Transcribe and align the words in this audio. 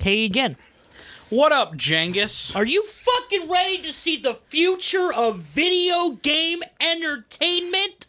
Hey 0.00 0.24
again. 0.24 0.56
What 1.28 1.52
up, 1.52 1.74
Jengus? 1.74 2.56
Are 2.56 2.64
you 2.64 2.82
fucking 2.86 3.50
ready 3.50 3.76
to 3.82 3.92
see 3.92 4.16
the 4.16 4.32
future 4.48 5.12
of 5.12 5.42
video 5.42 6.12
game 6.22 6.62
entertainment? 6.80 8.06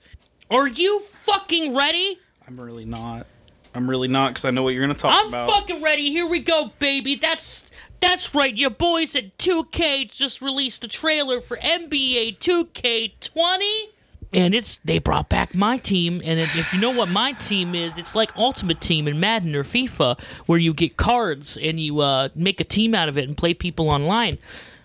Are 0.49 0.69
you 0.69 1.01
fucking 1.01 1.75
ready? 1.75 2.17
I'm 2.47 2.57
really 2.57 2.85
not. 2.85 3.27
I'm 3.75 3.89
really 3.89 4.07
not 4.07 4.29
because 4.29 4.45
I 4.45 4.51
know 4.51 4.63
what 4.63 4.69
you're 4.69 4.83
gonna 4.83 4.93
talk 4.93 5.27
about. 5.27 5.49
I'm 5.49 5.61
fucking 5.61 5.83
ready. 5.83 6.11
Here 6.11 6.25
we 6.25 6.39
go, 6.39 6.71
baby. 6.79 7.15
That's 7.15 7.69
that's 7.99 8.33
right. 8.33 8.57
Your 8.57 8.69
boys 8.69 9.13
at 9.13 9.37
2K 9.37 10.09
just 10.09 10.41
released 10.41 10.85
a 10.85 10.87
trailer 10.87 11.41
for 11.41 11.57
NBA 11.57 12.37
2K20. 12.39 13.89
And 14.33 14.55
it's 14.55 14.77
they 14.77 14.97
brought 14.97 15.27
back 15.27 15.53
my 15.53 15.77
team, 15.77 16.21
and 16.23 16.39
if 16.39 16.73
you 16.73 16.79
know 16.79 16.91
what 16.91 17.09
my 17.09 17.33
team 17.33 17.75
is, 17.75 17.97
it's 17.97 18.15
like 18.15 18.35
Ultimate 18.37 18.79
Team 18.79 19.05
in 19.07 19.19
Madden 19.19 19.53
or 19.55 19.65
FIFA, 19.65 20.17
where 20.45 20.57
you 20.57 20.73
get 20.73 20.95
cards 20.95 21.57
and 21.57 21.79
you 21.81 21.99
uh, 21.99 22.29
make 22.33 22.61
a 22.61 22.63
team 22.63 22.95
out 22.95 23.09
of 23.09 23.17
it 23.17 23.27
and 23.27 23.35
play 23.35 23.53
people 23.53 23.89
online, 23.89 24.37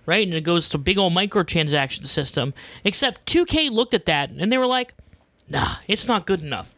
right? 0.04 0.26
And 0.26 0.34
it 0.36 0.40
goes 0.40 0.68
to 0.70 0.78
big 0.78 0.98
old 0.98 1.12
microtransaction 1.12 2.06
system. 2.06 2.54
Except 2.82 3.24
2K 3.26 3.70
looked 3.70 3.94
at 3.94 4.06
that 4.06 4.32
and 4.32 4.50
they 4.50 4.58
were 4.58 4.66
like, 4.66 4.94
"Nah, 5.48 5.76
it's 5.86 6.08
not 6.08 6.26
good 6.26 6.42
enough. 6.42 6.74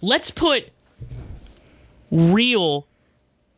Let's 0.00 0.32
put 0.32 0.70
real 2.10 2.86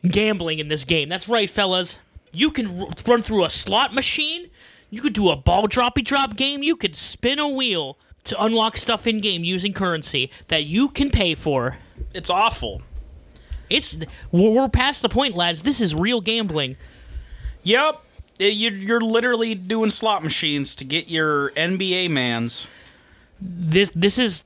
gambling 0.07 0.59
in 0.59 0.69
this 0.69 0.85
game. 0.85 1.09
That's 1.09 1.29
right, 1.29 1.49
fellas. 1.49 1.99
You 2.33 2.51
can 2.51 2.81
r- 2.81 2.89
run 3.07 3.23
through 3.23 3.45
a 3.45 3.51
slot 3.51 3.95
machine. 3.95 4.51
You 4.91 5.01
could 5.01 5.13
do 5.13 5.31
a 5.31 5.37
ball 5.37 5.69
droppy 5.69 6.05
drop 6.05 6.37
game. 6.37 6.63
You 6.63 6.77
could 6.77 6.97
spin 6.97 7.39
a 7.39 7.49
wheel 7.49 7.97
to 8.25 8.43
unlock 8.43 8.77
stuff 8.77 9.07
in 9.07 9.21
game 9.21 9.45
using 9.45 9.73
currency 9.73 10.31
that 10.49 10.65
you 10.65 10.89
can 10.89 11.11
pay 11.11 11.35
for. 11.35 11.79
It's 12.15 12.31
awful. 12.31 12.83
It's 13.69 13.99
we're 14.31 14.69
past 14.69 15.03
the 15.03 15.09
point, 15.09 15.35
lads. 15.35 15.63
This 15.63 15.81
is 15.81 15.95
real 15.95 16.21
gambling. 16.21 16.77
Yep. 17.63 18.01
You're, 18.39 18.73
you're 18.73 19.01
literally 19.01 19.55
doing 19.55 19.91
slot 19.91 20.23
machines 20.23 20.75
to 20.77 20.85
get 20.85 21.09
your 21.09 21.51
NBA 21.51 22.11
mans. 22.11 22.67
This 23.41 23.91
this 23.95 24.19
is 24.19 24.45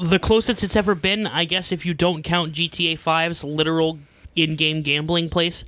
the 0.00 0.18
closest 0.18 0.62
it's 0.62 0.76
ever 0.76 0.94
been, 0.94 1.26
I 1.26 1.44
guess, 1.44 1.72
if 1.72 1.84
you 1.84 1.94
don't 1.94 2.22
count 2.22 2.52
GTA 2.52 2.98
5's 2.98 3.44
literal 3.44 3.98
in-game 4.34 4.80
gambling 4.80 5.28
place, 5.28 5.64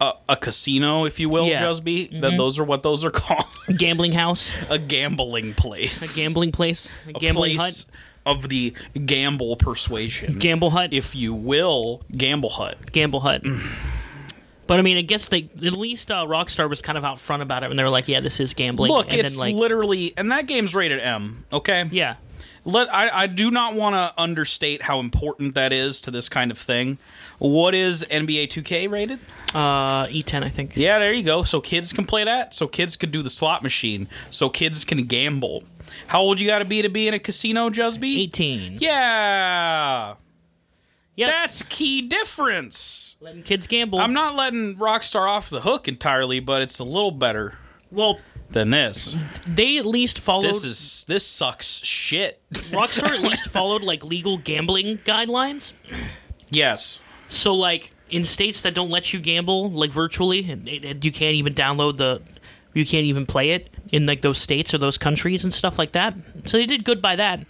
A, 0.00 0.12
a 0.30 0.36
casino, 0.36 1.04
if 1.04 1.20
you 1.20 1.28
will, 1.28 1.46
Yeah. 1.46 1.62
Jusby. 1.62 2.20
That 2.20 2.36
those 2.36 2.58
are 2.58 2.64
what 2.64 2.82
those 2.82 3.04
are 3.04 3.10
called. 3.22 3.44
gambling 3.76 4.12
house, 4.12 4.50
a 4.68 4.78
gambling 4.78 5.54
place. 5.54 6.02
a 6.12 6.18
gambling 6.18 6.52
place, 6.52 6.90
a, 7.06 7.10
A 7.10 7.12
gambling 7.14 7.56
hut, 7.56 7.84
of 8.26 8.48
the 8.48 8.74
gamble 9.06 9.56
persuasion. 9.56 10.38
gamble 10.38 10.70
hut. 10.70 10.92
if 10.92 11.14
you 11.14 11.32
will, 11.34 12.02
gamble 12.16 12.48
hut. 12.50 12.90
Gamble 12.92 13.20
Hut. 13.20 13.42
but 14.66 14.78
I 14.78 14.82
mean, 14.82 14.96
I 14.96 15.02
guess 15.02 15.28
they 15.28 15.48
at 15.64 15.76
least 15.76 16.10
uh, 16.10 16.24
Rockstar 16.26 16.68
was 16.68 16.82
kind 16.82 16.98
of 16.98 17.04
out 17.04 17.18
front 17.20 17.42
about 17.42 17.62
it, 17.62 17.70
and 17.70 17.78
they 17.78 17.84
were 17.84 17.90
like, 17.90 18.08
"Yeah, 18.08 18.20
this 18.20 18.40
is 18.40 18.54
gambling." 18.54 18.90
Look, 18.90 19.12
and 19.12 19.20
it's 19.20 19.32
then, 19.38 19.38
like, 19.38 19.54
literally, 19.54 20.12
and 20.16 20.30
that 20.30 20.46
game's 20.46 20.74
rated 20.74 21.00
M. 21.00 21.44
Okay. 21.52 21.86
yeah, 21.92 22.16
Let 22.66 22.92
I, 22.94 23.10
I 23.10 23.26
do 23.26 23.50
not 23.50 23.74
want 23.74 23.94
to 23.94 24.14
understate 24.20 24.82
how 24.82 24.98
important 25.00 25.54
that 25.54 25.72
is 25.72 26.00
to 26.02 26.10
this 26.10 26.28
kind 26.28 26.50
of 26.50 26.56
thing. 26.58 26.98
What 27.38 27.74
is 27.74 28.04
NBA 28.10 28.48
2K 28.48 28.90
rated? 28.90 29.18
uh, 29.54 30.06
E10, 30.06 30.42
I 30.42 30.48
think. 30.48 30.76
Yeah, 30.76 30.98
there 30.98 31.12
you 31.12 31.22
go. 31.22 31.42
So 31.42 31.60
kids 31.60 31.92
can 31.92 32.06
play 32.06 32.24
that. 32.24 32.54
So 32.54 32.66
kids 32.66 32.96
could 32.96 33.10
do 33.10 33.22
the 33.22 33.28
slot 33.30 33.62
machine. 33.62 34.08
So 34.30 34.48
kids 34.48 34.84
can 34.84 35.04
gamble. 35.04 35.64
How 36.08 36.20
old 36.20 36.40
you 36.40 36.46
got 36.46 36.60
to 36.60 36.64
be 36.64 36.80
to 36.82 36.88
be 36.88 37.06
in 37.06 37.14
a 37.14 37.18
casino, 37.18 37.68
Jusby? 37.68 38.18
18. 38.20 38.78
Yeah, 38.80 40.14
Yeah, 41.16 41.26
that's 41.28 41.60
a 41.60 41.64
key 41.64 42.00
difference. 42.02 43.16
letting 43.20 43.42
kids 43.42 43.66
gamble. 43.66 43.98
I'm 44.00 44.14
not 44.14 44.34
letting 44.34 44.76
Rockstar 44.76 45.28
off 45.28 45.50
the 45.50 45.60
hook 45.60 45.86
entirely, 45.86 46.40
but 46.40 46.62
it's 46.62 46.78
a 46.78 46.84
little 46.84 47.10
better 47.12 47.58
well, 47.90 48.18
than 48.54 48.70
this. 48.70 49.14
they 49.46 49.76
at 49.76 49.84
least 49.84 50.18
followed. 50.18 50.48
This 50.48 50.64
is 50.64 51.04
this 51.06 51.26
sucks 51.26 51.84
shit. 51.84 52.40
Rockstar 52.72 53.10
at 53.10 53.20
least 53.20 53.48
followed 53.50 53.82
like 53.82 54.02
legal 54.02 54.38
gambling 54.38 54.98
guidelines. 55.04 55.74
yes. 56.50 57.00
So 57.28 57.54
like 57.54 57.92
in 58.10 58.24
states 58.24 58.62
that 58.62 58.74
don't 58.74 58.90
let 58.90 59.12
you 59.12 59.20
gamble 59.20 59.70
like 59.70 59.90
virtually, 59.90 60.50
and 60.50 60.68
it- 60.68 61.04
you 61.04 61.12
can't 61.12 61.34
even 61.34 61.52
download 61.54 61.96
the, 61.98 62.22
you 62.72 62.84
can't 62.86 63.06
even 63.06 63.26
play 63.26 63.50
it 63.50 63.68
in 63.90 64.06
like 64.06 64.22
those 64.22 64.38
states 64.38 64.72
or 64.72 64.78
those 64.78 64.98
countries 64.98 65.44
and 65.44 65.52
stuff 65.52 65.78
like 65.78 65.92
that. 65.92 66.14
So 66.44 66.56
they 66.58 66.66
did 66.66 66.84
good 66.84 67.02
by 67.02 67.16
that. 67.16 67.40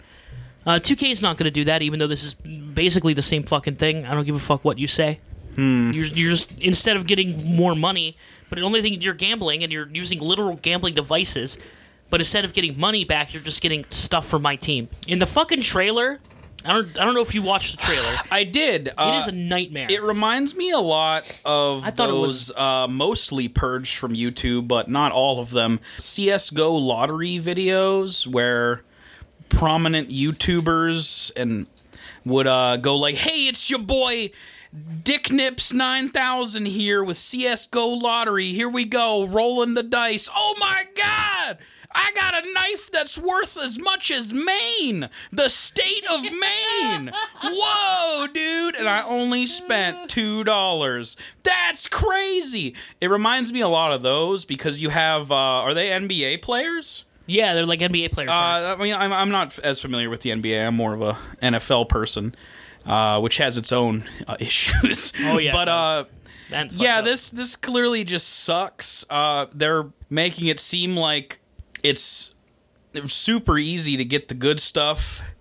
Uh, 0.65 0.79
2K 0.79 1.11
is 1.11 1.21
not 1.21 1.37
going 1.37 1.45
to 1.45 1.51
do 1.51 1.63
that, 1.65 1.83
even 1.83 1.99
though 1.99 2.07
this 2.07 2.23
is 2.23 2.33
basically 2.33 3.13
the 3.13 3.21
same 3.21 3.43
fucking 3.43 3.75
thing. 3.75 4.03
I 4.05 4.15
don't 4.15 4.25
give 4.25 4.33
a 4.35 4.39
fuck 4.39 4.65
what 4.65 4.79
you 4.79 4.87
say. 4.87 5.19
You're, 5.57 5.93
you're 5.93 6.31
just 6.31 6.59
instead 6.59 6.97
of 6.97 7.05
getting 7.07 7.55
more 7.55 7.75
money, 7.75 8.17
but 8.49 8.57
the 8.57 8.63
only 8.63 8.81
thing 8.81 9.01
you're 9.01 9.13
gambling 9.13 9.63
and 9.63 9.71
you're 9.71 9.87
using 9.91 10.19
literal 10.19 10.55
gambling 10.57 10.93
devices. 10.95 11.57
But 12.09 12.21
instead 12.21 12.45
of 12.45 12.53
getting 12.53 12.79
money 12.79 13.03
back, 13.03 13.33
you're 13.33 13.41
just 13.41 13.61
getting 13.63 13.83
stuff 13.89 14.27
for 14.27 14.37
my 14.37 14.55
team. 14.55 14.89
In 15.07 15.17
the 15.19 15.25
fucking 15.25 15.61
trailer, 15.61 16.19
I 16.63 16.73
don't 16.73 16.99
I 16.99 17.03
don't 17.03 17.15
know 17.15 17.21
if 17.21 17.33
you 17.33 17.41
watched 17.41 17.71
the 17.71 17.77
trailer. 17.81 18.15
I 18.31 18.43
did. 18.43 18.89
It 18.89 18.93
Uh, 18.97 19.17
is 19.19 19.27
a 19.27 19.31
nightmare. 19.31 19.87
It 19.89 20.03
reminds 20.03 20.55
me 20.55 20.69
a 20.71 20.79
lot 20.79 21.23
of 21.45 21.83
I 21.83 21.89
thought 21.89 22.09
it 22.09 22.11
those 22.11 22.55
uh, 22.55 22.87
mostly 22.87 23.47
purged 23.47 23.95
from 23.97 24.13
YouTube, 24.13 24.67
but 24.67 24.87
not 24.87 25.11
all 25.11 25.39
of 25.39 25.49
them. 25.49 25.79
CS:GO 25.97 26.73
lottery 26.75 27.39
videos 27.39 28.27
where 28.27 28.83
prominent 29.49 30.09
YouTubers 30.09 31.31
and 31.35 31.65
would 32.23 32.47
uh, 32.47 32.77
go 32.77 32.95
like, 32.97 33.15
"Hey, 33.15 33.47
it's 33.47 33.69
your 33.69 33.79
boy 33.79 34.31
Dick 35.03 35.31
Nips 35.31 35.71
nine 35.73 36.09
thousand 36.09 36.65
here 36.67 37.03
with 37.03 37.17
CS:GO 37.17 37.87
lottery. 37.87 38.53
Here 38.53 38.69
we 38.69 38.85
go, 38.85 39.25
rolling 39.25 39.73
the 39.73 39.83
dice. 39.83 40.29
Oh 40.35 40.55
my 40.59 40.83
god!" 40.95 41.57
I 41.97 42.11
got 42.11 42.45
a 42.45 42.53
knife 42.53 42.91
that's 42.91 43.17
worth 43.17 43.57
as 43.57 43.79
much 43.79 44.11
as 44.11 44.33
Maine, 44.33 45.09
the 45.31 45.47
state 45.47 46.03
of 46.11 46.21
Maine. 46.23 47.11
Whoa, 47.41 48.27
dude! 48.27 48.75
And 48.75 48.89
I 48.89 49.01
only 49.03 49.45
spent 49.45 50.09
two 50.09 50.43
dollars. 50.43 51.15
That's 51.43 51.87
crazy. 51.87 52.75
It 52.99 53.09
reminds 53.09 53.53
me 53.53 53.61
a 53.61 53.69
lot 53.69 53.93
of 53.93 54.01
those 54.01 54.43
because 54.43 54.81
you 54.81 54.89
have. 54.89 55.31
Uh, 55.31 55.35
are 55.35 55.73
they 55.73 55.89
NBA 55.89 56.41
players? 56.41 57.05
yeah, 57.27 57.53
they're 57.55 57.65
like 57.65 57.79
NBA 57.79 58.11
players. 58.11 58.29
Uh, 58.29 58.75
I 58.77 58.83
mean, 58.83 58.93
I'm, 58.93 59.11
I'm 59.11 59.31
not 59.31 59.57
as 59.59 59.81
familiar 59.81 60.09
with 60.09 60.21
the 60.21 60.29
NBA. 60.31 60.67
I'm 60.67 60.75
more 60.75 60.93
of 60.93 61.01
a 61.01 61.17
NFL 61.41 61.89
person, 61.89 62.35
uh, 62.85 63.19
which 63.19 63.37
has 63.37 63.57
its 63.57 63.71
own 63.71 64.03
uh, 64.27 64.35
issues. 64.39 65.11
Oh, 65.23 65.39
yeah, 65.39 65.51
but 65.53 65.67
uh, 65.69 66.05
yeah, 66.71 66.99
up. 66.99 67.05
this 67.05 67.29
this 67.29 67.55
clearly 67.55 68.03
just 68.03 68.27
sucks. 68.27 69.03
Uh, 69.09 69.47
they're 69.53 69.87
making 70.09 70.47
it 70.47 70.59
seem 70.59 70.95
like 70.95 71.39
it's 71.83 72.33
super 73.05 73.57
easy 73.57 73.97
to 73.97 74.05
get 74.05 74.27
the 74.27 74.33
good 74.35 74.59
stuff. 74.59 75.31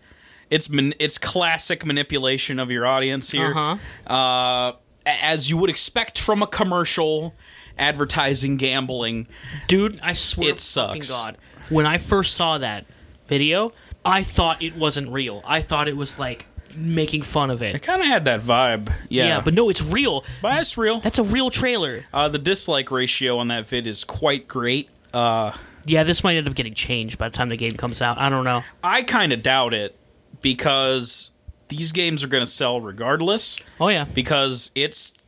It's 0.51 0.69
man, 0.71 0.95
it's 0.99 1.19
classic 1.19 1.85
manipulation 1.85 2.59
of 2.59 2.71
your 2.71 2.87
audience 2.87 3.31
here, 3.31 3.53
Uh-huh. 3.57 4.13
uh, 4.13 4.73
as 5.07 5.51
you 5.51 5.57
would 5.57 5.71
expect 5.71 6.19
from 6.19 6.43
a 6.43 6.47
commercial 6.47 7.35
advertising 7.79 8.57
gambling. 8.57 9.27
dude. 9.67 9.99
I 10.03 10.13
swear, 10.13 10.51
It 10.51 10.61
sucks. 10.61 11.11
God, 11.11 11.37
when 11.71 11.87
I 11.87 11.99
first 11.99 12.35
saw 12.35 12.59
that 12.59 12.85
video, 13.27 13.73
I 14.05 14.23
thought 14.23 14.63
it 14.63 14.77
wasn't 14.77 15.09
real. 15.11 15.43
I 15.47 15.61
thought 15.61 15.89
it 15.89 15.97
was 15.97 16.19
like 16.19 16.47
making 16.77 17.23
fun 17.23 17.51
of 17.51 17.63
It 17.63 17.75
it. 17.77 17.83
kind 17.83 18.01
of 18.01 18.07
had 18.09 18.25
that 18.27 18.41
vibe, 18.41 18.93
yeah. 19.09 19.27
Yeah, 19.27 19.41
but 19.41 19.55
no, 19.55 19.69
it's 19.71 19.83
real. 19.83 20.25
but 20.43 20.59
it's 20.59 20.77
real. 20.79 21.01
That's 21.01 21.19
a 21.19 21.23
real 21.25 21.51
trailer. 21.51 22.05
Uh, 22.13 22.29
the 22.29 22.39
dislike 22.39 22.91
ratio 22.91 23.39
on 23.39 23.49
that 23.49 23.67
vid 23.69 23.87
is 23.87 24.05
quite 24.05 24.49
great. 24.49 24.89
Uh, 25.13 25.53
Yeah, 25.87 26.03
this 26.05 26.25
might 26.25 26.37
end 26.37 26.49
up 26.49 26.55
getting 26.55 26.75
changed 26.75 27.19
by 27.19 27.29
the 27.29 27.37
time 27.37 27.49
the 27.51 27.57
game 27.57 27.73
comes 27.73 28.01
out. 28.03 28.19
I 28.19 28.29
don't 28.29 28.45
know. 28.45 28.63
I 28.83 29.03
kind 29.03 29.33
of 29.33 29.43
doubt 29.43 29.75
it 29.75 29.97
because 30.41 31.31
these 31.69 31.93
games 31.93 32.23
are 32.25 32.29
going 32.29 32.43
to 32.43 32.51
sell 32.51 32.81
regardless. 32.81 33.59
Oh 33.81 33.89
yeah, 33.89 34.05
Because 34.05 34.71
it's, 34.75 35.19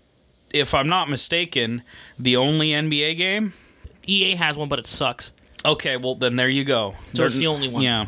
if 0.52 0.74
I'm 0.74 0.88
not 0.88 1.08
mistaken, 1.10 1.82
the 2.18 2.36
only 2.36 2.70
NBA 2.70 3.16
game. 3.16 3.52
EA 4.06 4.36
has 4.36 4.56
one, 4.56 4.68
but 4.68 4.78
it 4.78 4.86
sucks. 4.86 5.32
Okay, 5.64 5.96
well 5.96 6.14
then 6.14 6.36
there 6.36 6.48
you 6.48 6.64
go. 6.64 6.94
So 7.14 7.24
it's 7.24 7.36
the 7.36 7.48
only 7.48 7.68
one. 7.68 7.82
Yeah. 7.82 8.06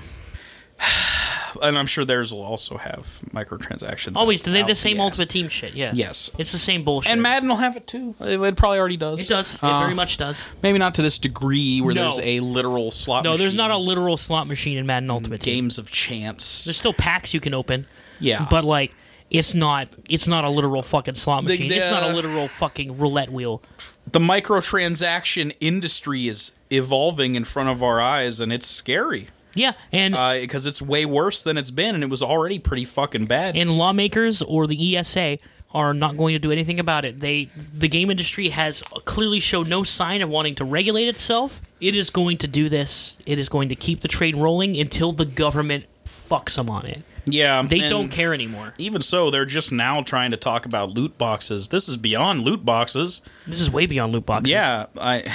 And 1.62 1.78
I'm 1.78 1.86
sure 1.86 2.04
theirs 2.04 2.32
will 2.32 2.42
also 2.42 2.76
have 2.78 3.20
microtransactions. 3.32 4.16
Always, 4.16 4.42
do 4.42 4.50
they 4.52 4.62
the 4.62 4.74
same. 4.76 5.00
Ultimate 5.00 5.28
Team 5.28 5.48
shit? 5.48 5.74
Yeah. 5.74 5.92
Yes. 5.94 6.30
It's 6.38 6.52
the 6.52 6.58
same 6.58 6.84
bullshit. 6.84 7.12
And 7.12 7.22
Madden 7.22 7.48
will 7.48 7.56
have 7.56 7.76
it 7.76 7.86
too. 7.86 8.14
It, 8.20 8.40
it 8.40 8.56
probably 8.56 8.78
already 8.78 8.96
does. 8.96 9.20
It 9.20 9.28
does. 9.28 9.54
It 9.54 9.62
Uh, 9.62 9.80
very 9.80 9.94
much 9.94 10.16
does. 10.16 10.40
Maybe 10.62 10.78
not 10.78 10.94
to 10.96 11.02
this 11.02 11.18
degree 11.18 11.80
where 11.80 11.94
No. 11.94 12.02
there's 12.12 12.18
a 12.26 12.40
literal 12.40 12.90
slot. 12.90 13.24
No, 13.24 13.36
there's 13.36 13.54
not 13.54 13.70
a 13.70 13.76
literal 13.76 14.16
slot 14.16 14.46
machine 14.48 14.78
in 14.78 14.86
Madden 14.86 15.10
Ultimate 15.10 15.40
Team. 15.40 15.54
games 15.64 15.78
of 15.78 15.90
chance. 15.90 16.64
There's 16.64 16.76
still 16.78 16.92
packs 16.92 17.32
you 17.34 17.40
can 17.40 17.54
open. 17.54 17.86
yeah, 18.20 18.46
but 18.50 18.64
like 18.64 18.92
it's 19.30 19.54
not 19.54 19.88
it's 20.08 20.26
not 20.26 20.44
a 20.44 20.48
literal 20.50 20.82
fucking 20.82 21.14
slot 21.14 21.44
The- 21.44 21.50
machine. 21.50 21.68
the- 21.68 21.76
it's 21.76 21.90
not 21.90 22.02
a 22.02 22.12
literal 22.14 22.48
fucking 22.48 22.98
roulette 22.98 23.30
wheel. 23.30 23.62
the 24.10 24.18
microtransaction 24.20 25.54
industry 25.60 26.28
is 26.28 26.52
evolving 26.70 27.34
in 27.34 27.44
front 27.44 27.68
of 27.68 27.82
our 27.82 28.00
eyes, 28.00 28.40
and 28.40 28.52
it's 28.52 28.66
scary 28.66 29.28
Yeah, 29.58 29.72
and 29.92 30.14
uh, 30.14 30.34
because 30.34 30.66
it's 30.66 30.80
way 30.80 31.04
worse 31.04 31.42
than 31.42 31.56
it's 31.58 31.70
been, 31.70 31.94
and 31.94 32.04
it 32.04 32.10
was 32.10 32.22
already 32.22 32.58
pretty 32.58 32.84
fucking 32.84 33.26
bad. 33.26 33.56
and 33.56 33.76
lawmakers 33.76 34.40
or 34.42 34.66
the 34.66 34.96
ESA 34.96 35.38
are 35.74 35.92
not 35.92 36.16
going 36.16 36.32
to 36.34 36.38
do 36.38 36.50
anything 36.50 36.80
about 36.80 37.04
it. 37.04 37.20
They 37.20 37.50
the 37.74 37.88
game 37.88 38.10
industry 38.10 38.48
has 38.48 38.80
clearly 39.04 39.40
showed 39.40 39.68
no 39.68 39.82
sign 39.82 40.22
of 40.22 40.30
wanting 40.30 40.54
to 40.56 40.64
regulate 40.64 41.08
itself. 41.08 41.60
It 41.80 41.94
is 41.94 42.10
going 42.10 42.38
to 42.38 42.46
do 42.48 42.68
this. 42.68 43.18
It 43.26 43.38
is 43.38 43.48
going 43.48 43.68
to 43.68 43.76
keep 43.76 44.00
the 44.00 44.08
trade 44.08 44.34
rolling 44.36 44.76
until 44.78 45.12
the 45.12 45.26
government 45.26 45.84
fucks 46.06 46.56
them 46.56 46.70
on 46.70 46.86
it. 46.86 47.02
Yeah, 47.26 47.62
They 47.62 47.80
don't 47.80 48.08
care 48.08 48.32
anymore. 48.32 48.72
Even 48.78 49.02
so, 49.02 49.30
they're 49.30 49.44
just 49.44 49.70
now 49.70 50.02
trying 50.02 50.30
to 50.30 50.38
talk 50.38 50.64
about 50.64 50.90
loot 50.90 51.18
boxes. 51.18 51.68
This 51.68 51.86
is 51.86 51.98
beyond 51.98 52.40
loot 52.40 52.64
boxes. 52.64 53.20
This 53.46 53.60
is 53.60 53.70
way 53.70 53.84
beyond 53.84 54.12
loot 54.14 54.24
boxes. 54.24 54.50
Yeah, 54.50 54.86
I. 54.98 55.30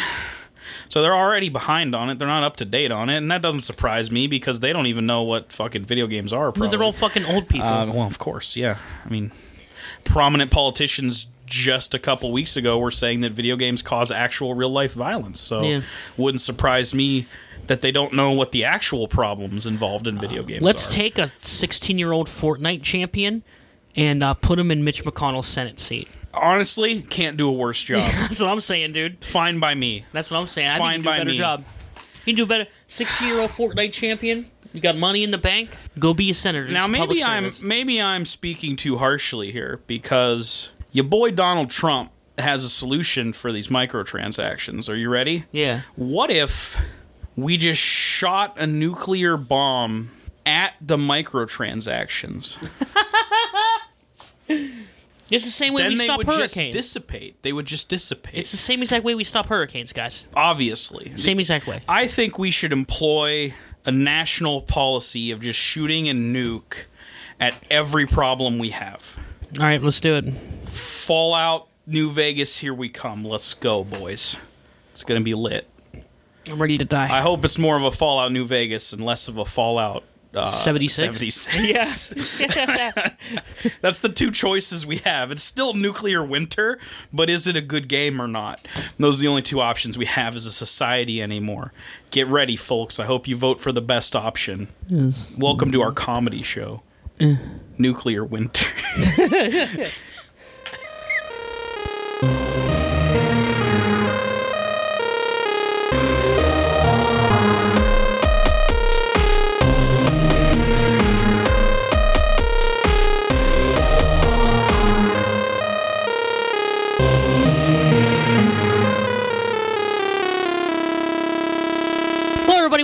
So 0.89 1.01
they're 1.01 1.15
already 1.15 1.49
behind 1.49 1.93
on 1.95 2.09
it. 2.09 2.19
They're 2.19 2.27
not 2.27 2.43
up 2.43 2.55
to 2.57 2.65
date 2.65 2.91
on 2.91 3.09
it, 3.09 3.17
and 3.17 3.29
that 3.31 3.41
doesn't 3.41 3.61
surprise 3.61 4.11
me 4.11 4.27
because 4.27 4.59
they 4.59 4.73
don't 4.73 4.87
even 4.87 5.05
know 5.05 5.23
what 5.23 5.51
fucking 5.51 5.83
video 5.83 6.07
games 6.07 6.31
are. 6.33 6.51
Probably. 6.51 6.69
they're 6.69 6.83
all 6.83 6.91
fucking 6.91 7.25
old 7.25 7.47
people. 7.49 7.67
Uh, 7.67 7.87
well, 7.87 8.07
of 8.07 8.19
course, 8.19 8.55
yeah. 8.55 8.77
I 9.05 9.09
mean, 9.09 9.31
prominent 10.03 10.51
politicians 10.51 11.27
just 11.45 11.93
a 11.93 11.99
couple 11.99 12.31
weeks 12.31 12.55
ago 12.57 12.79
were 12.79 12.91
saying 12.91 13.21
that 13.21 13.31
video 13.31 13.55
games 13.55 13.81
cause 13.81 14.11
actual 14.11 14.53
real 14.55 14.69
life 14.69 14.93
violence. 14.93 15.39
So, 15.39 15.61
Yeah. 15.63 15.81
wouldn't 16.17 16.41
surprise 16.41 16.93
me 16.93 17.27
that 17.67 17.81
they 17.81 17.91
don't 17.91 18.13
know 18.13 18.31
what 18.31 18.51
the 18.51 18.63
actual 18.65 19.07
problems 19.07 19.65
involved 19.65 20.07
in 20.07 20.17
video 20.17 20.43
games 20.43 20.63
Let's 20.63 20.89
are. 20.91 20.95
take 20.95 21.17
a 21.17 21.31
16 21.41 21.97
year 21.97 22.11
old 22.11 22.27
Fortnite 22.27 22.81
champion 22.81 23.43
and 23.95 24.23
uh, 24.23 24.33
put 24.33 24.57
him 24.59 24.71
in 24.71 24.83
Mitch 24.83 25.03
McConnell's 25.05 25.47
Senate 25.47 25.79
seat. 25.79 26.07
Honestly, 26.33 27.01
can't 27.01 27.37
do 27.37 27.47
a 27.47 27.51
worse 27.51 27.81
job. 27.83 28.09
That's 28.11 28.41
what 28.41 28.49
I'm 28.49 28.59
saying, 28.59 28.93
dude. 28.93 29.23
Fine 29.23 29.59
by 29.59 29.75
me. 29.75 30.05
That's 30.13 30.31
what 30.31 30.39
I'm 30.39 30.47
saying. 30.47 30.69
I 30.69 30.77
Fine 30.77 30.91
think 30.91 30.97
you 30.97 31.03
do 31.03 31.09
by 31.09 31.15
a 31.15 31.19
better 31.19 31.31
me. 31.31 31.37
job. 31.37 31.63
You 32.25 32.33
can 32.33 32.35
do 32.35 32.43
a 32.43 32.47
better. 32.47 32.67
16 32.87 33.27
year 33.27 33.39
old 33.39 33.49
Fortnite 33.51 33.91
champion. 33.93 34.49
You 34.71 34.81
got 34.81 34.97
money 34.97 35.23
in 35.23 35.29
the 35.31 35.37
bank. 35.37 35.69
Go 35.99 36.13
be 36.15 36.31
a 36.31 36.33
senator. 36.33 36.67
Now 36.71 36.85
It's 36.87 36.97
public 36.97 37.09
maybe 37.09 37.23
I'm 37.23 37.43
service. 37.43 37.61
maybe 37.61 38.01
I'm 38.01 38.25
speaking 38.25 38.75
too 38.75 38.97
harshly 38.97 39.51
here 39.51 39.81
because 39.85 40.69
your 40.91 41.03
boy 41.05 41.29
Donald 41.31 41.69
Trump 41.69 42.11
has 42.39 42.63
a 42.63 42.69
solution 42.69 43.33
for 43.33 43.51
these 43.51 43.67
microtransactions. 43.67 44.89
Are 44.89 44.95
you 44.95 45.09
ready? 45.09 45.43
Yeah. 45.51 45.81
What 45.95 46.31
if 46.31 46.81
we 47.35 47.57
just 47.57 47.79
shot 47.79 48.57
a 48.57 48.65
nuclear 48.65 49.37
bomb 49.37 50.09
at 50.45 50.73
the 50.81 50.97
microtransactions? 50.97 52.57
It's 55.33 55.45
the 55.45 55.51
same 55.51 55.73
way 55.73 55.83
then 55.83 55.91
we 55.91 55.97
they 55.97 56.03
stop 56.05 56.17
would 56.17 56.27
hurricanes. 56.27 56.53
just 56.53 56.93
dissipate. 56.93 57.41
They 57.41 57.53
would 57.53 57.65
just 57.65 57.89
dissipate. 57.89 58.35
it's 58.35 58.51
the 58.51 58.57
same 58.57 58.81
exact 58.81 59.03
way 59.03 59.15
we 59.15 59.23
stop 59.23 59.47
hurricanes, 59.47 59.91
guys. 59.93 60.25
Obviously. 60.35 61.15
Same 61.15 61.39
exact 61.39 61.67
way. 61.67 61.81
I 61.87 62.07
think 62.07 62.37
we 62.37 62.51
should 62.51 62.71
employ 62.71 63.53
a 63.85 63.91
national 63.91 64.61
policy 64.61 65.31
of 65.31 65.41
just 65.41 65.59
shooting 65.59 66.07
a 66.09 66.13
nuke 66.13 66.85
at 67.39 67.55
every 67.69 68.05
problem 68.05 68.59
we 68.59 68.69
have. 68.69 69.19
All 69.59 69.65
right, 69.65 69.81
let's 69.81 69.99
do 69.99 70.15
it. 70.15 70.33
Fallout 70.67 71.67
New 71.85 72.09
Vegas, 72.09 72.59
here 72.59 72.73
we 72.73 72.89
come. 72.89 73.25
Let's 73.25 73.53
go, 73.53 73.83
boys. 73.83 74.37
It's 74.91 75.03
going 75.03 75.19
to 75.19 75.23
be 75.25 75.33
lit. 75.33 75.67
I'm 76.47 76.61
ready 76.61 76.77
to 76.77 76.85
die. 76.85 77.15
I 77.15 77.21
hope 77.21 77.43
it's 77.45 77.57
more 77.57 77.77
of 77.77 77.83
a 77.83 77.91
Fallout 77.91 78.31
New 78.31 78.45
Vegas 78.45 78.93
and 78.93 79.03
less 79.03 79.27
of 79.27 79.37
a 79.37 79.45
Fallout 79.45 80.03
uh, 80.33 80.51
76? 80.51 81.17
76. 81.17 82.39
yeah. 82.39 83.13
That's 83.81 83.99
the 83.99 84.09
two 84.09 84.31
choices 84.31 84.85
we 84.85 84.97
have. 84.97 85.31
It's 85.31 85.43
still 85.43 85.73
nuclear 85.73 86.23
winter, 86.23 86.79
but 87.11 87.29
is 87.29 87.47
it 87.47 87.55
a 87.55 87.61
good 87.61 87.87
game 87.87 88.21
or 88.21 88.27
not? 88.27 88.65
Those 88.97 89.19
are 89.19 89.21
the 89.23 89.27
only 89.27 89.41
two 89.41 89.61
options 89.61 89.97
we 89.97 90.05
have 90.05 90.35
as 90.35 90.45
a 90.45 90.51
society 90.51 91.21
anymore. 91.21 91.73
Get 92.11 92.27
ready, 92.27 92.55
folks. 92.55 92.99
I 92.99 93.05
hope 93.05 93.27
you 93.27 93.35
vote 93.35 93.59
for 93.59 93.71
the 93.71 93.81
best 93.81 94.15
option. 94.15 94.67
Welcome 95.37 95.71
to 95.71 95.81
our 95.81 95.91
comedy 95.91 96.43
show. 96.43 96.83
Nuclear 97.77 98.25
winter. 98.25 98.67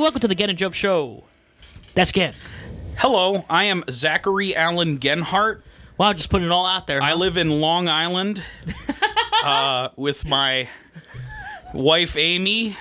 Welcome 0.10 0.22
to 0.22 0.28
the 0.28 0.34
Gen 0.34 0.50
and 0.50 0.58
Jub 0.58 0.74
Show. 0.74 1.24
That's 1.94 2.12
Gen. 2.12 2.34
Hello, 2.98 3.46
I 3.48 3.66
am 3.66 3.84
Zachary 3.92 4.56
Allen 4.56 4.98
Genhart. 4.98 5.62
Wow, 6.00 6.14
just 6.14 6.32
putting 6.32 6.48
it 6.48 6.52
all 6.52 6.66
out 6.66 6.88
there. 6.88 7.00
I 7.00 7.14
live 7.14 7.38
in 7.38 7.62
Long 7.62 7.88
Island 7.88 8.42
uh, 9.44 9.90
with 9.96 10.26
my 10.26 10.68
wife 11.76 12.18
Amy 12.18 12.76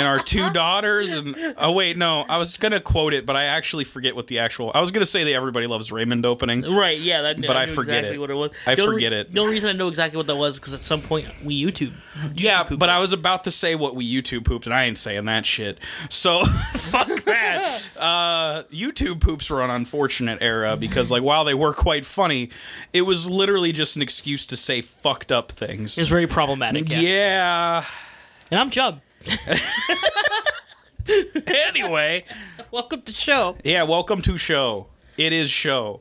and 0.00 0.08
our 0.08 0.18
two 0.18 0.50
daughters. 0.52 1.12
And 1.14 1.36
oh 1.58 1.72
wait, 1.72 1.96
no, 1.96 2.22
I 2.22 2.38
was 2.38 2.56
gonna 2.56 2.80
quote 2.80 3.14
it, 3.14 3.26
but 3.26 3.36
I 3.36 3.44
actually 3.44 3.84
forget 3.84 4.16
what 4.16 4.26
the 4.26 4.38
actual. 4.38 4.72
I 4.74 4.80
was 4.80 4.90
gonna 4.90 5.06
say 5.06 5.24
the 5.24 5.34
Everybody 5.34 5.66
Loves 5.66 5.92
Raymond 5.92 6.24
opening. 6.26 6.62
Right, 6.62 6.98
yeah, 6.98 7.22
that, 7.22 7.40
But 7.46 7.56
I 7.56 7.66
knew 7.66 7.72
forget 7.72 7.98
exactly 7.98 8.16
it. 8.16 8.18
what 8.18 8.30
it 8.30 8.34
was. 8.34 8.50
I 8.66 8.74
The 8.74 8.84
forget 8.84 9.12
re- 9.12 9.18
it. 9.20 9.32
The 9.32 9.40
only 9.40 9.52
reason 9.52 9.68
I 9.70 9.72
know 9.72 9.88
exactly 9.88 10.16
what 10.16 10.26
that 10.26 10.36
was 10.36 10.58
because 10.58 10.74
at 10.74 10.80
some 10.80 11.02
point 11.02 11.26
we 11.44 11.62
YouTube. 11.62 11.92
Yeah, 12.34 12.64
but 12.64 12.88
I 12.88 12.98
was 12.98 13.12
about 13.12 13.44
to 13.44 13.50
say 13.50 13.74
what 13.74 13.94
we 13.94 14.10
YouTube 14.10 14.44
pooped, 14.44 14.66
and 14.66 14.74
I 14.74 14.84
ain't 14.84 14.98
saying 14.98 15.24
that 15.26 15.46
shit. 15.46 15.78
So 16.08 16.44
fuck 16.74 17.06
that. 17.24 17.90
Uh, 17.96 18.62
YouTube 18.72 19.20
poops 19.20 19.50
were 19.50 19.62
an 19.62 19.70
unfortunate 19.70 20.38
era 20.40 20.76
because, 20.76 21.10
like, 21.10 21.22
while 21.22 21.44
they 21.44 21.54
were 21.54 21.72
quite 21.74 22.04
funny, 22.04 22.50
it 22.92 23.02
was 23.02 23.28
literally 23.28 23.72
just 23.72 23.96
an 23.96 24.02
excuse 24.02 24.46
to 24.46 24.56
say 24.56 24.80
fucked 24.82 25.30
up 25.32 25.52
things. 25.52 25.98
It's 25.98 26.08
very 26.08 26.26
problematic. 26.26 26.90
Yeah. 26.90 27.00
yeah. 27.00 27.84
And 28.50 28.58
I'm 28.60 28.70
Jub. 28.70 29.00
anyway, 31.46 32.24
Welcome 32.70 33.02
to 33.02 33.12
show. 33.12 33.56
yeah, 33.64 33.82
welcome 33.82 34.22
to 34.22 34.38
show. 34.38 34.88
It 35.16 35.32
is 35.32 35.50
show. 35.50 36.00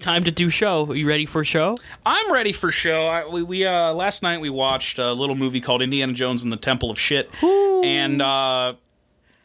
Time 0.00 0.24
to 0.24 0.32
do 0.32 0.50
show. 0.50 0.86
Are 0.90 0.94
you 0.96 1.06
ready 1.08 1.24
for 1.24 1.44
show? 1.44 1.76
I'm 2.04 2.32
ready 2.32 2.50
for 2.52 2.72
show. 2.72 3.06
I, 3.06 3.26
we, 3.28 3.42
we 3.44 3.64
uh 3.64 3.94
last 3.94 4.22
night 4.24 4.40
we 4.40 4.50
watched 4.50 4.98
a 4.98 5.12
little 5.12 5.36
movie 5.36 5.60
called 5.60 5.82
Indiana 5.82 6.12
Jones 6.12 6.42
and 6.42 6.52
the 6.52 6.56
Temple 6.56 6.90
of 6.90 6.98
Shit, 6.98 7.30
and 7.42 8.20
uh, 8.20 8.74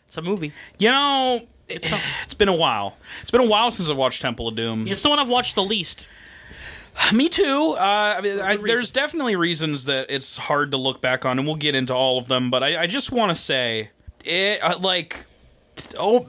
It's 0.07 0.17
a 0.17 0.21
movie. 0.23 0.51
you 0.79 0.89
know 0.89 1.41
it's 1.67 1.91
it's 2.23 2.33
been 2.33 2.49
a 2.49 2.55
while. 2.55 2.97
It's 3.21 3.29
been 3.31 3.41
a 3.41 3.45
while 3.45 3.69
since 3.69 3.89
I 3.89 3.93
watched 3.93 4.21
Temple 4.23 4.47
of 4.47 4.55
Doom. 4.55 4.87
It's 4.87 5.03
the 5.03 5.09
one 5.09 5.19
I've 5.19 5.29
watched 5.29 5.53
the 5.55 5.63
least. 5.63 6.07
Me 7.13 7.29
too. 7.29 7.75
Uh, 7.77 8.15
I 8.17 8.21
mean, 8.21 8.39
I, 8.39 8.57
there's 8.57 8.91
definitely 8.91 9.35
reasons 9.35 9.85
that 9.85 10.07
it's 10.09 10.37
hard 10.37 10.71
to 10.71 10.77
look 10.77 11.01
back 11.01 11.25
on, 11.25 11.39
and 11.39 11.47
we'll 11.47 11.55
get 11.57 11.75
into 11.75 11.93
all 11.93 12.17
of 12.17 12.27
them. 12.27 12.49
But 12.49 12.63
I, 12.63 12.83
I 12.83 12.87
just 12.87 13.11
want 13.11 13.29
to 13.29 13.35
say, 13.35 13.89
it, 14.23 14.61
uh, 14.61 14.77
like, 14.79 15.25
oh, 15.97 16.27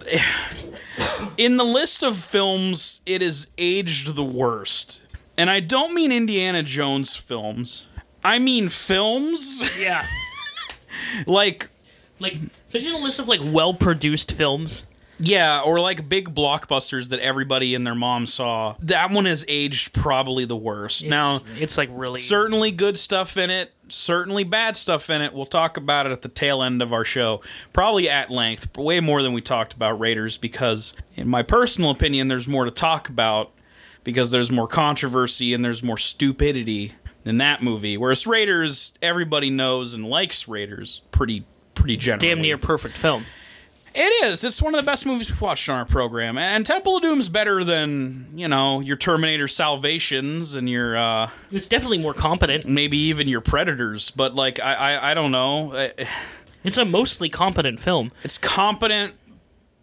in 1.37 1.57
the 1.57 1.65
list 1.65 2.03
of 2.03 2.17
films, 2.17 3.01
it 3.07 3.23
is 3.23 3.49
aged 3.59 4.15
the 4.15 4.25
worst, 4.25 5.01
and 5.37 5.51
I 5.51 5.61
don't 5.61 5.95
mean 5.95 6.13
Indiana 6.13 6.63
Jones 6.63 7.17
films. 7.17 7.87
I 8.23 8.39
mean 8.39 8.69
films 8.69 9.81
Yeah. 9.81 10.07
like 11.27 11.71
like, 12.19 12.37
especially 12.69 12.91
in 12.91 12.95
a 12.97 13.05
list 13.05 13.19
of 13.19 13.29
like 13.29 13.41
well-produced 13.43 14.33
films. 14.33 14.85
Yeah, 15.21 15.61
or 15.61 15.81
like 15.81 16.09
big 16.09 16.35
blockbusters 16.35 17.11
that 17.11 17.21
everybody 17.21 17.75
and 17.75 17.87
their 17.87 17.95
mom 17.95 18.27
saw. 18.27 18.75
That 18.81 19.11
one 19.11 19.25
has 19.27 19.45
aged 19.49 19.93
probably 19.93 20.45
the 20.45 20.57
worst. 20.57 21.05
now, 21.07 21.37
It's- 21.37 21.57
it's 21.61 21.79
like 21.79 21.91
really. 21.93 22.21
certainly 22.21 22.71
good 22.73 22.97
stuff 22.99 23.37
in 23.37 23.51
it 23.51 23.73
certainly 23.93 24.45
bad 24.45 24.77
stuff 24.77 25.11
in 25.11 25.21
it 25.21 25.35
we'll 25.35 25.45
talk 25.45 25.77
about 25.77 26.07
it 26.07 26.13
at 26.13 26.23
the 26.23 26.29
tail 26.29 26.63
end 26.63 26.81
of 26.81 26.93
our 26.93 27.05
show 27.05 27.41
probably 27.73 28.09
at 28.09 28.31
length 28.31 28.79
way 28.79 29.01
more 29.01 29.21
than 29.21 29.33
we 29.33 29.41
talked 29.41 29.73
about 29.73 29.99
raiders 29.99 30.39
because 30.39 30.95
in 31.17 31.27
my 31.27 31.43
personal 31.43 31.91
opinion 31.91 32.29
there's 32.29 32.47
more 32.47 32.65
to 32.65 32.71
talk 32.71 33.09
about 33.09 33.51
because 34.05 34.31
there's 34.31 34.49
more 34.49 34.69
controversy 34.69 35.53
and 35.53 35.65
there's 35.65 35.83
more 35.83 35.99
stupidity 35.99 36.93
in 37.25 37.39
that 37.39 37.65
movie 37.65 37.97
whereas 37.97 38.29
raiders 38.29 38.93
everybody 39.03 39.51
knows 39.51 39.93
and 39.93 40.07
likes 40.07 40.47
raiders 40.47 41.03
pretty 41.11 41.45
pretty 41.75 41.97
generally 41.97 42.29
damn 42.29 42.41
near 42.41 42.57
perfect 42.59 42.97
film. 42.97 43.25
It 43.95 44.25
is. 44.27 44.45
It's 44.45 44.61
one 44.63 44.75
of 44.75 44.81
the 44.85 44.89
best 44.89 45.05
movies 45.07 45.31
we've 45.31 45.41
watched 45.41 45.69
on 45.69 45.77
our 45.79 45.85
program. 45.85 46.39
And 46.39 46.65
Temple 46.65 46.97
of 46.97 47.03
Doom's 47.03 47.29
better 47.29 47.65
than, 47.65 48.27
you 48.35 48.47
know, 48.49 48.81
your 48.81 48.97
Terminator 48.97 49.49
Salvations 49.49 50.55
and 50.55 50.69
your 50.69 50.97
uh 50.97 51.31
It's 51.51 51.67
definitely 51.67 51.99
more 51.99 52.15
competent. 52.15 52.67
maybe 52.67 52.99
even 52.99 53.27
your 53.29 53.41
predators 53.41 54.11
but 54.11 54.35
like 54.35 54.61
i 54.61 54.75
i, 54.75 55.11
I 55.11 55.15
don't 55.15 55.31
know 55.33 55.91
It's 56.65 56.77
a 56.77 56.85
mostly 56.85 57.29
competent 57.31 57.81
film. 57.81 58.13
it's 58.23 58.37
competent 58.39 59.15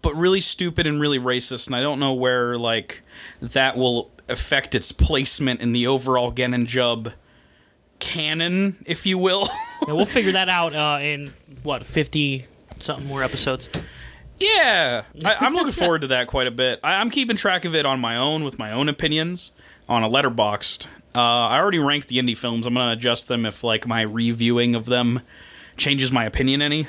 but 0.04 0.16
really 0.16 0.42
stupid 0.42 0.86
and 0.86 1.02
really 1.02 1.18
racist 1.20 1.66
and 1.68 1.76
i 1.76 1.82
don't 1.82 2.00
know 2.00 2.14
where 2.14 2.56
like 2.58 3.02
that 3.42 3.76
will 3.76 4.12
affect 4.30 4.76
its 4.76 4.92
placement 4.92 5.60
in 5.60 5.72
the 5.72 5.88
overall 5.88 6.30
gen 6.32 6.54
and 6.54 6.68
jub 6.68 7.14
canon 8.00 8.78
if 8.86 9.06
you 9.06 9.18
will 9.18 9.48
Yeah, 9.88 9.94
we'll 9.94 10.06
figure 10.06 10.32
that 10.34 10.50
out 10.50 10.74
uh, 10.76 11.00
in 11.02 11.34
what 11.64 11.84
fifty 11.86 12.46
something 12.82 13.08
more 13.08 13.24
episodes. 13.24 13.70
yeah 14.40 15.04
I, 15.26 15.36
i'm 15.36 15.54
looking 15.54 15.72
forward 15.72 16.02
to 16.02 16.08
that 16.08 16.28
quite 16.28 16.48
a 16.48 16.52
bit 16.52 16.80
I, 16.84 16.96
i'm 17.02 17.10
keeping 17.10 17.36
track 17.38 17.66
of 17.66 17.74
it 17.76 17.86
on 17.86 18.00
my 18.00 18.16
own 18.18 18.44
with 18.44 18.60
my 18.60 18.72
own 18.72 18.88
opinions 18.90 19.52
on 19.90 20.04
a 20.04 20.10
Letterboxd. 20.10 20.86
Uh, 21.16 21.20
I 21.22 21.58
already 21.60 21.80
ranked 21.80 22.10
the 22.10 22.20
Indy 22.20 22.36
films. 22.36 22.66
I'm 22.66 22.74
gonna 22.74 22.92
adjust 22.92 23.30
them 23.30 23.46
if 23.46 23.64
like 23.64 23.88
my 23.88 24.02
reviewing 24.02 24.76
of 24.76 24.86
them 24.86 25.22
changes 25.78 26.12
my 26.12 26.26
opinion 26.26 26.62
any. 26.62 26.88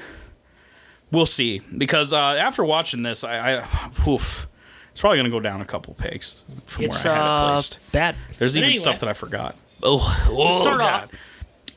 We'll 1.13 1.25
see 1.27 1.61
because 1.79 2.13
uh, 2.13 2.19
after 2.19 2.65
watching 2.65 3.03
this, 3.03 3.23
I, 3.25 3.59
I 3.61 3.91
oof, 4.09 4.49
it's 4.91 5.01
probably 5.01 5.19
gonna 5.19 5.31
go 5.31 5.39
down 5.41 5.61
a 5.61 5.65
couple 5.65 5.95
pegs 5.95 6.45
from 6.67 6.85
It's 6.87 7.05
where 7.05 7.15
I 7.15 7.17
had 7.17 7.23
it 7.25 7.29
uh, 7.31 7.53
placed. 7.55 7.93
bad. 7.93 8.17
There's 8.39 8.55
But 8.55 8.59
even 8.59 8.69
anyway, 8.71 8.81
stuff 8.83 8.99
that 9.01 9.09
I 9.09 9.13
forgot. 9.15 9.55
Oh, 9.83 10.27
oh 10.29 10.61
start 10.61 10.81
God. 10.81 11.05
off. 11.05 11.28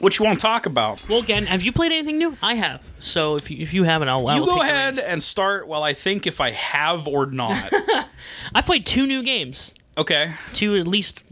What 0.02 0.18
you 0.18 0.26
want 0.26 0.40
to 0.40 0.42
talk 0.42 0.66
about? 0.66 1.08
Well, 1.08 1.20
again, 1.20 1.46
have 1.46 1.62
you 1.62 1.72
played 1.72 1.92
anything 1.92 2.18
new? 2.18 2.36
I 2.42 2.56
have. 2.56 2.82
So 3.00 3.36
if 3.36 3.52
you, 3.52 3.58
if 3.62 3.74
you 3.74 3.84
haven't, 3.84 4.10
I'll. 4.10 4.28
I 4.28 4.38
You 4.38 4.46
go 4.46 4.62
ahead 4.62 4.98
and 4.98 5.22
start 5.22 5.68
while 5.68 5.84
I 5.84 5.94
think 5.94 6.26
if 6.26 6.42
I 6.42 6.52
have 6.52 7.08
or 7.08 7.28
not. 7.28 7.72
I 8.56 8.62
played 8.62 8.86
two 8.86 9.06
new 9.06 9.22
games. 9.24 9.74
okay. 9.98 10.34
Two 10.54 10.76
at 10.76 10.88
least. 10.88 11.24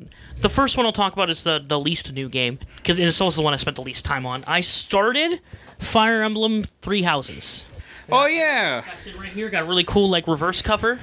The 0.42 0.50
first 0.50 0.78
one 0.78 0.86
I'll 0.86 0.94
talk 0.94 1.14
about 1.14 1.30
is 1.30 1.44
the 1.44 1.62
the 1.66 1.80
least 1.80 2.14
new 2.14 2.30
game 2.30 2.60
because 2.78 2.98
it's 3.00 3.20
also 3.20 3.42
the 3.42 3.44
one 3.44 3.54
I 3.54 3.58
spent 3.58 3.76
the 3.76 3.82
least 3.82 4.06
time 4.06 4.26
on. 4.26 4.44
I 4.48 4.62
started 4.62 5.42
Fire 5.80 6.22
Emblem 6.22 6.64
Three 6.82 7.02
Houses. 7.02 7.66
Oh 8.12 8.26
yeah. 8.26 8.84
I 8.90 8.96
sit 8.96 9.18
right 9.18 9.30
here. 9.30 9.50
Got 9.50 9.64
a 9.64 9.66
really 9.66 9.84
cool 9.84 10.10
like 10.10 10.28
reverse 10.28 10.62
cover. 10.62 11.00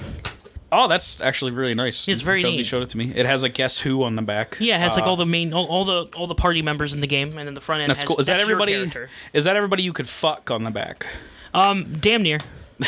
Oh, 0.78 0.88
that's 0.88 1.21
actually 1.23 1.52
really 1.52 1.75
nice. 1.75 2.06
It's 2.06 2.21
very 2.21 2.42
Chesney 2.42 2.59
neat. 2.59 2.66
showed 2.66 2.83
it 2.83 2.90
to 2.90 2.99
me. 2.99 3.11
It 3.14 3.25
has 3.25 3.42
a 3.42 3.49
guess 3.49 3.80
who 3.80 4.02
on 4.02 4.14
the 4.14 4.23
back. 4.23 4.59
Yeah, 4.61 4.76
it 4.76 4.80
has 4.80 4.95
like 4.95 5.04
Uh, 5.06 5.09
all 5.11 5.16
the 5.16 5.25
main, 5.25 5.54
all, 5.54 5.64
all 5.66 5.85
the 5.87 6.02
all 6.16 6.26
the 6.26 6.35
party 6.35 6.61
members 6.61 6.92
in 6.92 7.00
the 7.00 7.06
game, 7.06 7.37
and 7.38 7.47
then 7.49 7.54
the 7.54 7.61
front 7.62 7.80
end. 7.80 7.88
That's 7.88 8.00
has, 8.00 8.09
cool. 8.09 8.18
Is 8.18 8.26
that 8.26 8.35
that's 8.37 8.47
your 8.47 8.52
everybody? 8.61 8.73
character. 8.75 9.09
Is 9.33 9.45
that 9.45 9.56
everybody 9.56 9.83
you 9.83 9.92
could 9.95 10.09
fuck 10.09 10.50
on 10.50 10.64
the 10.64 10.71
back? 10.71 11.06
Um, 11.54 11.85
damn 12.00 12.23
near. 12.23 12.38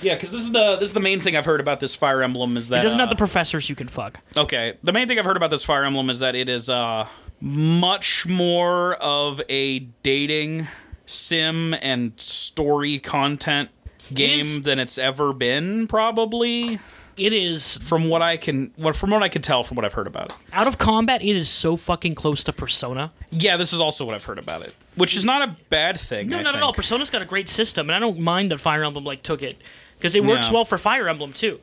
Yeah, 0.00 0.14
because 0.14 0.32
this 0.32 0.40
is 0.40 0.52
the 0.52 0.76
this 0.76 0.88
is 0.88 0.92
the 0.94 1.00
main 1.00 1.20
thing 1.20 1.36
I've 1.36 1.44
heard 1.44 1.60
about 1.60 1.80
this 1.80 1.94
Fire 1.94 2.22
Emblem 2.22 2.56
is 2.56 2.68
that 2.68 2.80
It 2.80 2.82
doesn't 2.84 2.98
uh, 2.98 3.02
have 3.02 3.10
the 3.10 3.16
professors 3.16 3.68
you 3.68 3.74
can 3.74 3.88
fuck. 3.88 4.20
Okay. 4.36 4.78
The 4.82 4.92
main 4.92 5.06
thing 5.06 5.18
I've 5.18 5.24
heard 5.24 5.36
about 5.36 5.50
this 5.50 5.64
Fire 5.64 5.84
Emblem 5.84 6.08
is 6.08 6.20
that 6.20 6.34
it 6.34 6.48
is 6.48 6.70
uh 6.70 7.08
much 7.40 8.26
more 8.26 8.94
of 8.94 9.42
a 9.50 9.80
dating 10.02 10.68
sim 11.04 11.74
and 11.74 12.18
story 12.18 13.00
content 13.00 13.68
game 14.14 14.40
is- 14.40 14.62
than 14.62 14.78
it's 14.78 14.98
ever 14.98 15.32
been 15.32 15.86
probably 15.86 16.78
It 17.16 17.32
is 17.34 17.76
from 17.78 18.08
what 18.08 18.22
I 18.22 18.36
can 18.38 18.72
what 18.76 18.96
from 18.96 19.10
what 19.10 19.22
I 19.22 19.28
can 19.28 19.42
tell 19.42 19.62
from 19.62 19.76
what 19.76 19.84
I've 19.84 19.92
heard 19.92 20.06
about 20.06 20.32
it. 20.32 20.36
out 20.52 20.66
of 20.66 20.78
combat. 20.78 21.20
It 21.22 21.36
is 21.36 21.48
so 21.50 21.76
fucking 21.76 22.14
close 22.14 22.42
to 22.44 22.52
Persona. 22.54 23.12
Yeah, 23.30 23.58
this 23.58 23.72
is 23.74 23.80
also 23.80 24.06
what 24.06 24.14
I've 24.14 24.24
heard 24.24 24.38
about 24.38 24.62
it, 24.62 24.74
which 24.94 25.14
is 25.14 25.22
not 25.24 25.42
a 25.46 25.56
bad 25.68 26.00
thing. 26.00 26.28
No, 26.30 26.38
I 26.38 26.42
not 26.42 26.56
at 26.56 26.62
all. 26.62 26.72
Persona's 26.72 27.10
got 27.10 27.20
a 27.20 27.26
great 27.26 27.48
system, 27.50 27.90
and 27.90 27.94
I 27.94 27.98
don't 27.98 28.18
mind 28.18 28.50
that 28.50 28.58
Fire 28.60 28.82
Emblem 28.82 29.04
like 29.04 29.22
took 29.22 29.42
it 29.42 29.60
because 29.98 30.14
it 30.14 30.24
works 30.24 30.46
Yeah. 30.46 30.52
well 30.54 30.64
for 30.64 30.78
Fire 30.78 31.06
Emblem 31.06 31.34
too. 31.34 31.60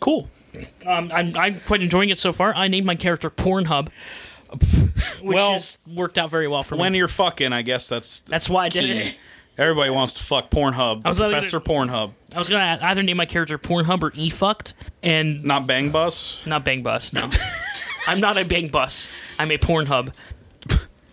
Cool. 0.00 0.28
Um, 0.86 1.10
I'm 1.10 1.34
I'm 1.36 1.60
quite 1.60 1.80
enjoying 1.80 2.10
it 2.10 2.18
so 2.18 2.30
far. 2.32 2.52
I 2.54 2.68
named 2.68 2.84
my 2.84 2.94
character 2.94 3.30
Pornhub, 3.30 3.88
which 5.22 5.22
Well, 5.22 5.52
has 5.52 5.78
worked 5.86 6.18
out 6.18 6.30
very 6.30 6.46
well 6.46 6.62
for 6.62 6.74
When 6.74 6.78
me. 6.78 6.82
When 6.86 6.94
you're 6.96 7.08
fucking, 7.08 7.54
I 7.54 7.62
guess 7.62 7.88
that's 7.88 8.20
That's 8.20 8.50
why 8.50 8.66
I 8.66 8.68
did 8.68 8.84
key. 8.84 9.08
it. 9.08 9.18
Everybody 9.58 9.90
wants 9.90 10.14
to 10.14 10.22
fuck 10.22 10.50
Pornhub. 10.50 11.02
I 11.04 11.08
was 11.10 11.20
either 11.20 11.32
Professor 11.32 11.60
Pornhub, 11.60 12.12
I 12.34 12.38
was 12.38 12.48
gonna 12.48 12.78
either 12.82 13.02
name 13.02 13.16
my 13.18 13.26
character 13.26 13.58
Pornhub 13.58 14.02
or 14.02 14.12
E 14.14 14.30
fucked, 14.30 14.74
and 15.02 15.44
not 15.44 15.66
Bang 15.66 15.90
Bus. 15.90 16.44
not 16.46 16.64
Bang 16.64 16.82
Bus. 16.82 17.12
No, 17.12 17.28
I'm 18.06 18.20
not 18.20 18.38
a 18.38 18.44
Bang 18.44 18.68
Bus. 18.68 19.10
I'm 19.38 19.50
a 19.50 19.58
Pornhub. 19.58 20.12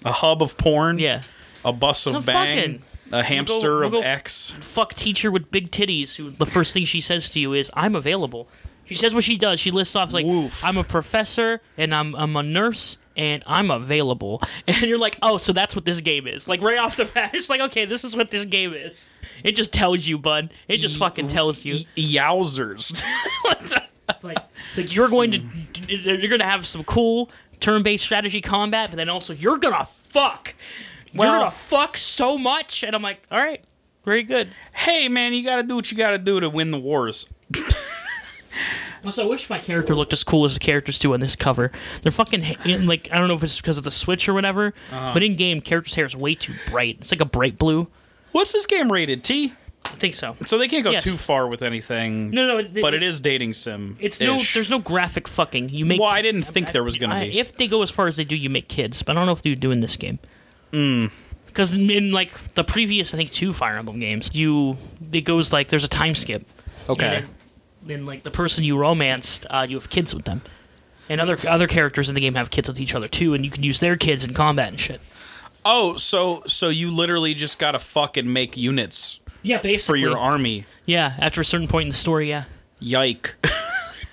A 0.05 0.11
hub 0.13 0.41
of 0.41 0.57
porn. 0.57 0.97
Yeah. 0.99 1.21
A 1.65 1.73
bus 1.73 2.05
of 2.07 2.13
No, 2.13 2.21
bang. 2.21 2.57
fucking. 2.57 2.81
A 3.11 3.23
hamster 3.23 3.79
we'll 3.79 3.99
of 3.99 4.05
X. 4.05 4.51
fuck 4.61 4.93
teacher 4.93 5.29
with 5.31 5.51
big 5.51 5.71
titties 5.71 6.15
who 6.15 6.29
the 6.29 6.45
first 6.45 6.73
thing 6.73 6.85
she 6.85 7.01
says 7.01 7.27
to 7.31 7.39
you 7.39 7.53
is 7.53 7.71
i'm 7.73 7.95
available 7.95 8.47
she 8.85 8.93
says 8.93 9.15
what 9.15 9.23
she 9.23 9.35
does 9.35 9.59
she 9.59 9.71
lists 9.71 9.95
off 9.95 10.13
like 10.13 10.27
Woof. 10.27 10.63
i'm 10.63 10.77
a 10.77 10.83
professor 10.83 11.59
and 11.75 11.95
I'm, 11.95 12.13
I'm 12.15 12.35
a 12.35 12.43
nurse 12.43 12.99
and 13.19 13.43
i'm 13.45 13.69
available. 13.69 14.41
And 14.67 14.81
you're 14.83 14.97
like 14.97 15.17
oh 15.21 15.37
so 15.37 15.51
that's 15.53 15.75
what 15.75 15.85
this 15.85 16.01
game 16.01 16.25
is. 16.25 16.47
Like 16.47 16.61
right 16.61 16.77
off 16.79 16.95
the 16.95 17.05
bat 17.13 17.31
it's 17.33 17.49
like 17.49 17.61
okay 17.61 17.85
this 17.85 18.03
is 18.03 18.15
what 18.15 18.31
this 18.31 18.45
game 18.45 18.73
is. 18.73 19.09
It 19.43 19.55
just 19.55 19.73
tells 19.73 20.07
you 20.07 20.17
bud. 20.17 20.51
It 20.67 20.77
just 20.77 20.97
fucking 20.97 21.27
tells 21.27 21.65
you. 21.65 21.85
Y- 21.97 22.03
Yowzers. 22.03 23.03
like, 24.23 24.37
like 24.77 24.95
you're 24.95 25.09
going 25.09 25.31
to 25.31 25.39
you're 25.93 26.29
going 26.29 26.39
to 26.39 26.45
have 26.45 26.65
some 26.65 26.83
cool 26.83 27.29
turn-based 27.59 28.03
strategy 28.03 28.41
combat 28.41 28.89
but 28.89 28.95
then 28.97 29.09
also 29.09 29.33
you're 29.33 29.57
gonna 29.57 29.85
fuck. 29.85 30.55
You're 31.11 31.25
gonna 31.25 31.51
fuck 31.51 31.97
so 31.97 32.37
much 32.37 32.83
and 32.83 32.95
i'm 32.95 33.01
like 33.01 33.21
all 33.31 33.39
right 33.39 33.63
very 34.05 34.23
good. 34.23 34.47
Hey, 34.73 35.07
man, 35.09 35.33
you 35.33 35.43
gotta 35.43 35.61
do 35.61 35.75
what 35.75 35.91
you 35.91 35.97
gotta 35.97 36.17
do 36.17 36.39
to 36.39 36.49
win 36.49 36.71
the 36.71 36.79
wars. 36.79 37.27
Also, 39.05 39.25
I 39.25 39.29
wish 39.29 39.49
my 39.49 39.57
character 39.59 39.95
looked 39.95 40.13
as 40.13 40.23
cool 40.23 40.45
as 40.45 40.53
the 40.55 40.59
characters 40.59 40.99
do 40.99 41.13
on 41.13 41.19
this 41.19 41.35
cover. 41.35 41.71
They're 42.01 42.11
fucking 42.11 42.43
in, 42.65 42.85
like 42.85 43.09
I 43.11 43.17
don't 43.19 43.27
know 43.27 43.35
if 43.35 43.43
it's 43.43 43.57
because 43.57 43.77
of 43.77 43.83
the 43.83 43.91
Switch 43.91 44.27
or 44.27 44.33
whatever, 44.33 44.73
Uh-huh. 44.91 45.11
but 45.13 45.23
in 45.23 45.35
game, 45.35 45.61
characters' 45.61 45.95
hair 45.95 46.05
is 46.05 46.15
way 46.15 46.35
too 46.35 46.53
bright. 46.69 46.97
It's 47.01 47.11
like 47.11 47.21
a 47.21 47.25
bright 47.25 47.57
blue. 47.57 47.87
What's 48.31 48.51
this 48.51 48.65
game 48.65 48.91
rated? 48.91 49.23
T. 49.23 49.53
I 49.85 49.89
think 49.93 50.13
so. 50.13 50.35
So 50.45 50.57
they 50.59 50.67
can't 50.67 50.83
go 50.83 50.91
Yes. 50.91 51.03
too 51.03 51.17
far 51.17 51.47
with 51.47 51.63
anything. 51.63 52.29
No, 52.29 52.45
no, 52.45 52.59
it, 52.59 52.79
but 52.79 52.93
it 52.93 53.01
is 53.01 53.19
dating 53.19 53.53
sim. 53.53 53.97
It's 53.99 54.19
no. 54.21 54.39
There's 54.53 54.69
no 54.69 54.77
graphic 54.79 55.27
fucking. 55.27 55.69
You 55.69 55.83
make. 55.85 55.99
Well, 55.99 56.09
I 56.09 56.21
didn't 56.21 56.43
think 56.43 56.71
there 56.73 56.83
was 56.83 56.95
gonna 56.97 57.15
I- 57.15 57.29
be. 57.29 57.39
If 57.39 57.55
they 57.55 57.67
go 57.67 57.81
as 57.81 57.89
far 57.89 58.05
as 58.07 58.15
they 58.17 58.23
do, 58.23 58.35
you 58.35 58.49
make 58.51 58.67
kids, 58.67 59.01
but 59.01 59.15
I 59.15 59.19
don't 59.19 59.25
know 59.25 59.31
if 59.31 59.41
they 59.41 59.55
do 59.55 59.71
in 59.71 59.79
this 59.79 59.97
game. 59.97 60.19
Hmm. 60.71 61.07
Because 61.47 61.73
in 61.73 62.11
like 62.11 62.31
the 62.53 62.63
previous, 62.63 63.13
I 63.13 63.17
think 63.17 63.31
two 63.31 63.51
Fire 63.53 63.77
Emblem 63.77 63.99
games, 63.99 64.29
you 64.33 64.77
it 65.11 65.21
goes 65.21 65.51
like 65.51 65.69
there's 65.69 65.83
a 65.83 65.87
time 65.89 66.13
skip. 66.13 66.45
Okay. 66.87 67.23
And 67.81 67.89
then, 67.89 68.05
like 68.05 68.23
the 68.23 68.31
person 68.31 68.63
you 68.63 68.77
romanced, 68.77 69.45
uh, 69.49 69.65
you 69.69 69.77
have 69.77 69.89
kids 69.89 70.13
with 70.13 70.25
them, 70.25 70.41
and 71.07 71.19
other 71.21 71.37
other 71.47 71.67
characters 71.67 72.09
in 72.09 72.15
the 72.15 72.21
game 72.21 72.35
have 72.35 72.49
kids 72.49 72.67
with 72.67 72.79
each 72.79 72.93
other 72.95 73.07
too, 73.07 73.33
and 73.33 73.43
you 73.45 73.51
can 73.51 73.63
use 73.63 73.79
their 73.79 73.95
kids 73.95 74.23
in 74.23 74.33
combat 74.33 74.69
and 74.69 74.79
shit. 74.79 75.01
Oh, 75.65 75.97
so 75.97 76.43
so 76.47 76.69
you 76.69 76.91
literally 76.91 77.33
just 77.33 77.59
gotta 77.59 77.79
fucking 77.79 78.31
make 78.31 78.55
units 78.57 79.19
Yeah, 79.41 79.57
basically 79.61 80.01
for 80.01 80.07
your 80.09 80.17
army. 80.17 80.65
Yeah, 80.85 81.15
after 81.19 81.41
a 81.41 81.45
certain 81.45 81.67
point 81.67 81.83
in 81.83 81.89
the 81.89 81.95
story, 81.95 82.29
yeah. 82.29 82.45
Yike. 82.79 83.35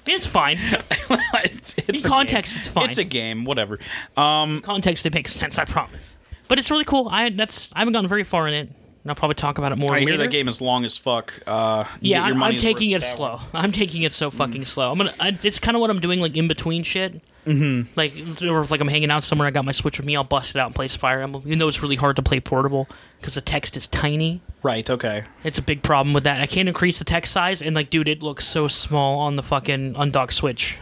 It's 0.09 0.25
fine. 0.25 0.59
it's 0.61 1.75
In 2.05 2.11
context, 2.11 2.53
game. 2.55 2.59
it's 2.61 2.69
fine. 2.69 2.85
It's 2.91 2.99
a 2.99 3.03
game. 3.03 3.45
Whatever. 3.45 3.81
Um. 4.17 4.61
Context, 4.61 5.05
it 5.05 5.13
makes 5.13 5.33
sense. 5.33 5.59
I 5.59 5.65
promise. 5.65 6.21
But 6.47 6.61
it's 6.61 6.71
really 6.71 6.85
cool. 6.85 7.09
I 7.11 7.29
that's 7.31 7.73
I 7.73 7.81
haven't 7.81 7.95
gone 7.95 8.07
very 8.07 8.23
far 8.23 8.47
in 8.47 8.55
it. 8.55 8.71
And 9.07 9.13
I'll 9.13 9.15
probably 9.15 9.37
talk 9.37 9.59
about 9.59 9.71
it 9.71 9.77
more. 9.77 9.93
I 9.93 9.99
later. 9.99 10.09
hear 10.09 10.19
that 10.19 10.33
game 10.33 10.49
is 10.49 10.61
long 10.61 10.85
as 10.85 10.97
fuck. 10.97 11.41
Uh, 11.47 11.85
yeah, 12.01 12.25
I'm, 12.25 12.43
I'm 12.43 12.57
taking 12.57 12.91
it 12.91 13.03
that 13.03 13.07
one. 13.21 13.39
slow. 13.39 13.41
I'm 13.55 13.71
taking 13.71 14.03
it 14.03 14.13
so 14.13 14.33
fucking 14.33 14.65
slow. 14.65 14.91
I'm 14.91 14.99
gonna. 14.99 15.15
I, 15.21 15.39
it's 15.45 15.61
kind 15.61 15.77
of 15.77 15.81
what 15.81 15.91
I'm 15.91 16.01
doing, 16.01 16.19
like 16.19 16.37
in 16.37 16.49
between 16.49 16.83
shit. 16.83 17.21
Mm-hmm. 17.47 17.93
Like, 17.95 18.15
or 18.43 18.63
if 18.63 18.73
like 18.73 18.81
I'm 18.81 18.89
hanging 18.89 19.13
out 19.13 19.23
somewhere, 19.23 19.47
I 19.47 19.53
got 19.53 19.65
my 19.65 19.71
Switch 19.71 19.97
with 19.99 20.07
me. 20.07 20.17
I'll 20.17 20.25
bust 20.25 20.57
it 20.57 20.59
out 20.59 20.67
and 20.67 20.75
play 20.75 20.89
Fire 20.89 21.23
Emblem. 21.23 21.45
Even 21.47 21.61
though 21.61 21.69
it's 21.69 21.81
really 21.83 21.95
hard 21.95 22.17
to 22.17 22.23
play 22.23 22.41
portable 22.41 22.89
because 23.21 23.37
the 23.37 23.41
text 23.41 23.77
is 23.77 23.87
tiny. 23.87 24.41
Right. 24.65 24.91
Okay. 24.91 25.23
It's 25.45 25.59
a 25.61 25.63
big 25.63 25.85
problem 25.85 26.13
with 26.13 26.25
that. 26.25 26.41
I 26.41 26.47
can't 26.47 26.67
increase 26.67 26.99
the 26.99 27.05
text 27.05 27.33
size, 27.33 27.63
and 27.63 27.77
like, 27.77 27.91
dude, 27.91 28.09
it 28.09 28.25
looks 28.25 28.45
so 28.45 28.67
small 28.67 29.21
on 29.21 29.37
the 29.37 29.43
fucking 29.45 29.95
undocked 29.97 30.35
Switch. 30.35 30.79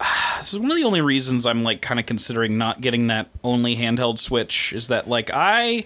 This 0.38 0.52
is 0.52 0.58
one 0.58 0.72
of 0.72 0.76
the 0.76 0.82
only 0.82 1.00
reasons 1.00 1.46
I'm 1.46 1.62
like 1.62 1.80
kind 1.80 2.00
of 2.00 2.06
considering 2.06 2.58
not 2.58 2.80
getting 2.80 3.06
that 3.06 3.28
only 3.44 3.76
handheld 3.76 4.18
Switch 4.18 4.72
is 4.72 4.88
that 4.88 5.08
like 5.08 5.30
I 5.32 5.84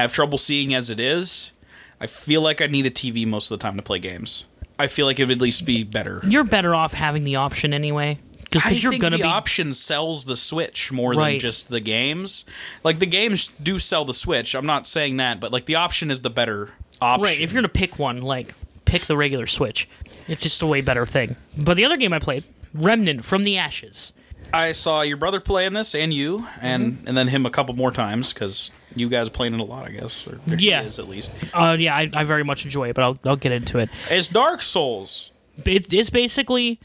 have 0.00 0.12
trouble 0.12 0.38
seeing 0.38 0.74
as 0.74 0.90
it 0.90 1.00
is. 1.00 1.52
I 2.00 2.06
feel 2.06 2.42
like 2.42 2.60
I 2.60 2.66
need 2.66 2.86
a 2.86 2.90
TV 2.90 3.26
most 3.26 3.50
of 3.50 3.58
the 3.58 3.62
time 3.62 3.76
to 3.76 3.82
play 3.82 3.98
games. 3.98 4.44
I 4.78 4.86
feel 4.88 5.06
like 5.06 5.18
it 5.18 5.24
would 5.24 5.38
at 5.38 5.40
least 5.42 5.64
be 5.64 5.84
better. 5.84 6.20
You're 6.26 6.44
better 6.44 6.74
off 6.74 6.92
having 6.92 7.24
the 7.24 7.36
option 7.36 7.72
anyway, 7.72 8.18
because 8.50 8.82
you're 8.82 8.98
gonna 8.98 9.16
the 9.16 9.22
be. 9.22 9.28
option 9.28 9.72
sells 9.72 10.26
the 10.26 10.36
Switch 10.36 10.92
more 10.92 11.14
than 11.14 11.38
just 11.38 11.70
the 11.70 11.80
games. 11.80 12.44
Like 12.84 12.98
the 12.98 13.06
games 13.06 13.48
do 13.62 13.78
sell 13.78 14.04
the 14.04 14.12
Switch. 14.14 14.54
I'm 14.54 14.66
not 14.66 14.86
saying 14.86 15.16
that, 15.16 15.40
but 15.40 15.50
like 15.52 15.64
the 15.64 15.76
option 15.76 16.10
is 16.10 16.20
the 16.20 16.28
better 16.30 16.70
option. 17.00 17.24
Right, 17.24 17.40
if 17.40 17.50
you're 17.52 17.62
gonna 17.62 17.68
pick 17.70 17.98
one, 17.98 18.20
like 18.20 18.54
pick 18.84 19.02
the 19.02 19.16
regular 19.16 19.46
Switch. 19.46 19.88
It's 20.28 20.42
just 20.42 20.60
a 20.60 20.66
way 20.66 20.82
better 20.82 21.06
thing. 21.06 21.36
But 21.56 21.78
the 21.78 21.86
other 21.86 21.96
game 21.96 22.12
I 22.12 22.18
played, 22.18 22.44
Remnant 22.74 23.24
from 23.24 23.44
the 23.44 23.56
Ashes. 23.56 24.12
I 24.52 24.72
saw 24.72 25.00
your 25.00 25.16
brother 25.16 25.40
playing 25.40 25.72
this 25.72 25.94
and 25.94 26.12
you, 26.12 26.46
and 26.60 26.92
Mm-hmm. 26.98 27.08
and 27.08 27.16
then 27.16 27.28
him 27.28 27.46
a 27.46 27.50
couple 27.50 27.74
more 27.74 27.90
times 27.92 28.32
because 28.34 28.70
you 28.96 29.08
guys 29.08 29.28
playing 29.28 29.54
it 29.54 29.60
a 29.60 29.64
lot, 29.64 29.86
I 29.86 29.90
guess. 29.92 30.26
Or 30.26 30.38
Yeah. 30.56 30.82
is 30.82 30.98
at 30.98 31.08
least. 31.08 31.30
Uh, 31.54 31.76
yeah, 31.78 31.94
I, 31.94 32.10
I 32.14 32.24
very 32.24 32.42
much 32.42 32.64
enjoy 32.64 32.88
it, 32.90 32.94
but 32.94 33.02
I'll 33.04 33.18
I'll 33.24 33.36
get 33.36 33.52
into 33.52 33.78
it. 33.78 33.88
It's 34.10 34.26
Dark 34.28 34.62
Souls. 34.62 35.30
It, 35.64 35.92
it's 35.92 36.10
basically, 36.10 36.80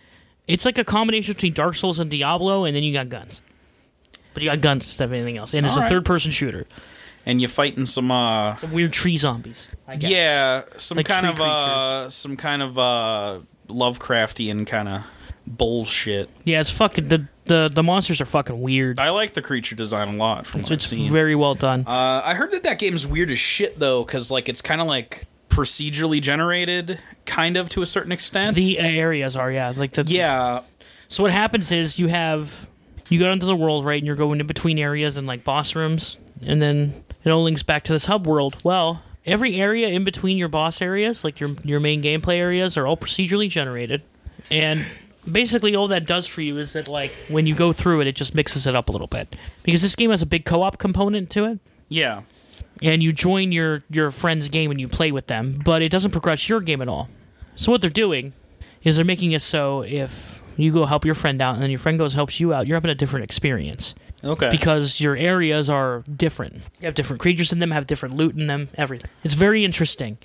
it's 0.47 0.63
like 0.65 0.77
a 0.77 0.83
combination 0.83 1.33
between 1.33 1.53
Dark 1.53 1.75
Souls 1.75 1.99
and 1.99 2.09
Diablo, 2.11 2.63
and 2.65 2.75
then 2.75 2.83
you 2.83 2.93
got 2.93 3.09
guns. 3.09 3.41
But 4.33 4.43
you 4.43 4.49
got 4.49 4.61
guns 4.61 4.83
instead 4.85 5.05
of 5.05 5.13
anything 5.13 5.37
else, 5.37 5.53
and 5.53 5.65
it's 5.65 5.75
a 5.75 5.79
Alright. 5.79 5.91
third-person 5.91 6.31
shooter. 6.31 6.65
and 7.25 7.39
you're 7.41 7.49
fighting 7.49 7.85
some 7.85 8.11
uh 8.11 8.55
Some 8.55 8.71
weird 8.71 8.93
tree 8.93 9.17
zombies. 9.17 9.67
I 9.87 9.95
guess. 9.97 10.09
yeah 10.09 10.63
some 10.77 10.95
Like 10.97 11.05
kind 11.05 11.25
of 11.27 11.39
uh 11.41 12.09
some 12.09 12.37
kind 12.37 12.61
of 12.63 12.79
uh 12.79 13.39
Lovecraftian 13.67 14.65
kind 14.67 14.87
of 14.89 15.03
bullshit. 15.45 16.29
Yeah, 16.45 16.59
it's 16.61 16.71
fucking 16.71 17.09
the 17.09 17.27
the 17.51 17.69
the 17.73 17.83
monsters 17.83 18.21
are 18.21 18.25
fucking 18.25 18.61
weird. 18.61 18.97
I 18.97 19.09
like 19.09 19.33
the 19.33 19.41
creature 19.41 19.75
design 19.75 20.07
a 20.15 20.17
lot 20.17 20.47
from 20.47 20.61
what 20.61 20.71
it's 20.71 20.85
I've 20.85 20.89
seen. 20.89 21.11
very 21.11 21.35
well 21.35 21.53
done. 21.53 21.83
uh, 21.85 22.21
I 22.23 22.33
heard 22.35 22.51
that 22.51 22.63
that 22.63 22.79
game's 22.79 23.05
weird 23.05 23.29
as 23.29 23.39
shit 23.39 23.77
though, 23.77 24.03
because 24.05 24.31
like 24.31 24.47
it's 24.47 24.61
kind 24.61 24.79
of 24.79 24.87
like 24.87 25.25
procedurally 25.49 26.21
generated, 26.21 26.99
kind 27.25 27.57
of 27.57 27.67
to 27.69 27.81
a 27.81 27.85
certain 27.85 28.13
extent. 28.13 28.55
the 28.55 28.79
areas 28.79 29.35
are 29.35 29.51
yeah, 29.51 29.69
it's 29.69 29.79
like 29.79 29.91
the 29.91 30.03
yeah. 30.03 30.61
So 31.09 31.23
what 31.23 31.33
happens 31.33 31.73
is 31.73 31.99
you 31.99 32.07
have 32.07 32.69
you 33.09 33.19
go 33.19 33.29
into 33.33 33.45
the 33.45 33.55
world, 33.55 33.83
right, 33.83 33.97
and 33.97 34.07
you're 34.07 34.15
going 34.15 34.39
in 34.39 34.47
between 34.47 34.79
areas 34.79 35.17
and 35.17 35.27
like 35.27 35.43
boss 35.43 35.75
rooms, 35.75 36.19
and 36.41 36.61
then 36.61 37.03
it 37.25 37.29
all 37.31 37.43
links 37.43 37.63
back 37.63 37.83
to 37.83 37.93
this 37.93 38.05
hub 38.05 38.25
world. 38.25 38.57
Well, 38.63 39.03
every 39.25 39.57
area 39.57 39.89
in 39.89 40.05
between 40.05 40.37
your 40.37 40.47
boss 40.47 40.81
areas, 40.81 41.25
like 41.25 41.41
your 41.41 41.49
your 41.65 41.81
main 41.81 42.01
gameplay 42.01 42.37
areas, 42.37 42.77
are 42.77 42.87
all 42.87 42.95
procedurally 42.95 43.49
generated, 43.49 44.03
and 44.49 44.85
basically 45.29 45.75
all 45.75 45.87
that 45.89 46.05
does 46.07 46.25
for 46.27 46.41
you 46.41 46.57
is 46.57 46.73
that 46.73 46.87
like 46.87 47.11
when 47.29 47.45
you 47.47 47.55
go 47.55 47.73
through 47.73 48.01
it, 48.01 48.07
it 48.07 48.15
just 48.15 48.33
mixes 48.35 48.65
it 48.67 48.75
up 48.75 48.89
a 48.89 48.91
little 48.91 49.07
bit 49.07 49.35
because 49.63 49.81
this 49.81 49.95
game 49.95 50.11
has 50.11 50.21
a 50.21 50.25
big 50.25 50.45
co-op 50.45 50.77
component 50.77 51.29
to 51.31 51.45
it 51.45 51.59
Yeah. 51.89 52.21
and 52.81 53.03
you 53.03 53.11
join 53.13 53.51
your 53.51 53.83
your 53.89 54.11
friend's 54.11 54.49
game 54.49 54.71
and 54.71 54.79
you 54.79 54.87
play 54.87 55.11
with 55.11 55.27
them, 55.27 55.61
but 55.63 55.81
it 55.81 55.89
doesn't 55.89 56.11
progress 56.11 56.49
your 56.49 56.59
game 56.61 56.81
at 56.81 56.87
all. 56.87 57.09
So 57.55 57.71
what 57.71 57.81
they're 57.81 57.89
doing 57.89 58.33
is 58.83 58.95
they're 58.95 59.05
making 59.05 59.31
it 59.33 59.41
so 59.41 59.81
if 59.83 60.41
you 60.57 60.71
go 60.71 60.85
help 60.85 61.05
your 61.05 61.15
friend 61.15 61.41
out 61.41 61.53
and 61.55 61.63
then 61.63 61.69
your 61.69 61.79
friend 61.79 61.97
goes 61.97 62.13
helps 62.13 62.39
you 62.39 62.53
out, 62.53 62.67
you're 62.67 62.75
having 62.75 62.91
a 62.91 62.95
different 62.95 63.23
experience 63.23 63.93
Okay. 64.23 64.49
because 64.49 64.99
your 64.99 65.15
areas 65.15 65.69
are 65.69 66.03
different. 66.15 66.55
You 66.79 66.85
have 66.85 66.93
different 66.95 67.19
creatures 67.21 67.51
in 67.53 67.59
them, 67.59 67.71
have 67.71 67.87
different 67.87 68.15
loot 68.15 68.35
in 68.35 68.47
them, 68.47 68.69
everything. 68.77 69.09
It's 69.23 69.33
very 69.35 69.63
interesting. 69.65 70.17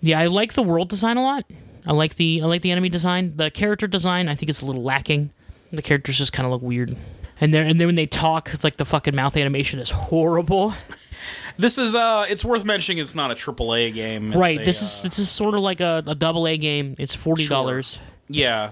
Yeah, 0.00 0.20
I 0.20 0.26
like 0.26 0.52
the 0.52 0.62
world 0.62 0.88
design 0.90 1.16
a 1.16 1.22
lot. 1.22 1.44
I 1.86 1.92
like 1.92 2.16
the 2.16 2.40
I 2.42 2.46
like 2.46 2.62
the 2.62 2.70
enemy 2.70 2.88
design. 2.88 3.36
The 3.36 3.50
character 3.50 3.86
design 3.86 4.28
I 4.28 4.34
think 4.34 4.50
is 4.50 4.62
a 4.62 4.66
little 4.66 4.82
lacking. 4.82 5.30
The 5.72 5.82
characters 5.82 6.18
just 6.18 6.32
kind 6.32 6.46
of 6.46 6.52
look 6.52 6.62
weird. 6.62 6.96
And 7.40 7.52
then 7.52 7.66
and 7.66 7.80
then 7.80 7.88
when 7.88 7.96
they 7.96 8.06
talk, 8.06 8.62
like 8.62 8.76
the 8.76 8.84
fucking 8.84 9.14
mouth 9.14 9.36
animation 9.36 9.80
is 9.80 9.90
horrible. 9.90 10.74
this 11.58 11.78
is 11.78 11.94
uh 11.94 12.26
it's 12.28 12.44
worth 12.44 12.64
mentioning 12.64 12.98
it's 12.98 13.14
not 13.14 13.30
a 13.30 13.34
triple 13.34 13.74
A 13.74 13.90
game. 13.90 14.28
It's 14.28 14.36
right. 14.36 14.60
a, 14.60 14.64
this 14.64 14.80
uh, 14.80 14.84
is 14.84 15.02
this 15.02 15.18
is 15.18 15.28
sort 15.28 15.54
of 15.54 15.60
like 15.60 15.80
a, 15.80 16.02
a 16.06 16.14
double 16.14 16.46
A 16.46 16.56
game. 16.56 16.94
It's 16.98 17.14
forty 17.14 17.46
dollars. 17.46 17.98
Yeah. 18.28 18.70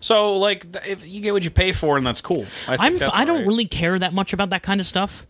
So 0.00 0.36
like 0.36 0.66
if 0.86 1.06
you 1.06 1.20
get 1.20 1.32
what 1.32 1.42
you 1.42 1.50
pay 1.50 1.72
for 1.72 1.96
and 1.96 2.06
that's 2.06 2.20
cool. 2.20 2.46
I 2.68 2.76
think 2.76 2.80
I'm 2.80 2.98
that's 2.98 3.16
I 3.16 3.24
don't 3.24 3.36
alright. 3.36 3.48
really 3.48 3.66
care 3.66 3.98
that 3.98 4.14
much 4.14 4.32
about 4.32 4.50
that 4.50 4.62
kind 4.62 4.80
of 4.80 4.86
stuff. 4.86 5.26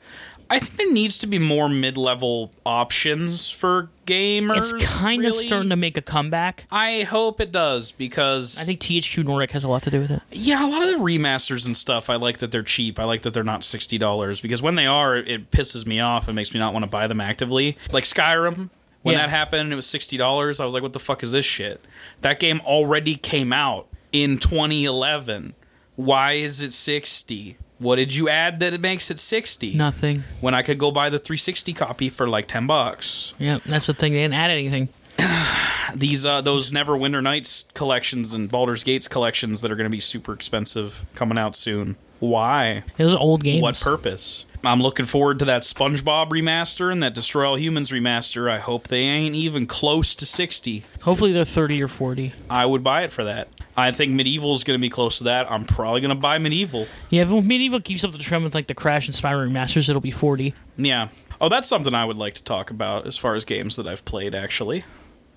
I 0.51 0.59
think 0.59 0.77
there 0.77 0.93
needs 0.93 1.17
to 1.19 1.27
be 1.27 1.39
more 1.39 1.71
mid-level 1.71 2.53
options 2.67 3.49
for 3.51 3.89
gamers. 4.06 4.73
It's 4.75 4.96
kind 4.99 5.25
of 5.25 5.34
starting 5.34 5.70
to 5.70 5.76
make 5.76 5.96
a 5.96 6.02
comeback. 6.02 6.66
I 6.70 7.02
hope 7.02 7.40
it 7.40 7.50
does 7.52 7.92
because 7.92 8.61
I 8.61 8.64
think 8.64 8.80
THQ 8.80 9.25
Nordic 9.25 9.50
has 9.52 9.64
a 9.64 9.68
lot 9.68 9.82
to 9.84 9.90
do 9.90 10.00
with 10.00 10.11
it. 10.11 10.23
yeah, 10.32 10.64
a 10.64 10.68
lot 10.68 10.82
of 10.82 10.88
the 10.90 10.96
remasters 10.99 11.66
and 11.66 11.76
stuff. 11.76 12.08
I 12.11 12.16
like 12.16 12.38
that 12.38 12.52
they're 12.52 12.62
cheap. 12.62 12.99
I 12.99 13.04
like 13.04 13.23
that 13.23 13.34
they're 13.34 13.42
not 13.44 13.64
sixty 13.64 13.99
dollars 13.99 14.40
because 14.40 14.62
when 14.62 14.75
they 14.75 14.87
are, 14.87 15.16
it 15.16 15.50
pisses 15.50 15.87
me 15.87 16.00
off 16.00 16.28
and 16.28 16.37
makes 16.37 16.52
me 16.54 16.61
not 16.61 16.73
want 16.73 16.84
to 16.84 16.90
buy 16.90 17.06
them 17.06 17.20
actively. 17.20 17.76
Like 17.92 18.04
Skyrim, 18.04 18.70
when 19.02 19.14
Yeah. 19.14 19.23
that 19.23 19.30
happened, 19.30 19.73
it 19.73 19.76
was 19.76 19.87
sixty 19.87 20.16
dollars. 20.16 20.61
I 20.61 20.64
was 20.64 20.75
like, 20.75 20.82
"What 20.82 20.92
the 20.92 20.99
fuck 20.99 21.23
is 21.23 21.32
this 21.32 21.44
shit?" 21.46 21.84
That 22.20 22.38
game 22.40 22.61
already 22.64 23.16
came 23.16 23.52
out 23.52 23.88
in 24.12 24.38
2011. 24.38 25.54
Why 25.96 26.32
is 26.32 26.61
it 26.62 26.73
sixty? 26.73 27.56
What 27.78 27.97
did 27.97 28.14
you 28.14 28.28
add 28.28 28.61
that 28.61 28.73
it 28.73 28.81
makes 28.81 29.11
it 29.11 29.19
sixty? 29.21 29.75
Nothing. 29.75 30.25
When 30.40 30.54
I 30.54 30.62
could 30.62 30.78
go 30.78 30.90
buy 30.90 31.11
the 31.11 31.19
360 31.19 31.73
copy 31.73 32.09
for 32.09 32.28
like 32.28 32.47
ten 32.47 32.66
bucks. 32.66 33.35
Yeah, 33.38 33.59
that's 33.66 33.87
the 33.87 33.95
thing. 33.95 34.12
They 34.12 34.21
didn't 34.21 34.35
add 34.35 34.50
anything. 34.50 34.88
these 35.95 36.25
uh 36.26 36.40
those 36.40 36.71
Neverwinter 36.71 37.23
Nights 37.23 37.64
collections 37.75 38.35
and 38.35 38.50
Baldur's 38.50 38.85
Gates 38.85 39.09
collections 39.09 39.61
that 39.61 39.71
are 39.71 39.76
going 39.76 39.87
to 39.87 39.90
be 39.90 40.00
super 40.00 40.33
expensive 40.33 41.04
coming 41.14 41.38
out 41.38 41.57
soon. 41.57 41.97
Why? 42.21 42.85
Those 42.97 43.14
are 43.14 43.21
old 43.21 43.43
games. 43.43 43.62
What 43.62 43.81
purpose? 43.81 44.47
I'm 44.64 44.81
looking 44.81 45.04
forward 45.04 45.38
to 45.40 45.45
that 45.45 45.61
SpongeBob 45.62 46.31
remaster 46.31 46.90
and 46.90 47.02
that 47.02 47.14
Destroy 47.14 47.47
All 47.47 47.59
Humans 47.59 47.90
remaster. 47.90 48.50
I 48.50 48.59
hope 48.59 48.88
they 48.88 49.00
ain't 49.02 49.35
even 49.35 49.66
close 49.66 50.14
to 50.14 50.25
60. 50.25 50.85
Hopefully 51.02 51.33
they're 51.33 51.45
thirty 51.45 51.83
or 51.83 51.88
forty. 51.88 52.33
I 52.49 52.64
would 52.64 52.83
buy 52.83 53.02
it 53.02 53.12
for 53.12 53.25
that. 53.25 53.49
I 53.76 53.90
think 53.93 54.12
MediEvil 54.12 54.54
is 54.54 54.62
going 54.64 54.78
to 54.78 54.83
be 54.83 54.88
close 54.90 55.19
to 55.19 55.25
that. 55.25 55.50
I'm 55.50 55.64
probably 55.64 56.00
going 56.00 56.11
to 56.14 56.21
buy 56.21 56.38
MediEvil. 56.38 56.87
Yeah, 57.11 57.23
if 57.23 57.28
MediEvil 57.28 57.83
keeps 57.85 58.04
up 58.04 58.12
the 58.12 58.19
trend 58.19 58.45
with 58.45 58.54
like 58.54 58.69
the 58.69 58.75
Crash 58.75 59.07
and 59.07 59.14
Spyro 59.14 59.49
remasters, 59.50 59.88
it'll 59.88 60.00
be 60.00 60.11
forty. 60.12 60.54
Yeah. 60.76 61.09
Oh, 61.40 61.49
that's 61.49 61.66
something 61.69 61.93
I 61.95 62.04
would 62.04 62.16
like 62.16 62.35
to 62.35 62.45
talk 62.45 62.71
about 62.71 63.07
as 63.07 63.16
far 63.16 63.35
as 63.35 63.45
games 63.45 63.76
that 63.76 63.87
I've 63.88 64.04
played 64.04 64.35
actually. 64.35 64.84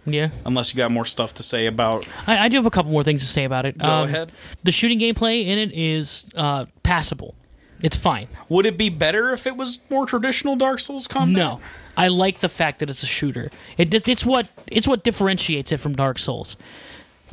Yeah, 0.06 0.30
Unless 0.46 0.72
you 0.74 0.78
got 0.78 0.90
more 0.92 1.04
stuff 1.04 1.34
to 1.34 1.44
say 1.44 1.66
about 1.66 2.08
I, 2.28 2.46
I 2.46 2.48
do 2.48 2.56
have 2.56 2.66
a 2.66 2.70
couple 2.70 2.92
more 2.94 3.04
things 3.04 3.22
to 3.24 3.28
say 3.28 3.44
about 3.44 3.66
it. 3.66 3.78
Go 3.78 3.90
Um, 3.90 4.08
ahead. 4.08 4.32
The 4.64 4.72
shooting 4.72 5.00
gameplay 5.00 5.46
in 5.46 5.58
it 5.58 5.72
is 5.74 6.30
uh, 6.34 6.66
passable. 6.84 7.36
It's 7.82 7.98
fine. 7.98 8.30
Would 8.48 8.66
it 8.66 8.78
be 8.78 8.88
better 8.88 9.34
if 9.34 9.46
it 9.46 9.58
was 9.58 9.80
more 9.90 10.06
traditional 10.06 10.56
Dark 10.56 10.80
Souls 10.80 11.08
combat? 11.08 11.36
No, 11.38 11.60
I 11.98 12.08
like 12.08 12.40
the 12.40 12.48
fact 12.48 12.80
that 12.80 12.90
it's 12.90 13.04
a 13.04 13.08
shooter. 13.08 13.52
It, 13.78 13.94
it- 13.94 14.08
it's 14.08 14.26
what 14.26 14.48
it's 14.68 14.88
what 14.88 15.04
differentiates 15.04 15.74
it 15.74 15.78
from 15.78 15.94
Dark 15.94 16.20
Souls. 16.20 16.56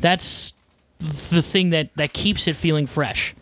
That's 0.01 0.53
the 0.99 1.43
thing 1.43 1.71
that 1.71 1.91
that 1.97 2.13
keeps 2.13 2.47
it 2.47 2.57
feeling 2.57 2.87
fresh. 2.87 3.35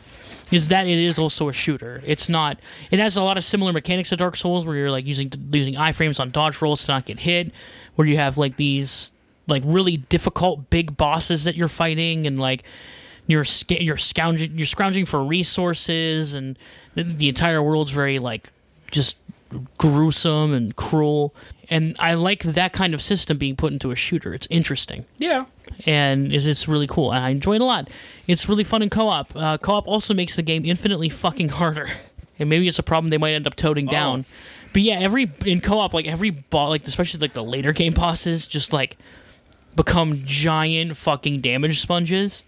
Is 0.51 0.69
that 0.69 0.87
it 0.87 0.99
is 0.99 1.19
also 1.19 1.49
a 1.49 1.53
shooter. 1.53 2.03
It's 2.05 2.29
not. 2.29 2.61
It 2.91 2.99
has 2.99 3.17
a 3.17 3.23
lot 3.23 3.38
of 3.38 3.45
similar 3.45 3.73
mechanics 3.73 4.11
to 4.11 4.17
Dark 4.17 4.37
Souls, 4.37 4.67
where 4.67 4.77
you're 4.77 4.91
like 4.91 5.07
using 5.07 5.33
using 5.51 5.75
iframes 5.75 6.21
on 6.21 6.29
dodge 6.29 6.61
rolls 6.61 6.85
to 6.85 6.93
not 6.93 7.07
get 7.07 7.21
hit. 7.21 7.53
Where 7.95 8.07
you 8.07 8.19
have 8.19 8.37
like 8.37 8.57
these 8.59 9.12
like 9.49 9.62
really 9.65 9.97
difficult 9.97 10.69
big 10.69 10.95
bosses 10.97 11.45
that 11.45 11.55
you're 11.57 11.69
fighting, 11.69 12.27
and 12.27 12.38
like 12.38 12.65
you're 13.27 13.45
you're 13.69 13.97
scrounging 13.97 14.59
you're 14.59 14.67
scrounging 14.67 15.07
for 15.07 15.25
resources, 15.25 16.35
and 16.35 16.59
the, 16.95 17.05
the 17.05 17.29
entire 17.31 17.62
world's 17.62 17.91
very 17.91 18.19
like 18.19 18.53
just 18.91 19.17
gruesome 19.79 20.53
and 20.53 20.75
cruel. 20.77 21.35
And 21.71 21.97
I 21.99 22.15
like 22.15 22.43
that 22.43 22.73
kind 22.73 22.95
of 22.95 23.01
system 23.03 23.38
being 23.38 23.57
put 23.57 23.73
into 23.73 23.91
a 23.91 23.97
shooter. 23.97 24.35
It's 24.35 24.47
interesting 24.51 25.05
Yeah. 25.19 25.47
and 25.87 26.33
it's, 26.33 26.45
it's 26.47 26.69
really 26.69 26.87
cool. 26.87 27.12
And 27.12 27.25
I 27.25 27.31
enjoy 27.31 27.55
it 27.55 27.61
a 27.61 27.65
lot. 27.65 27.88
It's 28.29 28.49
really 28.49 28.65
fun 28.65 28.83
in 28.83 28.91
co-op. 28.91 29.35
Uh, 29.35 29.59
co-op 29.59 29.87
also 29.87 30.12
makes 30.15 30.37
the 30.37 30.43
game 30.43 30.65
infinitely 30.65 31.09
fucking 31.09 31.51
harder. 31.51 31.88
And 32.38 32.49
maybe 32.49 32.67
it's 32.67 32.79
a 32.79 32.83
problem 32.83 33.11
they 33.11 33.19
might 33.19 33.33
end 33.35 33.47
up 33.47 33.55
toting 33.55 33.87
down. 33.87 34.25
But 34.73 34.83
yeah, 34.83 34.99
every 34.99 35.31
in 35.45 35.61
co-op, 35.61 35.93
like 35.95 36.07
every 36.07 36.31
boss, 36.31 36.71
like 36.71 36.85
especially 36.88 37.21
like 37.21 37.35
the 37.35 37.45
later 37.45 37.73
game 37.73 37.93
bosses, 37.93 38.47
just 38.49 38.73
like 38.73 38.97
become 39.77 40.23
giant 40.25 40.97
fucking 40.97 41.41
damage 41.41 41.81
sponges. 41.81 42.43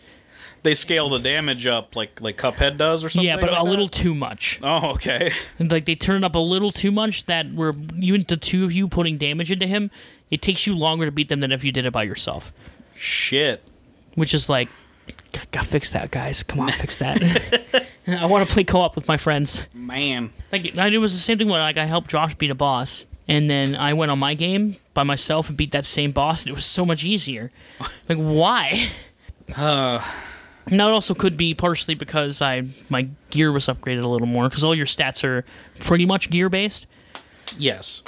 They 0.65 0.75
scale 0.75 1.09
the 1.11 1.19
damage 1.21 1.67
up 1.67 1.95
like 1.95 2.21
like 2.21 2.37
Cuphead 2.37 2.77
does 2.79 3.05
or 3.05 3.09
something. 3.09 3.27
yeah, 3.29 3.37
but 3.37 3.51
like 3.53 3.61
a 3.61 3.65
that? 3.65 3.71
little 3.71 3.87
too 3.89 4.15
much. 4.15 4.59
Oh, 4.63 4.91
okay. 4.95 5.31
And 5.61 5.71
like 5.71 5.85
they 5.85 5.95
turn 5.95 6.25
it 6.25 6.27
up 6.27 6.35
a 6.35 6.39
little 6.41 6.73
too 6.73 6.91
much 6.91 7.27
that 7.27 7.53
where 7.53 7.73
even 7.99 8.25
the 8.27 8.37
two 8.37 8.65
of 8.65 8.73
you 8.73 8.89
putting 8.89 9.17
damage 9.19 9.51
into 9.53 9.67
him, 9.67 9.91
it 10.31 10.43
takes 10.43 10.67
you 10.67 10.75
longer 10.75 11.05
to 11.05 11.13
beat 11.13 11.29
them 11.29 11.41
than 11.41 11.53
if 11.53 11.63
you 11.65 11.71
did 11.71 11.87
it 11.87 11.93
by 11.93 12.03
yourself. 12.03 12.53
Shit. 12.95 13.63
which 14.17 14.33
is 14.35 14.49
like, 14.49 14.69
gotta, 15.33 15.47
gotta 15.53 15.67
fix 15.67 15.91
that, 15.91 16.11
guys. 16.11 16.43
Come 16.43 16.61
on, 16.61 16.69
fix 16.73 16.97
that. 16.99 17.21
I 18.07 18.27
want 18.27 18.47
to 18.49 18.53
play 18.53 18.65
co-op 18.65 18.97
with 18.97 19.07
my 19.07 19.17
friends. 19.17 19.61
Man. 19.75 20.33
Like, 20.51 20.77
I- 20.79 20.89
it 20.89 20.99
was 20.99 21.13
the 21.13 21.19
same 21.21 21.37
thing 21.39 21.49
when 21.49 21.61
like 21.61 21.77
I 21.77 21.85
helped 21.87 22.11
Josh 22.11 22.35
beat 22.37 22.51
a 22.51 22.55
boss, 22.55 23.05
and 23.29 23.51
then 23.51 23.77
I 23.77 23.93
went 23.93 24.11
on 24.11 24.19
my 24.19 24.33
game 24.35 24.77
by 24.95 25.03
myself 25.03 25.49
and 25.49 25.57
beat 25.59 25.73
that 25.73 25.85
same 25.85 26.11
boss, 26.13 26.43
and 26.43 26.51
it 26.51 26.55
was 26.55 26.65
so 26.65 26.87
much 26.87 27.05
easier. 27.05 27.51
Like, 28.09 28.19
why? 28.19 28.89
Uh, 29.57 30.01
Now 30.71 30.89
it 30.89 30.93
also 30.93 31.15
could 31.15 31.37
be 31.37 31.55
partially 31.55 31.95
because 31.95 32.41
I 32.41 32.65
my 32.89 33.09
gear 33.31 33.53
was 33.53 33.67
upgraded 33.67 34.03
a 34.03 34.09
little 34.09 34.27
more 34.27 34.49
because 34.49 34.65
all 34.65 34.75
your 34.75 34.87
stats 34.87 35.23
are 35.25 35.45
pretty 35.81 36.07
much 36.07 36.31
gear 36.31 36.49
based. 36.49 36.87
yes. 37.59 38.03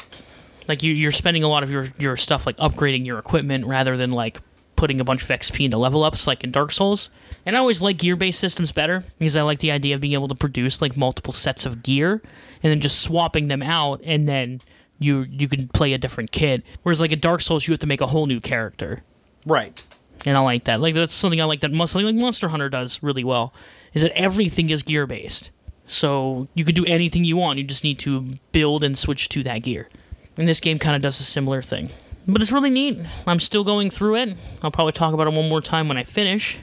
Like 0.68 0.82
you, 0.82 0.92
you're 0.92 1.12
spending 1.12 1.44
a 1.44 1.48
lot 1.48 1.62
of 1.62 1.70
your 1.70 1.86
your 1.98 2.16
stuff 2.16 2.44
like 2.46 2.56
upgrading 2.56 3.06
your 3.06 3.18
equipment 3.18 3.66
rather 3.66 3.96
than 3.96 4.10
like 4.10 4.40
putting 4.74 5.00
a 5.00 5.04
bunch 5.04 5.22
of 5.22 5.28
XP 5.28 5.64
into 5.64 5.78
level 5.78 6.02
ups 6.02 6.26
like 6.26 6.42
in 6.44 6.50
Dark 6.50 6.72
Souls. 6.72 7.08
And 7.46 7.54
I 7.56 7.60
always 7.60 7.80
like 7.80 7.98
gear 7.98 8.16
based 8.16 8.40
systems 8.40 8.72
better 8.72 9.04
because 9.18 9.36
I 9.36 9.42
like 9.42 9.60
the 9.60 9.70
idea 9.70 9.94
of 9.94 10.00
being 10.00 10.12
able 10.14 10.28
to 10.28 10.34
produce 10.34 10.82
like 10.82 10.96
multiple 10.96 11.32
sets 11.32 11.64
of 11.66 11.82
gear 11.82 12.20
and 12.62 12.70
then 12.70 12.80
just 12.80 13.00
swapping 13.00 13.46
them 13.48 13.62
out 13.62 14.00
and 14.04 14.26
then 14.26 14.60
you 14.98 15.22
you 15.30 15.46
can 15.48 15.68
play 15.68 15.92
a 15.92 15.98
different 15.98 16.32
kit. 16.32 16.64
Whereas 16.82 17.00
like 17.00 17.12
in 17.12 17.20
Dark 17.20 17.42
Souls 17.42 17.68
you 17.68 17.72
have 17.72 17.78
to 17.80 17.86
make 17.86 18.00
a 18.00 18.06
whole 18.08 18.26
new 18.26 18.40
character. 18.40 19.02
Right. 19.44 19.84
And 20.24 20.36
I 20.36 20.40
like 20.40 20.64
that. 20.64 20.80
Like 20.80 20.94
that's 20.94 21.14
something 21.14 21.40
I 21.40 21.44
like 21.44 21.60
that 21.60 21.70
something 21.70 22.06
like 22.06 22.14
Monster 22.14 22.48
Hunter 22.48 22.68
does 22.68 23.02
really 23.02 23.24
well. 23.24 23.52
Is 23.94 24.02
that 24.02 24.12
everything 24.16 24.70
is 24.70 24.82
gear 24.82 25.06
based. 25.06 25.50
So 25.86 26.48
you 26.54 26.64
could 26.64 26.74
do 26.74 26.84
anything 26.86 27.24
you 27.24 27.36
want. 27.36 27.58
You 27.58 27.64
just 27.64 27.84
need 27.84 27.98
to 28.00 28.26
build 28.52 28.82
and 28.82 28.98
switch 28.98 29.28
to 29.30 29.42
that 29.44 29.58
gear. 29.58 29.88
And 30.36 30.48
this 30.48 30.60
game 30.60 30.78
kind 30.78 30.96
of 30.96 31.02
does 31.02 31.20
a 31.20 31.22
similar 31.22 31.62
thing. 31.62 31.90
But 32.26 32.42
it's 32.42 32.50
really 32.50 32.70
neat. 32.70 32.98
I'm 33.26 33.38
still 33.38 33.62
going 33.62 33.90
through 33.90 34.16
it. 34.16 34.36
I'll 34.62 34.72
probably 34.72 34.92
talk 34.92 35.14
about 35.14 35.28
it 35.28 35.32
one 35.32 35.48
more 35.48 35.60
time 35.60 35.86
when 35.86 35.96
I 35.96 36.02
finish. 36.02 36.58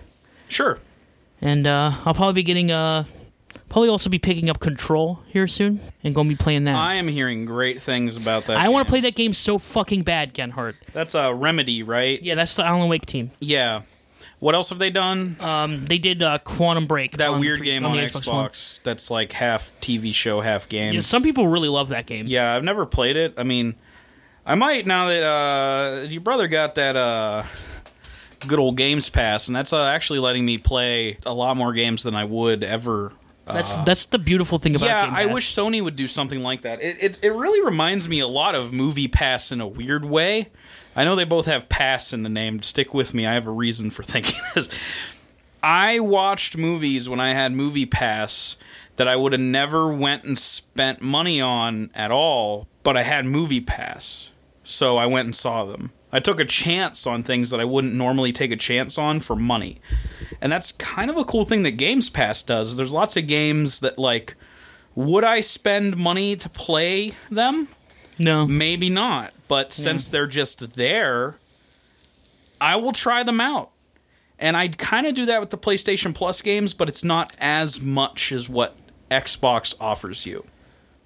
Sure. 0.50 0.80
And 1.42 1.66
uh, 1.66 1.94
I'll 2.06 2.14
probably 2.14 2.34
be 2.34 2.44
getting 2.44 2.72
uh 2.72 3.06
probably 3.74 3.90
also 3.90 4.08
be 4.08 4.20
picking 4.20 4.52
up 4.52 4.60
Control 4.60 5.20
here 5.26 5.48
soon 5.48 5.80
and 6.04 6.14
going 6.14 6.30
to 6.30 6.36
be 6.36 6.38
playing 6.38 6.66
that. 6.66 6.76
I 6.76 6.94
am 6.94 7.08
hearing 7.08 7.44
great 7.44 7.82
things 7.82 8.16
about 8.16 8.46
that. 8.46 8.58
I 8.58 8.70
want 8.70 8.88
to 8.88 8.92
play 8.92 9.02
that 9.02 9.16
game 9.16 9.34
so 9.34 9.58
fucking 9.58 10.04
bad, 10.04 10.36
Genhart. 10.36 10.76
That's 10.94 11.16
a 11.16 11.34
Remedy, 11.34 11.82
right? 11.82 12.22
Yeah, 12.22 12.36
that's 12.36 12.54
the 12.54 12.64
Alan 12.64 12.88
Wake 12.88 13.08
team. 13.08 13.32
Yeah. 13.40 13.82
What 14.38 14.54
else 14.54 14.70
have 14.70 14.78
they 14.78 14.92
done? 14.92 15.38
Um, 15.40 15.86
they 15.88 15.98
did 15.98 16.22
uh, 16.22 16.38
Quantum 16.38 16.86
Break. 16.86 17.18
that 17.18 17.30
on 17.30 17.36
the 17.36 17.40
weird 17.40 17.64
game 17.64 17.84
on, 17.84 17.98
the 17.98 18.04
Xbox, 18.04 18.78
One. 18.78 18.84
that's 18.84 19.10
like 19.10 19.32
half 19.32 19.72
TV 19.82 20.14
show, 20.14 20.42
half 20.42 20.70
game. 20.70 20.94
Yeah, 20.94 21.00
some 21.00 21.24
people 21.24 21.48
really 21.48 21.70
love 21.70 21.90
that 21.90 22.06
game. 22.06 22.28
Yeah, 22.28 22.54
I've 22.56 22.64
never 22.64 22.86
played 22.86 23.18
it. 23.18 23.34
I 23.38 23.44
mean, 23.44 23.74
I 24.46 24.54
might 24.54 24.86
now 24.86 25.08
that 25.08 25.24
uh, 25.24 26.08
your 26.10 26.22
brother 26.22 26.48
got 26.48 26.76
that 26.76 26.96
uh, 26.96 27.44
good 28.48 28.60
old 28.60 28.78
Games 28.78 29.10
Pass, 29.10 29.48
and 29.48 29.56
that's 29.56 29.74
uh, 29.74 29.84
actually 29.84 30.20
letting 30.20 30.46
me 30.46 30.60
play 30.60 31.18
a 31.26 31.34
lot 31.34 31.58
more 31.58 31.74
games 31.74 32.04
than 32.04 32.14
I 32.14 32.26
would 32.26 32.64
ever. 32.64 33.14
That's 33.46 33.74
that's 33.80 34.06
the 34.06 34.20
beautiful 34.20 34.58
thing 34.58 34.76
about 34.76 34.86
yeah, 34.86 35.06
Game 35.06 35.16
I 35.16 35.26
wish 35.26 35.54
Sony 35.54 35.84
would 35.84 35.98
do 35.98 36.08
something 36.08 36.42
like 36.42 36.62
that. 36.62 36.82
It, 36.82 36.98
it 37.02 37.20
it 37.22 37.32
really 37.32 37.64
reminds 37.64 38.08
me 38.08 38.20
a 38.20 38.28
lot 38.28 38.56
of 38.56 38.72
Movie 38.72 39.10
Pass 39.10 39.52
in 39.52 39.60
a 39.60 39.68
weird 39.68 40.06
way. 40.06 40.50
I 40.96 41.04
know 41.04 41.16
they 41.16 41.26
both 41.26 41.46
have 41.48 41.70
pass 41.70 42.14
in 42.14 42.24
the 42.24 42.30
name. 42.30 42.62
Stick 42.62 42.94
with 42.94 43.14
me. 43.14 43.26
I 43.26 43.34
have 43.34 43.48
a 43.48 43.52
reason 43.52 43.90
for 43.90 44.04
thinking 44.04 44.40
this. 44.56 44.70
I 45.62 46.00
watched 46.00 46.58
movies 46.58 47.08
when 47.10 47.20
I 47.20 47.34
had 47.34 47.54
Movie 47.54 47.86
Pass 47.86 48.58
that 48.98 49.08
I 49.08 49.16
would 49.16 49.32
have 49.32 49.42
never 49.42 49.94
went 49.94 50.24
and 50.24 50.38
spent 50.38 51.02
money 51.02 51.42
on 51.42 51.90
at 51.96 52.12
all, 52.12 52.68
but 52.84 52.96
I 52.96 53.04
had 53.04 53.26
Movie 53.26 53.62
Pass. 53.62 54.30
So 54.64 54.98
I 54.98 55.06
went 55.06 55.26
and 55.26 55.36
saw 55.36 55.66
them. 55.66 55.92
I 56.14 56.20
took 56.20 56.40
a 56.40 56.46
chance 56.46 57.06
on 57.06 57.24
things 57.24 57.50
that 57.50 57.60
I 57.60 57.66
wouldn't 57.66 57.96
normally 57.96 58.32
take 58.32 58.52
a 58.52 58.56
chance 58.56 58.98
on 58.98 59.20
for 59.20 59.36
money. 59.36 59.82
And 60.40 60.52
that's 60.52 60.72
kind 60.72 61.10
of 61.10 61.18
a 61.18 61.26
cool 61.26 61.44
thing 61.44 61.64
that 61.64 61.72
Games 61.72 62.10
Pass 62.10 62.44
does. 62.44 62.78
There's 62.78 62.94
lots 62.94 63.18
of 63.18 63.28
games 63.28 63.80
that 63.82 63.98
like 63.98 64.36
would 64.96 65.24
I 65.24 65.42
spend 65.42 65.98
money 65.98 66.36
to 66.36 66.50
play 66.50 67.14
them? 67.30 67.68
no. 68.20 68.46
Maybe 68.48 68.90
not. 68.90 69.34
But 69.48 69.74
since 69.74 70.08
they're 70.10 70.28
just 70.28 70.76
there, 70.76 71.36
I 72.62 72.76
will 72.76 72.92
try 72.92 73.24
them 73.24 73.42
out. 73.42 73.72
And 74.40 74.56
I 74.58 74.68
kind 74.68 75.06
of 75.06 75.16
do 75.16 75.26
that 75.26 75.40
with 75.40 75.50
the 75.50 75.58
PlayStation 75.58 76.14
Plus 76.14 76.42
games, 76.42 76.74
but 76.74 76.90
it's 76.90 77.04
not 77.04 77.34
as 77.40 77.82
much 77.82 78.32
as 78.32 78.50
what 78.50 78.76
Xbox 79.12 79.76
offers 79.80 80.26
you. 80.26 80.46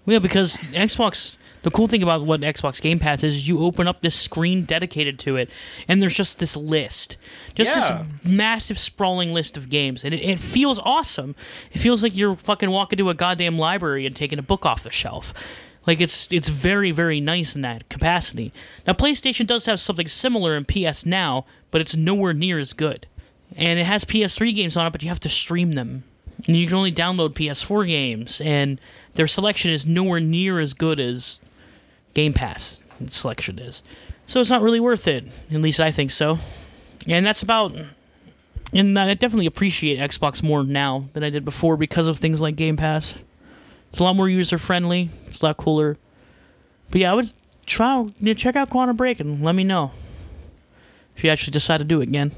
Yeah, 0.05 0.19
because 0.19 0.57
Xbox. 0.57 1.35
The 1.63 1.71
cool 1.71 1.87
thing 1.87 2.03
about 2.03 2.23
what 2.23 2.41
Xbox 2.41 2.81
Game 2.81 2.99
Pass 2.99 3.23
is, 3.23 3.47
you 3.47 3.59
open 3.63 3.87
up 3.87 4.01
this 4.01 4.15
screen 4.15 4.63
dedicated 4.63 5.19
to 5.19 5.35
it, 5.35 5.49
and 5.87 6.01
there's 6.01 6.13
just 6.15 6.39
this 6.39 6.55
list, 6.55 7.17
just 7.55 7.75
Yeah. 7.75 8.03
this 8.23 8.31
massive 8.31 8.79
sprawling 8.79 9.33
list 9.33 9.57
of 9.57 9.69
games, 9.69 10.03
and 10.03 10.13
it, 10.13 10.21
it 10.21 10.39
feels 10.39 10.79
awesome. 10.83 11.35
It 11.73 11.79
feels 11.79 12.03
like 12.03 12.15
you're 12.15 12.35
fucking 12.35 12.69
walking 12.69 12.97
to 12.97 13.09
a 13.09 13.13
goddamn 13.13 13.57
library 13.57 14.05
and 14.05 14.15
taking 14.15 14.39
a 14.39 14.43
book 14.43 14.65
off 14.65 14.83
the 14.83 14.91
shelf. 14.91 15.33
Like 15.85 15.99
it's 16.01 16.31
it's 16.33 16.49
very 16.49 16.91
very 16.91 17.19
nice 17.21 17.55
in 17.55 17.61
that 17.61 17.87
capacity. 17.89 18.51
Now 18.85 18.93
PlayStation 18.93 19.47
does 19.47 19.65
have 19.67 19.79
something 19.79 20.07
similar 20.07 20.55
in 20.55 20.65
PS 20.65 21.05
Now, 21.05 21.45
but 21.71 21.79
it's 21.81 21.95
nowhere 21.95 22.33
near 22.33 22.59
as 22.59 22.73
good. 22.73 23.07
And 23.55 23.79
it 23.79 23.85
has 23.85 24.03
PS3 24.03 24.53
games 24.53 24.75
on 24.77 24.85
it, 24.85 24.91
but 24.91 25.01
you 25.01 25.07
have 25.09 25.21
to 25.21 25.29
stream 25.29 25.73
them. 25.73 26.03
And 26.45 26.55
you 26.57 26.67
can 26.67 26.75
only 26.75 26.91
download 26.91 27.33
PS4 27.33 27.87
games, 27.87 28.41
and 28.41 28.79
their 29.15 29.27
selection 29.27 29.71
is 29.71 29.85
nowhere 29.87 30.19
near 30.19 30.59
as 30.59 30.73
good 30.73 30.99
as 30.99 31.39
Game 32.17 32.33
Pass 32.33 32.81
selection 33.09 33.59
is. 33.59 33.83
So 34.25 34.41
it's 34.41 34.49
not 34.49 34.63
really 34.63 34.79
worth 34.79 35.07
it. 35.07 35.23
At 35.51 35.61
least 35.61 35.79
I 35.79 35.91
think 35.91 36.09
so. 36.09 36.39
And 37.05 37.23
that's 37.23 37.43
about. 37.43 37.77
And 38.73 38.97
I 38.97 39.13
definitely 39.13 39.45
appreciate 39.45 39.99
Xbox 39.99 40.41
more 40.41 40.63
now 40.63 41.09
than 41.13 41.23
I 41.23 41.29
did 41.29 41.45
before 41.45 41.77
because 41.77 42.07
of 42.07 42.17
things 42.17 42.41
like 42.41 42.55
Game 42.55 42.75
Pass. 42.75 43.13
It's 43.89 43.99
a 43.99 44.03
lot 44.03 44.15
more 44.15 44.27
user 44.27 44.57
friendly. 44.57 45.11
It's 45.27 45.43
a 45.43 45.45
lot 45.45 45.57
cooler. 45.57 45.95
But 46.89 47.01
yeah, 47.01 47.11
I 47.11 47.13
would 47.13 47.31
try 47.67 47.99
you 47.99 48.11
know, 48.19 48.33
check 48.33 48.55
out 48.55 48.71
Quantum 48.71 48.95
Break 48.95 49.19
and 49.19 49.43
let 49.43 49.53
me 49.53 49.63
know 49.63 49.91
if 51.15 51.23
you 51.23 51.29
actually 51.29 51.51
decide 51.51 51.77
to 51.77 51.83
do 51.83 52.01
it 52.01 52.09
again. 52.09 52.31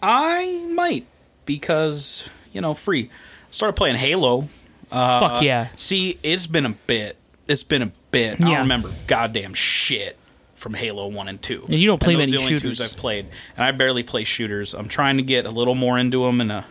I 0.00 0.68
might 0.72 1.04
because 1.46 2.30
you 2.52 2.60
know 2.60 2.74
free. 2.74 3.10
Started 3.50 3.72
playing 3.72 3.96
Halo. 3.96 4.48
Uh, 4.92 5.18
Fuck 5.18 5.42
yeah. 5.42 5.66
See, 5.74 6.16
it's 6.22 6.46
been 6.46 6.64
a 6.64 6.76
bit. 6.86 7.16
It's 7.48 7.62
been 7.62 7.82
a 7.82 7.92
bit. 8.10 8.42
I 8.44 8.48
Yeah. 8.48 8.54
don't 8.54 8.62
remember 8.62 8.90
goddamn 9.06 9.54
shit 9.54 10.16
from 10.54 10.74
Halo 10.74 11.08
One 11.08 11.28
and 11.28 11.40
Two. 11.42 11.64
And 11.68 11.74
you 11.80 11.86
don't 11.86 12.00
play 12.00 12.14
those 12.14 12.20
many 12.20 12.30
the 12.32 12.38
only 12.38 12.58
shooters. 12.58 12.80
I've 12.80 12.96
played, 12.96 13.26
and 13.56 13.64
I 13.64 13.72
barely 13.72 14.02
play 14.02 14.24
shooters. 14.24 14.74
I'm 14.74 14.88
trying 14.88 15.16
to 15.16 15.22
get 15.22 15.44
a 15.46 15.50
little 15.50 15.74
more 15.74 15.98
into 15.98 16.24
them 16.24 16.40
and 16.40 16.52
a, 16.52 16.66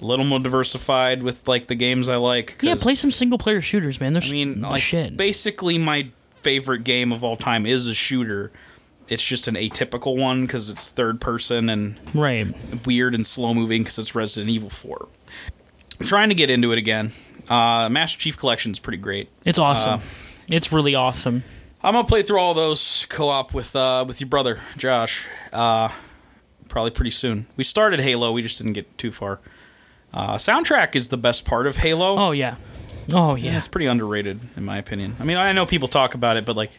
a 0.00 0.04
little 0.04 0.24
more 0.24 0.38
diversified 0.38 1.22
with 1.22 1.48
like 1.48 1.66
the 1.66 1.74
games 1.74 2.08
I 2.08 2.16
like. 2.16 2.58
Yeah, 2.62 2.76
play 2.76 2.94
some 2.94 3.10
single 3.10 3.38
player 3.38 3.60
shooters, 3.60 4.00
man. 4.00 4.12
There's 4.12 4.30
I 4.30 4.32
mean, 4.32 4.60
like 4.62 4.80
shit. 4.80 5.16
basically 5.16 5.76
my 5.76 6.08
favorite 6.42 6.84
game 6.84 7.12
of 7.12 7.22
all 7.24 7.36
time 7.36 7.66
is 7.66 7.86
a 7.86 7.94
shooter. 7.94 8.52
It's 9.08 9.26
just 9.26 9.48
an 9.48 9.56
atypical 9.56 10.16
one 10.16 10.42
because 10.46 10.70
it's 10.70 10.90
third 10.90 11.20
person 11.20 11.68
and 11.68 11.98
right. 12.14 12.46
weird 12.86 13.12
and 13.12 13.26
slow 13.26 13.52
moving 13.52 13.82
because 13.82 13.98
it's 13.98 14.14
Resident 14.14 14.50
Evil 14.50 14.70
4. 14.70 15.08
I'm 16.00 16.06
trying 16.06 16.28
to 16.28 16.34
get 16.36 16.48
into 16.48 16.70
it 16.70 16.78
again. 16.78 17.10
Uh, 17.50 17.88
Master 17.90 18.18
Chief 18.18 18.36
Collection 18.38 18.72
is 18.72 18.78
pretty 18.78 18.98
great. 18.98 19.28
It's 19.44 19.58
awesome. 19.58 20.00
Uh, 20.00 20.02
it's 20.48 20.72
really 20.72 20.94
awesome. 20.94 21.42
I'm 21.82 21.94
gonna 21.94 22.06
play 22.06 22.22
through 22.22 22.38
all 22.40 22.54
those 22.54 23.06
co-op 23.08 23.52
with 23.54 23.74
uh, 23.74 24.04
with 24.06 24.20
your 24.20 24.28
brother 24.28 24.60
Josh. 24.76 25.26
Uh, 25.52 25.88
probably 26.68 26.90
pretty 26.90 27.10
soon. 27.10 27.46
We 27.56 27.64
started 27.64 28.00
Halo, 28.00 28.32
we 28.32 28.42
just 28.42 28.58
didn't 28.58 28.74
get 28.74 28.96
too 28.98 29.10
far. 29.10 29.40
Uh, 30.12 30.36
soundtrack 30.36 30.94
is 30.94 31.08
the 31.08 31.16
best 31.16 31.44
part 31.44 31.66
of 31.66 31.78
Halo. 31.78 32.16
Oh 32.18 32.30
yeah. 32.32 32.56
Oh 33.12 33.34
Yeah, 33.34 33.50
yeah. 33.52 33.56
it's 33.56 33.68
pretty 33.68 33.86
underrated 33.86 34.40
in 34.56 34.64
my 34.64 34.78
opinion. 34.78 35.16
I 35.18 35.24
mean, 35.24 35.36
I 35.36 35.52
know 35.52 35.66
people 35.66 35.88
talk 35.88 36.14
about 36.14 36.36
it, 36.36 36.44
but 36.44 36.54
like, 36.56 36.70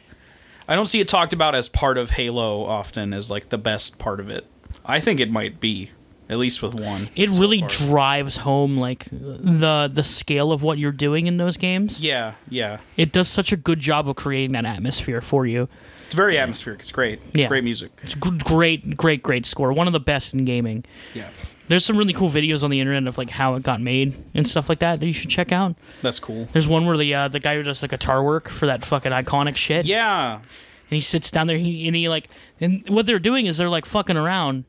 I 0.68 0.76
don't 0.76 0.86
see 0.86 1.00
it 1.02 1.08
talked 1.10 1.34
about 1.34 1.56
as 1.56 1.68
part 1.68 1.98
of 1.98 2.12
Halo 2.12 2.64
often 2.64 3.14
as 3.14 3.30
like 3.32 3.50
the 3.50 3.58
best 3.58 3.98
part 4.00 4.20
of 4.20 4.30
it. 4.30 4.46
I 4.86 5.00
think 5.00 5.20
it 5.20 5.30
might 5.32 5.60
be, 5.60 5.92
at 6.32 6.38
least 6.39 6.63
with 6.63 6.74
one. 6.74 7.10
It 7.15 7.30
so 7.30 7.39
really 7.39 7.60
far. 7.60 7.70
drives 7.70 8.38
home 8.38 8.78
like 8.78 9.06
the 9.12 9.89
the 9.94 10.04
scale 10.04 10.52
of 10.52 10.63
what 10.63 10.78
you're 10.80 10.91
doing 10.91 11.28
in 11.28 11.38
those 11.38 11.58
games. 11.58 12.00
Yeah, 12.00 12.34
yeah. 12.50 12.80
It 12.98 13.12
does 13.12 13.28
such 13.28 13.52
a 13.52 13.58
good 13.58 13.80
job 13.80 14.08
of 14.10 14.15
creating 14.15 14.54
that 14.54 14.65
atmosphere 14.65 15.22
for 15.22 15.46
you. 15.46 15.67
It's 16.06 16.15
very 16.15 16.38
atmospheric. 16.38 16.80
It's 16.82 16.91
great. 16.91 17.20
It's 17.30 17.38
Yeah. 17.39 17.48
great 17.48 17.63
music. 17.63 17.91
It's 18.04 18.15
g- 18.15 18.32
great, 18.44 18.98
great, 18.98 19.22
great 19.24 19.46
score. 19.46 19.72
One 19.72 19.88
of 19.88 19.94
the 19.94 20.00
best 20.00 20.34
in 20.34 20.44
gaming. 20.44 20.84
Yeah, 21.13 21.30
There's 21.70 21.86
some 21.86 21.96
really 21.96 22.12
cool 22.12 22.30
videos 22.30 22.63
on 22.63 22.70
the 22.70 22.82
internet 22.82 23.08
of 23.08 23.17
like 23.17 23.30
how 23.30 23.56
it 23.56 23.63
got 23.63 23.80
made 23.80 24.13
and 24.34 24.46
stuff 24.46 24.67
like 24.67 24.80
that 24.80 25.00
that 25.00 25.06
you 25.08 25.13
should 25.13 25.30
check 25.30 25.54
out. 25.54 25.76
that's 26.02 26.20
cool. 26.20 26.50
There's 26.52 26.67
one 26.67 26.86
where 26.86 26.98
the 26.98 27.13
uh, 27.15 27.28
the 27.30 27.39
guy 27.39 27.56
who 27.56 27.63
does 27.63 27.80
the 27.80 27.88
guitar 27.88 28.22
work 28.24 28.50
for 28.50 28.65
that 28.65 28.84
fucking 28.84 29.12
iconic 29.13 29.56
shit. 29.56 29.86
Yeah, 29.86 30.36
and 30.36 30.41
he 30.89 31.00
sits 31.00 31.32
down 31.32 31.48
there 31.48 31.58
he, 31.58 31.88
and 31.88 31.96
he 31.96 32.10
like 32.10 32.28
and 32.60 32.84
what 32.89 33.06
they're 33.06 33.17
doing 33.20 33.46
is 33.46 33.56
they're 33.56 33.70
like 33.70 33.86
fucking 33.86 34.17
around 34.17 34.65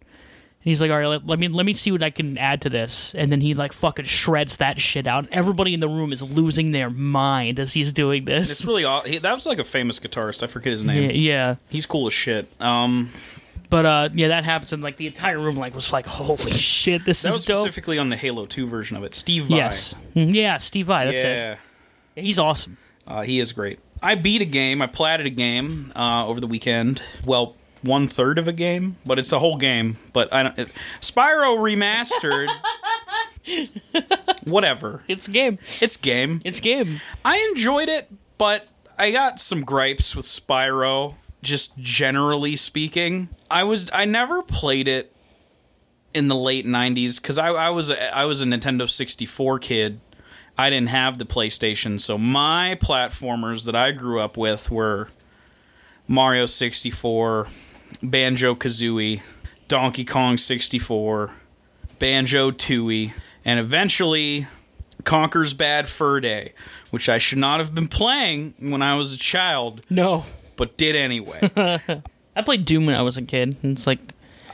and 0.64 0.70
he's 0.70 0.80
like 0.80 0.90
all 0.90 0.96
right 0.98 1.06
let, 1.06 1.26
let 1.26 1.38
me 1.38 1.48
let 1.48 1.66
me 1.66 1.72
see 1.74 1.90
what 1.90 2.02
i 2.02 2.10
can 2.10 2.38
add 2.38 2.62
to 2.62 2.70
this 2.70 3.14
and 3.14 3.30
then 3.32 3.40
he 3.40 3.52
like 3.54 3.72
fucking 3.72 4.04
shreds 4.04 4.58
that 4.58 4.78
shit 4.78 5.06
out 5.06 5.26
everybody 5.32 5.74
in 5.74 5.80
the 5.80 5.88
room 5.88 6.12
is 6.12 6.22
losing 6.22 6.70
their 6.70 6.88
mind 6.90 7.58
as 7.58 7.72
he's 7.72 7.92
doing 7.92 8.24
this. 8.24 8.50
it's 8.50 8.64
really. 8.64 8.84
Aw- 8.84 9.02
he, 9.02 9.18
that 9.18 9.32
was 9.34 9.44
like 9.46 9.58
a 9.58 9.64
famous 9.64 9.98
guitarist. 9.98 10.42
I 10.42 10.46
forget 10.46 10.70
his 10.72 10.84
name. 10.84 11.10
yeah 11.14 11.56
He's 11.68 11.86
cool 11.86 12.06
as 12.06 12.12
shit. 12.12 12.46
Um, 12.60 13.10
but 13.70 13.86
uh 13.86 14.08
yeah 14.14 14.28
that 14.28 14.44
happens 14.44 14.72
and 14.72 14.82
like 14.82 14.96
the 14.98 15.06
entire 15.06 15.38
room 15.38 15.56
like 15.56 15.74
was 15.74 15.92
like 15.92 16.06
holy 16.06 16.52
shit 16.52 17.04
this 17.06 17.22
that 17.22 17.30
is 17.30 17.34
was 17.36 17.44
dope 17.46 17.58
specifically 17.60 17.98
on 17.98 18.10
the 18.10 18.16
Halo 18.16 18.46
Two 18.46 18.66
version 18.66 18.96
of 18.96 19.04
it. 19.04 19.14
Steve 19.14 19.44
Vai. 19.44 19.56
yes 19.56 19.94
Mm, 20.14 20.34
yeah 20.34 20.58
steve 20.58 20.86
vai 20.86 21.06
that's 21.06 21.16
yeah, 21.22 21.56
it 22.14 22.22
he's 22.22 22.38
awesome 22.38 22.76
uh, 23.06 23.22
he 23.22 23.40
is 23.40 23.52
great. 23.52 23.80
I 24.00 24.14
beat 24.14 24.42
a 24.42 24.44
game. 24.44 24.80
I 24.80 24.86
platted 24.86 25.26
a 25.26 25.30
game 25.30 25.92
uh, 25.96 26.26
over 26.26 26.40
the 26.40 26.46
weekend. 26.46 27.02
Well, 27.24 27.56
one 27.82 28.06
third 28.06 28.38
of 28.38 28.48
a 28.48 28.52
game, 28.52 28.96
but 29.04 29.18
it's 29.18 29.32
a 29.32 29.38
whole 29.38 29.56
game. 29.56 29.96
But 30.12 30.32
I 30.32 30.42
don't. 30.44 30.58
It, 30.58 30.68
Spyro 31.00 31.56
remastered. 31.58 32.48
Whatever. 34.44 35.02
it's 35.08 35.28
game 35.28 35.58
It's 35.80 35.96
game. 35.96 36.40
it's 36.44 36.60
game 36.60 37.00
I 37.24 37.38
enjoyed 37.50 37.88
it, 37.88 38.10
but 38.38 38.68
I 38.98 39.10
got 39.10 39.40
some 39.40 39.64
gripes 39.64 40.14
with 40.16 40.26
Spyro. 40.26 41.14
Just 41.42 41.76
generally 41.78 42.54
speaking, 42.54 43.28
I 43.50 43.64
was 43.64 43.90
I 43.92 44.04
never 44.04 44.42
played 44.42 44.86
it 44.86 45.12
in 46.14 46.28
the 46.28 46.36
late 46.36 46.64
'90s 46.64 47.20
because 47.20 47.36
I, 47.36 47.48
I 47.48 47.70
was 47.70 47.90
a, 47.90 48.16
I 48.16 48.26
was 48.26 48.40
a 48.40 48.44
Nintendo 48.44 48.88
64 48.88 49.58
kid. 49.58 50.00
I 50.56 50.70
didn't 50.70 50.90
have 50.90 51.18
the 51.18 51.24
PlayStation, 51.24 52.00
so 52.00 52.16
my 52.16 52.78
platformers 52.80 53.64
that 53.66 53.74
I 53.74 53.90
grew 53.90 54.20
up 54.20 54.36
with 54.36 54.70
were 54.70 55.08
Mario 56.06 56.46
64, 56.46 57.48
Banjo 58.02 58.54
Kazooie, 58.54 59.20
Donkey 59.68 60.04
Kong 60.04 60.36
64, 60.36 61.30
Banjo 61.98 62.50
Tooie, 62.50 63.12
and 63.44 63.58
eventually 63.58 64.46
Conker's 65.02 65.54
Bad 65.54 65.88
Fur 65.88 66.20
Day, 66.20 66.52
which 66.90 67.08
I 67.08 67.18
should 67.18 67.38
not 67.38 67.58
have 67.60 67.74
been 67.74 67.88
playing 67.88 68.54
when 68.58 68.82
I 68.82 68.94
was 68.94 69.14
a 69.14 69.18
child, 69.18 69.82
no 69.90 70.24
but 70.56 70.76
did 70.76 70.94
anyway. 70.94 71.50
i 72.36 72.42
played 72.42 72.64
doom 72.64 72.86
when 72.86 72.94
i 72.94 73.02
was 73.02 73.16
a 73.16 73.22
kid 73.22 73.56
and 73.62 73.76
it's 73.76 73.86
like 73.86 73.98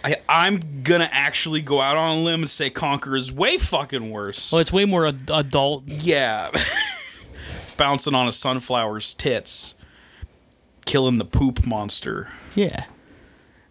I, 0.04 0.16
I'm 0.28 0.82
gonna 0.84 1.08
actually 1.12 1.60
go 1.60 1.80
out 1.80 1.96
on 1.96 2.16
a 2.18 2.20
limb 2.20 2.40
and 2.42 2.50
say 2.50 2.70
Conker 2.70 3.16
is 3.16 3.30
way 3.32 3.58
fucking 3.58 4.10
worse. 4.10 4.50
well 4.52 4.60
it's 4.60 4.72
way 4.72 4.84
more 4.84 5.06
ad- 5.08 5.28
adult 5.32 5.84
Yeah. 5.86 6.50
Bouncing 7.76 8.14
on 8.14 8.26
a 8.26 8.30
sunflower's 8.32 9.12
tits. 9.14 9.74
Killing 10.86 11.18
the 11.18 11.24
poop 11.24 11.66
monster. 11.66 12.28
yeah 12.54 12.84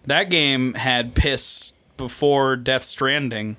That 0.08 0.30
game 0.30 0.74
had 0.74 1.14
piss 1.16 1.74
before 1.98 2.56
Death 2.56 2.84
Stranding. 2.84 3.58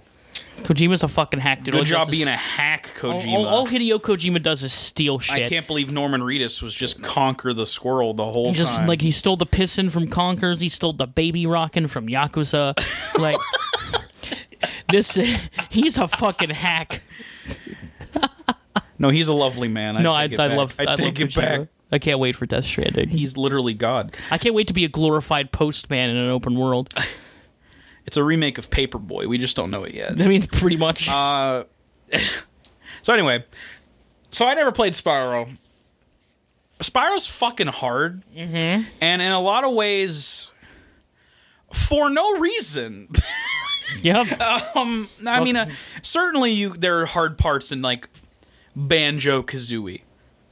Kojima's 0.63 1.03
a 1.05 1.09
fucking 1.09 1.41
hack, 1.41 1.63
dude. 1.63 1.75
All 1.75 1.81
Good 1.81 1.87
he 1.89 1.91
job 1.91 2.07
does 2.07 2.09
is- 2.09 2.19
being 2.19 2.29
a 2.29 2.37
hack, 2.37 2.89
all, 3.05 3.13
Kojima. 3.13 3.33
all, 3.35 3.47
all 3.47 3.67
Hideo 3.69 4.01
Kojima 4.01 4.43
does 4.43 4.65
is 4.65 4.73
steal 4.73 5.19
shit. 5.21 5.35
I 5.45 5.49
can't 5.49 5.67
believe 5.67 5.93
Norman 5.93 6.21
Reedus 6.21 6.61
was 6.63 6.75
just 6.75 7.01
Conker 7.01 7.55
the 7.55 7.67
squirrel 7.67 8.13
the 8.15 8.25
whole 8.25 8.49
He 8.49 8.55
just 8.55 8.77
time. 8.77 8.89
like 8.89 9.01
he 9.01 9.11
stole 9.13 9.37
the 9.37 9.47
pissin 9.47 9.91
from 9.91 10.09
Conkers. 10.09 10.61
He 10.61 10.69
stole 10.69 10.93
the 10.93 11.07
baby 11.07 11.47
rockin' 11.47 11.87
from 11.87 12.09
Yakuza. 12.09 12.75
like 13.19 13.37
this, 14.91 15.19
he's 15.71 15.97
a 15.99 16.09
fucking 16.09 16.51
hack. 16.51 17.03
no, 18.99 19.11
he's 19.11 19.29
a 19.29 19.35
lovely 19.35 19.69
man. 19.69 19.97
I 19.97 20.03
no, 20.03 20.13
I, 20.13 20.27
take 20.27 20.33
it 20.35 20.41
I 20.41 20.49
back. 20.49 20.57
love. 20.57 20.75
I, 20.79 20.83
I 20.83 20.97
take 20.97 21.19
love 21.19 21.29
it 21.29 21.31
Kojima. 21.31 21.37
back. 21.37 21.69
I 21.91 21.99
can't 21.99 22.19
wait 22.19 22.37
for 22.37 22.47
Death 22.47 22.65
Stranding. 22.65 23.09
He's 23.09 23.37
literally 23.37 23.75
God. 23.75 24.15
I 24.31 24.39
can't 24.39 24.55
wait 24.55 24.69
to 24.69 24.75
be 24.75 24.85
a 24.85 24.89
glorified 24.89 25.53
postman 25.53 26.11
in 26.11 26.17
an 26.17 26.31
open 26.31 26.55
world. 26.55 26.93
It's 28.09 28.17
a 28.17 28.25
remake 28.25 28.57
of 28.57 28.71
Paperboy. 28.71 29.27
We 29.27 29.37
just 29.37 29.55
don't 29.55 29.71
know 29.71 29.85
it 29.85 29.93
yet. 29.93 30.19
I 30.19 30.29
mean, 30.29 30.47
pretty 30.47 30.79
much. 30.79 31.11
Uh, 31.11 31.65
so 33.03 33.13
anyway, 33.13 33.45
so 34.31 34.47
I 34.47 34.55
never 34.55 34.73
played 34.73 34.95
Spyro. 34.95 35.59
Spyro's 36.81 37.27
fucking 37.27 37.67
hard, 37.67 38.23
mm-hmm. 38.35 38.89
and 39.03 39.21
in 39.21 39.31
a 39.31 39.41
lot 39.41 39.65
of 39.65 39.75
ways, 39.75 40.51
for 41.71 42.09
no 42.09 42.39
reason. 42.39 43.09
yep. 44.03 44.41
um, 44.75 45.11
I 45.27 45.45
mean, 45.45 45.59
uh, 45.59 45.69
certainly 46.01 46.53
you 46.53 46.71
there 46.71 47.01
are 47.01 47.05
hard 47.07 47.37
parts 47.37 47.71
in 47.71 47.83
like 47.83 48.09
Banjo 48.75 49.43
Kazooie. 49.43 50.01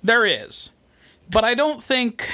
There 0.03 0.27
is, 0.27 0.69
but 1.31 1.45
I 1.45 1.55
don't 1.55 1.83
think. 1.83 2.31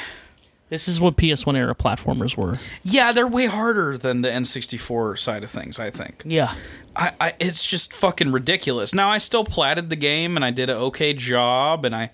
This 0.68 0.88
is 0.88 0.98
what 0.98 1.16
PS1 1.16 1.54
era 1.54 1.74
platformers 1.74 2.34
were. 2.34 2.58
Yeah, 2.82 3.12
they're 3.12 3.26
way 3.26 3.44
harder 3.44 3.98
than 3.98 4.22
the 4.22 4.28
N64 4.28 5.18
side 5.18 5.44
of 5.44 5.50
things. 5.50 5.78
I 5.78 5.90
think. 5.90 6.22
Yeah. 6.24 6.54
I, 6.96 7.12
I 7.20 7.34
it's 7.38 7.68
just 7.68 7.92
fucking 7.92 8.32
ridiculous. 8.32 8.94
Now 8.94 9.10
I 9.10 9.18
still 9.18 9.44
platted 9.44 9.90
the 9.90 9.96
game 9.96 10.36
and 10.36 10.44
I 10.44 10.50
did 10.50 10.70
an 10.70 10.76
okay 10.76 11.12
job 11.12 11.84
and 11.84 11.94
I 11.94 12.10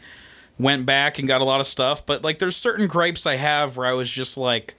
went 0.58 0.86
back 0.86 1.18
and 1.18 1.28
got 1.28 1.40
a 1.40 1.44
lot 1.44 1.60
of 1.60 1.66
stuff, 1.66 2.04
but 2.04 2.22
like 2.22 2.38
there's 2.38 2.56
certain 2.56 2.86
gripes 2.86 3.26
I 3.26 3.36
have 3.36 3.76
where 3.76 3.86
I 3.86 3.92
was 3.92 4.10
just 4.10 4.36
like 4.36 4.74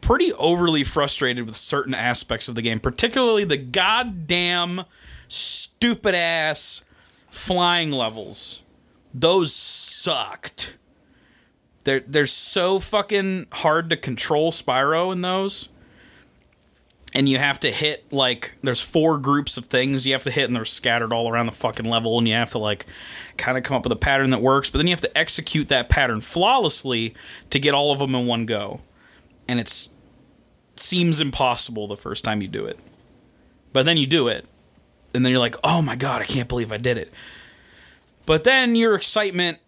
pretty 0.00 0.32
overly 0.34 0.84
frustrated 0.84 1.46
with 1.46 1.56
certain 1.56 1.94
aspects 1.94 2.48
of 2.48 2.54
the 2.54 2.62
game, 2.62 2.78
particularly 2.78 3.44
the 3.44 3.56
goddamn 3.56 4.84
stupid 5.28 6.14
ass 6.14 6.82
flying 7.30 7.90
levels. 7.90 8.62
Those 9.14 9.52
sucked. 9.52 10.76
They're 11.84 12.00
they're 12.00 12.26
so 12.26 12.78
fucking 12.78 13.46
hard 13.52 13.90
to 13.90 13.96
control 13.96 14.52
Spyro 14.52 15.12
in 15.12 15.22
those. 15.22 15.68
And 17.14 17.28
you 17.28 17.36
have 17.36 17.60
to 17.60 17.70
hit 17.70 18.10
like 18.10 18.52
there's 18.62 18.80
four 18.80 19.18
groups 19.18 19.58
of 19.58 19.66
things 19.66 20.06
you 20.06 20.14
have 20.14 20.22
to 20.22 20.30
hit 20.30 20.46
and 20.46 20.56
they're 20.56 20.64
scattered 20.64 21.12
all 21.12 21.28
around 21.28 21.44
the 21.44 21.52
fucking 21.52 21.84
level 21.84 22.16
and 22.16 22.26
you 22.26 22.32
have 22.32 22.50
to 22.50 22.58
like 22.58 22.86
kind 23.36 23.58
of 23.58 23.64
come 23.64 23.76
up 23.76 23.84
with 23.84 23.92
a 23.92 23.96
pattern 23.96 24.30
that 24.30 24.40
works 24.40 24.70
but 24.70 24.78
then 24.78 24.86
you 24.86 24.94
have 24.94 25.02
to 25.02 25.18
execute 25.18 25.68
that 25.68 25.90
pattern 25.90 26.22
flawlessly 26.22 27.14
to 27.50 27.58
get 27.58 27.74
all 27.74 27.92
of 27.92 27.98
them 27.98 28.14
in 28.14 28.26
one 28.26 28.46
go. 28.46 28.80
And 29.46 29.60
it's 29.60 29.90
seems 30.76 31.20
impossible 31.20 31.86
the 31.86 31.98
first 31.98 32.24
time 32.24 32.40
you 32.40 32.48
do 32.48 32.64
it. 32.64 32.78
But 33.74 33.84
then 33.84 33.98
you 33.98 34.06
do 34.06 34.28
it 34.28 34.46
and 35.14 35.22
then 35.22 35.30
you're 35.30 35.38
like 35.38 35.56
oh 35.62 35.82
my 35.82 35.96
god 35.96 36.22
i 36.22 36.24
can't 36.24 36.48
believe 36.48 36.72
i 36.72 36.78
did 36.78 36.96
it. 36.96 37.12
But 38.24 38.44
then 38.44 38.74
your 38.74 38.94
excitement 38.94 39.58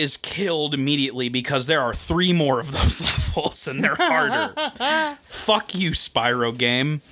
is 0.00 0.16
killed 0.16 0.72
immediately 0.72 1.28
because 1.28 1.66
there 1.66 1.82
are 1.82 1.92
three 1.92 2.32
more 2.32 2.58
of 2.58 2.72
those 2.72 3.00
levels 3.36 3.68
and 3.68 3.84
they're 3.84 3.96
harder. 3.96 5.18
Fuck 5.22 5.74
you, 5.74 5.90
Spyro 5.90 6.56
game. 6.56 7.02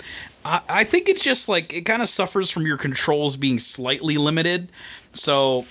I, 0.45 0.63
I 0.69 0.85
think 0.85 1.09
it's 1.09 1.23
just 1.23 1.49
like 1.49 1.73
it 1.75 1.83
kind 1.83 2.01
of 2.01 2.09
suffers 2.09 2.51
from 2.51 2.67
your 2.67 2.79
controls 2.79 3.37
being 3.37 3.59
slightly 3.59 4.17
limited. 4.17 4.71
So, 5.13 5.67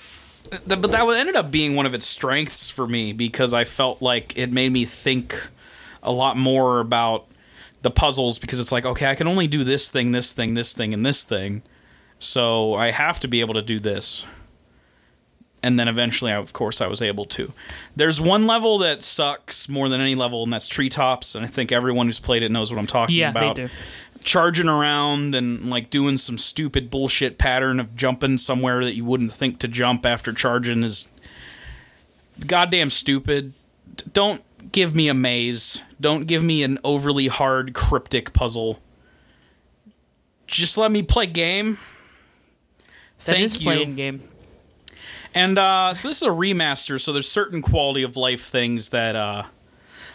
th- 0.50 0.62
but 0.66 0.90
that 0.92 1.08
ended 1.08 1.34
up 1.34 1.50
being 1.50 1.74
one 1.74 1.86
of 1.86 1.94
its 1.94 2.06
strengths 2.06 2.70
for 2.70 2.86
me 2.86 3.12
because 3.12 3.52
I 3.52 3.64
felt 3.64 4.00
like 4.00 4.38
it 4.38 4.52
made 4.52 4.70
me 4.70 4.84
think 4.84 5.50
a 6.02 6.12
lot 6.12 6.36
more 6.36 6.78
about 6.78 7.26
the 7.82 7.90
puzzles 7.90 8.38
because 8.38 8.60
it's 8.60 8.70
like, 8.70 8.86
okay, 8.86 9.06
I 9.06 9.16
can 9.16 9.26
only 9.26 9.48
do 9.48 9.64
this 9.64 9.90
thing, 9.90 10.12
this 10.12 10.32
thing, 10.32 10.54
this 10.54 10.72
thing, 10.72 10.94
and 10.94 11.04
this 11.04 11.24
thing. 11.24 11.62
So 12.20 12.74
I 12.74 12.92
have 12.92 13.18
to 13.20 13.28
be 13.28 13.40
able 13.40 13.54
to 13.54 13.62
do 13.62 13.80
this 13.80 14.24
and 15.62 15.78
then 15.78 15.88
eventually, 15.88 16.30
I, 16.32 16.36
of 16.36 16.52
course, 16.52 16.80
I 16.80 16.86
was 16.86 17.02
able 17.02 17.24
to. 17.26 17.52
There's 17.96 18.20
one 18.20 18.46
level 18.46 18.78
that 18.78 19.02
sucks 19.02 19.68
more 19.68 19.88
than 19.88 20.00
any 20.00 20.14
level, 20.14 20.42
and 20.44 20.52
that's 20.52 20.66
treetops. 20.68 21.34
And 21.34 21.44
I 21.44 21.48
think 21.48 21.72
everyone 21.72 22.06
who's 22.06 22.20
played 22.20 22.42
it 22.42 22.50
knows 22.50 22.72
what 22.72 22.78
I'm 22.78 22.86
talking 22.86 23.16
Yeah, 23.16 23.32
they 23.32 23.40
about. 23.40 23.56
do. 23.56 23.68
Charging 24.22 24.68
around 24.68 25.34
and 25.34 25.70
like 25.70 25.90
doing 25.90 26.18
some 26.18 26.38
stupid 26.38 26.90
bullshit 26.90 27.38
pattern 27.38 27.78
of 27.80 27.94
jumping 27.96 28.38
somewhere 28.38 28.84
that 28.84 28.94
you 28.94 29.04
wouldn't 29.04 29.32
think 29.32 29.58
to 29.60 29.68
jump 29.68 30.04
after 30.04 30.32
charging 30.32 30.82
is 30.82 31.08
goddamn 32.46 32.90
stupid. 32.90 33.52
Don't 34.12 34.42
give 34.72 34.94
me 34.94 35.08
a 35.08 35.14
maze. 35.14 35.82
Don't 36.00 36.26
give 36.26 36.42
me 36.42 36.62
an 36.62 36.78
overly 36.84 37.28
hard 37.28 37.74
cryptic 37.74 38.32
puzzle. 38.32 38.80
Just 40.46 40.76
let 40.78 40.90
me 40.90 41.02
play 41.02 41.26
game. 41.26 41.78
That 43.24 43.32
Thank 43.34 43.44
is 43.44 43.56
you. 43.62 43.64
playing 43.64 43.96
game. 43.96 44.22
And 45.34 45.58
uh, 45.58 45.94
so 45.94 46.08
this 46.08 46.18
is 46.18 46.22
a 46.22 46.30
remaster, 46.30 47.00
so 47.00 47.12
there's 47.12 47.30
certain 47.30 47.62
quality 47.62 48.02
of 48.02 48.16
life 48.16 48.44
things 48.46 48.90
that 48.90 49.14
uh, 49.14 49.44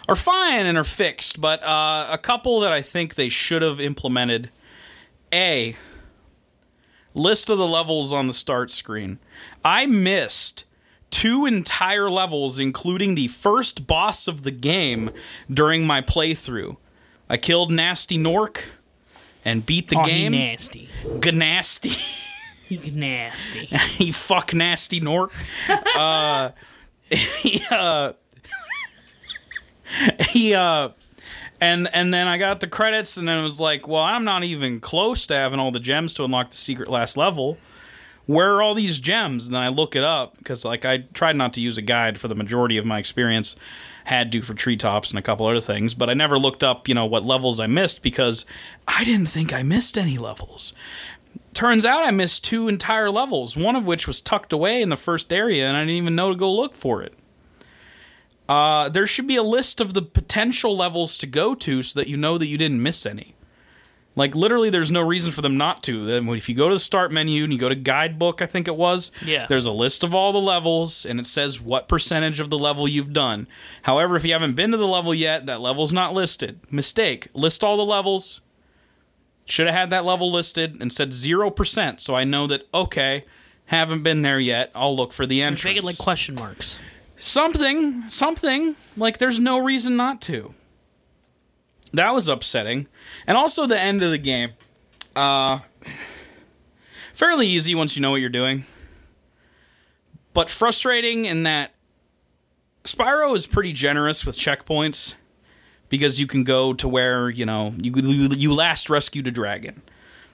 are 0.08 0.16
fine 0.16 0.66
and 0.66 0.76
are 0.76 0.84
fixed, 0.84 1.40
but 1.40 1.62
uh, 1.62 2.08
a 2.10 2.18
couple 2.18 2.60
that 2.60 2.72
I 2.72 2.82
think 2.82 3.14
they 3.14 3.28
should 3.28 3.62
have 3.62 3.80
implemented. 3.80 4.50
A 5.32 5.76
list 7.14 7.48
of 7.48 7.58
the 7.58 7.66
levels 7.66 8.12
on 8.12 8.26
the 8.26 8.34
start 8.34 8.70
screen. 8.70 9.18
I 9.64 9.86
missed 9.86 10.64
two 11.10 11.46
entire 11.46 12.10
levels, 12.10 12.58
including 12.58 13.14
the 13.14 13.28
first 13.28 13.86
boss 13.86 14.28
of 14.28 14.42
the 14.42 14.50
game, 14.50 15.10
during 15.52 15.86
my 15.86 16.00
playthrough. 16.00 16.76
I 17.28 17.36
killed 17.36 17.70
Gnasty 17.70 18.18
Gnorc 18.18 18.64
and 19.44 19.64
beat 19.64 19.88
the 19.88 19.98
oh, 19.98 20.04
game. 20.04 20.32
nasty. 20.32 20.88
Gnasty. 21.04 22.20
He 22.76 22.90
nasty. 22.90 23.66
he 23.96 24.12
fuck 24.12 24.54
nasty 24.54 25.00
Gnorc. 25.00 25.32
Uh, 25.96 26.50
he 27.10 27.62
uh, 27.70 28.12
he 30.28 30.54
uh, 30.54 30.88
and 31.60 31.88
and 31.94 32.12
then 32.12 32.26
I 32.26 32.38
got 32.38 32.60
the 32.60 32.66
credits, 32.66 33.16
and 33.16 33.28
then 33.28 33.38
it 33.38 33.42
was 33.42 33.60
like, 33.60 33.86
well, 33.86 34.02
I'm 34.02 34.24
not 34.24 34.44
even 34.44 34.80
close 34.80 35.26
to 35.28 35.34
having 35.34 35.60
all 35.60 35.70
the 35.70 35.80
gems 35.80 36.14
to 36.14 36.24
unlock 36.24 36.50
the 36.50 36.56
secret 36.56 36.88
last 36.88 37.16
level. 37.16 37.58
Where 38.26 38.54
are 38.54 38.62
all 38.62 38.74
these 38.74 38.98
gems? 39.00 39.46
And 39.46 39.54
then 39.54 39.62
I 39.62 39.68
look 39.68 39.94
it 39.94 40.02
up 40.02 40.38
because 40.38 40.64
like 40.64 40.84
I 40.84 40.98
tried 41.12 41.36
not 41.36 41.52
to 41.54 41.60
use 41.60 41.76
a 41.76 41.82
guide 41.82 42.18
for 42.18 42.28
the 42.28 42.34
majority 42.34 42.76
of 42.78 42.86
my 42.86 42.98
experience. 42.98 43.54
Had 44.04 44.30
to 44.32 44.42
for 44.42 44.52
treetops 44.52 45.10
and 45.10 45.18
a 45.18 45.22
couple 45.22 45.46
other 45.46 45.60
things, 45.60 45.94
but 45.94 46.10
I 46.10 46.14
never 46.14 46.38
looked 46.38 46.62
up, 46.62 46.88
you 46.88 46.94
know, 46.94 47.06
what 47.06 47.24
levels 47.24 47.58
I 47.58 47.66
missed 47.66 48.02
because 48.02 48.44
I 48.86 49.02
didn't 49.02 49.28
think 49.28 49.50
I 49.54 49.62
missed 49.62 49.96
any 49.96 50.18
levels 50.18 50.74
turns 51.54 51.84
out 51.86 52.04
I 52.04 52.10
missed 52.10 52.44
two 52.44 52.68
entire 52.68 53.10
levels, 53.10 53.56
one 53.56 53.76
of 53.76 53.86
which 53.86 54.06
was 54.06 54.20
tucked 54.20 54.52
away 54.52 54.82
in 54.82 54.88
the 54.88 54.96
first 54.96 55.32
area, 55.32 55.66
and 55.66 55.76
I 55.76 55.80
didn't 55.80 55.96
even 55.96 56.14
know 56.16 56.30
to 56.30 56.36
go 56.36 56.52
look 56.52 56.74
for 56.74 57.02
it. 57.02 57.14
Uh, 58.48 58.88
there 58.90 59.06
should 59.06 59.26
be 59.26 59.36
a 59.36 59.42
list 59.42 59.80
of 59.80 59.94
the 59.94 60.02
potential 60.02 60.76
levels 60.76 61.16
to 61.18 61.26
go 61.26 61.54
to 61.54 61.82
so 61.82 61.98
that 61.98 62.08
you 62.08 62.16
know 62.16 62.36
that 62.36 62.46
you 62.46 62.58
didn't 62.58 62.82
miss 62.82 63.06
any. 63.06 63.34
Like, 64.16 64.36
literally, 64.36 64.70
there's 64.70 64.92
no 64.92 65.00
reason 65.00 65.32
for 65.32 65.42
them 65.42 65.56
not 65.56 65.82
to. 65.84 66.04
Then, 66.04 66.28
if 66.28 66.48
you 66.48 66.54
go 66.54 66.68
to 66.68 66.74
the 66.76 66.78
start 66.80 67.10
menu 67.10 67.42
and 67.42 67.52
you 67.52 67.58
go 67.58 67.68
to 67.68 67.74
guidebook, 67.74 68.40
I 68.42 68.46
think 68.46 68.68
it 68.68 68.76
was, 68.76 69.10
Yeah. 69.26 69.46
there's 69.48 69.66
a 69.66 69.72
list 69.72 70.04
of 70.04 70.14
all 70.14 70.30
the 70.32 70.38
levels, 70.40 71.04
and 71.04 71.18
it 71.18 71.26
says 71.26 71.60
what 71.60 71.88
percentage 71.88 72.38
of 72.38 72.48
the 72.48 72.58
level 72.58 72.86
you've 72.86 73.12
done. 73.12 73.48
However, 73.82 74.14
if 74.14 74.24
you 74.24 74.32
haven't 74.32 74.54
been 74.54 74.70
to 74.70 74.76
the 74.76 74.86
level 74.86 75.12
yet, 75.14 75.46
that 75.46 75.60
level's 75.60 75.92
not 75.92 76.14
listed. 76.14 76.60
Mistake. 76.70 77.26
List 77.34 77.64
all 77.64 77.76
the 77.76 77.84
levels, 77.84 78.40
should 79.44 79.66
have 79.66 79.74
had 79.74 79.90
that 79.90 80.04
level 80.04 80.30
listed 80.30 80.80
and 80.80 80.92
said 80.92 81.10
0%, 81.10 82.00
so 82.00 82.14
I 82.14 82.24
know 82.24 82.46
that, 82.46 82.66
okay, 82.72 83.24
haven't 83.66 84.02
been 84.02 84.22
there 84.22 84.40
yet. 84.40 84.70
I'll 84.74 84.96
look 84.96 85.12
for 85.12 85.26
the 85.26 85.42
entrance. 85.42 85.64
Make 85.64 85.76
it 85.76 85.84
like 85.84 85.98
question 85.98 86.34
marks. 86.34 86.78
something, 87.18 88.08
something. 88.08 88.76
Like 88.96 89.18
there's 89.18 89.38
no 89.38 89.58
reason 89.58 89.96
not 89.96 90.20
to. 90.22 90.54
That 91.92 92.12
was 92.12 92.28
upsetting. 92.28 92.88
And 93.26 93.36
also 93.36 93.66
the 93.66 93.78
end 93.78 94.02
of 94.02 94.10
the 94.10 94.18
game. 94.18 94.50
Uh, 95.14 95.60
fairly 97.14 97.46
easy 97.46 97.74
once 97.74 97.96
you 97.96 98.02
know 98.02 98.10
what 98.10 98.20
you're 98.20 98.30
doing. 98.30 98.64
But 100.32 100.50
frustrating 100.50 101.24
in 101.24 101.44
that 101.44 101.72
Spyro 102.82 103.34
is 103.34 103.46
pretty 103.46 103.72
generous 103.72 104.26
with 104.26 104.36
checkpoints 104.36 105.14
because 105.94 106.18
you 106.18 106.26
can 106.26 106.42
go 106.42 106.72
to 106.72 106.88
where 106.88 107.30
you 107.30 107.46
know 107.46 107.72
you 107.80 107.92
you 108.02 108.52
last 108.52 108.90
rescued 108.90 109.28
a 109.28 109.30
dragon, 109.30 109.80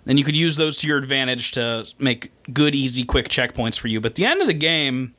and 0.07 0.19
you 0.19 0.25
could 0.25 0.35
use 0.35 0.57
those 0.57 0.79
to 0.79 0.87
your 0.87 0.97
advantage 0.97 1.51
to 1.51 1.87
make 1.99 2.33
good, 2.51 2.75
easy, 2.75 3.05
quick 3.05 3.29
checkpoints 3.29 3.79
for 3.79 3.89
you. 3.89 4.01
But 4.01 4.15
the 4.15 4.25
end 4.25 4.41
of 4.41 4.47
the 4.47 4.55
game 4.55 5.15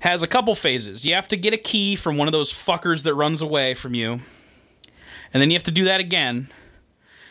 has 0.00 0.22
a 0.22 0.26
couple 0.26 0.54
phases. 0.54 1.04
You 1.04 1.14
have 1.14 1.28
to 1.28 1.36
get 1.36 1.52
a 1.52 1.58
key 1.58 1.96
from 1.96 2.16
one 2.16 2.26
of 2.26 2.32
those 2.32 2.50
fuckers 2.50 3.02
that 3.02 3.14
runs 3.14 3.42
away 3.42 3.74
from 3.74 3.92
you, 3.92 4.20
and 5.34 5.42
then 5.42 5.50
you 5.50 5.54
have 5.56 5.64
to 5.64 5.70
do 5.70 5.84
that 5.84 6.00
again, 6.00 6.48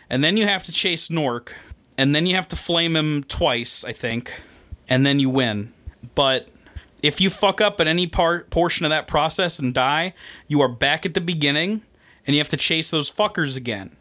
and 0.07 0.23
then 0.23 0.37
you 0.37 0.45
have 0.45 0.63
to 0.65 0.71
chase 0.71 1.07
Gnorc, 1.07 1.53
and 1.97 2.13
then 2.13 2.27
you 2.27 2.35
have 2.35 2.47
to 2.49 2.55
flame 2.55 2.95
him 2.95 3.23
twice, 3.23 3.83
I 3.83 3.93
think, 3.93 4.39
and 4.87 5.07
then 5.07 5.19
you 5.19 5.31
win. 5.31 5.73
But 6.13 6.49
if 7.01 7.19
you 7.19 7.31
fuck 7.31 7.61
up 7.61 7.81
at 7.81 7.87
any 7.87 8.05
part 8.05 8.51
portion 8.51 8.85
of 8.85 8.91
that 8.91 9.07
process 9.07 9.57
and 9.57 9.73
die, 9.73 10.13
you 10.47 10.61
are 10.61 10.67
back 10.67 11.03
at 11.03 11.15
the 11.15 11.21
beginning, 11.21 11.81
and 12.27 12.35
you 12.35 12.39
have 12.41 12.49
to 12.49 12.57
chase 12.57 12.91
those 12.91 13.09
fuckers 13.09 13.57
again. 13.57 13.95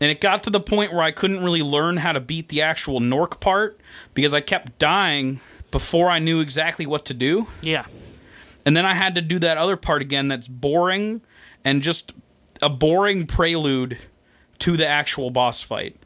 And 0.00 0.10
it 0.10 0.20
got 0.20 0.42
to 0.44 0.50
the 0.50 0.60
point 0.60 0.92
where 0.92 1.02
I 1.02 1.12
couldn't 1.12 1.44
really 1.44 1.62
learn 1.62 1.98
how 1.98 2.12
to 2.12 2.20
beat 2.20 2.48
the 2.48 2.62
actual 2.62 3.00
Gnorc 3.00 3.38
part 3.38 3.78
because 4.12 4.34
I 4.34 4.40
kept 4.40 4.78
dying 4.78 5.40
before 5.70 6.10
I 6.10 6.18
knew 6.18 6.40
exactly 6.40 6.86
what 6.86 7.04
to 7.06 7.14
do. 7.14 7.46
Yeah. 7.62 7.86
And 8.66 8.76
then 8.76 8.84
I 8.84 8.94
had 8.94 9.14
to 9.14 9.20
do 9.20 9.38
that 9.38 9.56
other 9.56 9.76
part 9.76 10.02
again 10.02 10.28
that's 10.28 10.48
boring 10.48 11.20
and 11.64 11.82
just 11.82 12.12
a 12.60 12.70
boring 12.70 13.26
prelude 13.26 13.98
to 14.60 14.76
the 14.76 14.86
actual 14.86 15.30
boss 15.30 15.60
fight. 15.60 15.96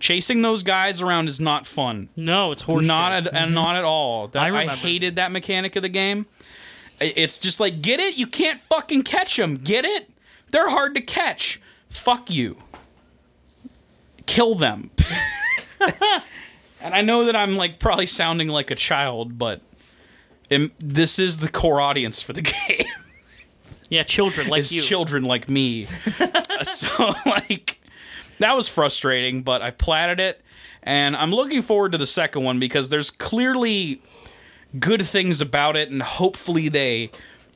Chasing 0.00 0.42
those 0.42 0.62
guys 0.62 1.00
around 1.00 1.28
is 1.28 1.40
not 1.40 1.66
fun. 1.66 2.08
No, 2.14 2.52
it's 2.52 2.64
horseshit. 2.64 2.86
Not 2.86 3.12
at 3.12 3.34
and 3.34 3.54
not 3.54 3.76
at 3.76 3.84
all. 3.84 4.28
That, 4.28 4.42
I 4.42 4.64
I, 4.64 4.66
hated 4.76 5.16
that 5.16 5.32
mechanic 5.32 5.74
of 5.74 5.82
the 5.82 5.88
game. 5.88 6.26
It's 7.00 7.38
just 7.38 7.58
like 7.58 7.82
get 7.82 7.98
it. 7.98 8.16
You 8.16 8.26
can't 8.26 8.60
fucking 8.62 9.02
catch 9.02 9.36
them. 9.36 9.56
Get 9.56 9.84
it? 9.84 10.08
They're 10.50 10.68
hard 10.70 10.94
to 10.94 11.00
catch. 11.00 11.60
Fuck 11.88 12.30
you. 12.30 12.58
Kill 14.26 14.54
them. 14.54 14.90
and 16.82 16.94
I 16.94 17.00
know 17.02 17.24
that 17.24 17.36
I'm 17.36 17.56
like 17.56 17.78
probably 17.78 18.06
sounding 18.06 18.48
like 18.48 18.70
a 18.70 18.74
child, 18.74 19.38
but 19.38 19.60
im- 20.50 20.72
this 20.78 21.18
is 21.18 21.38
the 21.38 21.48
core 21.48 21.80
audience 21.80 22.20
for 22.20 22.32
the 22.32 22.42
game 22.68 22.86
Yeah, 23.88 24.02
children 24.02 24.48
like 24.48 24.60
is 24.60 24.74
you. 24.74 24.82
children 24.82 25.24
like 25.24 25.48
me. 25.48 25.86
so 26.62 27.12
like 27.26 27.80
that 28.38 28.54
was 28.54 28.68
frustrating, 28.68 29.42
but 29.42 29.62
I 29.62 29.70
platted 29.70 30.20
it 30.20 30.42
and 30.82 31.16
I'm 31.16 31.30
looking 31.32 31.62
forward 31.62 31.92
to 31.92 31.98
the 31.98 32.06
second 32.06 32.42
one 32.44 32.58
because 32.58 32.88
there's 32.90 33.10
clearly 33.10 34.02
good 34.78 35.00
things 35.02 35.40
about 35.40 35.76
it 35.76 35.90
and 35.90 36.02
hopefully 36.02 36.68
they 36.68 37.10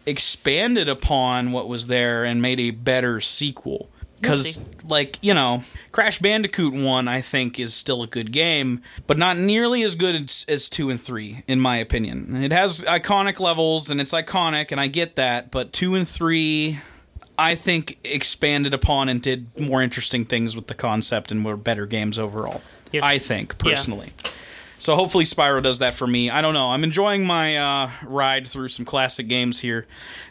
expanded 0.06 0.88
upon 0.88 1.52
what 1.52 1.68
was 1.68 1.86
there 1.86 2.24
and 2.24 2.42
made 2.42 2.60
a 2.60 2.70
better 2.70 3.20
sequel. 3.20 3.88
We'll 4.22 4.36
Cuz 4.36 4.60
like, 4.84 5.18
you 5.20 5.34
know, 5.34 5.64
Crash 5.90 6.18
Bandicoot 6.18 6.74
1 6.74 7.08
I 7.08 7.20
think 7.20 7.58
is 7.58 7.74
still 7.74 8.02
a 8.02 8.06
good 8.06 8.30
game, 8.32 8.80
but 9.06 9.18
not 9.18 9.36
nearly 9.36 9.82
as 9.82 9.96
good 9.96 10.14
as, 10.14 10.44
as 10.48 10.68
2 10.68 10.90
and 10.90 11.00
3 11.00 11.42
in 11.48 11.60
my 11.60 11.76
opinion. 11.76 12.42
It 12.42 12.52
has 12.52 12.82
iconic 12.82 13.40
levels 13.40 13.90
and 13.90 14.00
it's 14.00 14.12
iconic 14.12 14.70
and 14.70 14.80
I 14.80 14.86
get 14.86 15.16
that, 15.16 15.50
but 15.50 15.72
2 15.72 15.94
and 15.96 16.06
3 16.06 16.78
I 17.38 17.54
think 17.54 17.98
expanded 18.04 18.74
upon 18.74 19.08
and 19.08 19.20
did 19.20 19.58
more 19.58 19.82
interesting 19.82 20.24
things 20.24 20.54
with 20.54 20.68
the 20.68 20.74
concept 20.74 21.32
and 21.32 21.44
were 21.44 21.56
better 21.56 21.86
games 21.86 22.18
overall. 22.18 22.62
Yes. 22.92 23.02
I 23.04 23.18
think 23.18 23.58
personally. 23.58 24.12
So 24.82 24.96
hopefully 24.96 25.24
Spyro 25.24 25.62
does 25.62 25.78
that 25.78 25.94
for 25.94 26.08
me. 26.08 26.28
I 26.28 26.42
don't 26.42 26.54
know. 26.54 26.70
I'm 26.70 26.82
enjoying 26.82 27.24
my 27.24 27.56
uh, 27.56 27.90
ride 28.02 28.48
through 28.48 28.66
some 28.66 28.84
classic 28.84 29.28
games 29.28 29.60
here. 29.60 29.86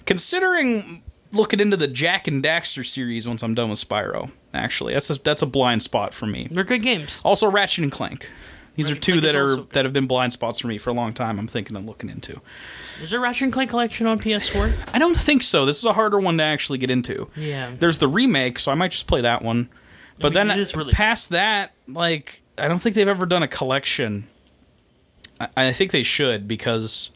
Considering 0.06 1.04
looking 1.32 1.62
into 1.62 1.78
the 1.78 1.88
Jak 1.88 2.28
and 2.28 2.44
Daxter 2.44 2.86
series 2.86 3.26
once 3.26 3.44
I'm 3.44 3.56
done 3.56 3.70
with 3.70 3.80
Spyro. 3.80 4.30
Actually, 4.54 4.92
that's 4.92 5.10
a, 5.10 5.14
that's 5.22 5.42
a 5.42 5.46
blind 5.46 5.84
spot 5.84 6.14
for 6.14 6.26
me. 6.26 6.50
They're 6.52 6.66
good 6.66 6.84
games. 6.84 7.22
Also, 7.24 7.50
Ratchet 7.50 7.84
and 7.86 7.92
Clank. 7.94 8.30
These 8.76 8.90
Ratchet 8.90 8.98
are 8.98 9.02
two 9.02 9.12
Clank 9.14 9.24
that 9.24 9.36
are 9.36 9.50
also- 9.52 9.64
that 9.72 9.86
have 9.86 9.94
been 9.94 10.06
blind 10.08 10.34
spots 10.34 10.60
for 10.60 10.68
me 10.68 10.78
for 10.78 10.90
a 10.90 10.94
long 10.94 11.14
time. 11.14 11.40
I'm 11.40 11.48
thinking 11.48 11.78
of 11.78 11.86
looking 11.86 12.10
into. 12.10 12.42
Is 13.02 13.12
there 13.12 13.20
a 13.20 13.24
Ratchet 13.24 13.44
and 13.44 13.54
Clank 13.54 13.70
collection 13.70 14.06
on 14.06 14.20
PS4? 14.20 14.74
I 14.94 15.00
don't 15.00 15.18
think 15.18 15.44
so. 15.44 15.66
This 15.66 15.78
is 15.78 15.86
a 15.86 15.94
harder 15.94 16.20
one 16.20 16.38
to 16.40 16.44
actually 16.44 16.78
get 16.78 16.92
into. 16.92 17.30
Yeah. 17.38 17.72
There's 17.80 18.00
the 18.00 18.10
remake, 18.10 18.60
so 18.60 18.70
I 18.70 18.76
might 18.76 18.92
just 18.92 19.08
play 19.08 19.22
that 19.22 19.42
one. 19.44 19.70
But 20.20 20.36
mean, 20.36 20.50
then 20.50 20.66
really- 20.76 20.92
past 20.92 21.30
that, 21.30 21.72
like 21.88 22.42
I 22.58 22.68
don't 22.68 22.80
think 22.80 22.96
they've 22.98 23.08
ever 23.08 23.26
done 23.26 23.44
a 23.44 23.48
collection. 23.48 24.28
I, 25.56 25.68
I 25.68 25.72
think 25.74 25.92
they 25.92 26.04
should 26.04 26.48
because 26.48 27.12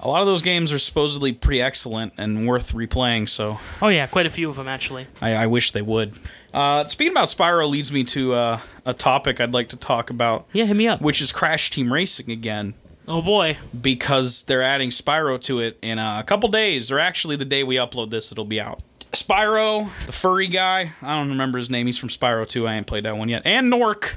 a 0.00 0.08
lot 0.08 0.20
of 0.20 0.26
those 0.26 0.42
games 0.42 0.72
are 0.72 0.78
supposedly 0.78 1.32
pretty 1.32 1.62
excellent 1.62 2.12
and 2.18 2.46
worth 2.46 2.72
replaying. 2.72 3.28
So 3.28 3.58
Oh 3.80 3.88
yeah, 3.88 4.06
quite 4.06 4.26
a 4.26 4.30
few 4.30 4.48
of 4.48 4.56
them 4.56 4.68
actually. 4.68 5.06
I, 5.20 5.34
I 5.34 5.46
wish 5.46 5.72
they 5.72 5.82
would. 5.82 6.16
Uh, 6.52 6.86
speaking 6.88 7.12
about 7.12 7.28
Spyro 7.28 7.68
leads 7.68 7.90
me 7.92 8.04
to 8.04 8.34
uh, 8.34 8.60
a 8.84 8.92
topic 8.94 9.40
I'd 9.40 9.54
like 9.54 9.68
to 9.70 9.76
talk 9.76 10.10
about, 10.10 10.46
Yeah, 10.52 10.64
hit 10.64 10.76
me 10.76 10.86
up. 10.88 11.00
which 11.00 11.20
is 11.20 11.32
Crash 11.32 11.70
Team 11.70 11.92
Racing 11.92 12.30
again 12.30 12.74
Oh 13.08 13.22
boy. 13.22 13.56
because 13.80 14.44
they're 14.44 14.62
adding 14.62 14.90
Spyro 14.90 15.40
to 15.42 15.60
it 15.60 15.78
in 15.82 15.98
a 15.98 16.22
couple 16.26 16.48
days, 16.50 16.90
or 16.90 16.98
actually 16.98 17.36
the 17.36 17.44
day 17.44 17.64
we 17.64 17.76
upload 17.76 18.10
this, 18.10 18.30
it'll 18.30 18.44
be 18.44 18.60
out. 18.60 18.80
Spyro, 19.12 19.90
the 20.06 20.12
furry 20.12 20.46
guy, 20.46 20.92
I 21.02 21.16
don't 21.18 21.28
remember 21.30 21.58
his 21.58 21.68
name. 21.68 21.86
He's 21.86 21.98
from 21.98 22.08
Spyro 22.08 22.46
2. 22.46 22.66
I 22.66 22.74
ain't 22.74 22.86
played 22.86 23.04
that 23.04 23.16
one 23.16 23.28
yet. 23.28 23.42
And 23.44 23.70
Gnorc, 23.72 24.16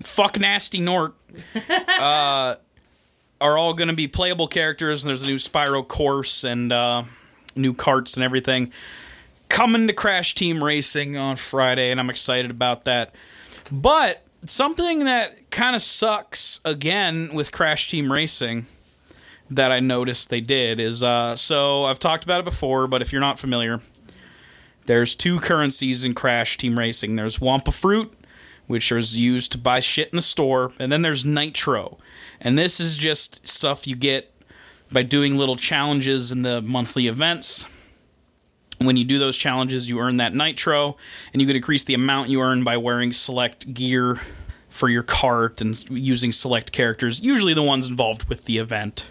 fuck 0.00 0.34
Gnasty 0.34 0.80
Gnorc, 0.80 1.12
uh, 2.00 2.56
are 3.40 3.58
all 3.58 3.74
going 3.74 3.88
to 3.88 3.94
be 3.94 4.08
playable 4.08 4.48
characters. 4.48 5.04
And 5.04 5.10
there's 5.10 5.26
a 5.26 5.30
new 5.30 5.38
Spyro 5.38 5.86
course 5.86 6.44
and 6.44 6.72
uh, 6.72 7.04
new 7.54 7.74
carts 7.74 8.16
and 8.16 8.24
everything 8.24 8.72
coming 9.48 9.86
to 9.86 9.92
Crash 9.92 10.34
Team 10.34 10.62
Racing 10.62 11.16
on 11.16 11.36
Friday, 11.36 11.90
and 11.90 11.98
I'm 11.98 12.10
excited 12.10 12.50
about 12.50 12.84
that. 12.84 13.14
But 13.70 14.22
something 14.44 15.04
that 15.04 15.50
kind 15.50 15.74
of 15.74 15.82
sucks 15.82 16.60
again 16.64 17.34
with 17.34 17.52
Crash 17.52 17.88
Team 17.88 18.12
Racing 18.12 18.66
that 19.50 19.72
I 19.72 19.80
noticed 19.80 20.30
they 20.30 20.40
did 20.40 20.78
is 20.78 21.02
uh, 21.02 21.34
so 21.36 21.84
I've 21.84 21.98
talked 21.98 22.24
about 22.24 22.40
it 22.40 22.44
before, 22.44 22.86
but 22.86 23.02
if 23.02 23.12
you're 23.12 23.20
not 23.20 23.38
familiar, 23.38 23.80
there's 24.86 25.14
two 25.14 25.40
currencies 25.40 26.04
in 26.04 26.14
Crash 26.14 26.56
Team 26.56 26.78
Racing. 26.78 27.16
There's 27.16 27.38
Wumpa 27.38 27.72
Fruit, 27.72 28.12
which 28.68 28.92
is 28.92 29.16
used 29.16 29.50
to 29.52 29.58
buy 29.58 29.80
shit 29.80 30.10
in 30.10 30.16
the 30.16 30.22
store, 30.22 30.72
and 30.78 30.92
then 30.92 31.02
there's 31.02 31.24
Nitro, 31.24 31.98
and 32.40 32.56
this 32.56 32.78
is 32.78 32.96
just 32.96 33.46
stuff 33.46 33.88
you 33.88 33.96
get 33.96 34.32
by 34.92 35.02
doing 35.02 35.36
little 35.36 35.56
challenges 35.56 36.30
in 36.30 36.42
the 36.42 36.62
monthly 36.62 37.08
events 37.08 37.66
when 38.80 38.96
you 38.96 39.04
do 39.04 39.18
those 39.18 39.36
challenges, 39.36 39.88
you 39.88 39.98
earn 39.98 40.18
that 40.18 40.34
nitro, 40.34 40.96
and 41.32 41.42
you 41.42 41.48
can 41.48 41.56
increase 41.56 41.84
the 41.84 41.94
amount 41.94 42.28
you 42.28 42.40
earn 42.40 42.64
by 42.64 42.76
wearing 42.76 43.12
select 43.12 43.74
gear 43.74 44.20
for 44.68 44.88
your 44.88 45.02
cart 45.02 45.60
and 45.60 45.88
using 45.90 46.30
select 46.30 46.72
characters, 46.72 47.20
usually 47.20 47.54
the 47.54 47.62
ones 47.62 47.86
involved 47.86 48.28
with 48.28 48.44
the 48.44 48.58
event. 48.58 49.06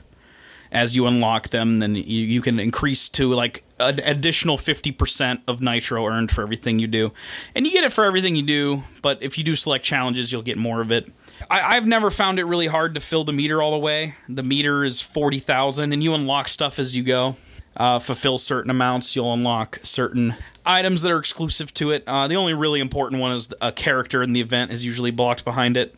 As 0.72 0.96
you 0.96 1.08
unlock 1.08 1.50
them, 1.50 1.80
then 1.80 1.96
you, 1.96 2.04
you 2.04 2.42
can 2.42 2.60
increase 2.60 3.10
to 3.10 3.34
like 3.34 3.64
an 3.80 4.00
additional 4.00 4.58
50% 4.58 5.42
of 5.48 5.62
nitro 5.62 6.06
earned 6.06 6.32
for 6.32 6.42
everything 6.42 6.80
you 6.80 6.88
do. 6.88 7.12
And 7.56 7.66
you 7.66 7.72
get 7.72 7.84
it 7.84 7.94
for 7.94 8.06
everything 8.06 8.36
you 8.36 8.44
do, 8.44 8.84
but 9.02 9.22
if 9.22 9.38
you 9.38 9.44
do 9.44 9.56
select 9.56 9.86
challenges, 9.86 10.32
you'll 10.32 10.42
get 10.42 10.58
more 10.58 10.82
of 10.82 10.92
it. 10.92 11.12
I, 11.50 11.76
I've 11.76 11.86
never 11.86 12.10
found 12.10 12.40
it 12.40 12.46
really 12.46 12.68
hard 12.68 12.96
to 12.96 13.02
fill 13.02 13.24
the 13.24 13.34
meter 13.34 13.62
all 13.62 13.72
the 13.72 13.78
way. 13.78 14.16
The 14.28 14.44
meter 14.44 14.84
is 14.84 15.02
40,000, 15.02 15.94
and 15.94 16.04
you 16.04 16.14
unlock 16.14 16.48
stuff 16.48 16.80
as 16.80 16.96
you 16.96 17.04
go 17.04 17.36
uh, 17.78 18.00
fulfill 18.00 18.38
certain 18.38 18.72
amounts, 18.72 19.16
you'll 19.16 19.34
unlock 19.34 19.80
certain 19.84 20.36
items 20.66 21.04
that 21.04 21.12
are 21.12 21.20
exclusive 21.20 21.74
to 21.76 21.92
it. 21.92 22.04
Uh, 22.08 22.28
the 22.28 22.36
only 22.36 22.54
really 22.54 22.80
important 22.80 23.22
one 23.22 23.32
is 23.32 23.54
a 23.62 23.72
character 23.72 24.24
in 24.24 24.34
the 24.34 24.42
event 24.42 24.72
is 24.72 24.84
usually 24.84 25.12
blocked 25.12 25.46
behind 25.46 25.78
it, 25.78 25.96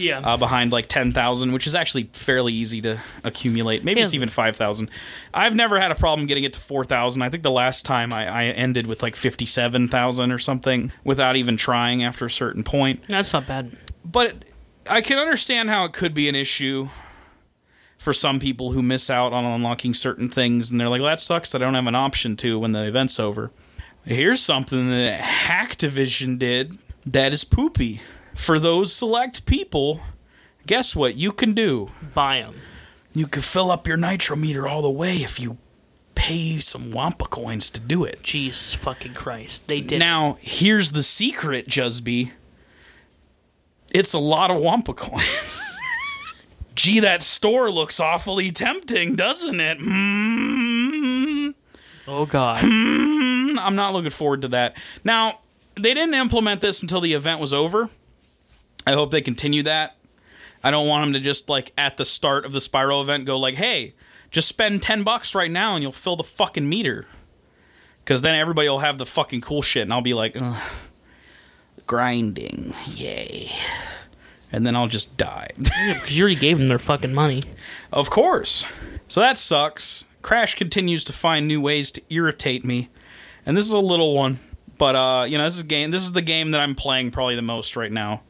Yeah. 0.00 0.18
uh, 0.20 0.36
behind 0.36 0.72
like 0.72 0.88
10,000, 0.88 1.52
which 1.52 1.66
is 1.66 1.74
actually 1.74 2.10
fairly 2.12 2.52
easy 2.52 2.80
to 2.82 3.00
accumulate. 3.22 3.84
Maybe 3.84 4.00
it's 4.00 4.14
even 4.14 4.28
5,000. 4.28 4.90
I've 5.32 5.54
never 5.54 5.78
had 5.78 5.90
a 5.92 5.94
problem 5.94 6.26
getting 6.26 6.44
it 6.44 6.52
to 6.54 6.60
4,000. 6.60 7.22
I 7.22 7.28
think 7.28 7.42
the 7.42 7.50
last 7.50 7.84
time 7.84 8.12
I, 8.12 8.26
I 8.26 8.44
ended 8.46 8.86
with 8.86 9.02
like 9.02 9.14
57,000 9.16 10.32
or 10.32 10.38
something 10.38 10.90
without 11.04 11.36
even 11.36 11.56
trying 11.56 12.02
after 12.02 12.26
a 12.26 12.30
certain 12.30 12.64
point 12.64 13.02
That's 13.08 13.32
not 13.32 13.46
bad. 13.46 13.76
but 14.04 14.44
I 14.88 15.00
can 15.02 15.18
understand 15.18 15.68
how 15.68 15.84
it 15.84 15.92
could 15.92 16.14
be 16.14 16.28
an 16.28 16.34
issue 16.34 16.88
for 17.98 18.12
some 18.14 18.40
people 18.40 18.72
who 18.72 18.80
miss 18.82 19.10
out 19.10 19.32
on 19.34 19.44
unlocking 19.44 19.92
certain 19.92 20.28
things 20.30 20.70
and 20.70 20.80
they're 20.80 20.88
like, 20.88 21.00
well, 21.02 21.10
that 21.10 21.20
sucks 21.20 21.54
I 21.54 21.58
don't 21.58 21.74
have 21.74 21.86
an 21.86 21.94
option 21.94 22.34
to 22.38 22.58
when 22.58 22.72
the 22.72 22.86
event's 22.86 23.20
over. 23.20 23.50
Here's 24.06 24.40
something 24.40 24.88
that 24.88 25.20
Hacktivision 25.20 26.38
did 26.38 26.78
that 27.04 27.34
is 27.34 27.44
poopy. 27.44 28.00
For 28.34 28.58
those 28.58 28.92
select 28.92 29.46
people, 29.46 30.00
guess 30.66 30.94
what 30.96 31.14
you 31.14 31.32
can 31.32 31.52
do? 31.52 31.90
Buy 32.14 32.40
them. 32.40 32.56
You 33.12 33.26
can 33.26 33.42
fill 33.42 33.70
up 33.70 33.86
your 33.86 33.96
nitro 33.96 34.36
meter 34.36 34.68
all 34.68 34.82
the 34.82 34.90
way 34.90 35.18
if 35.18 35.40
you 35.40 35.58
pay 36.14 36.58
some 36.60 36.92
Wumpa 36.92 37.28
coins 37.30 37.70
to 37.70 37.80
do 37.80 38.04
it. 38.04 38.22
Jesus 38.22 38.74
fucking 38.74 39.14
Christ. 39.14 39.68
They 39.68 39.80
did. 39.80 39.98
Now, 39.98 40.38
here's 40.40 40.92
the 40.92 41.02
secret, 41.02 41.66
Jusby. 41.66 42.32
It's 43.92 44.12
a 44.12 44.18
lot 44.18 44.50
of 44.50 44.58
Wumpa 44.58 44.94
coins. 44.96 45.62
Gee, 46.74 47.00
that 47.00 47.22
store 47.22 47.70
looks 47.70 47.98
awfully 47.98 48.52
tempting, 48.52 49.16
doesn't 49.16 49.60
it? 49.60 49.78
Hmm. 49.80 51.50
Oh 52.06 52.26
god. 52.26 52.62
I'm 52.64 53.74
not 53.74 53.92
looking 53.92 54.10
forward 54.10 54.42
to 54.42 54.48
that. 54.48 54.76
Now, 55.04 55.40
they 55.74 55.94
didn't 55.94 56.14
implement 56.14 56.60
this 56.60 56.82
until 56.82 57.00
the 57.00 57.12
event 57.12 57.40
was 57.40 57.52
over. 57.52 57.88
I 58.86 58.92
hope 58.92 59.10
they 59.10 59.20
continue 59.20 59.62
that. 59.64 59.96
I 60.62 60.70
don't 60.70 60.86
want 60.88 61.04
them 61.06 61.12
to 61.14 61.20
just 61.20 61.48
like 61.48 61.72
at 61.78 61.96
the 61.96 62.04
start 62.04 62.44
of 62.44 62.52
the 62.52 62.58
Spyro 62.58 63.00
event 63.02 63.24
go 63.24 63.38
like, 63.38 63.54
"Hey, 63.54 63.94
just 64.30 64.48
spend 64.48 64.82
10 64.82 65.02
bucks 65.02 65.34
right 65.34 65.50
now 65.50 65.74
and 65.74 65.82
you'll 65.82 65.92
fill 65.92 66.16
the 66.16 66.24
fucking 66.24 66.68
meter." 66.68 67.06
Cuz 68.04 68.22
then 68.22 68.34
everybody 68.34 68.68
will 68.68 68.80
have 68.80 68.98
the 68.98 69.06
fucking 69.06 69.40
cool 69.42 69.62
shit 69.62 69.82
and 69.82 69.92
I'll 69.92 70.00
be 70.00 70.14
like, 70.14 70.36
Ugh. 70.38 70.62
grinding. 71.86 72.74
Yay. 72.86 73.50
And 74.52 74.66
then 74.66 74.74
I'll 74.74 74.88
just 74.88 75.16
die. 75.16 75.50
Because 75.56 76.16
you 76.16 76.24
already 76.24 76.36
gave 76.40 76.58
them 76.58 76.68
their 76.68 76.78
fucking 76.78 77.14
money. 77.14 77.42
of 77.92 78.10
course. 78.10 78.64
So 79.08 79.20
that 79.20 79.38
sucks. 79.38 80.04
Crash 80.22 80.54
continues 80.56 81.04
to 81.04 81.12
find 81.12 81.46
new 81.46 81.60
ways 81.60 81.90
to 81.92 82.02
irritate 82.10 82.64
me. 82.64 82.88
And 83.46 83.56
this 83.56 83.64
is 83.66 83.72
a 83.72 83.78
little 83.78 84.14
one. 84.14 84.38
But 84.76 84.96
uh, 84.96 85.24
you 85.28 85.38
know, 85.38 85.44
this 85.44 85.56
is 85.56 85.62
game 85.62 85.90
this 85.90 86.02
is 86.02 86.12
the 86.12 86.22
game 86.22 86.50
that 86.52 86.60
I'm 86.60 86.74
playing 86.74 87.10
probably 87.10 87.36
the 87.36 87.42
most 87.42 87.76
right 87.76 87.92
now. 87.92 88.22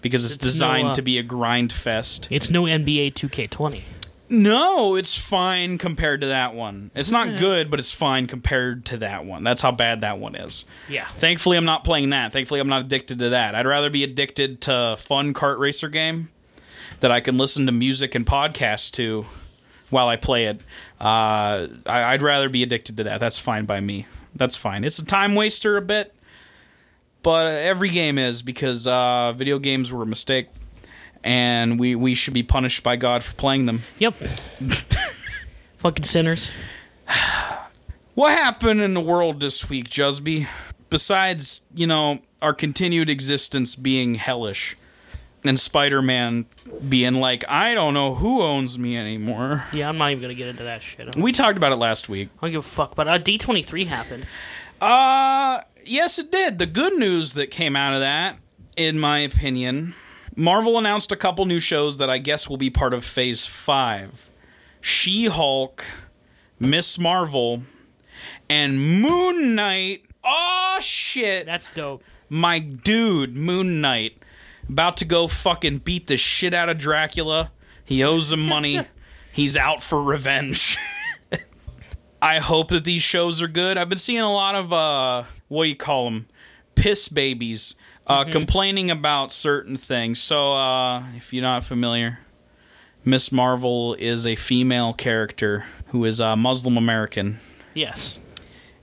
Because 0.00 0.24
it's, 0.24 0.34
It's 0.34 0.44
no, 0.44 0.48
designed 0.48 0.88
uh, 0.88 0.94
to 0.94 1.02
be 1.02 1.18
a 1.18 1.22
grind 1.22 1.72
fest. 1.72 2.28
It's 2.30 2.50
no 2.50 2.62
NBA 2.64 3.14
2K20. 3.14 3.82
No, 4.30 4.94
it's 4.94 5.16
fine 5.16 5.78
compared 5.78 6.20
to 6.20 6.26
that 6.26 6.54
one. 6.54 6.90
It's 6.94 7.10
not 7.10 7.38
good, 7.38 7.70
but 7.70 7.80
it's 7.80 7.92
fine 7.92 8.26
compared 8.26 8.84
to 8.86 8.98
that 8.98 9.24
one. 9.24 9.42
That's 9.42 9.62
how 9.62 9.72
bad 9.72 10.02
that 10.02 10.18
one 10.18 10.34
is. 10.34 10.66
Yeah. 10.88 11.06
Thankfully, 11.16 11.56
I'm 11.56 11.64
not 11.64 11.82
playing 11.82 12.10
that. 12.10 12.32
Thankfully, 12.32 12.60
I'm 12.60 12.68
not 12.68 12.82
addicted 12.82 13.18
to 13.20 13.30
that. 13.30 13.54
I'd 13.54 13.66
rather 13.66 13.88
be 13.88 14.04
addicted 14.04 14.60
to 14.62 14.74
a 14.92 14.96
fun 14.98 15.32
kart 15.32 15.58
racer 15.58 15.88
game 15.88 16.28
that 17.00 17.10
I 17.10 17.20
can 17.20 17.38
listen 17.38 17.64
to 17.66 17.72
music 17.72 18.14
and 18.14 18.26
podcasts 18.26 18.90
to 18.92 19.24
while 19.88 20.08
I 20.08 20.16
play 20.16 20.44
it. 20.44 20.60
Uh, 21.00 21.68
I, 21.86 22.04
I'd 22.12 22.22
rather 22.22 22.50
be 22.50 22.62
addicted 22.62 22.98
to 22.98 23.04
that. 23.04 23.20
That's 23.20 23.38
fine 23.38 23.64
by 23.64 23.80
me. 23.80 24.06
That's 24.34 24.56
fine. 24.56 24.84
It's 24.84 24.98
a 24.98 25.06
time 25.06 25.34
waster 25.34 25.78
a 25.78 25.82
bit, 25.82 26.14
but 27.28 27.46
every 27.46 27.90
game 27.90 28.16
is 28.16 28.40
because 28.40 28.86
uh, 28.86 29.34
video 29.36 29.58
games 29.58 29.92
were 29.92 30.02
a 30.02 30.06
mistake, 30.06 30.48
and 31.22 31.78
we 31.78 31.94
we 31.94 32.14
should 32.14 32.32
be 32.32 32.42
punished 32.42 32.82
by 32.82 32.96
God 32.96 33.22
for 33.22 33.34
playing 33.34 33.66
them. 33.66 33.82
Yep. 33.98 34.14
fucking 35.76 36.06
sinners. 36.06 36.50
What 38.14 38.32
happened 38.32 38.80
in 38.80 38.94
the 38.94 39.02
world 39.02 39.40
this 39.40 39.68
week, 39.68 39.90
Jusby? 39.90 40.46
Besides, 40.88 41.60
you 41.74 41.86
know, 41.86 42.20
our 42.40 42.54
continued 42.54 43.10
existence 43.10 43.74
being 43.74 44.14
hellish 44.14 44.74
and 45.44 45.60
Spider 45.60 46.00
Man 46.00 46.46
being 46.88 47.16
like, 47.16 47.44
I 47.46 47.74
don't 47.74 47.92
know 47.92 48.14
who 48.14 48.42
owns 48.42 48.78
me 48.78 48.96
anymore. 48.96 49.64
Yeah, 49.74 49.90
I'm 49.90 49.98
not 49.98 50.12
even 50.12 50.22
going 50.22 50.34
to 50.34 50.34
get 50.34 50.48
into 50.48 50.64
that 50.64 50.82
shit. 50.82 51.12
Don't 51.12 51.22
We 51.22 51.32
talked 51.32 51.58
about 51.58 51.72
it 51.72 51.76
last 51.76 52.08
week. 52.08 52.30
I 52.40 52.48
give 52.48 52.60
a 52.60 52.62
fuck. 52.62 52.94
But 52.94 53.06
uh, 53.06 53.18
D23 53.18 53.86
happened. 53.86 54.26
Uh, 54.80 55.60
yes, 55.90 56.18
it 56.18 56.30
did. 56.30 56.58
The 56.58 56.66
good 56.66 56.94
news 56.94 57.34
that 57.34 57.50
came 57.50 57.76
out 57.76 57.94
of 57.94 58.00
that, 58.00 58.38
in 58.76 58.98
my 58.98 59.20
opinion, 59.20 59.94
Marvel 60.36 60.78
announced 60.78 61.10
a 61.12 61.16
couple 61.16 61.44
new 61.44 61.60
shows 61.60 61.98
that 61.98 62.08
I 62.10 62.18
guess 62.18 62.48
will 62.48 62.56
be 62.56 62.70
part 62.70 62.94
of 62.94 63.04
Phase 63.04 63.46
5 63.46 64.28
She 64.80 65.26
Hulk, 65.26 65.84
Miss 66.60 66.98
Marvel, 66.98 67.62
and 68.48 69.00
Moon 69.02 69.54
Knight. 69.54 70.04
Oh, 70.24 70.78
shit. 70.80 71.46
That's 71.46 71.68
dope. 71.70 72.02
my 72.28 72.58
dude, 72.58 73.36
Moon 73.36 73.80
Knight, 73.80 74.22
about 74.68 74.96
to 74.98 75.04
go 75.04 75.26
fucking 75.26 75.78
beat 75.78 76.06
the 76.06 76.16
shit 76.16 76.54
out 76.54 76.68
of 76.68 76.78
Dracula. 76.78 77.50
He 77.84 78.04
owes 78.04 78.30
him 78.30 78.46
money. 78.46 78.80
He's 79.32 79.56
out 79.56 79.82
for 79.82 80.02
revenge. 80.02 80.76
I 82.22 82.38
hope 82.38 82.68
that 82.68 82.84
these 82.84 83.02
shows 83.02 83.40
are 83.40 83.48
good. 83.48 83.78
I've 83.78 83.88
been 83.88 83.98
seeing 83.98 84.20
a 84.20 84.32
lot 84.32 84.54
of 84.56 84.72
uh 84.72 85.24
what 85.48 85.64
do 85.64 85.68
you 85.70 85.76
call 85.76 86.04
them? 86.04 86.26
Piss 86.74 87.08
babies 87.08 87.74
uh 88.06 88.24
complaining 88.24 88.90
about 88.90 89.32
certain 89.32 89.76
things. 89.76 90.20
So 90.20 90.52
uh 90.54 91.02
if 91.16 91.32
you're 91.32 91.42
not 91.42 91.64
familiar, 91.64 92.20
Miss 93.04 93.32
Marvel 93.32 93.94
is 93.94 94.26
a 94.26 94.36
female 94.36 94.92
character 94.92 95.64
who 95.88 96.04
is 96.04 96.20
a 96.20 96.36
Muslim 96.36 96.76
American. 96.76 97.40
Yes. 97.74 98.18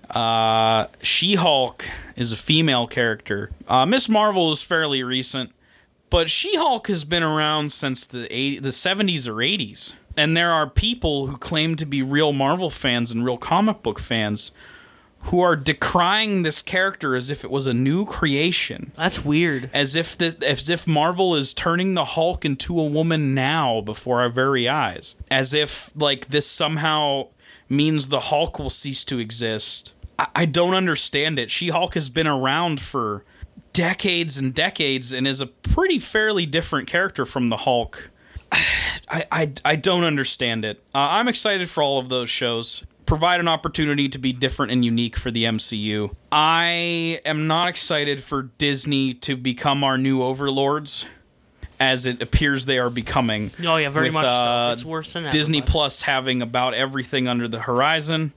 Uh, 0.10 0.88
She 1.02 1.36
Hulk 1.36 1.86
is 2.16 2.32
a 2.32 2.38
female 2.38 2.88
character. 2.88 3.52
Uh, 3.68 3.86
Miss 3.86 4.08
Marvel 4.08 4.52
is 4.52 4.62
fairly 4.62 5.04
recent, 5.04 5.52
but 6.10 6.30
She 6.30 6.56
Hulk 6.56 6.88
has 6.88 7.04
been 7.04 7.24
around 7.24 7.72
since 7.72 8.06
the 8.06 8.26
80, 8.34 8.60
the 8.60 8.70
70s 8.70 9.28
or 9.28 9.36
80s. 9.36 9.94
And 10.18 10.36
there 10.38 10.52
are 10.52 10.70
people 10.70 11.28
who 11.28 11.38
claim 11.38 11.76
to 11.76 11.86
be 11.86 12.02
real 12.02 12.32
Marvel 12.32 12.70
fans 12.70 13.12
and 13.12 13.26
real 13.26 13.38
comic 13.38 13.84
book 13.84 14.00
fans 14.00 14.52
who 15.26 15.40
are 15.40 15.56
decrying 15.56 16.44
this 16.44 16.62
character 16.62 17.16
as 17.16 17.32
if 17.32 17.44
it 17.44 17.50
was 17.50 17.66
a 17.66 17.74
new 17.74 18.06
creation. 18.06 18.92
That's 18.96 19.26
weird. 19.26 19.72
As 19.74 19.96
if 19.96 20.16
this, 20.16 20.36
as 20.36 20.70
if 20.70 20.88
Marvel 20.88 21.36
is 21.36 21.54
turning 21.54 21.96
the 21.96 22.06
Hulk 22.06 22.46
into 22.46 22.80
a 22.80 22.86
woman 22.86 23.34
now 23.34 23.82
before 23.82 24.22
our 24.22 24.30
very 24.30 24.70
eyes. 24.70 25.16
As 25.32 25.54
if 25.54 25.92
like 25.96 26.28
this 26.28 26.48
somehow 26.48 27.30
means 27.68 28.10
the 28.10 28.20
Hulk 28.20 28.60
will 28.60 28.70
cease 28.70 29.04
to 29.06 29.18
exist. 29.18 29.94
I, 30.20 30.28
I 30.36 30.46
don't 30.46 30.76
understand 30.76 31.40
it. 31.40 31.50
She 31.50 31.70
Hulk 31.70 31.96
has 31.96 32.10
been 32.10 32.28
around 32.28 32.80
for 32.80 33.24
decades 33.74 34.38
and 34.38 34.54
decades 34.54 35.12
and 35.12 35.28
is 35.28 35.42
a 35.42 35.48
pretty 35.48 35.98
fairly 35.98 36.46
different 36.46 36.88
character 36.88 37.26
from 37.26 37.48
the 37.48 37.58
Hulk. 37.58 38.12
I, 38.52 39.26
I, 39.32 39.54
I 39.66 39.76
don't 39.76 40.04
understand 40.04 40.66
it. 40.66 40.84
Uh, 40.94 41.00
I'm 41.00 41.28
excited 41.28 41.68
for 41.68 41.82
all 41.82 41.98
of 41.98 42.10
those 42.10 42.30
shows. 42.30 42.84
Provide 43.06 43.40
an 43.40 43.48
opportunity 43.48 44.10
to 44.10 44.18
be 44.18 44.34
different 44.34 44.72
and 44.72 44.84
unique 44.84 45.16
for 45.16 45.30
the 45.30 45.44
MCU. 45.44 46.16
I 46.32 47.20
am 47.24 47.46
not 47.46 47.68
excited 47.68 48.24
for 48.24 48.44
Disney 48.58 49.14
to 49.16 49.36
become 49.36 49.84
our 49.84 49.98
new 49.98 50.24
overlords, 50.24 51.06
as 51.80 52.08
it 52.08 52.22
appears 52.22 52.66
they 52.66 52.80
are 52.80 52.90
becoming. 52.90 53.52
Oh, 53.64 53.76
yeah, 53.76 53.90
very 53.90 54.08
with, 54.08 54.16
much 54.16 54.26
uh, 54.26 54.70
so. 54.70 54.74
It's 54.74 54.86
worse 54.86 55.14
than. 55.14 55.30
Disney 55.30 55.62
Plus 55.62 56.02
having 56.04 56.42
about 56.42 56.74
everything 56.74 57.28
under 57.28 57.48
the 57.48 57.60
horizon, 57.62 58.34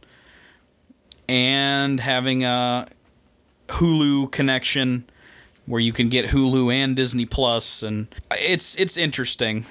and 1.28 2.00
having 2.00 2.44
a 2.44 2.88
Hulu 3.68 4.30
connection 4.30 5.04
where 5.66 5.80
you 5.80 5.92
can 5.92 6.08
get 6.08 6.26
Hulu 6.26 6.72
and 6.72 6.96
Disney 6.96 7.26
Plus, 7.26 7.82
and 7.82 8.08
it's 8.32 8.74
it's 8.76 8.96
interesting. 8.96 9.64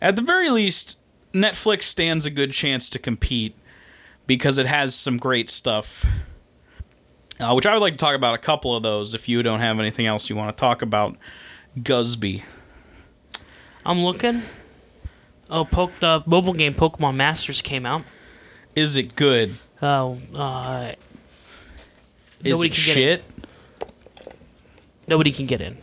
At 0.00 0.16
the 0.16 0.22
very 0.22 0.50
least, 0.50 0.98
Netflix 1.32 1.84
stands 1.84 2.26
a 2.26 2.30
good 2.30 2.52
chance 2.52 2.90
to 2.90 2.98
compete 2.98 3.54
because 4.26 4.58
it 4.58 4.66
has 4.66 4.94
some 4.94 5.16
great 5.16 5.50
stuff. 5.50 6.06
Uh, 7.40 7.54
which 7.54 7.66
I 7.66 7.72
would 7.72 7.80
like 7.82 7.94
to 7.94 7.98
talk 7.98 8.14
about 8.14 8.34
a 8.34 8.38
couple 8.38 8.76
of 8.76 8.82
those 8.82 9.14
if 9.14 9.28
you 9.28 9.42
don't 9.42 9.60
have 9.60 9.80
anything 9.80 10.06
else 10.06 10.30
you 10.30 10.36
want 10.36 10.56
to 10.56 10.60
talk 10.60 10.80
about. 10.82 11.16
Gusby. 11.76 12.42
I'm 13.84 14.04
looking. 14.04 14.42
Oh, 15.50 15.64
poke 15.64 15.92
the 16.00 16.22
mobile 16.24 16.52
game 16.54 16.72
Pokemon 16.74 17.16
Masters 17.16 17.60
came 17.60 17.84
out. 17.84 18.02
Is 18.76 18.96
it 18.96 19.16
good? 19.16 19.56
Oh, 19.82 20.18
uh, 20.34 20.92
Is 22.44 22.62
it 22.62 22.68
can 22.68 22.68
get 22.68 22.70
shit? 22.70 23.24
nobody 25.08 25.32
can 25.32 25.46
get 25.46 25.60
in. 25.60 25.76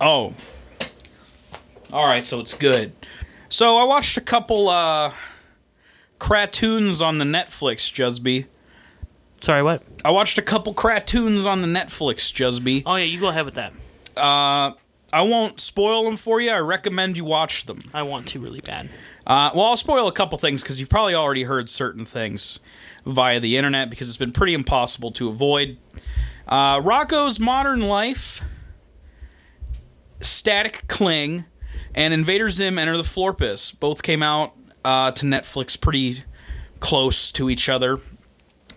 Oh. 0.00 0.32
All 1.92 2.06
right, 2.06 2.24
so 2.24 2.40
it's 2.40 2.54
good. 2.54 2.92
So 3.50 3.76
I 3.76 3.84
watched 3.84 4.16
a 4.16 4.22
couple 4.22 4.68
uh 4.70 5.12
cartoons 6.22 7.02
on 7.02 7.18
the 7.18 7.24
Netflix, 7.24 7.90
Jusby. 7.92 8.46
Sorry, 9.40 9.60
what? 9.60 9.82
I 10.04 10.12
watched 10.12 10.38
a 10.38 10.42
couple 10.42 10.72
cartoons 10.72 11.44
on 11.44 11.62
the 11.62 11.66
Netflix, 11.66 12.32
Jusby. 12.32 12.84
Oh 12.86 12.94
yeah, 12.94 13.04
you 13.04 13.18
go 13.18 13.26
ahead 13.26 13.44
with 13.44 13.54
that. 13.54 13.72
Uh 14.16 14.74
I 15.12 15.22
won't 15.22 15.60
spoil 15.60 16.04
them 16.04 16.16
for 16.16 16.40
you. 16.40 16.50
I 16.50 16.58
recommend 16.58 17.18
you 17.18 17.24
watch 17.24 17.66
them. 17.66 17.80
I 17.92 18.02
want 18.04 18.28
to 18.28 18.40
really 18.40 18.60
bad. 18.62 18.88
Uh, 19.26 19.50
well, 19.54 19.66
I'll 19.66 19.76
spoil 19.76 20.08
a 20.08 20.12
couple 20.12 20.38
things 20.38 20.62
because 20.62 20.80
you've 20.80 20.88
probably 20.88 21.14
already 21.14 21.42
heard 21.42 21.68
certain 21.68 22.06
things 22.06 22.60
via 23.04 23.38
the 23.38 23.58
internet 23.58 23.90
because 23.90 24.08
it's 24.08 24.16
been 24.16 24.32
pretty 24.32 24.54
impossible 24.54 25.12
to 25.12 25.28
avoid. 25.28 25.76
Uh, 26.48 26.80
Rocko's 26.80 27.38
Modern 27.38 27.80
Life, 27.80 28.42
Static 30.22 30.84
Cling, 30.88 31.44
and 31.94 32.14
Invader 32.14 32.48
Zim 32.48 32.78
Enter 32.78 32.96
the 32.96 33.02
Florpus 33.02 33.78
both 33.78 34.02
came 34.02 34.22
out 34.22 34.54
uh, 34.84 35.12
to 35.12 35.26
Netflix 35.26 35.80
pretty 35.80 36.24
close 36.80 37.30
to 37.32 37.48
each 37.48 37.68
other. 37.68 38.00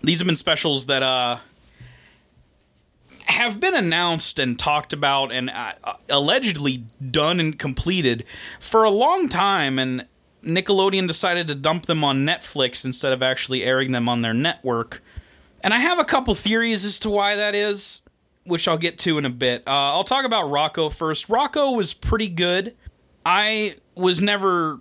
These 0.02 0.18
have 0.20 0.26
been 0.26 0.36
specials 0.36 0.86
that 0.86 1.02
uh, 1.02 1.38
have 3.26 3.60
been 3.60 3.74
announced 3.74 4.38
and 4.38 4.58
talked 4.58 4.92
about 4.92 5.32
and 5.32 5.50
uh, 5.50 5.72
allegedly 6.08 6.84
done 7.10 7.40
and 7.40 7.58
completed 7.58 8.24
for 8.60 8.84
a 8.84 8.90
long 8.90 9.28
time 9.28 9.78
and 9.78 10.06
Nickelodeon 10.46 11.08
decided 11.08 11.48
to 11.48 11.54
dump 11.54 11.86
them 11.86 12.04
on 12.04 12.24
Netflix 12.24 12.84
instead 12.84 13.12
of 13.12 13.22
actually 13.22 13.64
airing 13.64 13.90
them 13.90 14.08
on 14.08 14.22
their 14.22 14.34
network. 14.34 15.02
And 15.62 15.74
I 15.74 15.78
have 15.78 15.98
a 15.98 16.04
couple 16.04 16.34
theories 16.34 16.84
as 16.84 17.00
to 17.00 17.10
why 17.10 17.34
that 17.34 17.54
is, 17.54 18.02
which 18.44 18.68
I'll 18.68 18.78
get 18.78 18.98
to 19.00 19.18
in 19.18 19.24
a 19.24 19.30
bit. 19.30 19.64
Uh, 19.66 19.72
I'll 19.72 20.04
talk 20.04 20.24
about 20.24 20.44
Rocko 20.44 20.92
first. 20.92 21.26
Rocko 21.26 21.76
was 21.76 21.92
pretty 21.92 22.28
good. 22.28 22.76
I 23.24 23.74
was 23.96 24.22
never 24.22 24.80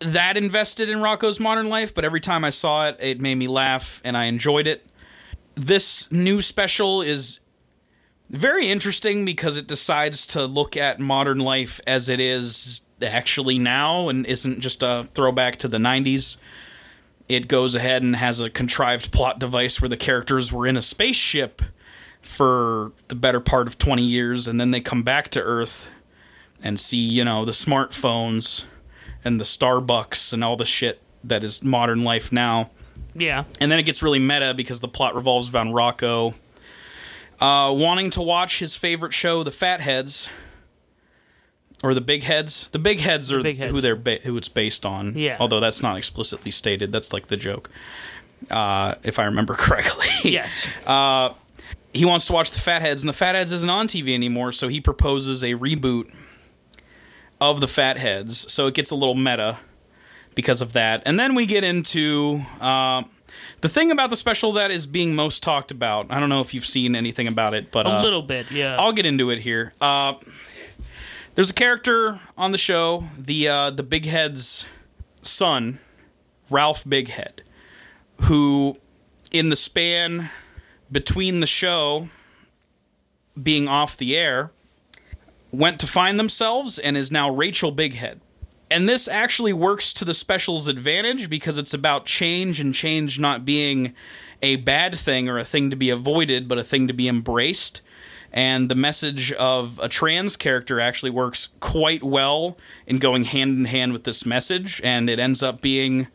that 0.00 0.36
invested 0.36 0.90
in 0.90 0.98
Rocko's 0.98 1.40
Modern 1.40 1.68
Life, 1.68 1.94
but 1.94 2.04
every 2.04 2.20
time 2.20 2.44
I 2.44 2.50
saw 2.50 2.88
it, 2.88 2.96
it 3.00 3.20
made 3.20 3.36
me 3.36 3.48
laugh 3.48 4.00
and 4.04 4.16
I 4.16 4.24
enjoyed 4.24 4.66
it. 4.66 4.86
This 5.54 6.10
new 6.12 6.42
special 6.42 7.00
is 7.00 7.40
very 8.28 8.68
interesting 8.68 9.24
because 9.24 9.56
it 9.56 9.66
decides 9.66 10.26
to 10.28 10.44
look 10.44 10.76
at 10.76 11.00
modern 11.00 11.38
life 11.38 11.80
as 11.86 12.08
it 12.08 12.20
is 12.20 12.82
actually 13.00 13.58
now 13.58 14.08
and 14.08 14.26
isn't 14.26 14.60
just 14.60 14.82
a 14.82 15.08
throwback 15.14 15.56
to 15.56 15.68
the 15.68 15.78
90s. 15.78 16.36
It 17.28 17.48
goes 17.48 17.74
ahead 17.74 18.02
and 18.02 18.16
has 18.16 18.40
a 18.40 18.50
contrived 18.50 19.12
plot 19.12 19.38
device 19.38 19.80
where 19.80 19.88
the 19.88 19.96
characters 19.96 20.52
were 20.52 20.66
in 20.66 20.76
a 20.76 20.82
spaceship 20.82 21.62
for 22.20 22.92
the 23.08 23.14
better 23.14 23.40
part 23.40 23.66
of 23.66 23.78
20 23.78 24.02
years 24.02 24.46
and 24.48 24.60
then 24.60 24.72
they 24.72 24.80
come 24.80 25.02
back 25.02 25.28
to 25.30 25.40
Earth 25.42 25.88
and 26.62 26.78
see, 26.78 26.98
you 26.98 27.24
know, 27.24 27.44
the 27.44 27.52
smartphones 27.52 28.64
and 29.26 29.40
the 29.40 29.44
Starbucks 29.44 30.32
and 30.32 30.44
all 30.44 30.56
the 30.56 30.64
shit 30.64 31.00
that 31.24 31.42
is 31.42 31.62
modern 31.64 32.04
life 32.04 32.30
now. 32.30 32.70
Yeah. 33.14 33.44
And 33.60 33.72
then 33.72 33.78
it 33.80 33.82
gets 33.82 34.00
really 34.02 34.20
meta 34.20 34.54
because 34.54 34.78
the 34.80 34.88
plot 34.88 35.14
revolves 35.16 35.52
around 35.52 35.70
Rocko 35.72 36.34
uh, 37.40 37.74
wanting 37.76 38.10
to 38.10 38.22
watch 38.22 38.60
his 38.60 38.76
favorite 38.76 39.12
show, 39.12 39.42
The 39.42 39.50
Fatheads, 39.50 40.28
or 41.82 41.92
the 41.92 42.00
Big 42.00 42.22
Heads. 42.22 42.68
The 42.70 42.78
Big 42.78 43.00
Heads 43.00 43.32
are 43.32 43.42
Big 43.42 43.58
Heads. 43.58 43.72
who 43.72 43.80
they're 43.80 43.96
ba- 43.96 44.20
who 44.22 44.36
it's 44.36 44.48
based 44.48 44.86
on. 44.86 45.16
Yeah. 45.18 45.36
Although 45.40 45.60
that's 45.60 45.82
not 45.82 45.96
explicitly 45.96 46.50
stated. 46.52 46.92
That's 46.92 47.12
like 47.12 47.26
the 47.26 47.36
joke, 47.36 47.68
uh, 48.50 48.94
if 49.02 49.18
I 49.18 49.24
remember 49.24 49.54
correctly. 49.58 50.06
Yes. 50.30 50.66
he 51.92 52.04
wants 52.04 52.26
to 52.28 52.32
watch 52.32 52.52
The 52.52 52.60
Fatheads, 52.60 53.02
and 53.02 53.08
The 53.08 53.12
Fatheads 53.16 53.50
isn't 53.52 53.68
on 53.70 53.88
TV 53.88 54.14
anymore, 54.14 54.52
so 54.52 54.68
he 54.68 54.80
proposes 54.80 55.42
a 55.42 55.52
reboot 55.54 56.14
of 57.40 57.60
The 57.60 57.68
Fatheads. 57.68 58.50
So 58.52 58.66
it 58.66 58.74
gets 58.74 58.90
a 58.90 58.94
little 58.94 59.14
meta 59.14 59.58
because 60.34 60.60
of 60.60 60.72
that. 60.74 61.02
And 61.06 61.18
then 61.18 61.34
we 61.34 61.46
get 61.46 61.64
into 61.64 62.42
uh, 62.60 63.02
the 63.60 63.68
thing 63.68 63.90
about 63.90 64.10
the 64.10 64.16
special 64.16 64.52
that 64.52 64.70
is 64.70 64.86
being 64.86 65.14
most 65.14 65.42
talked 65.42 65.70
about. 65.70 66.06
I 66.10 66.20
don't 66.20 66.28
know 66.28 66.40
if 66.40 66.54
you've 66.54 66.66
seen 66.66 66.94
anything 66.94 67.26
about 67.26 67.54
it, 67.54 67.70
but 67.70 67.86
a 67.86 67.90
uh, 67.90 68.02
little 68.02 68.22
bit. 68.22 68.50
Yeah. 68.50 68.76
I'll 68.78 68.92
get 68.92 69.06
into 69.06 69.30
it 69.30 69.40
here. 69.40 69.72
Uh, 69.80 70.14
there's 71.34 71.50
a 71.50 71.54
character 71.54 72.20
on 72.36 72.52
the 72.52 72.58
show, 72.58 73.04
the 73.18 73.48
uh, 73.48 73.70
the 73.70 73.82
Big 73.82 74.06
Head's 74.06 74.66
son, 75.20 75.80
Ralph 76.48 76.84
Bighead, 76.84 77.40
who, 78.22 78.78
in 79.30 79.50
the 79.50 79.56
span 79.56 80.30
between 80.90 81.40
the 81.40 81.46
show 81.46 82.08
being 83.40 83.68
off 83.68 83.96
the 83.98 84.16
air, 84.16 84.50
went 85.52 85.80
to 85.80 85.86
find 85.86 86.18
themselves 86.18 86.78
and 86.78 86.96
is 86.96 87.10
now 87.10 87.30
Rachel 87.30 87.72
Bighead. 87.72 88.18
And 88.70 88.88
this 88.88 89.06
actually 89.06 89.52
works 89.52 89.92
to 89.92 90.04
the 90.04 90.14
special's 90.14 90.66
advantage 90.66 91.30
because 91.30 91.56
it's 91.56 91.74
about 91.74 92.04
change 92.04 92.60
and 92.60 92.74
change 92.74 93.18
not 93.18 93.44
being 93.44 93.94
a 94.42 94.56
bad 94.56 94.96
thing 94.96 95.28
or 95.28 95.38
a 95.38 95.44
thing 95.44 95.70
to 95.70 95.76
be 95.76 95.88
avoided, 95.88 96.48
but 96.48 96.58
a 96.58 96.64
thing 96.64 96.88
to 96.88 96.94
be 96.94 97.08
embraced. 97.08 97.80
And 98.32 98.68
the 98.68 98.74
message 98.74 99.32
of 99.32 99.78
a 99.82 99.88
trans 99.88 100.36
character 100.36 100.80
actually 100.80 101.10
works 101.10 101.48
quite 101.60 102.02
well 102.02 102.58
in 102.86 102.98
going 102.98 103.24
hand 103.24 103.56
in 103.56 103.64
hand 103.66 103.92
with 103.92 104.04
this 104.04 104.26
message. 104.26 104.80
And 104.82 105.08
it 105.08 105.20
ends 105.20 105.44
up 105.44 105.60
being, 105.60 106.08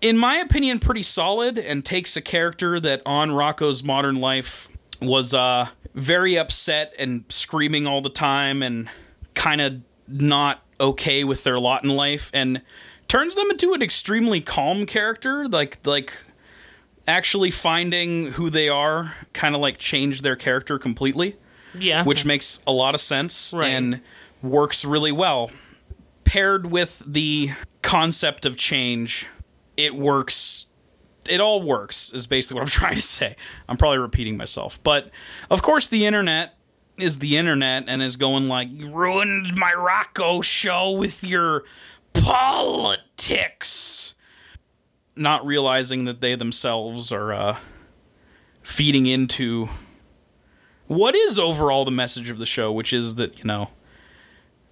in 0.00 0.18
my 0.18 0.36
opinion, 0.36 0.80
pretty 0.80 1.04
solid 1.04 1.56
and 1.56 1.84
takes 1.84 2.16
a 2.16 2.20
character 2.20 2.80
that 2.80 3.00
on 3.06 3.30
Rocko's 3.30 3.84
modern 3.84 4.16
life 4.16 4.68
was 5.02 5.34
uh, 5.34 5.68
very 5.94 6.38
upset 6.38 6.94
and 6.98 7.24
screaming 7.28 7.86
all 7.86 8.00
the 8.00 8.10
time 8.10 8.62
and 8.62 8.88
kind 9.34 9.60
of 9.60 9.80
not 10.08 10.62
okay 10.80 11.24
with 11.24 11.44
their 11.44 11.58
lot 11.58 11.84
in 11.84 11.90
life 11.90 12.30
and 12.34 12.60
turns 13.08 13.34
them 13.34 13.50
into 13.50 13.72
an 13.72 13.82
extremely 13.82 14.40
calm 14.40 14.84
character 14.84 15.46
like 15.48 15.78
like 15.86 16.18
actually 17.06 17.50
finding 17.50 18.32
who 18.32 18.50
they 18.50 18.68
are 18.68 19.14
kind 19.32 19.54
of 19.54 19.60
like 19.60 19.78
changed 19.78 20.22
their 20.22 20.36
character 20.36 20.78
completely 20.78 21.36
yeah. 21.78 22.04
which 22.04 22.24
makes 22.24 22.62
a 22.66 22.72
lot 22.72 22.94
of 22.94 23.00
sense 23.00 23.52
Right. 23.54 23.68
and 23.68 24.00
works 24.42 24.84
really 24.84 25.12
well. 25.12 25.50
Paired 26.24 26.70
with 26.70 27.02
the 27.06 27.50
concept 27.82 28.44
of 28.46 28.56
change, 28.56 29.26
it 29.76 29.94
works. 29.94 30.66
It 31.28 31.40
all 31.40 31.62
works, 31.62 32.12
is 32.12 32.26
basically 32.26 32.60
what 32.60 32.62
I'm 32.62 32.68
trying 32.68 32.96
to 32.96 33.02
say. 33.02 33.36
I'm 33.68 33.76
probably 33.76 33.98
repeating 33.98 34.36
myself. 34.36 34.82
But 34.82 35.10
of 35.50 35.62
course, 35.62 35.88
the 35.88 36.06
internet 36.06 36.56
is 36.98 37.18
the 37.18 37.36
internet 37.36 37.84
and 37.86 38.02
is 38.02 38.16
going 38.16 38.46
like, 38.46 38.68
You 38.70 38.90
ruined 38.90 39.56
my 39.56 39.72
Rocko 39.72 40.42
show 40.42 40.90
with 40.90 41.24
your 41.24 41.64
politics. 42.12 44.14
Not 45.14 45.44
realizing 45.44 46.04
that 46.04 46.20
they 46.20 46.34
themselves 46.34 47.12
are 47.12 47.32
uh, 47.32 47.56
feeding 48.62 49.06
into 49.06 49.68
what 50.86 51.14
is 51.14 51.38
overall 51.38 51.84
the 51.84 51.90
message 51.90 52.30
of 52.30 52.38
the 52.38 52.46
show, 52.46 52.72
which 52.72 52.92
is 52.92 53.16
that, 53.16 53.38
you 53.38 53.44
know, 53.44 53.70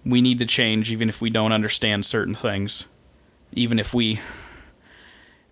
we 0.05 0.21
need 0.21 0.39
to 0.39 0.45
change 0.45 0.91
even 0.91 1.09
if 1.09 1.21
we 1.21 1.29
don't 1.29 1.51
understand 1.51 2.05
certain 2.05 2.33
things. 2.33 2.85
Even 3.53 3.79
if 3.79 3.93
we 3.93 4.19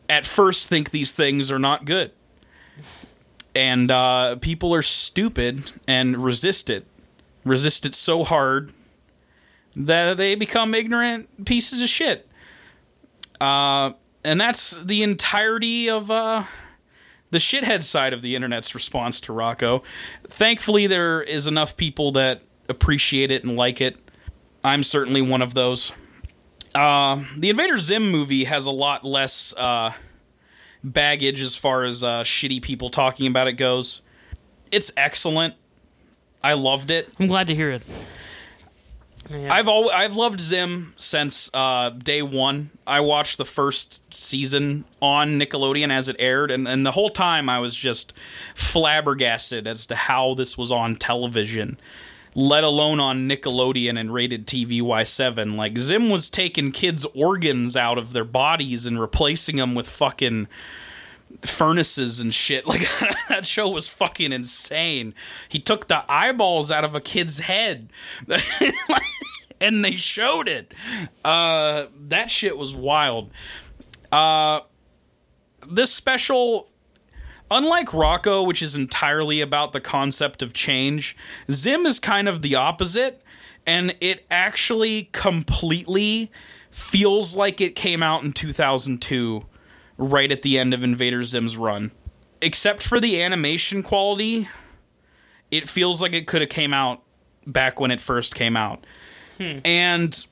at 0.09 0.25
first 0.25 0.67
think 0.67 0.89
these 0.89 1.13
things 1.13 1.51
are 1.51 1.59
not 1.59 1.85
good. 1.85 2.11
And 3.55 3.91
uh, 3.91 4.37
people 4.37 4.73
are 4.73 4.81
stupid 4.81 5.71
and 5.87 6.17
resist 6.17 6.69
it. 6.69 6.85
Resist 7.45 7.85
it 7.85 7.95
so 7.95 8.23
hard 8.23 8.73
that 9.75 10.17
they 10.17 10.35
become 10.35 10.73
ignorant 10.73 11.45
pieces 11.45 11.81
of 11.81 11.89
shit. 11.89 12.27
Uh, 13.39 13.91
and 14.23 14.41
that's 14.41 14.71
the 14.71 15.03
entirety 15.03 15.89
of 15.89 16.11
uh, 16.11 16.43
the 17.31 17.37
shithead 17.37 17.83
side 17.83 18.11
of 18.11 18.21
the 18.21 18.35
internet's 18.35 18.75
response 18.75 19.19
to 19.21 19.31
Rocko. 19.31 19.83
Thankfully, 20.27 20.87
there 20.87 21.21
is 21.21 21.47
enough 21.47 21.77
people 21.77 22.11
that 22.13 22.41
appreciate 22.67 23.31
it 23.31 23.43
and 23.43 23.55
like 23.55 23.79
it. 23.79 23.97
I'm 24.63 24.83
certainly 24.83 25.21
one 25.21 25.41
of 25.41 25.53
those. 25.53 25.93
Uh, 26.75 27.23
the 27.37 27.49
Invader 27.49 27.77
Zim 27.79 28.11
movie 28.11 28.43
has 28.43 28.65
a 28.65 28.71
lot 28.71 29.03
less 29.03 29.53
uh, 29.57 29.93
baggage 30.83 31.41
as 31.41 31.55
far 31.55 31.83
as 31.83 32.03
uh, 32.03 32.23
shitty 32.23 32.61
people 32.61 32.89
talking 32.89 33.27
about 33.27 33.47
it 33.47 33.53
goes. 33.53 34.01
It's 34.71 34.91
excellent. 34.95 35.55
I 36.43 36.53
loved 36.53 36.91
it. 36.91 37.09
I'm 37.19 37.27
glad 37.27 37.47
to 37.47 37.55
hear 37.55 37.71
it. 37.71 37.81
Yeah. 39.29 39.53
I've 39.53 39.67
al- 39.67 39.91
I've 39.91 40.15
loved 40.15 40.39
Zim 40.39 40.93
since 40.97 41.51
uh, 41.53 41.89
day 41.91 42.21
one. 42.21 42.71
I 42.87 43.01
watched 43.01 43.37
the 43.37 43.45
first 43.45 44.01
season 44.13 44.85
on 45.01 45.39
Nickelodeon 45.39 45.91
as 45.91 46.07
it 46.07 46.15
aired, 46.17 46.49
and, 46.49 46.67
and 46.67 46.85
the 46.85 46.91
whole 46.91 47.09
time 47.09 47.47
I 47.49 47.59
was 47.59 47.75
just 47.75 48.13
flabbergasted 48.55 49.67
as 49.67 49.85
to 49.87 49.95
how 49.95 50.33
this 50.33 50.57
was 50.57 50.71
on 50.71 50.95
television, 50.95 51.77
let 52.35 52.63
alone 52.63 52.99
on 52.99 53.27
Nickelodeon 53.27 53.99
and 53.99 54.13
rated 54.13 54.45
TV 54.45 54.81
Y7. 54.81 55.55
Like 55.55 55.77
Zim 55.77 56.09
was 56.09 56.29
taking 56.29 56.71
kids' 56.71 57.05
organs 57.15 57.75
out 57.75 57.97
of 57.97 58.13
their 58.13 58.23
bodies 58.23 58.85
and 58.85 58.99
replacing 58.99 59.57
them 59.57 59.75
with 59.75 59.89
fucking 59.89 60.47
furnaces 61.41 62.19
and 62.19 62.33
shit. 62.33 62.65
Like 62.69 62.87
that 63.29 63.45
show 63.45 63.69
was 63.69 63.87
fucking 63.87 64.31
insane. 64.31 65.13
He 65.47 65.59
took 65.59 65.87
the 65.87 66.03
eyeballs 66.11 66.71
out 66.71 66.83
of 66.83 66.93
a 66.95 67.01
kid's 67.01 67.39
head. 67.39 67.89
and 69.61 69.83
they 69.83 69.93
showed 69.93 70.47
it. 70.47 70.73
Uh 71.23 71.85
that 72.07 72.29
shit 72.29 72.57
was 72.57 72.75
wild. 72.75 73.31
Uh 74.11 74.61
this 75.69 75.91
special 75.91 76.68
unlike 77.51 77.87
Rocko, 77.87 78.45
which 78.45 78.61
is 78.61 78.75
entirely 78.75 79.41
about 79.41 79.73
the 79.73 79.81
concept 79.81 80.41
of 80.41 80.53
change, 80.53 81.15
Zim 81.51 81.85
is 81.85 81.99
kind 81.99 82.27
of 82.27 82.41
the 82.41 82.55
opposite 82.55 83.23
and 83.65 83.95
it 84.01 84.25
actually 84.31 85.09
completely 85.11 86.31
feels 86.71 87.35
like 87.35 87.61
it 87.61 87.75
came 87.75 88.01
out 88.01 88.23
in 88.23 88.31
2002 88.31 89.45
right 89.97 90.31
at 90.31 90.41
the 90.41 90.57
end 90.57 90.73
of 90.73 90.83
Invader 90.83 91.23
Zim's 91.23 91.57
run. 91.57 91.91
Except 92.41 92.81
for 92.81 92.99
the 92.99 93.21
animation 93.21 93.83
quality, 93.83 94.47
it 95.51 95.67
feels 95.67 96.01
like 96.01 96.13
it 96.13 96.25
could 96.25 96.41
have 96.41 96.49
came 96.49 96.73
out 96.73 97.03
back 97.45 97.79
when 97.79 97.91
it 97.91 97.99
first 97.99 98.33
came 98.33 98.55
out. 98.55 98.85
Hmm. 99.37 99.59
And 99.65 100.25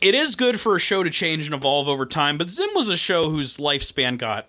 it 0.00 0.14
is 0.14 0.34
good 0.34 0.60
for 0.60 0.76
a 0.76 0.80
show 0.80 1.02
to 1.02 1.10
change 1.10 1.46
and 1.46 1.54
evolve 1.54 1.88
over 1.88 2.04
time, 2.06 2.38
but 2.38 2.50
Zim 2.50 2.68
was 2.74 2.88
a 2.88 2.96
show 2.96 3.30
whose 3.30 3.56
lifespan 3.56 4.18
got 4.18 4.48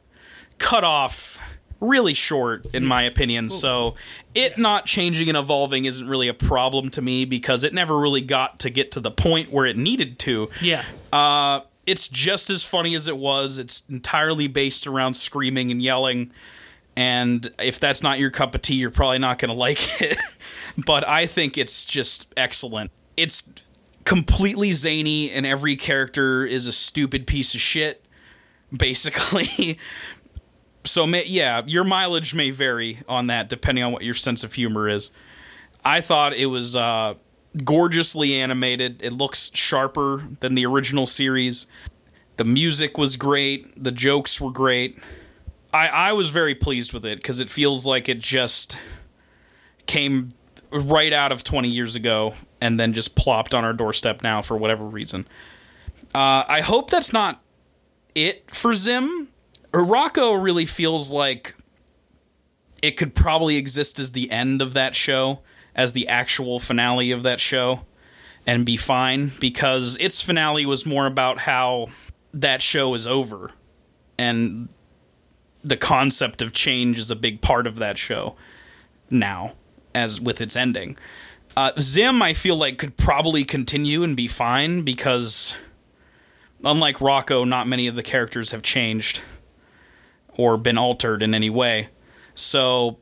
cut 0.57 0.83
off 0.83 1.36
really 1.79 2.13
short 2.13 2.65
in 2.73 2.85
my 2.85 3.03
opinion. 3.03 3.49
So 3.49 3.95
it 4.33 4.57
not 4.57 4.85
changing 4.85 5.29
and 5.29 5.37
evolving 5.37 5.85
isn't 5.85 6.07
really 6.07 6.27
a 6.27 6.33
problem 6.33 6.89
to 6.91 7.01
me 7.01 7.25
because 7.25 7.63
it 7.63 7.73
never 7.73 7.97
really 7.97 8.21
got 8.21 8.59
to 8.59 8.69
get 8.69 8.91
to 8.93 8.99
the 8.99 9.11
point 9.11 9.51
where 9.51 9.65
it 9.65 9.77
needed 9.77 10.19
to. 10.19 10.49
yeah. 10.61 10.83
Uh, 11.13 11.61
it's 11.85 12.09
just 12.09 12.49
as 12.49 12.63
funny 12.63 12.95
as 12.95 13.07
it 13.07 13.17
was. 13.17 13.57
It's 13.57 13.83
entirely 13.89 14.47
based 14.47 14.85
around 14.87 15.13
screaming 15.13 15.71
and 15.71 15.81
yelling. 15.81 16.31
And 16.97 17.47
if 17.59 17.79
that's 17.79 18.03
not 18.03 18.19
your 18.19 18.29
cup 18.29 18.55
of 18.55 18.61
tea, 18.61 18.75
you're 18.75 18.91
probably 18.91 19.19
not 19.19 19.39
going 19.39 19.49
to 19.53 19.57
like 19.57 20.01
it. 20.01 20.17
but 20.77 21.07
I 21.07 21.25
think 21.27 21.57
it's 21.57 21.85
just 21.85 22.27
excellent. 22.35 22.91
It's 23.15 23.53
completely 24.03 24.73
zany, 24.73 25.31
and 25.31 25.45
every 25.45 25.75
character 25.75 26.45
is 26.45 26.67
a 26.67 26.71
stupid 26.73 27.25
piece 27.25 27.55
of 27.55 27.61
shit, 27.61 28.03
basically. 28.75 29.79
so, 30.87 31.05
may, 31.05 31.25
yeah, 31.25 31.61
your 31.65 31.83
mileage 31.83 32.33
may 32.33 32.49
vary 32.49 32.99
on 33.07 33.27
that 33.27 33.49
depending 33.49 33.83
on 33.83 33.91
what 33.91 34.03
your 34.03 34.13
sense 34.13 34.43
of 34.43 34.53
humor 34.53 34.87
is. 34.87 35.11
I 35.85 36.01
thought 36.01 36.33
it 36.33 36.47
was 36.47 36.75
uh, 36.75 37.15
gorgeously 37.63 38.33
animated. 38.33 39.01
It 39.01 39.13
looks 39.13 39.51
sharper 39.53 40.27
than 40.39 40.55
the 40.55 40.65
original 40.65 41.07
series. 41.07 41.67
The 42.37 42.43
music 42.43 42.97
was 42.97 43.15
great. 43.15 43.83
The 43.83 43.91
jokes 43.91 44.39
were 44.39 44.51
great. 44.51 44.99
I, 45.73 45.87
I 45.87 46.11
was 46.13 46.29
very 46.29 46.55
pleased 46.55 46.93
with 46.93 47.05
it 47.05 47.17
because 47.19 47.39
it 47.39 47.49
feels 47.49 47.85
like 47.85 48.09
it 48.09 48.19
just 48.19 48.77
came 49.85 50.29
right 50.71 51.13
out 51.13 51.31
of 51.31 51.43
20 51.43 51.67
years 51.67 51.95
ago 51.95 52.33
and 52.61 52.79
then 52.79 52.93
just 52.93 53.15
plopped 53.15 53.53
on 53.53 53.63
our 53.63 53.73
doorstep 53.73 54.23
now 54.23 54.41
for 54.41 54.57
whatever 54.57 54.85
reason. 54.85 55.27
Uh, 56.13 56.43
I 56.47 56.61
hope 56.61 56.89
that's 56.89 57.13
not 57.13 57.41
it 58.15 58.53
for 58.53 58.73
Zim. 58.73 59.29
Rocko 59.73 60.41
really 60.41 60.65
feels 60.65 61.11
like 61.11 61.55
it 62.81 62.91
could 62.91 63.15
probably 63.15 63.57
exist 63.57 63.99
as 63.99 64.11
the 64.11 64.31
end 64.31 64.61
of 64.61 64.73
that 64.73 64.95
show, 64.95 65.39
as 65.75 65.93
the 65.93 66.07
actual 66.07 66.59
finale 66.59 67.11
of 67.11 67.23
that 67.23 67.39
show, 67.39 67.81
and 68.45 68.65
be 68.65 68.77
fine 68.77 69.31
because 69.39 69.97
its 69.97 70.21
finale 70.21 70.65
was 70.65 70.85
more 70.85 71.05
about 71.05 71.39
how 71.39 71.87
that 72.33 72.61
show 72.61 72.93
is 72.93 73.05
over 73.05 73.51
and 74.17 74.69
the 75.63 75.77
concept 75.77 76.41
of 76.41 76.53
change 76.53 76.97
is 76.99 77.11
a 77.11 77.15
big 77.15 77.41
part 77.41 77.67
of 77.67 77.77
that 77.77 77.97
show 77.97 78.35
now 79.09 79.53
as 79.93 80.21
with 80.21 80.39
its 80.39 80.55
ending. 80.55 80.97
Uh, 81.55 81.71
zim 81.79 82.21
i 82.21 82.33
feel 82.33 82.55
like 82.55 82.77
could 82.77 82.95
probably 82.97 83.43
continue 83.43 84.03
and 84.03 84.15
be 84.15 84.27
fine 84.27 84.83
because 84.83 85.55
unlike 86.63 86.97
rocko 86.97 87.47
not 87.47 87.67
many 87.67 87.87
of 87.87 87.95
the 87.95 88.03
characters 88.03 88.51
have 88.51 88.61
changed 88.61 89.21
or 90.37 90.57
been 90.57 90.77
altered 90.77 91.21
in 91.21 91.33
any 91.33 91.49
way 91.49 91.89
so 92.35 92.97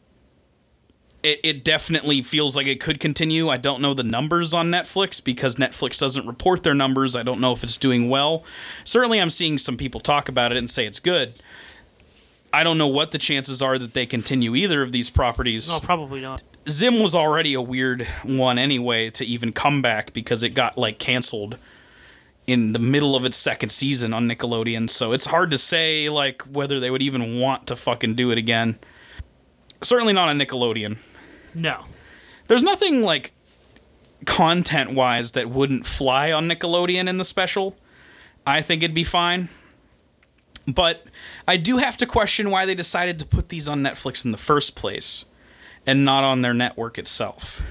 it, 1.25 1.39
it 1.43 1.63
definitely 1.63 2.21
feels 2.21 2.55
like 2.55 2.67
it 2.67 2.79
could 2.79 2.99
continue. 2.99 3.49
I 3.49 3.57
don't 3.57 3.81
know 3.81 3.93
the 3.93 4.03
numbers 4.03 4.53
on 4.53 4.69
Netflix 4.69 5.23
because 5.23 5.55
Netflix 5.55 5.99
doesn't 5.99 6.25
report 6.25 6.63
their 6.63 6.73
numbers. 6.73 7.15
I 7.15 7.23
don't 7.23 7.41
know 7.41 7.51
if 7.51 7.63
it's 7.63 7.77
doing 7.77 8.09
well. 8.09 8.43
Certainly, 8.83 9.19
I'm 9.19 9.29
seeing 9.29 9.57
some 9.57 9.75
people 9.75 9.99
talk 9.99 10.29
about 10.29 10.51
it 10.51 10.57
and 10.57 10.69
say 10.69 10.86
it's 10.86 10.99
good. 10.99 11.33
I 12.53 12.63
don't 12.63 12.77
know 12.77 12.88
what 12.88 13.11
the 13.11 13.17
chances 13.17 13.61
are 13.61 13.77
that 13.77 13.93
they 13.93 14.05
continue 14.05 14.55
either 14.55 14.81
of 14.81 14.93
these 14.93 15.09
properties. 15.09 15.67
No, 15.67 15.81
probably 15.81 16.21
not. 16.21 16.41
Zim 16.69 16.99
was 16.99 17.13
already 17.13 17.53
a 17.53 17.61
weird 17.61 18.07
one 18.23 18.57
anyway 18.57 19.09
to 19.11 19.25
even 19.25 19.51
come 19.51 19.81
back 19.81 20.13
because 20.13 20.41
it 20.43 20.49
got 20.49 20.77
like 20.77 20.97
canceled 20.97 21.57
in 22.47 22.73
the 22.73 22.79
middle 22.79 23.15
of 23.15 23.25
its 23.25 23.37
second 23.37 23.69
season 23.69 24.13
on 24.13 24.29
Nickelodeon. 24.29 24.89
So 24.89 25.13
it's 25.13 25.25
hard 25.25 25.51
to 25.51 25.57
say 25.57 26.09
like 26.09 26.41
whether 26.43 26.79
they 26.79 26.91
would 26.91 27.01
even 27.01 27.39
want 27.39 27.67
to 27.67 27.75
fucking 27.75 28.15
do 28.15 28.31
it 28.31 28.37
again. 28.37 28.77
Certainly 29.81 30.13
not 30.13 30.29
on 30.29 30.39
Nickelodeon. 30.39 30.97
No. 31.53 31.85
There's 32.47 32.63
nothing 32.63 33.01
like 33.01 33.31
content 34.25 34.93
wise 34.93 35.33
that 35.33 35.49
wouldn't 35.49 35.85
fly 35.85 36.31
on 36.31 36.47
Nickelodeon 36.47 37.07
in 37.07 37.17
the 37.17 37.25
special. 37.25 37.75
I 38.45 38.61
think 38.61 38.83
it'd 38.83 38.95
be 38.95 39.03
fine. 39.03 39.49
But 40.67 41.05
I 41.47 41.57
do 41.57 41.77
have 41.77 41.97
to 41.97 42.05
question 42.05 42.49
why 42.49 42.65
they 42.65 42.75
decided 42.75 43.19
to 43.19 43.25
put 43.25 43.49
these 43.49 43.67
on 43.67 43.83
Netflix 43.83 44.25
in 44.25 44.31
the 44.31 44.37
first 44.37 44.75
place 44.75 45.25
and 45.85 46.03
not 46.03 46.23
on 46.23 46.41
their 46.41 46.53
network 46.53 46.97
itself. 46.97 47.61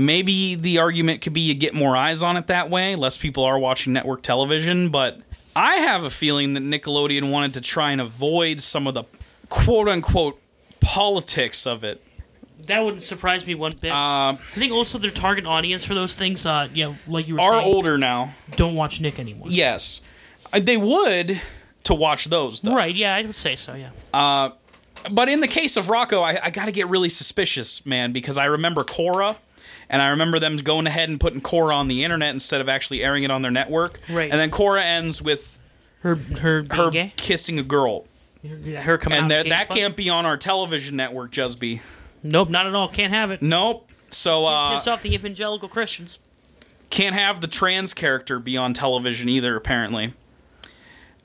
Maybe 0.00 0.54
the 0.54 0.78
argument 0.78 1.22
could 1.22 1.32
be 1.32 1.40
you 1.40 1.54
get 1.54 1.74
more 1.74 1.96
eyes 1.96 2.22
on 2.22 2.36
it 2.36 2.46
that 2.46 2.70
way, 2.70 2.94
less 2.94 3.18
people 3.18 3.42
are 3.42 3.58
watching 3.58 3.92
network 3.92 4.22
television, 4.22 4.90
but 4.90 5.20
I 5.56 5.74
have 5.78 6.04
a 6.04 6.10
feeling 6.10 6.54
that 6.54 6.62
Nickelodeon 6.62 7.30
wanted 7.32 7.54
to 7.54 7.60
try 7.60 7.90
and 7.90 8.00
avoid 8.00 8.60
some 8.60 8.86
of 8.86 8.94
the 8.94 9.02
quote 9.48 9.88
unquote 9.88 10.40
politics 10.80 11.66
of 11.66 11.82
it 11.82 12.00
That 12.66 12.84
wouldn't 12.84 13.02
surprise 13.02 13.44
me 13.44 13.56
one 13.56 13.72
bit. 13.80 13.90
uh, 13.90 13.94
I 14.34 14.34
think 14.52 14.72
also 14.72 14.98
their 14.98 15.10
target 15.10 15.46
audience 15.46 15.84
for 15.84 15.94
those 15.94 16.14
things, 16.14 16.46
uh, 16.46 16.68
yeah, 16.72 16.94
like 17.08 17.26
you 17.26 17.34
were 17.34 17.40
are 17.40 17.60
saying, 17.60 17.74
older 17.74 17.98
now. 17.98 18.34
don't 18.52 18.76
watch 18.76 19.00
Nick 19.00 19.18
anymore. 19.18 19.48
Yes, 19.50 20.00
Uh, 20.52 20.60
they 20.60 20.76
would 20.76 21.40
to 21.84 21.94
watch 21.94 22.26
those. 22.26 22.60
Though. 22.60 22.74
Right, 22.76 22.94
yeah, 22.94 23.16
I 23.16 23.22
would 23.22 23.36
say 23.36 23.56
so, 23.56 23.74
yeah. 23.74 24.50
But 25.10 25.28
in 25.28 25.40
the 25.40 25.48
case 25.48 25.76
of 25.76 25.86
Rocko, 25.86 26.22
I, 26.22 26.38
I 26.44 26.50
got 26.50 26.66
to 26.66 26.72
get 26.72 26.88
really 26.88 27.08
suspicious, 27.08 27.84
man, 27.86 28.12
because 28.12 28.36
I 28.38 28.44
remember 28.46 28.82
Korra, 28.84 29.36
and 29.90 30.02
I 30.02 30.08
remember 30.08 30.38
them 30.38 30.56
going 30.56 30.86
ahead 30.86 31.08
and 31.08 31.18
putting 31.20 31.40
Korra 31.40 31.74
on 31.74 31.88
the 31.88 32.04
internet 32.04 32.34
instead 32.34 32.60
of 32.60 32.68
actually 32.68 33.02
airing 33.02 33.24
it 33.24 33.30
on 33.30 33.42
their 33.42 33.50
network. 33.50 34.00
Right. 34.10 34.30
And 34.30 34.40
then 34.40 34.50
Korra 34.50 34.82
ends 34.82 35.20
with 35.22 35.62
Her 36.00 36.14
her 36.14 36.64
her 36.70 36.90
gay? 36.90 37.12
kissing 37.16 37.58
a 37.58 37.62
girl, 37.62 38.06
Her 38.44 38.98
coming 38.98 39.18
and 39.18 39.32
out 39.32 39.48
that 39.48 39.68
can't 39.68 39.96
be 39.96 40.08
on 40.10 40.24
our 40.26 40.36
television 40.36 40.96
network, 40.96 41.32
Jusby. 41.32 41.80
Nope, 42.22 42.48
not 42.50 42.66
at 42.66 42.74
all. 42.74 42.88
Can't 42.88 43.12
have 43.12 43.30
it. 43.30 43.42
Nope. 43.42 43.90
So 44.10 44.46
uh, 44.46 44.72
Piss 44.74 44.86
off 44.86 45.02
the 45.02 45.14
evangelical 45.14 45.68
Christians. 45.68 46.18
can't 46.90 47.14
have 47.14 47.40
the 47.40 47.46
trans 47.46 47.94
character 47.94 48.38
be 48.38 48.56
on 48.56 48.74
television 48.74 49.28
either. 49.28 49.54
Apparently, 49.54 50.14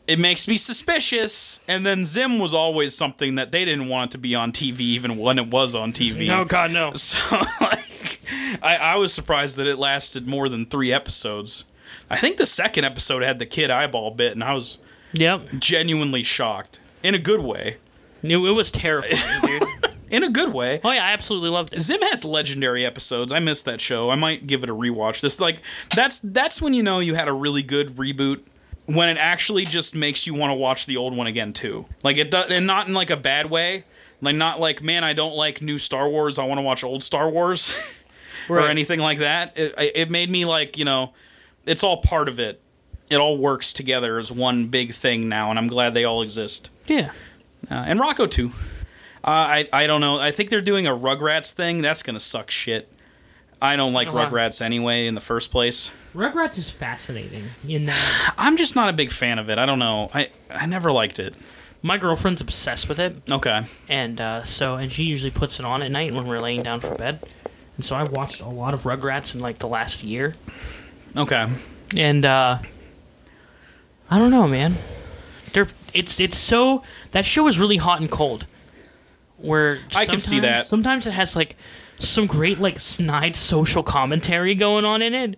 it 0.08 0.20
makes 0.20 0.48
me 0.48 0.58
suspicious. 0.58 1.60
And 1.68 1.86
then 1.86 2.06
Zim 2.06 2.40
was 2.40 2.54
always 2.54 2.96
something 2.96 3.36
that 3.36 3.52
they 3.52 3.64
didn't 3.66 3.88
want 3.88 4.12
it 4.12 4.12
to 4.14 4.18
be 4.18 4.36
on 4.36 4.52
TV, 4.52 4.80
even 4.82 5.18
when 5.18 5.40
it 5.40 5.48
was 5.48 5.76
on 5.76 5.94
TV. 5.94 6.28
No, 6.28 6.46
God, 6.46 6.72
no. 6.72 6.92
So 6.96 7.38
like, 7.62 8.20
I, 8.62 8.76
I 8.78 8.96
was 8.96 9.14
surprised 9.14 9.58
that 9.58 9.68
it 9.68 9.78
lasted 9.78 10.28
more 10.28 10.50
than 10.50 10.66
three 10.66 10.92
episodes. 10.92 11.66
I 12.10 12.18
think 12.18 12.38
the 12.38 12.46
second 12.46 12.86
episode 12.86 13.24
had 13.24 13.40
the 13.40 13.46
kid 13.46 13.70
eyeball 13.72 14.12
bit, 14.12 14.34
and 14.34 14.44
I 14.44 14.54
was 14.54 14.78
Yep. 15.14 15.50
genuinely 15.60 16.24
shocked 16.24 16.80
in 17.04 17.14
a 17.16 17.20
good 17.20 17.42
way. 17.42 17.78
It, 18.24 18.38
it 18.38 18.52
was 18.52 18.72
terrifying, 18.72 19.42
dude. 19.60 19.68
In 20.10 20.24
a 20.24 20.30
good 20.30 20.54
way. 20.54 20.80
Oh, 20.84 20.92
yeah, 20.92 21.08
I 21.08 21.12
absolutely 21.14 21.50
loved 21.50 21.74
it. 21.74 21.80
Zim 21.82 22.00
has 22.04 22.24
legendary 22.24 22.86
episodes. 22.86 23.32
I 23.34 23.40
missed 23.40 23.66
that 23.66 23.82
show. 23.82 24.12
I 24.12 24.16
might 24.16 24.46
give 24.46 24.64
it 24.64 24.70
a 24.70 24.76
rewatch. 24.76 25.22
This 25.22 25.40
like 25.40 25.60
that's 25.96 26.20
that's 26.20 26.62
when 26.62 26.76
you 26.76 26.84
know 26.84 27.00
you 27.00 27.16
had 27.16 27.28
a 27.28 27.34
really 27.34 27.64
good 27.64 27.96
reboot 27.96 28.42
when 28.86 29.10
it 29.10 29.18
actually 29.18 29.66
just 29.66 29.96
makes 29.96 30.28
you 30.28 30.34
want 30.34 30.52
to 30.52 30.56
watch 30.56 30.86
the 30.86 30.98
old 30.98 31.16
one 31.16 31.28
again 31.28 31.54
too. 31.54 31.86
Like 32.04 32.18
it 32.18 32.32
does, 32.32 32.50
and 32.50 32.68
not 32.68 32.88
in 32.88 32.94
like 32.94 33.10
a 33.10 33.18
bad 33.18 33.50
way. 33.50 33.86
Like 34.22 34.36
not 34.36 34.60
like 34.60 34.84
man, 34.84 35.04
I 35.04 35.14
don't 35.14 35.36
like 35.36 35.62
new 35.62 35.78
Star 35.78 36.08
Wars. 36.08 36.40
I 36.40 36.46
want 36.46 36.58
to 36.58 36.62
watch 36.62 36.84
old 36.84 37.04
Star 37.04 37.30
Wars 37.30 37.74
or 38.50 38.62
anything 38.62 39.00
like 39.00 39.20
that. 39.20 39.58
It 39.58 39.74
it 39.78 40.10
made 40.10 40.30
me 40.30 40.46
like 40.46 40.78
you 40.78 40.86
know, 40.86 41.14
it's 41.66 41.84
all 41.84 41.98
part 41.98 42.28
of 42.28 42.40
it. 42.40 42.62
It 43.10 43.18
all 43.18 43.38
works 43.38 43.74
together 43.74 44.18
as 44.18 44.32
one 44.32 44.68
big 44.68 44.94
thing 44.94 45.28
now, 45.28 45.50
and 45.50 45.60
I'm 45.60 45.68
glad 45.68 45.94
they 45.94 46.06
all 46.06 46.22
exist. 46.22 46.70
Yeah. 46.88 47.12
Uh, 47.70 47.76
and 47.76 48.00
Rocko 48.00 48.30
too. 48.30 48.52
Uh, 49.24 49.30
I 49.30 49.70
I 49.74 49.88
don't 49.88 50.02
know. 50.02 50.20
I 50.20 50.32
think 50.32 50.50
they're 50.50 50.62
doing 50.62 50.88
a 50.88 50.92
Rugrats 50.92 51.54
thing. 51.54 51.82
That's 51.82 52.04
gonna 52.04 52.20
suck 52.20 52.50
shit. 52.50 52.90
I 53.64 53.76
don't 53.78 53.94
like 53.94 54.10
Uh-huh. 54.10 54.30
Rugrats 54.30 54.62
anyway 54.62 55.08
in 55.08 55.16
the 55.16 55.22
first 55.22 55.50
place. 55.52 55.90
Rugrats 56.14 56.58
is 56.58 56.70
fascinating 56.70 57.46
in 57.68 57.86
that 57.86 58.34
I'm 58.38 58.58
just 58.58 58.76
not 58.76 58.90
a 58.90 58.94
big 58.94 59.10
fan 59.12 59.40
of 59.40 59.50
it. 59.50 59.58
I 59.58 59.66
don't 59.66 59.80
know. 59.80 60.10
I 60.14 60.30
I 60.52 60.66
never 60.68 60.92
liked 60.92 61.18
it. 61.20 61.34
my 61.82 61.98
girlfriend's 61.98 62.42
obsessed 62.42 62.88
with 62.88 63.00
it, 63.00 63.16
Okay. 63.32 63.66
and 63.90 64.20
uh, 64.22 64.44
so 64.44 64.76
and 64.76 64.92
she 64.92 65.04
usually 65.04 65.32
puts 65.32 65.60
it 65.60 65.66
on 65.66 65.82
at 65.82 65.90
night 65.92 66.14
when 66.14 66.28
we're 66.28 66.40
laying 66.40 66.62
down 66.64 66.80
for 66.82 66.94
bed. 66.96 67.22
And 67.76 67.84
so 67.86 67.96
I've 67.96 68.12
watched 68.12 68.40
a 68.42 68.48
lot 68.48 68.74
of 68.74 68.84
Rugrats 68.84 69.34
in 69.34 69.42
like 69.42 69.58
the 69.60 69.68
last 69.68 70.04
year, 70.04 70.36
Okay. 71.18 71.48
and 71.96 72.24
uh, 72.26 72.60
I 74.10 74.20
don't 74.20 74.32
know, 74.32 74.48
man. 74.48 74.76
They're 75.54 75.68
it's 75.94 76.20
it's 76.20 76.38
so 76.38 76.84
that 77.12 77.26
show 77.26 77.48
is 77.48 77.58
really 77.60 77.78
hot 77.78 78.00
and 78.02 78.10
cold. 78.12 78.46
Where 79.38 79.80
I 79.96 80.06
can 80.06 80.20
see 80.20 80.40
that. 80.42 80.66
Sometimes 80.66 81.06
it 81.08 81.12
has 81.12 81.36
like 81.36 81.56
some 82.08 82.28
great 82.28 82.60
like 82.60 82.80
snide 82.80 83.36
social 83.36 83.84
commentary 83.84 84.56
going 84.56 84.86
on 84.86 85.02
in 85.02 85.14
it, 85.14 85.38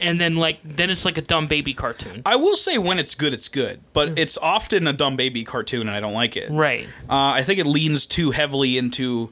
and 0.00 0.20
then 0.20 0.36
like 0.36 0.58
then 0.64 0.90
it's 0.90 1.04
like 1.04 1.18
a 1.18 1.22
dumb 1.22 1.46
baby 1.46 1.74
cartoon. 1.74 2.22
I 2.26 2.36
will 2.36 2.56
say 2.56 2.78
when 2.78 2.98
it's 2.98 3.14
good, 3.14 3.32
it's 3.34 3.48
good, 3.48 3.80
but 3.92 4.18
it's 4.18 4.36
often 4.38 4.86
a 4.86 4.92
dumb 4.92 5.16
baby 5.16 5.44
cartoon, 5.44 5.82
and 5.82 5.90
I 5.90 6.00
don't 6.00 6.14
like 6.14 6.36
it. 6.36 6.50
Right. 6.50 6.86
Uh, 7.08 7.30
I 7.32 7.42
think 7.42 7.58
it 7.58 7.66
leans 7.66 8.06
too 8.06 8.30
heavily 8.32 8.76
into 8.78 9.30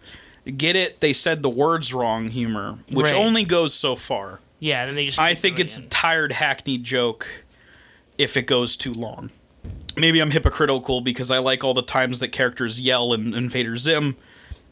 get 0.57 0.75
it. 0.77 1.01
They 1.01 1.13
said 1.13 1.43
the 1.43 1.51
words 1.51 1.93
wrong 1.95 2.29
humor, 2.29 2.79
which 2.91 3.07
Right. 3.07 3.15
only 3.15 3.45
goes 3.45 3.75
so 3.75 3.95
far. 3.97 4.41
Yeah. 4.59 4.87
Then 4.87 4.95
they 4.95 5.07
just. 5.07 5.19
I 5.19 5.35
think 5.35 5.59
it's 5.59 5.79
a 5.79 5.83
tired, 5.87 6.33
hackneyed 6.33 6.85
joke 6.85 7.45
if 8.19 8.37
it 8.37 8.47
goes 8.47 8.77
too 8.77 8.93
long. 8.93 9.31
Maybe 9.97 10.21
I'm 10.21 10.31
hypocritical 10.31 11.01
because 11.03 11.31
I 11.31 11.39
like 11.39 11.63
all 11.63 11.75
the 11.75 11.83
times 11.83 12.19
that 12.21 12.29
characters 12.29 12.81
yell 12.81 13.13
in 13.13 13.35
Invader 13.35 13.77
Zim. 13.77 14.17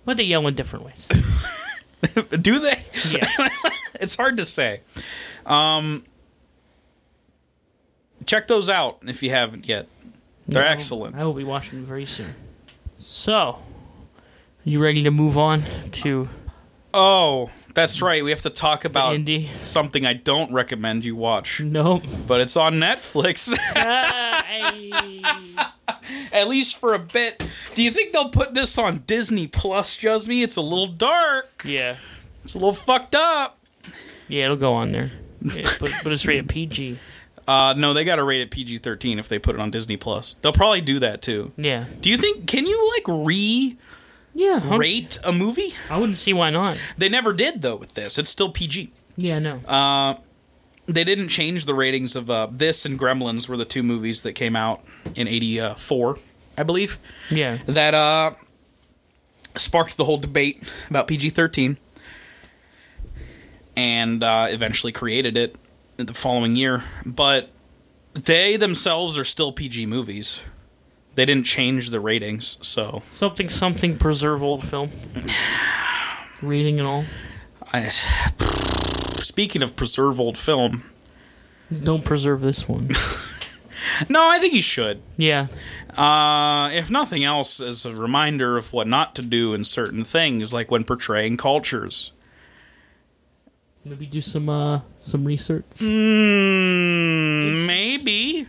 But 0.05 0.16
they 0.16 0.24
yell 0.24 0.46
in 0.46 0.55
different 0.55 0.84
ways. 0.86 1.07
Do 2.40 2.59
they? 2.61 2.84
Yeah. 3.11 3.28
it's 4.01 4.16
hard 4.16 4.36
to 4.38 4.44
say. 4.44 4.80
Um, 5.46 6.05
check 8.26 8.48
those 8.48 8.68
out 8.68 8.98
if 9.07 9.22
you 9.22 9.30
haven't 9.30 9.66
yet. 9.68 9.86
They're 10.48 10.62
No, 10.62 10.68
excellent. 10.68 11.16
I 11.16 11.24
will 11.24 11.34
be 11.34 11.44
watching 11.44 11.78
them 11.80 11.84
very 11.86 12.07
soon. 12.07 12.34
So, 12.96 13.59
you 14.64 14.82
ready 14.82 15.03
to 15.05 15.11
move 15.11 15.36
on 15.38 15.62
to 15.92 16.28
Oh, 16.93 17.51
that's 17.74 18.03
right. 18.03 18.24
We 18.24 18.30
have 18.30 18.41
to 18.41 18.51
talk 18.51 18.84
about 18.84 19.14
Indy? 19.14 19.49
something 19.62 20.05
I 20.05 20.14
don't 20.14 20.53
recommend 20.53 21.05
you 21.05 21.14
watch, 21.16 21.61
Nope. 21.61 22.03
but 22.26 22.41
it's 22.41 22.57
on 22.57 22.74
Netflix. 22.74 23.53
At 26.32 26.49
least 26.49 26.76
for 26.76 26.95
a 26.95 26.99
bit. 26.99 27.47
Do 27.74 27.84
you 27.84 27.91
think 27.91 28.12
they'll 28.12 28.30
put 28.30 28.55
this 28.55 28.78
on 28.78 28.99
Disney 29.07 29.47
Plus, 29.47 29.97
Jusby? 29.97 30.43
It's 30.43 30.57
a 30.57 30.62
little 30.62 30.86
dark. 30.86 31.62
yeah. 31.64 31.97
It's 32.45 32.55
a 32.55 32.59
little 32.59 32.72
fucked 32.72 33.14
up. 33.14 33.59
Yeah, 34.26 34.47
it'll 34.47 34.57
go 34.57 34.72
on 34.72 34.93
there. 34.93 35.11
Yeah, 35.43 35.68
but, 35.78 35.91
but 36.03 36.12
it's 36.12 36.26
rated 36.26 36.49
PG. 36.49 36.99
Uh, 37.49 37.72
no, 37.76 37.95
they 37.95 38.05
got 38.05 38.16
to 38.16 38.22
rate 38.22 38.43
it 38.43 38.53
PG 38.53 38.78
thirteen 38.78 39.18
if 39.18 39.28
they 39.28 39.41
put 39.41 39.57
it 39.57 39.61
on 39.61 39.72
Disney 39.72 39.97
Plus. 39.97 40.36
They'll 40.41 40.53
probably 40.53 40.82
do 40.82 41.01
that 41.01 41.20
too. 41.20 41.51
Yeah. 41.57 41.86
Do 42.01 42.09
you 42.09 42.16
think? 42.16 42.47
Can 42.47 42.64
you 42.64 42.93
like 42.95 43.26
re 43.26 43.76
Yeah, 44.35 44.76
rate 44.76 45.18
a 45.24 45.33
movie? 45.33 45.74
I 45.91 45.99
wouldn't 45.99 46.18
see 46.18 46.33
why 46.33 46.51
not. 46.51 46.78
They 46.97 47.09
never 47.09 47.33
did 47.33 47.62
though 47.62 47.76
with 47.76 47.95
this. 47.95 48.18
It's 48.18 48.31
still 48.31 48.51
PG. 48.51 48.93
Yeah, 49.16 49.39
no. 49.39 49.57
Uh, 49.66 50.14
they 50.87 51.05
didn't 51.05 51.28
change 51.28 51.66
the 51.66 51.74
ratings 51.74 52.16
of 52.16 52.31
uh, 52.31 52.49
this 52.51 52.85
and 52.85 52.99
Gremlins 52.99 53.49
were 53.49 53.57
the 53.57 53.64
two 53.64 53.83
movies 53.83 54.22
that 54.22 54.33
came 54.35 54.55
out 54.57 54.83
in 55.16 55.26
'84, 55.28 56.18
I 56.57 56.62
believe. 56.62 56.99
yeah. 57.31 57.59
That 57.66 57.95
uh, 57.95 58.33
sparked 59.57 59.97
the 59.97 60.05
whole 60.05 60.18
debate 60.18 60.72
about 60.89 61.07
PG-13, 61.09 61.76
and 63.76 64.22
uh, 64.22 64.47
eventually 64.51 64.93
created 64.93 65.37
it 65.37 65.57
the 65.97 66.14
following 66.14 66.57
year. 66.57 66.85
But 67.05 67.51
they 68.14 68.57
themselves 68.57 69.18
are 69.18 69.24
still 69.24 69.53
PG 69.53 69.87
movies. 69.87 70.41
They 71.15 71.25
didn't 71.25 71.45
change 71.47 71.91
the 71.91 72.01
ratings, 72.01 72.57
so 72.63 73.03
Something 73.13 73.49
something 73.49 73.99
preserve 73.99 74.43
old 74.43 74.65
film. 74.65 74.91
Reading 76.43 76.79
and 76.79 76.89
all. 76.89 77.05
I, 77.73 77.89
speaking 79.21 79.63
of 79.63 79.77
preserve 79.77 80.19
old 80.19 80.39
film, 80.39 80.85
Don't 81.83 82.05
preserve 82.05 82.41
this 82.41 82.69
one. 82.69 82.91
no, 84.09 84.29
I 84.31 84.39
think 84.39 84.55
you 84.55 84.63
should. 84.63 85.03
yeah. 85.17 85.47
Uh, 85.97 86.71
if 86.73 86.89
nothing 86.91 87.25
else, 87.25 87.61
as 87.61 87.85
a 87.85 87.93
reminder 87.93 88.57
of 88.57 88.73
what 88.73 88.87
not 88.87 89.15
to 89.17 89.23
do 89.23 89.53
in 89.55 89.65
certain 89.65 90.05
things, 90.05 90.53
like 90.53 90.71
when 90.71 90.85
portraying 90.85 91.37
cultures. 91.37 92.13
Maybe 93.85 94.07
do 94.07 94.21
some 94.21 94.49
uh 94.49 94.81
some 95.01 95.25
research. 95.25 95.65
Mm, 95.79 97.67
maybe. 97.67 98.47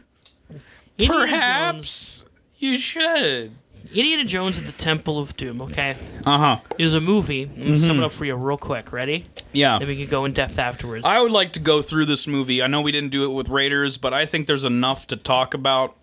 Perhaps 1.00 2.21
you 2.62 2.78
should. 2.78 3.52
Indiana 3.94 4.24
Jones 4.24 4.58
and 4.58 4.68
the 4.68 4.72
Temple 4.72 5.20
of 5.20 5.36
Doom, 5.36 5.62
okay? 5.64 5.98
Uh 6.26 6.38
huh. 6.38 6.60
Was 6.80 6.94
a 6.94 7.02
movie. 7.02 7.44
I'm 7.44 7.64
gonna 7.64 7.78
sum 7.78 8.00
it 8.00 8.06
up 8.06 8.14
for 8.14 8.24
you 8.24 8.36
real 8.36 8.56
quick. 8.58 8.94
Ready? 8.94 9.24
Yeah. 9.52 9.80
Then 9.80 9.90
we 9.90 9.98
can 9.98 10.08
go 10.10 10.24
in 10.24 10.32
depth 10.32 10.58
afterwards. 10.60 11.06
I 11.06 11.20
would 11.20 11.32
like 11.32 11.52
to 11.54 11.60
go 11.60 11.82
through 11.82 12.06
this 12.06 12.26
movie. 12.26 12.62
I 12.62 12.68
know 12.68 12.80
we 12.80 12.94
didn't 12.94 13.10
do 13.10 13.26
it 13.30 13.34
with 13.34 13.50
Raiders, 13.50 13.98
but 13.98 14.14
I 14.14 14.26
think 14.26 14.48
there's 14.48 14.64
enough 14.64 15.08
to 15.08 15.18
talk 15.18 15.54
about 15.54 15.98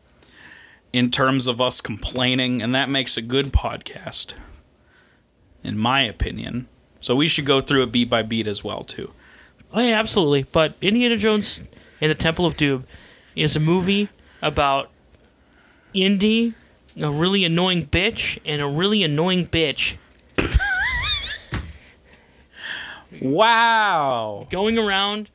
in 0.93 1.11
terms 1.11 1.47
of 1.47 1.61
us 1.61 1.81
complaining, 1.81 2.61
and 2.61 2.75
that 2.75 2.91
makes 2.91 3.17
a 3.17 3.23
good 3.23 3.53
podcast, 3.53 4.35
in 5.63 5.79
my 5.79 6.03
opinion. 6.03 6.67
So 7.01 7.15
we 7.15 7.29
should 7.29 7.47
go 7.47 7.61
through 7.61 7.85
it 7.85 7.93
beat 7.93 8.11
by 8.11 8.23
beat 8.23 8.47
as 8.47 8.63
well, 8.63 8.81
too. 8.81 9.13
Oh 9.73 9.81
yeah, 9.81 9.99
absolutely. 9.99 10.43
But 10.43 10.75
Indiana 10.83 11.17
Jones 11.17 11.63
and 12.01 12.11
the 12.11 12.15
Temple 12.15 12.45
of 12.45 12.57
Doom 12.57 12.85
is 13.35 13.55
a 13.57 13.61
movie 13.61 14.09
about 14.43 14.91
Indy, 15.95 16.55
a 17.01 17.11
really 17.11 17.45
annoying 17.45 17.87
bitch, 17.87 18.39
and 18.45 18.61
a 18.61 18.67
really 18.67 19.03
annoying 19.03 19.47
bitch 19.47 19.95
Wow. 23.21 24.47
going 24.51 24.79
around. 24.79 25.29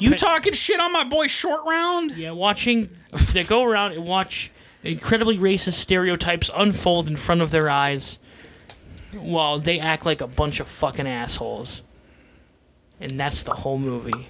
You 0.00 0.14
talking 0.14 0.52
shit 0.52 0.80
on 0.80 0.92
my 0.92 1.04
boy 1.04 1.28
Short 1.28 1.64
Round? 1.64 2.12
Yeah, 2.16 2.32
watching 2.32 2.90
they 3.32 3.44
go 3.44 3.64
around 3.64 3.92
and 3.92 4.04
watch 4.04 4.50
incredibly 4.82 5.38
racist 5.38 5.74
stereotypes 5.74 6.50
unfold 6.56 7.06
in 7.08 7.16
front 7.16 7.40
of 7.40 7.50
their 7.50 7.70
eyes 7.70 8.18
while 9.12 9.58
they 9.58 9.80
act 9.80 10.04
like 10.04 10.20
a 10.20 10.26
bunch 10.26 10.60
of 10.60 10.68
fucking 10.68 11.06
assholes. 11.08 11.82
And 13.00 13.18
that's 13.18 13.42
the 13.42 13.54
whole 13.54 13.78
movie. 13.78 14.28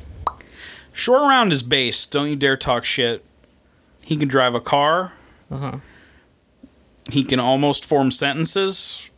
Short 0.93 1.22
Round 1.22 1.53
is 1.53 1.62
based. 1.62 2.11
Don't 2.11 2.29
you 2.29 2.37
dare 2.37 2.57
talk 2.57 2.85
shit. 2.85 3.24
He 4.05 4.16
can 4.16 4.29
drive 4.29 4.55
a 4.55 4.61
car. 4.61 5.12
Uh-huh. 5.51 5.79
He 7.11 7.25
can 7.25 7.41
almost 7.41 7.87
form 7.87 8.11
sentences. 8.11 9.09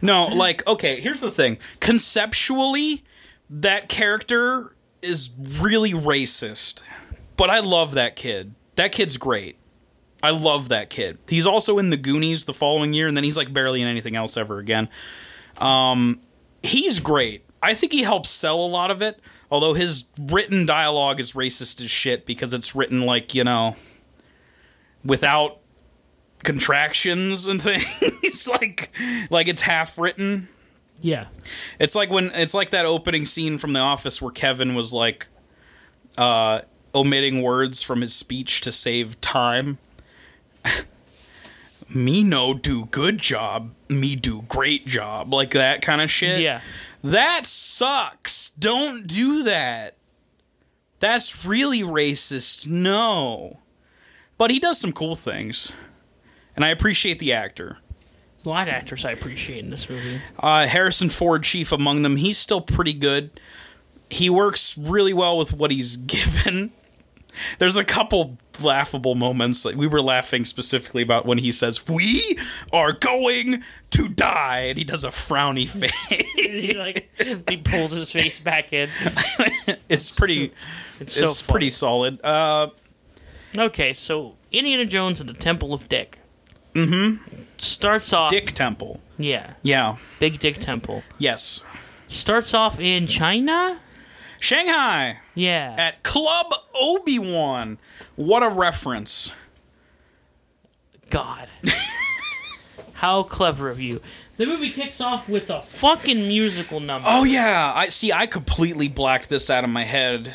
No, 0.00 0.26
like, 0.26 0.66
okay, 0.66 1.00
here's 1.00 1.20
the 1.20 1.30
thing. 1.30 1.58
Conceptually, 1.80 3.02
that 3.48 3.88
character 3.88 4.74
is 5.02 5.30
really 5.58 5.92
racist. 5.92 6.82
But 7.36 7.50
I 7.50 7.60
love 7.60 7.94
that 7.94 8.16
kid. 8.16 8.54
That 8.76 8.92
kid's 8.92 9.16
great. 9.16 9.56
I 10.22 10.30
love 10.30 10.68
that 10.68 10.90
kid. 10.90 11.18
He's 11.26 11.46
also 11.46 11.78
in 11.78 11.90
the 11.90 11.96
Goonies 11.96 12.44
the 12.44 12.52
following 12.52 12.92
year, 12.92 13.08
and 13.08 13.16
then 13.16 13.24
he's 13.24 13.36
like 13.36 13.52
barely 13.52 13.80
in 13.80 13.88
anything 13.88 14.14
else 14.14 14.36
ever 14.36 14.58
again. 14.58 14.88
Um, 15.58 16.20
he's 16.62 17.00
great. 17.00 17.44
I 17.62 17.74
think 17.74 17.92
he 17.92 18.02
helps 18.02 18.28
sell 18.28 18.60
a 18.60 18.66
lot 18.66 18.90
of 18.90 19.02
it. 19.02 19.20
Although 19.50 19.74
his 19.74 20.04
written 20.18 20.64
dialogue 20.64 21.18
is 21.18 21.32
racist 21.32 21.80
as 21.80 21.90
shit 21.90 22.24
because 22.24 22.54
it's 22.54 22.74
written 22.76 23.00
like 23.00 23.34
you 23.34 23.42
know, 23.42 23.76
without 25.04 25.58
contractions 26.42 27.46
and 27.46 27.62
things. 28.22 28.48
like, 28.48 28.90
like 29.30 29.48
it's 29.48 29.62
half 29.62 29.98
written. 29.98 30.48
Yeah. 31.00 31.26
It's 31.78 31.94
like 31.94 32.10
when 32.10 32.30
it's 32.34 32.54
like 32.54 32.70
that 32.70 32.86
opening 32.86 33.24
scene 33.24 33.58
from 33.58 33.72
The 33.72 33.80
Office 33.80 34.20
where 34.20 34.32
Kevin 34.32 34.74
was 34.74 34.92
like 34.92 35.28
uh, 36.18 36.60
omitting 36.94 37.42
words 37.42 37.82
from 37.82 38.00
his 38.00 38.14
speech 38.14 38.60
to 38.62 38.72
save 38.72 39.20
time. 39.20 39.78
me 41.88 42.22
no 42.22 42.54
do 42.54 42.86
good 42.86 43.18
job, 43.18 43.70
me 43.88 44.14
do 44.14 44.42
great 44.42 44.86
job, 44.86 45.32
like 45.32 45.52
that 45.52 45.82
kind 45.82 46.00
of 46.00 46.10
shit. 46.10 46.40
Yeah. 46.40 46.60
That 47.02 47.46
sucks. 47.46 48.50
Don't 48.50 49.06
do 49.06 49.42
that. 49.44 49.96
That's 50.98 51.46
really 51.46 51.80
racist. 51.80 52.66
No. 52.66 53.59
But 54.40 54.50
he 54.50 54.58
does 54.58 54.80
some 54.80 54.94
cool 54.94 55.16
things. 55.16 55.70
And 56.56 56.64
I 56.64 56.68
appreciate 56.68 57.18
the 57.18 57.30
actor. 57.34 57.76
There's 58.36 58.46
a 58.46 58.48
lot 58.48 58.68
of 58.68 58.72
actors 58.74 59.04
I 59.04 59.10
appreciate 59.10 59.62
in 59.62 59.68
this 59.68 59.90
movie. 59.90 60.22
Uh, 60.38 60.66
Harrison 60.66 61.10
Ford, 61.10 61.42
chief 61.42 61.72
among 61.72 62.00
them, 62.00 62.16
he's 62.16 62.38
still 62.38 62.62
pretty 62.62 62.94
good. 62.94 63.38
He 64.08 64.30
works 64.30 64.78
really 64.78 65.12
well 65.12 65.36
with 65.36 65.52
what 65.52 65.70
he's 65.70 65.96
given. 65.98 66.70
There's 67.58 67.76
a 67.76 67.84
couple 67.84 68.38
laughable 68.62 69.14
moments. 69.14 69.66
Like 69.66 69.76
we 69.76 69.86
were 69.86 70.00
laughing 70.00 70.46
specifically 70.46 71.02
about 71.02 71.26
when 71.26 71.36
he 71.36 71.52
says, 71.52 71.86
"We 71.86 72.38
are 72.72 72.92
going 72.92 73.62
to 73.90 74.08
die," 74.08 74.60
and 74.68 74.78
he 74.78 74.84
does 74.84 75.04
a 75.04 75.10
frowny 75.10 75.68
face. 75.68 75.92
he 76.34 76.72
like 76.78 77.10
he 77.46 77.58
pulls 77.58 77.90
his 77.90 78.10
face 78.10 78.40
back 78.40 78.72
in. 78.72 78.88
it's 79.90 80.10
pretty. 80.10 80.54
It's 80.98 81.12
so 81.14 81.26
it's 81.26 81.42
funny. 81.42 81.52
pretty 81.52 81.70
solid. 81.70 82.24
Uh, 82.24 82.70
Okay, 83.56 83.92
so 83.92 84.36
Indiana 84.52 84.84
Jones 84.86 85.20
and 85.20 85.28
the 85.28 85.34
Temple 85.34 85.72
of 85.74 85.88
Dick. 85.88 86.18
Mm-hmm. 86.74 87.24
Starts 87.58 88.12
off 88.12 88.30
Dick 88.30 88.52
Temple. 88.52 89.00
Yeah. 89.18 89.54
Yeah. 89.62 89.96
Big 90.18 90.38
Dick 90.38 90.58
Temple. 90.58 91.02
Yes. 91.18 91.64
Starts 92.08 92.54
off 92.54 92.78
in 92.80 93.06
China? 93.06 93.80
Shanghai 94.38 95.18
Yeah. 95.34 95.74
at 95.78 96.02
Club 96.02 96.46
Obi 96.74 97.18
Wan. 97.18 97.78
What 98.16 98.42
a 98.42 98.48
reference. 98.48 99.32
God. 101.10 101.48
How 102.94 103.22
clever 103.22 103.68
of 103.68 103.80
you. 103.80 104.00
The 104.36 104.46
movie 104.46 104.70
kicks 104.70 105.00
off 105.00 105.28
with 105.28 105.50
a 105.50 105.60
fucking 105.60 106.28
musical 106.28 106.80
number. 106.80 107.06
Oh 107.10 107.24
yeah, 107.24 107.72
I 107.74 107.88
see. 107.88 108.10
I 108.12 108.26
completely 108.26 108.88
blacked 108.88 109.28
this 109.28 109.50
out 109.50 109.64
of 109.64 109.70
my 109.70 109.84
head. 109.84 110.32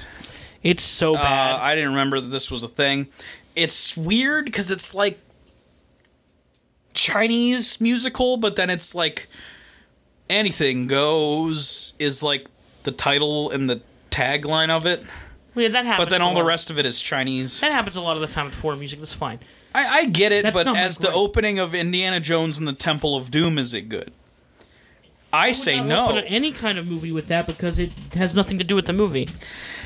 It's 0.65 0.83
so 0.83 1.15
Uh, 1.15 1.21
bad. 1.23 1.61
I 1.61 1.75
didn't 1.75 1.91
remember 1.91 2.19
that 2.19 2.27
this 2.29 2.49
was 2.49 2.63
a 2.63 2.67
thing. 2.67 3.07
It's 3.55 3.95
weird 3.95 4.45
because 4.45 4.71
it's 4.71 4.93
like 4.93 5.19
Chinese 6.93 7.79
musical, 7.79 8.37
but 8.37 8.55
then 8.55 8.69
it's 8.69 8.95
like 8.95 9.27
anything 10.29 10.87
goes 10.87 11.93
is 11.99 12.23
like 12.23 12.47
the 12.83 12.91
title 12.91 13.51
and 13.51 13.69
the 13.69 13.81
tagline 14.09 14.69
of 14.69 14.85
it. 14.85 15.03
yeah, 15.55 15.67
that 15.67 15.85
happens. 15.85 16.05
But 16.05 16.09
then 16.09 16.21
all 16.21 16.33
the 16.33 16.43
rest 16.43 16.69
of 16.69 16.79
it 16.79 16.85
is 16.85 16.99
Chinese. 16.99 17.59
That 17.59 17.71
happens 17.71 17.95
a 17.95 18.01
lot 18.01 18.17
of 18.17 18.21
the 18.27 18.33
time 18.33 18.45
with 18.45 18.55
foreign 18.55 18.79
music. 18.79 18.99
That's 18.99 19.13
fine. 19.13 19.39
I, 19.73 19.87
I 19.99 20.05
get 20.05 20.31
it, 20.31 20.43
That's 20.43 20.53
but 20.55 20.75
as 20.75 20.97
the 20.97 21.11
opening 21.11 21.59
of 21.59 21.75
Indiana 21.75 22.19
Jones 22.21 22.57
and 22.57 22.67
the 22.67 22.73
Temple 22.73 23.15
of 23.15 23.29
Doom, 23.29 23.57
is 23.57 23.73
it 23.73 23.89
good? 23.89 24.11
I 25.33 25.51
say 25.51 25.79
would 25.81 25.89
not 25.89 26.15
no. 26.15 26.21
any 26.25 26.53
kind 26.53 26.77
of 26.77 26.87
movie 26.87 27.11
with 27.11 27.27
that 27.27 27.45
because 27.45 27.77
it 27.77 27.91
has 28.13 28.35
nothing 28.35 28.57
to 28.57 28.63
do 28.63 28.73
with 28.73 28.85
the 28.85 28.93
movie. 28.93 29.27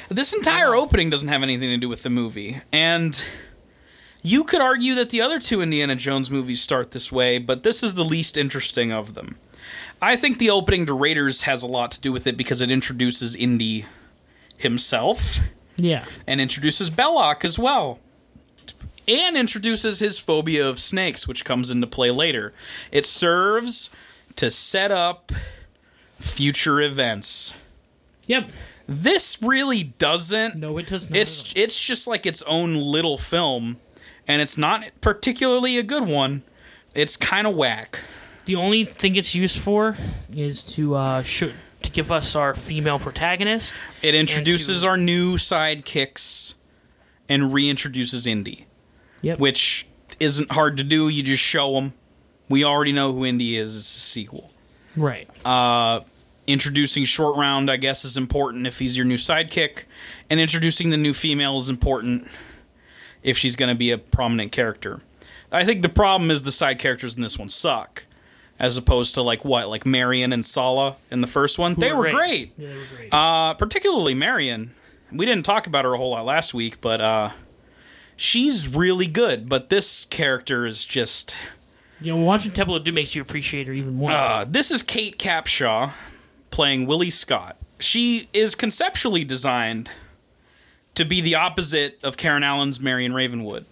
This 0.09 0.33
entire 0.33 0.73
uh-huh. 0.75 0.83
opening 0.83 1.09
doesn't 1.09 1.27
have 1.29 1.43
anything 1.43 1.69
to 1.69 1.77
do 1.77 1.87
with 1.89 2.03
the 2.03 2.09
movie. 2.09 2.61
And 2.73 3.21
you 4.21 4.43
could 4.43 4.61
argue 4.61 4.95
that 4.95 5.11
the 5.11 5.21
other 5.21 5.39
two 5.39 5.61
Indiana 5.61 5.95
Jones 5.95 6.29
movies 6.31 6.61
start 6.61 6.91
this 6.91 7.11
way, 7.11 7.37
but 7.37 7.63
this 7.63 7.83
is 7.83 7.95
the 7.95 8.03
least 8.03 8.35
interesting 8.37 8.91
of 8.91 9.13
them. 9.13 9.37
I 10.01 10.15
think 10.15 10.39
the 10.39 10.49
opening 10.49 10.85
to 10.87 10.93
Raiders 10.93 11.43
has 11.43 11.61
a 11.61 11.67
lot 11.67 11.91
to 11.91 12.01
do 12.01 12.11
with 12.11 12.25
it 12.25 12.37
because 12.37 12.59
it 12.61 12.71
introduces 12.71 13.35
Indy 13.35 13.85
himself 14.57 15.39
Yeah. 15.77 16.05
and 16.25 16.41
introduces 16.41 16.89
Belloq 16.89 17.45
as 17.45 17.59
well. 17.59 17.99
And 19.07 19.35
introduces 19.35 19.99
his 19.99 20.19
phobia 20.19 20.67
of 20.67 20.79
snakes, 20.79 21.27
which 21.27 21.45
comes 21.45 21.71
into 21.71 21.87
play 21.87 22.11
later. 22.11 22.53
It 22.91 23.05
serves 23.05 23.89
to 24.35 24.51
set 24.51 24.91
up 24.91 25.31
future 26.19 26.79
events. 26.81 27.53
Yep. 28.27 28.49
This 28.91 29.39
really 29.41 29.83
doesn't. 29.83 30.55
No, 30.55 30.77
it 30.79 30.87
does 30.87 31.09
not. 31.09 31.17
It's 31.17 31.53
it's 31.55 31.79
just 31.79 32.07
like 32.07 32.25
its 32.25 32.41
own 32.43 32.73
little 32.75 33.19
film, 33.19 33.77
and 34.27 34.41
it's 34.41 34.57
not 34.57 34.83
particularly 34.99 35.77
a 35.77 35.83
good 35.83 36.07
one. 36.07 36.41
It's 36.95 37.15
kind 37.15 37.45
of 37.45 37.55
whack. 37.55 37.99
The 38.45 38.55
only 38.55 38.85
thing 38.85 39.15
it's 39.15 39.35
used 39.35 39.59
for 39.59 39.95
is 40.33 40.63
to 40.73 40.95
uh, 40.95 41.21
sh- 41.21 41.53
to 41.83 41.91
give 41.91 42.11
us 42.11 42.35
our 42.35 42.55
female 42.55 42.97
protagonist. 42.97 43.75
It 44.01 44.15
introduces 44.15 44.81
to- 44.81 44.87
our 44.87 44.97
new 44.97 45.35
sidekicks 45.35 46.55
and 47.29 47.43
reintroduces 47.53 48.25
Indy, 48.25 48.65
Yep. 49.21 49.37
which 49.37 49.85
isn't 50.19 50.51
hard 50.51 50.77
to 50.77 50.83
do. 50.83 51.09
You 51.09 51.21
just 51.21 51.43
show 51.43 51.73
them. 51.73 51.93
We 52.49 52.63
already 52.63 52.91
know 52.91 53.13
who 53.13 53.23
Indy 53.23 53.55
is. 53.55 53.77
It's 53.77 53.95
a 53.95 53.99
sequel. 53.99 54.49
right. 54.97 55.29
Uh, 55.45 55.99
introducing 56.51 57.05
Short 57.05 57.37
Round, 57.37 57.69
I 57.69 57.77
guess, 57.77 58.03
is 58.03 58.17
important 58.17 58.65
if 58.67 58.79
he's 58.79 58.97
your 58.97 59.05
new 59.05 59.17
sidekick, 59.17 59.83
and 60.29 60.39
introducing 60.39 60.89
the 60.89 60.97
new 60.97 61.13
female 61.13 61.57
is 61.57 61.69
important 61.69 62.27
if 63.23 63.37
she's 63.37 63.55
going 63.55 63.69
to 63.69 63.77
be 63.77 63.91
a 63.91 63.97
prominent 63.97 64.51
character. 64.51 65.01
I 65.51 65.63
think 65.65 65.81
the 65.81 65.89
problem 65.89 66.31
is 66.31 66.43
the 66.43 66.51
side 66.51 66.79
characters 66.79 67.15
in 67.15 67.21
this 67.23 67.37
one 67.37 67.49
suck, 67.49 68.05
as 68.59 68.77
opposed 68.77 69.13
to 69.15 69.21
like 69.21 69.43
what, 69.45 69.69
like 69.69 69.85
Marion 69.85 70.31
and 70.33 70.45
Sallah 70.45 70.95
in 71.11 71.21
the 71.21 71.27
first 71.27 71.57
one. 71.59 71.75
they 71.75 71.91
were 71.93 72.09
great. 72.09 72.53
Yeah, 72.57 72.69
they 72.69 72.75
were 72.75 72.81
great. 72.95 73.13
Uh, 73.13 73.53
particularly 73.55 74.13
Marion. 74.13 74.71
We 75.11 75.25
didn't 75.25 75.45
talk 75.45 75.65
about 75.67 75.85
her 75.85 75.93
a 75.93 75.97
whole 75.97 76.11
lot 76.11 76.25
last 76.25 76.53
week, 76.53 76.81
but 76.81 77.01
uh, 77.01 77.31
she's 78.15 78.67
really 78.67 79.07
good. 79.07 79.49
But 79.49 79.69
this 79.69 80.05
character 80.05 80.65
is 80.67 80.85
just. 80.85 81.35
you 81.99 82.13
know, 82.15 82.21
watching 82.21 82.51
Temple 82.51 82.75
of 82.75 82.83
Doom 82.83 82.95
makes 82.95 83.15
you 83.15 83.21
appreciate 83.21 83.65
her 83.67 83.73
even 83.73 83.95
more. 83.95 84.11
Uh, 84.11 84.45
this 84.47 84.69
is 84.69 84.83
Kate 84.83 85.17
Capshaw 85.17 85.93
playing 86.59 86.85
Willie 86.85 87.09
Scott. 87.09 87.55
She 87.79 88.27
is 88.33 88.53
conceptually 88.53 89.23
designed 89.23 89.91
to 90.93 91.05
be 91.05 91.21
the 91.21 91.33
opposite 91.33 91.97
of 92.03 92.17
Karen 92.17 92.43
Allen's 92.43 92.81
Marion 92.81 93.13
Ravenwood. 93.13 93.63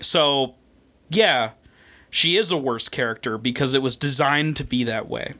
So, 0.00 0.56
yeah, 1.10 1.50
she 2.10 2.36
is 2.36 2.50
a 2.50 2.56
worse 2.56 2.88
character 2.88 3.38
because 3.38 3.72
it 3.72 3.82
was 3.82 3.94
designed 3.94 4.56
to 4.56 4.64
be 4.64 4.82
that 4.82 5.08
way. 5.08 5.34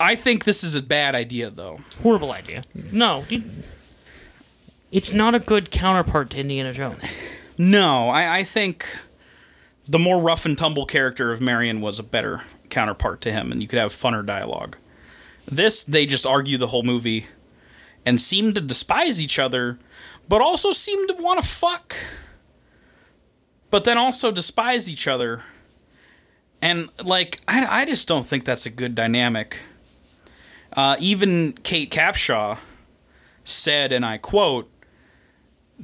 I 0.00 0.16
think 0.16 0.44
this 0.44 0.64
is 0.64 0.74
a 0.74 0.80
bad 0.80 1.14
idea, 1.14 1.50
though. 1.50 1.80
Horrible 2.02 2.32
idea. 2.32 2.62
No, 2.90 3.26
it's 4.90 5.12
not 5.12 5.34
a 5.34 5.38
good 5.38 5.70
counterpart 5.70 6.30
to 6.30 6.38
Indiana 6.38 6.72
Jones. 6.72 7.04
No, 7.58 8.08
I, 8.08 8.38
I 8.38 8.44
think 8.44 8.86
the 9.86 9.98
more 9.98 10.18
rough 10.18 10.46
and 10.46 10.56
tumble 10.56 10.86
character 10.86 11.30
of 11.30 11.42
Marion 11.42 11.82
was 11.82 11.98
a 11.98 12.02
better 12.02 12.40
counterpart 12.70 13.20
to 13.20 13.32
him, 13.32 13.52
and 13.52 13.60
you 13.60 13.68
could 13.68 13.78
have 13.78 13.92
funner 13.92 14.24
dialogue. 14.24 14.78
This, 15.50 15.82
they 15.82 16.06
just 16.06 16.26
argue 16.26 16.56
the 16.58 16.68
whole 16.68 16.82
movie 16.82 17.26
and 18.06 18.20
seem 18.20 18.52
to 18.54 18.60
despise 18.60 19.20
each 19.20 19.38
other, 19.38 19.78
but 20.28 20.40
also 20.40 20.72
seem 20.72 21.06
to 21.08 21.14
want 21.14 21.42
to 21.42 21.46
fuck, 21.48 21.96
but 23.70 23.84
then 23.84 23.98
also 23.98 24.30
despise 24.30 24.88
each 24.90 25.06
other. 25.08 25.42
And, 26.62 26.88
like, 27.02 27.40
I, 27.48 27.82
I 27.82 27.84
just 27.84 28.06
don't 28.06 28.24
think 28.24 28.44
that's 28.44 28.66
a 28.66 28.70
good 28.70 28.94
dynamic. 28.94 29.58
Uh, 30.72 30.96
even 31.00 31.52
Kate 31.52 31.90
Capshaw 31.90 32.58
said, 33.44 33.92
and 33.92 34.04
I 34.04 34.18
quote, 34.18 34.70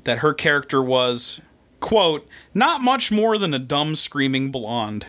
that 0.04 0.18
her 0.18 0.34
character 0.34 0.82
was, 0.82 1.40
quote, 1.80 2.28
not 2.54 2.82
much 2.82 3.10
more 3.10 3.38
than 3.38 3.54
a 3.54 3.58
dumb 3.58 3.96
screaming 3.96 4.50
blonde, 4.52 5.06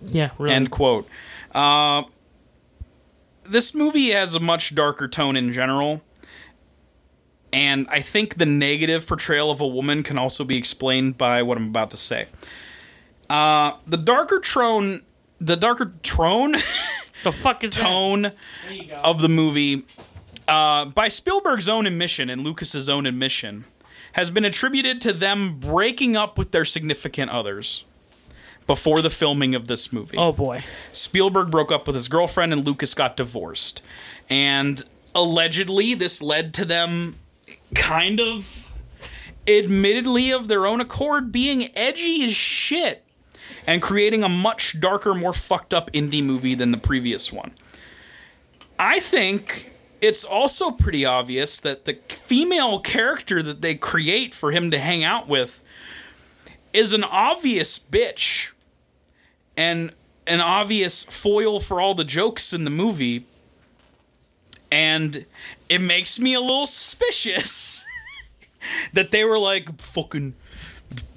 Yeah, 0.00 0.30
really. 0.38 0.54
end 0.54 0.70
quote. 0.70 1.06
Uh, 1.54 2.04
this 3.44 3.74
movie 3.74 4.10
has 4.10 4.34
a 4.34 4.40
much 4.40 4.74
darker 4.74 5.08
tone 5.08 5.36
in 5.36 5.52
general. 5.52 6.02
And 7.52 7.86
I 7.88 8.00
think 8.00 8.36
the 8.36 8.46
negative 8.46 9.06
portrayal 9.06 9.50
of 9.50 9.60
a 9.60 9.66
woman 9.66 10.02
can 10.02 10.18
also 10.18 10.44
be 10.44 10.56
explained 10.56 11.16
by 11.16 11.42
what 11.42 11.56
I'm 11.56 11.68
about 11.68 11.92
to 11.92 11.96
say. 11.96 12.26
Uh, 13.30 13.74
the 13.86 13.96
darker 13.96 14.40
tone, 14.40 15.02
the 15.38 15.56
darker 15.56 15.92
tone, 16.02 16.52
the 17.22 17.32
fuck 17.32 17.62
is 17.62 17.74
tone 17.74 18.22
that? 18.22 18.36
There 18.64 18.72
you 18.72 18.88
go. 18.88 19.00
of 19.04 19.20
the 19.20 19.28
movie, 19.28 19.84
uh, 20.48 20.86
by 20.86 21.08
Spielberg's 21.08 21.68
own 21.68 21.86
admission 21.86 22.28
and 22.28 22.42
Lucas's 22.42 22.88
own 22.88 23.06
admission, 23.06 23.64
has 24.14 24.30
been 24.30 24.44
attributed 24.44 25.00
to 25.02 25.12
them 25.12 25.58
breaking 25.58 26.16
up 26.16 26.36
with 26.36 26.50
their 26.50 26.64
significant 26.64 27.30
others 27.30 27.84
before 28.66 29.00
the 29.00 29.10
filming 29.10 29.54
of 29.54 29.66
this 29.66 29.92
movie. 29.92 30.16
Oh 30.16 30.32
boy. 30.32 30.64
Spielberg 30.92 31.50
broke 31.50 31.70
up 31.70 31.86
with 31.86 31.94
his 31.96 32.08
girlfriend 32.08 32.52
and 32.52 32.66
Lucas 32.66 32.94
got 32.94 33.16
divorced. 33.16 33.82
And 34.30 34.82
allegedly, 35.14 35.94
this 35.94 36.22
led 36.22 36.54
to 36.54 36.64
them 36.64 37.16
kind 37.74 38.20
of, 38.20 38.70
admittedly, 39.46 40.30
of 40.32 40.48
their 40.48 40.66
own 40.66 40.80
accord, 40.80 41.30
being 41.30 41.68
edgy 41.76 42.24
as 42.24 42.32
shit 42.32 43.04
and 43.66 43.82
creating 43.82 44.22
a 44.22 44.28
much 44.28 44.80
darker, 44.80 45.14
more 45.14 45.32
fucked 45.32 45.74
up 45.74 45.90
Indy 45.92 46.22
movie 46.22 46.54
than 46.54 46.70
the 46.70 46.78
previous 46.78 47.32
one. 47.32 47.52
I 48.78 49.00
think 49.00 49.72
it's 50.00 50.24
also 50.24 50.70
pretty 50.70 51.04
obvious 51.04 51.60
that 51.60 51.84
the 51.84 51.94
female 52.08 52.80
character 52.80 53.42
that 53.42 53.62
they 53.62 53.74
create 53.74 54.34
for 54.34 54.52
him 54.52 54.70
to 54.70 54.78
hang 54.78 55.04
out 55.04 55.28
with 55.28 55.62
is 56.72 56.92
an 56.92 57.04
obvious 57.04 57.78
bitch 57.78 58.50
and 59.56 59.90
an 60.26 60.40
obvious 60.40 61.04
foil 61.04 61.60
for 61.60 61.80
all 61.80 61.94
the 61.94 62.04
jokes 62.04 62.52
in 62.52 62.64
the 62.64 62.70
movie. 62.70 63.24
And 64.72 65.24
it 65.68 65.80
makes 65.80 66.18
me 66.18 66.34
a 66.34 66.40
little 66.40 66.66
suspicious 66.66 67.84
that 68.92 69.10
they 69.10 69.24
were 69.24 69.38
like, 69.38 69.80
fucking 69.80 70.34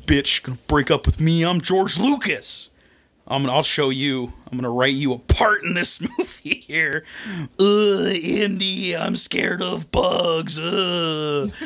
bitch, 0.05 0.43
gonna 0.43 0.57
break 0.67 0.91
up 0.91 1.05
with 1.05 1.19
me. 1.19 1.43
I'm 1.43 1.61
George 1.61 1.97
Lucas. 1.97 2.69
I'm 3.29 3.43
gonna, 3.43 3.53
I'll 3.53 3.63
show 3.63 3.89
you. 3.89 4.31
I'm 4.49 4.57
gonna 4.57 4.69
write 4.69 4.93
you 4.93 5.11
a 5.13 5.19
part 5.19 5.63
in 5.63 5.73
this 5.73 5.99
movie 6.17 6.59
here. 6.59 7.03
Uh, 7.59 8.09
Indy, 8.09 8.95
I'm 8.95 9.17
scared 9.17 9.61
of 9.61 9.91
bugs. 9.91 10.57
Uh. 10.57 11.49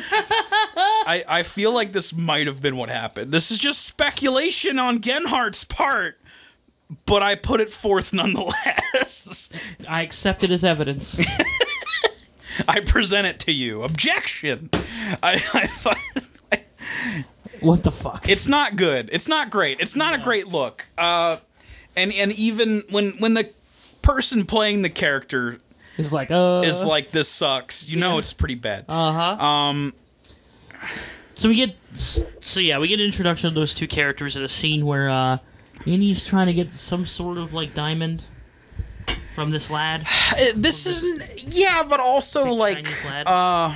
I, 1.04 1.24
I 1.28 1.42
feel 1.44 1.72
like 1.72 1.92
this 1.92 2.12
might 2.12 2.46
have 2.46 2.60
been 2.60 2.76
what 2.76 2.88
happened. 2.88 3.30
This 3.30 3.50
is 3.50 3.58
just 3.58 3.84
speculation 3.84 4.78
on 4.78 5.00
Genhart's 5.00 5.64
part, 5.64 6.18
but 7.06 7.22
I 7.22 7.34
put 7.34 7.60
it 7.60 7.70
forth 7.70 8.12
nonetheless. 8.12 9.48
I 9.88 10.02
accept 10.02 10.44
it 10.44 10.50
as 10.50 10.64
evidence. 10.64 11.20
I 12.68 12.80
present 12.80 13.26
it 13.26 13.40
to 13.40 13.52
you. 13.52 13.82
Objection. 13.82 14.70
I, 15.22 15.34
I 15.54 15.66
thought 15.66 15.98
what 17.60 17.82
the 17.84 17.92
fuck? 17.92 18.28
it's 18.28 18.48
not 18.48 18.76
good. 18.76 19.08
It's 19.12 19.28
not 19.28 19.50
great. 19.50 19.80
It's 19.80 19.96
not 19.96 20.14
a 20.14 20.18
great 20.18 20.48
look. 20.48 20.86
Uh, 20.98 21.36
and 21.96 22.12
and 22.12 22.32
even 22.32 22.82
when 22.90 23.12
when 23.18 23.34
the 23.34 23.50
person 24.02 24.44
playing 24.44 24.82
the 24.82 24.90
character 24.90 25.60
is 25.96 26.12
like, 26.12 26.30
uh. 26.30 26.62
is 26.64 26.82
like 26.84 27.10
this 27.10 27.28
sucks, 27.28 27.88
you 27.88 27.98
know 28.00 28.18
it's 28.18 28.32
pretty 28.32 28.54
bad. 28.56 28.84
Uh 28.88 29.12
huh. 29.12 29.44
Um, 29.44 29.94
So 31.34 31.48
we 31.48 31.56
get, 31.56 31.76
so 31.94 32.60
yeah, 32.60 32.78
we 32.78 32.88
get 32.88 33.00
an 33.00 33.06
introduction 33.06 33.48
of 33.48 33.54
those 33.54 33.74
two 33.74 33.88
characters 33.88 34.36
in 34.36 34.42
a 34.44 34.48
scene 34.48 34.86
where 34.86 35.08
uh, 35.08 35.38
Indy's 35.86 36.24
trying 36.26 36.46
to 36.46 36.52
get 36.52 36.72
some 36.72 37.06
sort 37.06 37.38
of 37.38 37.52
like 37.52 37.74
diamond 37.74 38.24
from 39.34 39.50
this 39.50 39.70
lad, 39.70 40.06
uh, 40.32 40.36
this 40.54 40.86
isn't. 40.86 41.44
Yeah, 41.54 41.82
but 41.82 42.00
also 42.00 42.52
like 42.52 42.88
uh, 43.26 43.74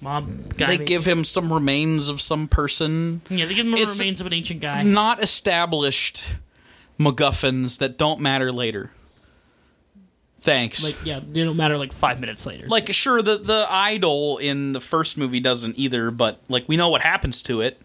mob 0.00 0.56
guy. 0.56 0.76
they 0.76 0.84
give 0.84 1.04
him 1.06 1.24
some 1.24 1.52
remains 1.52 2.08
of 2.08 2.20
some 2.20 2.48
person. 2.48 3.22
yeah, 3.28 3.46
they 3.46 3.54
give 3.54 3.66
him 3.66 3.72
the 3.72 3.78
it's- 3.78 3.98
remains 3.98 4.20
of 4.20 4.26
an 4.26 4.32
ancient 4.32 4.60
guy. 4.60 4.82
not 4.82 5.22
established 5.22 6.22
MacGuffins 6.98 7.78
that 7.78 7.96
don't 7.98 8.20
matter 8.20 8.50
later. 8.52 8.90
Thanks. 10.40 10.82
Like 10.82 10.96
yeah, 11.04 11.20
they 11.24 11.44
don't 11.44 11.56
matter 11.56 11.78
like 11.78 11.92
five 11.92 12.18
minutes 12.18 12.44
later. 12.44 12.66
like 12.66 12.92
sure 12.92 13.22
the 13.22 13.38
the 13.38 13.64
idol 13.70 14.38
in 14.38 14.72
the 14.72 14.80
first 14.80 15.16
movie 15.16 15.38
doesn't 15.38 15.78
either, 15.78 16.10
but 16.10 16.40
like 16.48 16.68
we 16.68 16.76
know 16.76 16.88
what 16.88 17.02
happens 17.02 17.42
to 17.44 17.60
it. 17.60 17.80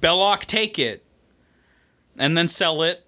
Belloq 0.00 0.40
take 0.46 0.78
it 0.78 1.02
and 2.18 2.36
then 2.36 2.48
sell 2.48 2.82
it, 2.82 3.04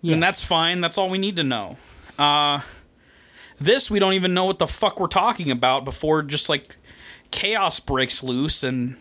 yeah. 0.00 0.14
and 0.14 0.22
that's 0.22 0.42
fine. 0.44 0.80
That's 0.80 0.98
all 0.98 1.08
we 1.10 1.18
need 1.18 1.36
to 1.36 1.44
know. 1.44 1.76
Uh 2.18 2.60
this 3.60 3.90
we 3.90 3.98
don't 4.00 4.14
even 4.14 4.34
know 4.34 4.44
what 4.46 4.58
the 4.58 4.66
fuck 4.66 4.98
we're 4.98 5.06
talking 5.06 5.50
about 5.50 5.84
before 5.84 6.22
just 6.22 6.48
like 6.48 6.76
chaos 7.30 7.78
breaks 7.78 8.22
loose 8.22 8.64
and 8.64 8.96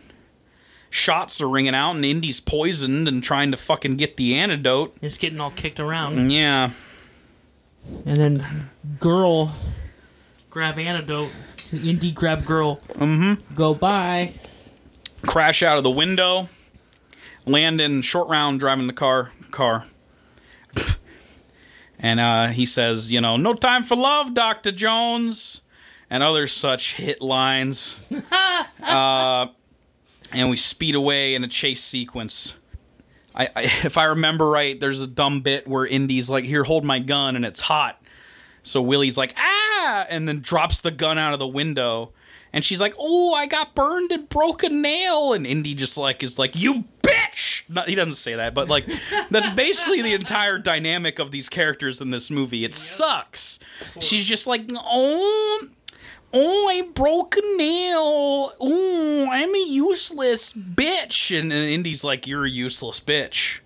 shots 0.91 1.41
are 1.41 1.49
ringing 1.49 1.73
out 1.73 1.95
and 1.95 2.05
Indy's 2.05 2.39
poisoned 2.39 3.07
and 3.07 3.23
trying 3.23 3.49
to 3.49 3.57
fucking 3.57 3.97
get 3.97 4.15
the 4.15 4.35
antidote. 4.35 4.95
it's 5.01 5.17
getting 5.17 5.39
all 5.39 5.49
kicked 5.51 5.79
around, 5.79 6.29
Yeah. 6.31 6.69
and 8.05 8.15
then 8.15 8.69
girl 8.99 9.55
grab 10.51 10.77
antidote. 10.77 11.31
Indy 11.71 12.11
grab 12.11 12.45
girl. 12.45 12.77
Mm-hmm. 12.93 13.55
Go 13.55 13.73
by. 13.73 14.33
crash 15.23 15.63
out 15.63 15.77
of 15.79 15.83
the 15.83 15.89
window, 15.89 16.47
land 17.45 17.81
in 17.81 18.01
short 18.01 18.27
round 18.27 18.59
driving 18.59 18.87
the 18.87 18.93
car 18.93 19.31
car. 19.51 19.85
And 22.03 22.19
uh, 22.19 22.47
he 22.47 22.65
says, 22.65 23.13
you 23.13 23.21
know, 23.21 23.37
no 23.37 23.53
time 23.53 23.83
for 23.83 23.95
love, 23.95 24.33
Dr. 24.33 24.73
Jones, 24.73 25.61
and 26.09 26.21
other 26.21 26.47
such 26.47 26.95
hit 26.95 27.21
lines. 27.21 27.97
uh, 28.83 29.47
and 30.33 30.49
we 30.49 30.57
speed 30.57 30.95
away 30.95 31.33
in 31.33 31.45
a 31.45 31.47
chase 31.47 31.81
sequence. 31.81 32.55
I, 33.33 33.47
I 33.55 33.61
if 33.85 33.97
I 33.97 34.05
remember 34.05 34.49
right, 34.49 34.77
there's 34.77 34.99
a 34.99 35.07
dumb 35.07 35.41
bit 35.41 35.65
where 35.65 35.85
Indy's 35.85 36.29
like, 36.29 36.43
"Here, 36.43 36.65
hold 36.65 36.83
my 36.83 36.99
gun," 36.99 37.37
and 37.37 37.45
it's 37.45 37.61
hot. 37.61 38.01
So 38.63 38.81
Willie's 38.81 39.17
like, 39.17 39.33
"Ah!" 39.37 40.05
and 40.09 40.27
then 40.27 40.41
drops 40.41 40.81
the 40.81 40.91
gun 40.91 41.17
out 41.17 41.31
of 41.31 41.39
the 41.39 41.47
window. 41.47 42.11
And 42.51 42.65
she's 42.65 42.81
like, 42.81 42.95
"Oh, 42.99 43.33
I 43.33 43.45
got 43.45 43.75
burned 43.75 44.11
and 44.11 44.27
broke 44.27 44.61
a 44.63 44.69
nail." 44.69 45.31
And 45.31 45.47
Indy 45.47 45.73
just 45.73 45.97
like 45.97 46.21
is 46.21 46.37
like, 46.37 46.59
"You 46.59 46.83
bitch!" 47.33 47.63
Not, 47.69 47.87
he 47.89 47.95
doesn't 47.95 48.13
say 48.13 48.35
that, 48.35 48.53
but 48.53 48.69
like 48.69 48.85
that's 49.29 49.49
basically 49.49 50.01
the 50.01 50.13
entire 50.13 50.57
dynamic 50.57 51.19
of 51.19 51.31
these 51.31 51.49
characters 51.49 52.01
in 52.01 52.09
this 52.11 52.29
movie. 52.31 52.63
It 52.65 52.73
sucks. 52.73 53.59
She's 53.99 54.25
just 54.25 54.47
like, 54.47 54.69
"Oh, 54.73 55.67
oh, 56.33 56.67
I 56.69 56.81
broke 56.93 57.35
a 57.37 57.57
nail. 57.57 58.53
Oh, 58.59 59.27
I'm 59.31 59.53
a 59.55 59.65
useless 59.67 60.53
bitch." 60.53 61.37
And, 61.37 61.51
and 61.51 61.69
Indy's 61.69 62.03
like, 62.03 62.27
"You're 62.27 62.45
a 62.45 62.49
useless 62.49 62.99
bitch." 62.99 63.59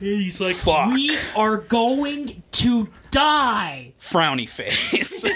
He's 0.00 0.40
like, 0.40 0.56
Fuck. 0.56 0.92
we 0.92 1.16
are 1.36 1.56
going 1.58 2.42
to 2.52 2.88
die. 3.10 3.92
Frowny 3.98 4.46
face. 4.46 5.24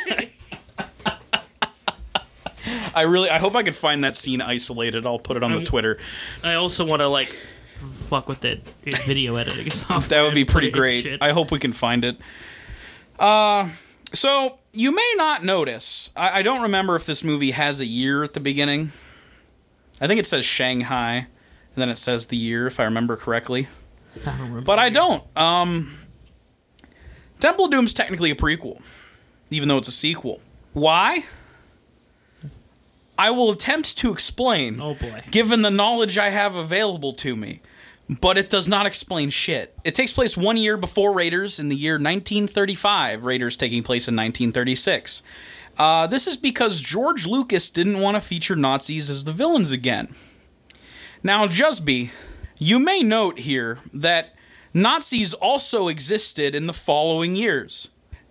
I 2.95 3.03
really, 3.03 3.31
I 3.31 3.39
hope 3.39 3.55
I 3.55 3.63
can 3.63 3.73
find 3.73 4.05
that 4.05 4.15
scene 4.17 4.43
isolated. 4.43 5.07
I'll 5.07 5.19
put 5.19 5.37
it 5.37 5.43
on 5.43 5.53
the 5.53 5.59
Um, 5.59 5.65
Twitter. 5.65 5.99
I 6.45 6.55
also 6.55 6.85
want 6.85 7.01
to 7.01 7.09
like 7.09 7.35
fuck 8.09 8.29
with 8.29 8.45
it 8.45 8.63
video 9.05 9.37
editing 9.37 9.71
software. 9.71 10.09
That 10.09 10.23
would 10.23 10.35
be 10.35 10.45
pretty 10.45 10.69
put 10.71 10.77
it 10.77 10.77
in 10.77 10.81
great. 10.81 11.03
shit. 11.05 11.23
I 11.23 11.33
hope 11.33 11.51
we 11.51 11.59
can 11.59 11.73
find 11.73 12.05
it. 12.05 12.17
Uh, 13.19 13.69
so 14.13 14.59
you 14.73 14.95
may 14.95 15.13
not 15.17 15.45
notice. 15.45 16.11
I, 16.17 16.39
I 16.39 16.43
don't 16.43 16.63
remember 16.63 16.97
if 16.97 17.07
this 17.07 17.23
movie 17.25 17.51
has 17.53 17.81
a 17.81 17.87
year 17.87 18.23
at 18.23 18.35
the 18.35 18.41
beginning. 18.41 18.93
I 20.01 20.07
think 20.07 20.21
it 20.21 20.27
says 20.27 20.45
Shanghai, 20.45 21.17
and 21.17 21.27
then 21.77 21.89
it 21.89 21.97
says 21.97 22.27
the 22.27 22.37
year, 22.37 22.67
if 22.67 22.79
I 22.79 22.85
remember 22.85 23.17
correctly. 23.17 23.67
I 24.21 24.25
don't 24.25 24.39
remember. 24.39 24.61
But 24.63 24.79
I 24.79 24.91
don't. 24.91 25.25
Um, 25.37 25.95
Temple 27.41 27.67
of 27.67 27.71
Doom's 27.71 27.95
technically 27.95 28.31
a 28.31 28.35
prequel, 28.35 28.81
even 29.51 29.69
though 29.69 29.79
it's 29.79 29.89
a 29.89 29.93
sequel. 29.93 30.41
Why? 30.73 31.25
I 33.19 33.31
will 33.31 33.51
attempt 33.51 33.99
to 33.99 34.13
explain 34.13 34.81
Oh 34.81 34.95
boy. 34.95 35.23
given 35.31 35.63
the 35.63 35.71
knowledge 35.71 36.17
I 36.19 36.31
have 36.31 36.55
available 36.55 37.13
to 37.15 37.35
me. 37.37 37.61
But 38.09 38.39
it 38.39 38.49
does 38.49 38.67
not 38.67 38.87
explain 38.87 39.29
shit. 39.29 39.77
It 39.85 39.95
takes 39.95 40.15
place 40.15 40.35
one 40.35 40.57
year 40.57 40.79
before 40.79 41.13
Raiders 41.13 41.59
in 41.59 41.69
the 41.69 41.77
year 41.77 41.95
1935, 41.95 43.25
Raiders 43.25 43.55
taking 43.55 43.83
place 43.83 44.09
in 44.09 44.17
1936. 44.17 45.21
Uh, 45.77 46.07
this 46.07 46.27
is 46.27 46.39
because 46.39 46.81
George 46.81 47.27
Lucas 47.27 47.69
didn't 47.69 47.99
want 48.01 48.15
to 48.17 48.23
feature 48.23 48.57
Nazis 48.57 49.11
as 49.11 49.25
the 49.25 49.33
villains 49.33 49.73
again. 49.73 50.15
Now, 51.23 51.47
Jusby, 51.49 52.09
you 52.59 52.79
may 52.79 53.03
note 53.03 53.41
here 53.41 53.81
that 53.93 54.35
Nazis 54.73 55.35
also 55.35 55.89
existed 55.89 56.55
in 56.55 56.67
the 56.67 56.73
following 56.73 57.37
years 57.37 57.89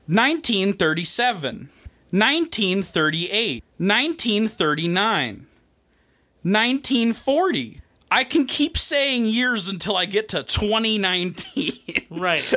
1937, 0.07 1.69
1938, 2.11 3.63
1939, 3.77 5.47
1940. 6.43 7.81
I 8.09 8.23
can 8.23 8.45
keep 8.45 8.77
saying 8.77 9.25
years 9.25 9.67
until 9.67 9.97
I 9.97 10.05
get 10.05 10.29
to 10.29 10.43
2019. 10.43 11.73
Right. 12.09 12.53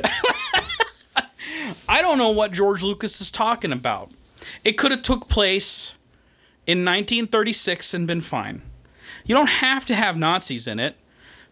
I 1.88 2.00
don't 2.02 2.18
know 2.18 2.30
what 2.30 2.52
George 2.52 2.84
Lucas 2.84 3.20
is 3.20 3.32
talking 3.32 3.72
about. 3.72 4.12
It 4.64 4.78
could 4.78 4.92
have 4.92 5.02
took 5.02 5.28
place 5.28 5.94
in 6.66 6.84
1936 6.84 7.92
and 7.92 8.06
been 8.06 8.20
fine. 8.20 8.62
You 9.24 9.34
don't 9.34 9.48
have 9.48 9.84
to 9.86 9.94
have 9.94 10.16
Nazis 10.16 10.66
in 10.66 10.78
it. 10.78 10.96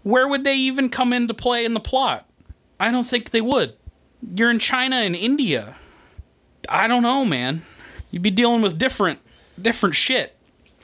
Where 0.05 0.29
would 0.29 0.45
they 0.45 0.55
even 0.55 0.89
come 0.89 1.13
into 1.13 1.35
play 1.35 1.65
in 1.65 1.75
the 1.75 1.81
plot? 1.81 2.31
I 2.79 2.91
don't 2.93 3.05
think 3.05 3.31
they 3.31 3.41
would. 3.41 3.75
You're 4.35 4.51
in 4.51 4.61
China 4.61 4.97
and 4.97 5.17
India. 5.17 5.77
I 6.69 6.87
don't 6.87 7.03
know, 7.03 7.25
man. 7.25 7.63
You'd 8.11 8.23
be 8.23 8.31
dealing 8.31 8.63
with 8.63 8.79
different 8.79 9.21
different 9.61 9.95
shit 9.95 10.35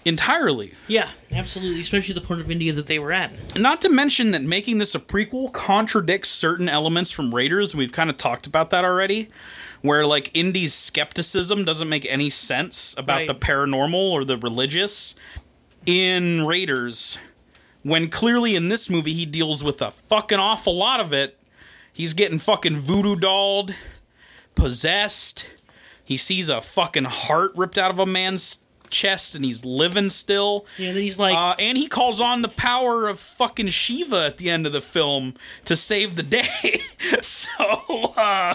entirely. 0.04 0.74
yeah, 0.86 1.08
absolutely. 1.32 1.80
Especially 1.80 2.12
the 2.12 2.20
part 2.20 2.38
of 2.40 2.50
India 2.50 2.72
that 2.74 2.86
they 2.86 2.98
were 2.98 3.12
at. 3.12 3.58
Not 3.58 3.80
to 3.82 3.88
mention 3.88 4.32
that 4.32 4.42
making 4.42 4.76
this 4.78 4.94
a 4.94 4.98
prequel 4.98 5.50
contradicts 5.50 6.28
certain 6.28 6.68
elements 6.68 7.10
from 7.10 7.34
Raiders. 7.34 7.72
and 7.72 7.78
We've 7.78 7.92
kind 7.92 8.10
of 8.10 8.18
talked 8.18 8.46
about 8.46 8.68
that 8.70 8.84
already, 8.84 9.30
where 9.80 10.04
like 10.06 10.30
Indy's 10.34 10.74
skepticism 10.74 11.64
doesn't 11.64 11.88
make 11.88 12.04
any 12.06 12.28
sense 12.28 12.94
about 12.98 13.16
Right. 13.20 13.26
the 13.26 13.34
paranormal 13.34 13.94
or 13.94 14.24
the 14.26 14.36
religious 14.36 15.14
in 15.86 16.44
Raiders, 16.44 17.16
when 17.82 18.08
clearly 18.10 18.56
in 18.56 18.68
this 18.68 18.90
movie 18.90 19.14
he 19.14 19.24
deals 19.24 19.64
with 19.64 19.80
a 19.80 19.90
fucking 19.92 20.38
awful 20.38 20.76
lot 20.76 21.00
of 21.00 21.14
it. 21.14 21.38
He's 21.92 22.12
getting 22.12 22.38
fucking 22.40 22.76
voodoo 22.78 23.16
dolled, 23.16 23.74
possessed. 24.54 25.46
He 26.04 26.16
sees 26.16 26.48
a 26.48 26.60
fucking 26.60 27.04
heart 27.04 27.52
ripped 27.56 27.78
out 27.78 27.90
of 27.90 27.98
a 27.98 28.06
man's 28.06 28.58
chest 28.90 29.34
and 29.34 29.44
he's 29.44 29.64
living 29.64 30.10
still. 30.10 30.66
Yeah, 30.78 30.88
and 30.88 30.96
then 30.96 31.02
he's 31.02 31.18
like, 31.18 31.34
Uh, 31.36 31.54
and 31.58 31.76
he 31.78 31.86
calls 31.88 32.20
on 32.20 32.42
the 32.42 32.48
power 32.48 33.08
of 33.08 33.18
fucking 33.18 33.68
Shiva 33.70 34.26
at 34.26 34.38
the 34.38 34.50
end 34.50 34.66
of 34.66 34.72
the 34.72 34.80
film 34.80 35.34
to 35.64 35.74
save 35.76 36.14
the 36.16 36.22
day. 36.22 36.80
so, 37.22 37.50
uh, 38.16 38.54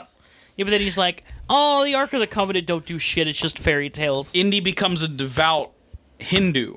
yeah, 0.56 0.64
but 0.66 0.70
then 0.70 0.80
he's 0.82 0.98
like, 0.98 1.24
oh, 1.50 1.84
the 1.84 1.96
Ark 1.96 2.14
of 2.14 2.20
the 2.20 2.28
Covenant 2.28 2.68
don't 2.68 2.86
do 2.86 3.00
shit. 3.00 3.28
It's 3.28 3.40
just 3.40 3.58
fairy 3.60 3.90
tales. 3.90 4.34
Indy 4.36 4.60
becomes 4.60 5.02
a 5.04 5.08
devout 5.08 5.72
Hindu. 6.20 6.76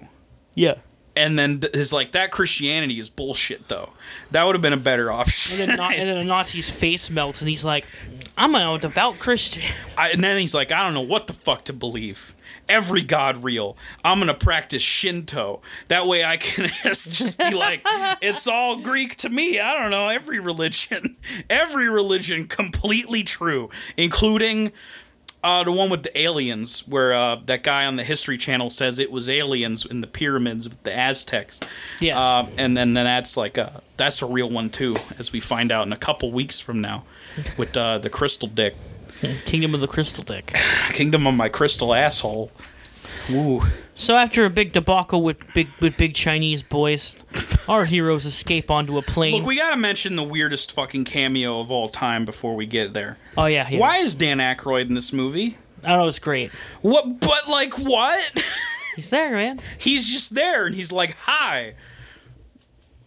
yeah. 0.54 0.74
And 1.14 1.38
then 1.38 1.60
th- 1.60 1.74
is 1.74 1.92
like, 1.92 2.12
that 2.12 2.30
Christianity 2.30 2.98
is 2.98 3.10
bullshit, 3.10 3.68
though. 3.68 3.92
That 4.30 4.44
would 4.44 4.54
have 4.54 4.62
been 4.62 4.72
a 4.72 4.78
better 4.78 5.12
option. 5.12 5.60
And 5.60 5.68
then, 5.72 5.76
Na- 5.76 5.90
and 5.94 6.08
then 6.08 6.16
a 6.16 6.24
Nazi's 6.24 6.70
face 6.70 7.10
melts, 7.10 7.42
and 7.42 7.50
he's 7.50 7.62
like, 7.62 7.86
I'm 8.36 8.54
a 8.54 8.78
devout 8.78 9.18
Christian. 9.18 9.62
I, 9.98 10.10
and 10.10 10.22
then 10.22 10.38
he's 10.38 10.54
like, 10.54 10.72
I 10.72 10.82
don't 10.82 10.94
know 10.94 11.00
what 11.00 11.26
the 11.26 11.32
fuck 11.32 11.64
to 11.64 11.72
believe. 11.72 12.34
Every 12.68 13.02
god 13.02 13.44
real. 13.44 13.76
I'm 14.04 14.18
gonna 14.20 14.34
practice 14.34 14.82
Shinto. 14.82 15.60
That 15.88 16.06
way 16.06 16.24
I 16.24 16.36
can 16.36 16.70
just 16.84 17.38
be 17.38 17.54
like, 17.54 17.82
it's 18.22 18.46
all 18.46 18.76
Greek 18.76 19.16
to 19.16 19.28
me. 19.28 19.58
I 19.60 19.78
don't 19.80 19.90
know. 19.90 20.08
Every 20.08 20.38
religion, 20.38 21.16
every 21.50 21.88
religion, 21.88 22.46
completely 22.46 23.24
true, 23.24 23.68
including 23.96 24.72
uh, 25.44 25.64
the 25.64 25.72
one 25.72 25.90
with 25.90 26.04
the 26.04 26.18
aliens, 26.18 26.86
where 26.86 27.12
uh, 27.12 27.36
that 27.46 27.64
guy 27.64 27.84
on 27.84 27.96
the 27.96 28.04
History 28.04 28.38
Channel 28.38 28.70
says 28.70 28.98
it 28.98 29.10
was 29.10 29.28
aliens 29.28 29.84
in 29.84 30.00
the 30.00 30.06
pyramids 30.06 30.68
with 30.68 30.82
the 30.84 30.96
Aztecs. 30.96 31.58
Yes. 32.00 32.16
Uh, 32.16 32.46
and 32.56 32.76
then, 32.76 32.94
then 32.94 33.04
that's 33.04 33.36
like 33.36 33.58
uh, 33.58 33.70
that's 33.96 34.22
a 34.22 34.26
real 34.26 34.48
one 34.48 34.70
too, 34.70 34.96
as 35.18 35.32
we 35.32 35.40
find 35.40 35.72
out 35.72 35.86
in 35.86 35.92
a 35.92 35.96
couple 35.96 36.30
weeks 36.30 36.60
from 36.60 36.80
now, 36.80 37.02
with 37.56 37.76
uh, 37.76 37.98
the 37.98 38.10
crystal 38.10 38.48
dick. 38.48 38.74
Kingdom 39.44 39.72
of 39.72 39.80
the 39.80 39.86
Crystal 39.86 40.24
Dick. 40.24 40.52
Kingdom 40.94 41.28
of 41.28 41.34
my 41.34 41.48
crystal 41.48 41.94
asshole. 41.94 42.50
Woo. 43.30 43.62
So 43.94 44.16
after 44.16 44.44
a 44.44 44.50
big 44.50 44.72
debacle 44.72 45.22
with 45.22 45.36
big 45.54 45.68
with 45.80 45.96
big 45.96 46.14
Chinese 46.16 46.64
boys, 46.64 47.14
our 47.68 47.84
heroes 47.84 48.24
escape 48.26 48.68
onto 48.68 48.98
a 48.98 49.02
plane. 49.02 49.36
Look, 49.36 49.46
we 49.46 49.56
gotta 49.56 49.76
mention 49.76 50.16
the 50.16 50.24
weirdest 50.24 50.72
fucking 50.72 51.04
cameo 51.04 51.60
of 51.60 51.70
all 51.70 51.88
time 51.88 52.24
before 52.24 52.56
we 52.56 52.66
get 52.66 52.94
there. 52.94 53.16
oh 53.38 53.46
yeah, 53.46 53.68
yeah. 53.70 53.78
Why 53.78 53.98
is 53.98 54.16
Dan 54.16 54.38
Aykroyd 54.38 54.88
in 54.88 54.94
this 54.94 55.12
movie? 55.12 55.56
I 55.84 55.90
don't 55.90 55.98
know. 55.98 56.08
It's 56.08 56.18
great. 56.18 56.50
What? 56.80 57.20
But 57.20 57.48
like 57.48 57.78
what? 57.78 58.44
He's 58.96 59.10
there, 59.10 59.32
man. 59.36 59.60
he's 59.78 60.06
just 60.08 60.34
there 60.34 60.66
and 60.66 60.74
he's 60.74 60.90
like, 60.92 61.16
"Hi, 61.20 61.74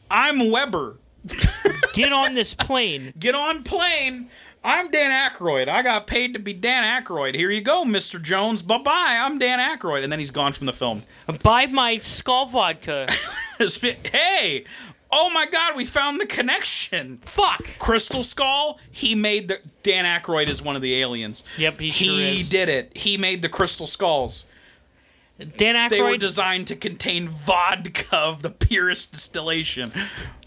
I'm 0.09 0.49
Weber. 0.49 0.97
Get 1.95 2.11
on 2.11 2.33
this 2.33 2.53
plane. 2.53 3.13
Get 3.19 3.35
on 3.35 3.63
plane. 3.63 4.29
I'm 4.63 4.91
Dan 4.91 5.11
Aykroyd. 5.11 5.69
I 5.69 5.81
got 5.81 6.07
paid 6.07 6.33
to 6.33 6.39
be 6.39 6.51
Dan 6.51 6.83
Aykroyd. 6.83 7.35
Here 7.35 7.51
you 7.51 7.61
go, 7.61 7.85
Mr. 7.85 8.21
Jones. 8.21 8.61
Bye 8.61 8.79
bye. 8.79 9.19
I'm 9.21 9.39
Dan 9.39 9.59
Aykroyd." 9.59 10.03
And 10.03 10.11
then 10.11 10.19
he's 10.19 10.31
gone 10.31 10.53
from 10.53 10.65
the 10.65 10.73
film. 10.73 11.03
Buy 11.41 11.67
my 11.67 11.99
skull 11.99 12.47
vodka. 12.47 13.07
hey, 13.59 14.65
oh 15.11 15.29
my 15.29 15.45
God, 15.45 15.75
we 15.75 15.85
found 15.85 16.19
the 16.19 16.25
connection. 16.25 17.19
Fuck. 17.21 17.77
Crystal 17.79 18.23
Skull, 18.23 18.79
he 18.91 19.15
made 19.15 19.47
the 19.47 19.59
Dan 19.83 20.03
Aykroyd 20.03 20.49
is 20.49 20.61
one 20.61 20.75
of 20.75 20.81
the 20.81 20.99
aliens. 20.99 21.43
Yep, 21.57 21.79
he 21.79 21.91
sure 21.91 22.07
he 22.07 22.41
is. 22.41 22.49
did 22.49 22.67
it. 22.67 22.97
He 22.97 23.17
made 23.17 23.41
the 23.41 23.49
crystal 23.49 23.87
skulls. 23.87 24.45
Dan 25.37 25.75
Aykroyd. 25.75 25.89
They 25.89 26.01
were 26.01 26.17
designed 26.17 26.67
to 26.67 26.75
contain 26.75 27.29
vodka 27.29 28.15
of 28.15 28.41
the 28.41 28.49
purest 28.49 29.11
distillation. 29.11 29.91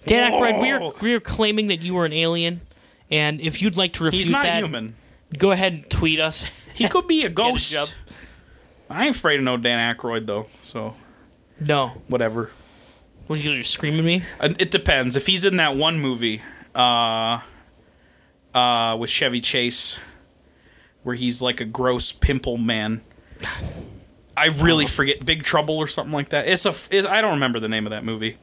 Dan 0.08 0.32
Aykroyd. 0.32 0.60
we 0.60 0.70
are, 0.70 0.92
we 1.02 1.14
are 1.14 1.20
claiming 1.20 1.68
that 1.68 1.82
you 1.82 1.94
were 1.94 2.04
an 2.04 2.12
alien, 2.12 2.60
and 3.10 3.40
if 3.40 3.62
you'd 3.62 3.76
like 3.76 3.92
to 3.94 4.04
refute 4.04 4.20
He's 4.20 4.30
not 4.30 4.42
that, 4.44 4.58
human. 4.58 4.96
go 5.38 5.50
ahead 5.52 5.72
and 5.72 5.90
tweet 5.90 6.20
us. 6.20 6.46
He 6.74 6.88
could 6.88 7.08
be 7.08 7.24
a 7.24 7.28
ghost. 7.28 7.72
job. 7.72 7.88
I 8.88 9.06
ain't 9.06 9.16
afraid 9.16 9.38
of 9.40 9.44
no 9.44 9.56
Dan 9.56 9.94
Aykroyd 9.96 10.26
though. 10.26 10.46
So 10.62 10.94
No. 11.58 11.88
whatever. 12.06 12.50
What 13.26 13.36
are 13.36 13.42
you 13.42 13.50
gonna 13.50 13.62
do? 13.62 13.98
At 13.98 14.04
me? 14.04 14.22
Uh, 14.38 14.54
It 14.60 14.70
depends. 14.70 15.16
If 15.16 15.26
he's 15.26 15.44
in 15.44 15.56
that 15.56 15.74
one 15.76 15.98
movie, 15.98 16.40
uh, 16.76 17.40
uh, 18.54 18.96
with 18.98 19.10
Chevy 19.10 19.40
Chase, 19.40 19.98
where 21.02 21.16
he's 21.16 21.42
like 21.42 21.60
a 21.60 21.64
gross 21.64 22.12
pimple 22.12 22.56
man. 22.58 23.02
I 24.36 24.46
really 24.46 24.86
forget 24.86 25.26
Big 25.26 25.42
Trouble 25.42 25.76
or 25.78 25.88
something 25.88 26.12
like 26.12 26.28
that. 26.28 26.46
It's 26.46 26.64
a. 26.64 26.72
It's, 26.90 27.06
I 27.08 27.20
don't 27.20 27.32
remember 27.34 27.58
the 27.60 27.68
name 27.68 27.86
of 27.86 27.90
that 27.90 28.04
movie. 28.04 28.38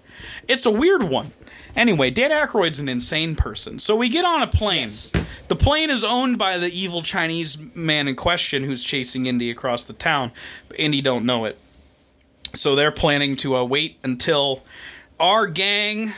It's 0.47 0.66
a 0.66 0.72
weird 0.72 1.03
one. 1.03 1.32
Anyway, 1.76 2.09
Dan 2.09 2.32
Aykroyd's 2.32 2.80
an 2.80 2.88
insane 2.88 3.36
person. 3.36 3.80
So 3.80 3.95
we 3.95 4.07
get 4.09 4.24
on 4.24 4.41
a 4.41 4.47
plane. 4.47 4.91
The 5.47 5.55
plane 5.55 5.89
is 5.89 6.03
owned 6.03 6.38
by 6.38 6.57
the 6.57 6.70
evil 6.70 7.01
Chinese 7.01 7.57
man 7.76 8.07
in 8.07 8.16
question 8.16 8.63
who's 8.63 8.84
chasing 8.84 9.26
Indy 9.26 9.51
across 9.51 9.84
the 9.86 9.93
town. 9.93 10.32
But 10.70 10.80
Indy 10.80 11.01
don't 11.01 11.26
know 11.26 11.45
it. 11.45 11.57
So 12.53 12.76
they're 12.76 12.91
planning 12.91 13.36
to 13.38 13.57
uh, 13.57 13.63
wait 13.63 13.97
until 14.03 14.63
our 15.20 15.47
gang 15.47 16.13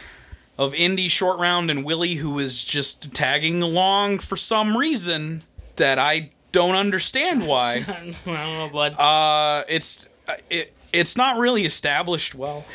of 0.57 0.73
Indy, 0.75 1.07
Short 1.07 1.39
Round, 1.39 1.69
and 1.71 1.83
Willie, 1.83 2.15
who 2.15 2.37
is 2.39 2.63
just 2.63 3.13
tagging 3.13 3.61
along 3.61 4.19
for 4.19 4.35
some 4.35 4.77
reason 4.77 5.41
that 5.75 5.97
I 5.99 6.31
don't 6.51 6.75
understand 6.75 7.47
why. 7.47 7.85
I 7.87 8.13
don't 8.25 8.27
know, 8.27 8.69
bud. 8.71 8.93
Uh, 8.93 9.63
it's 9.67 10.05
uh, 10.27 10.35
it, 10.49 10.73
it's 10.93 11.15
not 11.17 11.37
really 11.37 11.65
established 11.65 12.33
well. 12.35 12.65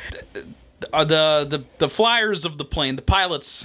Uh, 0.93 1.05
the 1.05 1.47
the 1.49 1.65
the 1.79 1.89
flyers 1.89 2.45
of 2.45 2.59
the 2.59 2.65
plane, 2.65 2.97
the 2.97 3.03
pilots, 3.03 3.65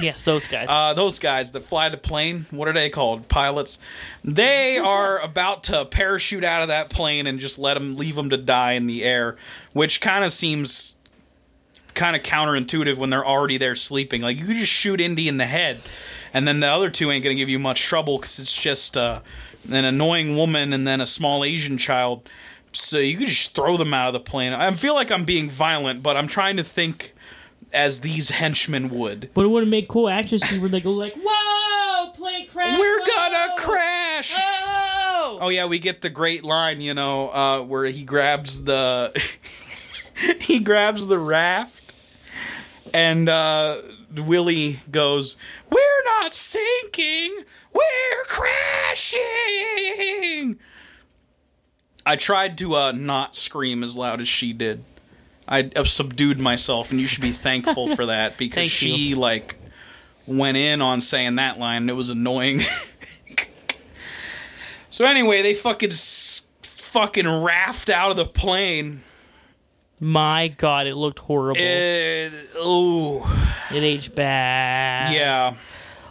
yes, 0.00 0.22
those 0.24 0.48
guys. 0.48 0.66
uh, 0.70 0.94
those 0.94 1.18
guys 1.18 1.52
that 1.52 1.60
fly 1.60 1.88
the 1.88 1.96
plane, 1.96 2.46
what 2.50 2.68
are 2.68 2.72
they 2.72 2.90
called? 2.90 3.28
Pilots. 3.28 3.78
They 4.24 4.78
are 4.78 5.18
about 5.18 5.64
to 5.64 5.84
parachute 5.84 6.44
out 6.44 6.62
of 6.62 6.68
that 6.68 6.90
plane 6.90 7.26
and 7.26 7.38
just 7.38 7.58
let 7.58 7.74
them 7.74 7.96
leave 7.96 8.16
them 8.16 8.30
to 8.30 8.36
die 8.36 8.72
in 8.72 8.86
the 8.86 9.04
air, 9.04 9.36
which 9.72 10.00
kind 10.00 10.24
of 10.24 10.32
seems 10.32 10.96
kind 11.94 12.14
of 12.14 12.22
counterintuitive 12.22 12.96
when 12.96 13.10
they're 13.10 13.26
already 13.26 13.58
there 13.58 13.74
sleeping. 13.74 14.22
Like 14.22 14.38
you 14.38 14.44
could 14.44 14.56
just 14.56 14.72
shoot 14.72 15.00
Indy 15.00 15.28
in 15.28 15.36
the 15.36 15.46
head, 15.46 15.80
and 16.32 16.46
then 16.46 16.60
the 16.60 16.68
other 16.68 16.90
two 16.90 17.10
ain't 17.10 17.24
gonna 17.24 17.34
give 17.34 17.48
you 17.48 17.58
much 17.58 17.82
trouble 17.82 18.18
because 18.18 18.38
it's 18.38 18.56
just 18.56 18.96
uh, 18.96 19.20
an 19.70 19.84
annoying 19.84 20.36
woman 20.36 20.72
and 20.72 20.86
then 20.86 21.00
a 21.00 21.06
small 21.06 21.44
Asian 21.44 21.78
child. 21.78 22.28
So 22.72 22.98
you 22.98 23.16
could 23.16 23.28
just 23.28 23.54
throw 23.54 23.76
them 23.76 23.94
out 23.94 24.08
of 24.08 24.12
the 24.12 24.20
plane. 24.20 24.52
I 24.52 24.70
feel 24.72 24.94
like 24.94 25.10
I'm 25.10 25.24
being 25.24 25.48
violent, 25.48 26.02
but 26.02 26.16
I'm 26.16 26.28
trying 26.28 26.56
to 26.58 26.64
think 26.64 27.14
as 27.72 28.00
these 28.00 28.30
henchmen 28.30 28.88
would. 28.90 29.30
but 29.34 29.44
it 29.44 29.48
would 29.48 29.62
have 29.62 29.68
made 29.68 29.88
cool 29.88 30.08
action 30.08 30.38
scene 30.38 30.60
where 30.60 30.70
they 30.70 30.80
go 30.80 30.90
like, 30.92 31.14
"Whoa, 31.16 32.10
plane 32.12 32.46
crash! 32.48 32.78
We're 32.78 33.00
whoa, 33.00 33.06
gonna 33.06 33.54
crash. 33.58 34.34
Oh! 34.36 35.38
Oh 35.40 35.48
yeah, 35.50 35.66
we 35.66 35.78
get 35.78 36.00
the 36.00 36.10
great 36.10 36.44
line, 36.44 36.80
you 36.80 36.94
know, 36.94 37.30
uh, 37.30 37.60
where 37.62 37.84
he 37.86 38.04
grabs 38.04 38.64
the 38.64 39.12
he 40.40 40.60
grabs 40.60 41.06
the 41.06 41.18
raft, 41.18 41.92
and 42.94 43.28
uh, 43.28 43.82
Willie 44.14 44.78
goes, 44.90 45.36
"We're 45.70 46.04
not 46.20 46.32
sinking, 46.34 47.44
we're 47.72 48.24
crashing." 48.26 49.18
I 52.08 52.16
tried 52.16 52.56
to 52.58 52.74
uh, 52.74 52.92
not 52.92 53.36
scream 53.36 53.84
as 53.84 53.94
loud 53.94 54.22
as 54.22 54.28
she 54.28 54.54
did. 54.54 54.82
I 55.46 55.70
uh, 55.76 55.84
subdued 55.84 56.40
myself, 56.40 56.90
and 56.90 56.98
you 56.98 57.06
should 57.06 57.20
be 57.20 57.32
thankful 57.32 57.94
for 57.94 58.06
that 58.06 58.38
because 58.38 58.70
she 58.70 59.10
you. 59.10 59.16
like 59.16 59.56
went 60.26 60.56
in 60.56 60.80
on 60.80 61.02
saying 61.02 61.34
that 61.34 61.58
line. 61.58 61.82
And 61.82 61.90
it 61.90 61.94
was 61.94 62.08
annoying. 62.08 62.60
so 64.90 65.04
anyway, 65.04 65.42
they 65.42 65.52
fucking 65.52 65.90
fucking 66.62 67.28
raft 67.28 67.90
out 67.90 68.10
of 68.10 68.16
the 68.16 68.24
plane. 68.24 69.02
My 70.00 70.48
God, 70.48 70.86
it 70.86 70.94
looked 70.94 71.18
horrible. 71.18 71.60
It, 71.60 72.32
oh 72.54 73.20
it 73.70 73.82
aged 73.82 74.14
bad. 74.14 75.12
yeah. 75.12 75.56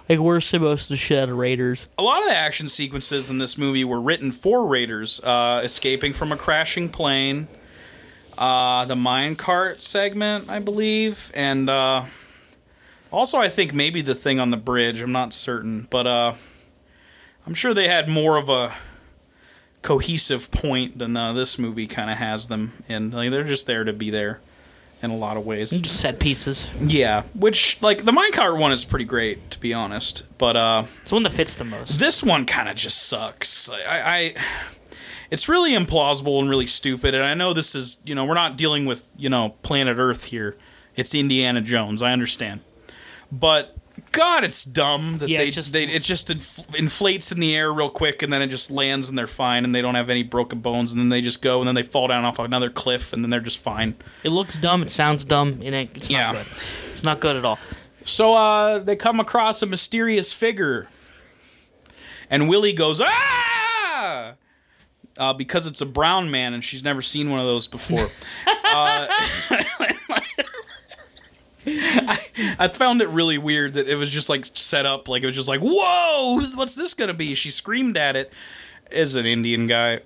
Like 0.09 0.19
we're 0.19 0.41
supposed 0.41 0.87
to 0.87 0.95
shed 0.95 1.29
Raiders. 1.29 1.87
A 1.97 2.03
lot 2.03 2.21
of 2.21 2.29
the 2.29 2.35
action 2.35 2.69
sequences 2.69 3.29
in 3.29 3.37
this 3.37 3.57
movie 3.57 3.83
were 3.83 3.99
written 3.99 4.31
for 4.31 4.65
Raiders, 4.65 5.21
uh, 5.23 5.61
escaping 5.63 6.13
from 6.13 6.31
a 6.31 6.37
crashing 6.37 6.89
plane, 6.89 7.47
uh, 8.37 8.85
the 8.85 8.95
minecart 8.95 9.81
segment, 9.81 10.49
I 10.49 10.59
believe, 10.59 11.31
and 11.33 11.69
uh, 11.69 12.05
also 13.11 13.37
I 13.37 13.49
think 13.49 13.73
maybe 13.73 14.01
the 14.01 14.15
thing 14.15 14.39
on 14.39 14.51
the 14.51 14.57
bridge. 14.57 15.01
I'm 15.01 15.11
not 15.11 15.33
certain, 15.33 15.87
but 15.89 16.07
uh, 16.07 16.33
I'm 17.45 17.53
sure 17.53 17.73
they 17.73 17.87
had 17.87 18.07
more 18.07 18.37
of 18.37 18.49
a 18.49 18.73
cohesive 19.81 20.51
point 20.51 20.97
than 20.97 21.15
uh, 21.15 21.33
this 21.33 21.57
movie 21.57 21.87
kind 21.87 22.09
of 22.09 22.17
has 22.17 22.47
them, 22.47 22.73
and 22.87 23.13
like, 23.13 23.31
they're 23.31 23.43
just 23.43 23.67
there 23.67 23.83
to 23.83 23.93
be 23.93 24.09
there 24.09 24.39
in 25.01 25.11
a 25.11 25.15
lot 25.15 25.37
of 25.37 25.45
ways. 25.45 25.71
Just 25.71 25.99
set 25.99 26.19
pieces. 26.19 26.69
Yeah, 26.81 27.23
which 27.33 27.81
like 27.81 28.05
the 28.05 28.11
minecart 28.11 28.57
one 28.59 28.71
is 28.71 28.85
pretty 28.85 29.05
great 29.05 29.49
to 29.51 29.59
be 29.59 29.73
honest, 29.73 30.23
but 30.37 30.55
uh. 30.55 30.83
It's 31.01 31.09
the 31.09 31.15
one 31.15 31.23
that 31.23 31.33
fits 31.33 31.55
the 31.55 31.63
most. 31.63 31.99
this 31.99 32.23
one 32.23 32.45
kind 32.45 32.69
of 32.69 32.75
just 32.75 33.03
sucks. 33.03 33.69
I, 33.69 33.75
I, 33.89 34.35
it's 35.29 35.47
really 35.49 35.71
implausible 35.71 36.39
and 36.39 36.49
really 36.49 36.67
stupid. 36.67 37.13
And 37.13 37.23
I 37.23 37.33
know 37.33 37.53
this 37.53 37.75
is, 37.75 38.01
you 38.05 38.15
know, 38.15 38.25
we're 38.25 38.33
not 38.33 38.57
dealing 38.57 38.85
with, 38.85 39.11
you 39.17 39.29
know, 39.29 39.55
planet 39.61 39.97
Earth 39.97 40.25
here. 40.25 40.57
It's 40.95 41.13
Indiana 41.13 41.61
Jones. 41.61 42.01
I 42.01 42.11
understand, 42.11 42.61
but 43.31 43.75
God, 44.17 44.43
it's 44.43 44.63
dumb 44.65 45.19
that 45.19 45.29
Yeah, 45.29 45.37
they 45.37 45.47
it 45.49 45.51
just- 45.51 45.71
they 45.71 45.83
it 45.83 46.01
just 46.03 46.29
inf- 46.29 46.75
inflates 46.75 47.31
in 47.31 47.39
the 47.39 47.55
air 47.55 47.71
real 47.71 47.89
quick 47.89 48.21
and 48.23 48.33
then 48.33 48.41
it 48.41 48.47
just 48.47 48.71
lands 48.71 49.07
and 49.09 49.17
they're 49.17 49.27
fine 49.27 49.63
and 49.63 49.73
they 49.75 49.81
don't 49.81 49.95
have 49.95 50.09
any 50.09 50.23
broken 50.23 50.59
bones 50.59 50.91
and 50.91 50.99
then 50.99 51.09
they 51.09 51.21
just 51.21 51.41
go 51.41 51.59
and 51.59 51.67
then 51.67 51.75
they 51.75 51.83
fall 51.83 52.07
down 52.07 52.25
off 52.25 52.39
another 52.39 52.69
cliff 52.69 53.13
and 53.13 53.23
then 53.23 53.29
they're 53.29 53.39
just 53.39 53.59
fine. 53.59 53.95
It 54.23 54.29
looks 54.31 54.57
dumb. 54.57 54.81
It 54.81 54.89
sounds 54.89 55.23
dumb. 55.23 55.59
And 55.63 55.75
it, 55.75 55.89
it's 55.95 56.09
Yeah. 56.09 56.31
not 56.31 56.35
good. 56.35 56.47
It's 56.93 57.03
not 57.03 57.19
good 57.19 57.35
at 57.35 57.45
all. 57.45 57.59
So 58.05 58.33
uh, 58.33 58.79
they 58.79 58.95
come 58.95 59.19
across 59.19 59.61
a 59.61 59.65
mysterious 59.65 60.31
figure, 60.33 60.87
and 62.29 62.47
Willie 62.47 62.71
goes 62.73 63.01
ah, 63.01 64.33
uh, 65.17 65.33
because 65.33 65.67
it's 65.67 65.81
a 65.81 65.85
brown 65.85 66.31
man, 66.31 66.53
and 66.53 66.63
she's 66.63 66.83
never 66.83 67.01
seen 67.01 67.29
one 67.29 67.39
of 67.41 67.45
those 67.45 67.67
before. 67.67 68.07
uh, 68.63 69.07
I, 72.07 72.17
I 72.59 72.67
found 72.69 73.01
it 73.01 73.09
really 73.09 73.37
weird 73.37 73.73
that 73.73 73.87
it 73.87 73.95
was 73.95 74.09
just 74.09 74.29
like 74.29 74.45
set 74.53 74.85
up, 74.85 75.07
like 75.07 75.23
it 75.23 75.25
was 75.25 75.35
just 75.35 75.49
like, 75.49 75.59
"Whoa, 75.61 76.37
who's, 76.39 76.55
what's 76.55 76.75
this 76.75 76.93
gonna 76.93 77.13
be?" 77.13 77.35
She 77.35 77.51
screamed 77.51 77.97
at 77.97 78.15
it. 78.15 78.31
As 78.89 79.15
an 79.15 79.25
Indian 79.25 79.67
guy, 79.67 79.99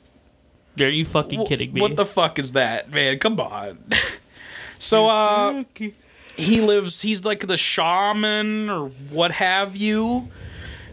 Are 0.80 0.89
you 0.89 1.05
fucking 1.05 1.45
kidding 1.45 1.72
me? 1.72 1.82
what 1.82 1.95
the 1.95 2.05
fuck 2.05 2.39
is 2.39 2.53
that, 2.53 2.89
man? 2.89 3.20
Come 3.20 3.39
on. 3.39 3.78
so, 4.80 5.07
uh, 5.07 5.64
he 6.36 6.62
lives. 6.62 7.01
He's 7.03 7.24
like 7.24 7.45
the 7.45 7.57
shaman 7.57 8.72
or 8.72 8.88
what 9.12 9.34
have 9.34 9.76
you. 9.76 10.30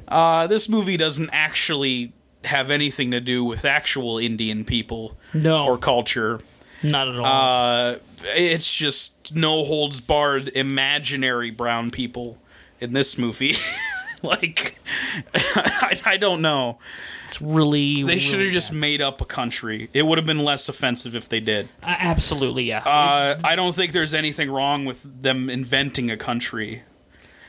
Uh, 0.07 0.47
this 0.49 0.69
movie 0.69 0.99
doesn't 0.99 1.31
actually 1.33 2.12
have 2.45 2.71
anything 2.71 3.11
to 3.12 3.21
do 3.21 3.43
with 3.45 3.64
actual 3.64 4.19
Indian 4.19 4.64
people 4.66 5.16
no, 5.33 5.64
or 5.64 5.79
culture. 5.79 6.41
not 6.83 7.09
at 7.09 7.19
all. 7.19 7.25
Uh, 7.25 7.97
it's 8.37 8.75
just 8.75 9.18
no 9.35 9.64
holds 9.64 10.01
barred 10.01 10.49
imaginary 10.49 11.51
brown 11.51 11.91
people 11.91 12.39
in 12.81 12.93
this 12.93 13.18
movie. 13.18 13.55
like, 14.22 14.79
I, 15.35 16.01
I 16.05 16.16
don't 16.16 16.43
know. 16.43 16.79
it's 17.26 17.41
really. 17.41 18.03
They 18.03 18.18
should 18.18 18.33
have 18.35 18.41
really 18.41 18.53
just 18.53 18.72
made 18.72 19.01
up 19.01 19.20
a 19.20 19.24
country. 19.24 19.89
It 19.93 20.03
would 20.03 20.18
have 20.18 20.26
been 20.26 20.45
less 20.45 20.68
offensive 20.68 21.14
if 21.14 21.29
they 21.29 21.41
did. 21.41 21.68
Uh, 21.83 21.95
absolutely, 21.99 22.64
yeah. 22.64 22.81
Uh, 22.81 23.41
I 23.45 23.57
don't 23.57 23.74
think 23.74 23.93
there's 23.93 24.14
anything 24.14 24.51
wrong 24.51 24.85
with 24.85 25.22
them 25.22 25.49
inventing 25.49 26.11
a 26.11 26.16
country. 26.16 26.83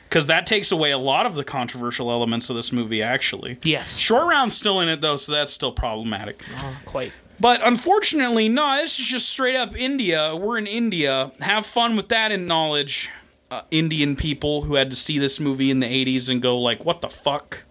Because 0.07 0.25
that 0.25 0.47
takes 0.47 0.71
away 0.71 0.89
a 0.89 0.97
lot 0.97 1.27
of 1.27 1.35
the 1.35 1.43
controversial 1.43 2.09
elements 2.09 2.49
of 2.49 2.55
this 2.55 2.71
movie, 2.71 3.03
actually. 3.03 3.59
yes. 3.61 3.95
Short 3.97 4.27
Round's 4.27 4.55
still 4.55 4.79
in 4.79 4.89
it, 4.89 5.01
though, 5.01 5.17
so 5.17 5.31
that's 5.31 5.51
still 5.53 5.71
problematic. 5.71 6.43
Oh, 6.57 6.77
quite. 6.85 7.11
But 7.39 7.65
unfortunately, 7.65 8.49
no, 8.49 8.75
this 8.77 8.99
is 8.99 9.05
just 9.05 9.29
straight 9.29 9.55
up 9.55 9.75
India. 9.75 10.35
We're 10.35 10.57
in 10.57 10.67
India. 10.67 11.31
Have 11.39 11.65
fun 11.65 11.95
with 11.95 12.09
that 12.09 12.31
in 12.31 12.45
knowledge. 12.45 13.09
Uh, 13.49 13.61
Indian 13.71 14.15
people 14.15 14.63
who 14.63 14.75
had 14.75 14.91
to 14.91 14.95
see 14.95 15.17
this 15.17 15.39
movie 15.39 15.71
in 15.71 15.79
the 15.79 15.87
80s 15.87 16.29
and 16.29 16.41
go, 16.41 16.59
like, 16.59 16.85
what 16.85 17.01
the 17.01 17.09
fuck? 17.09 17.63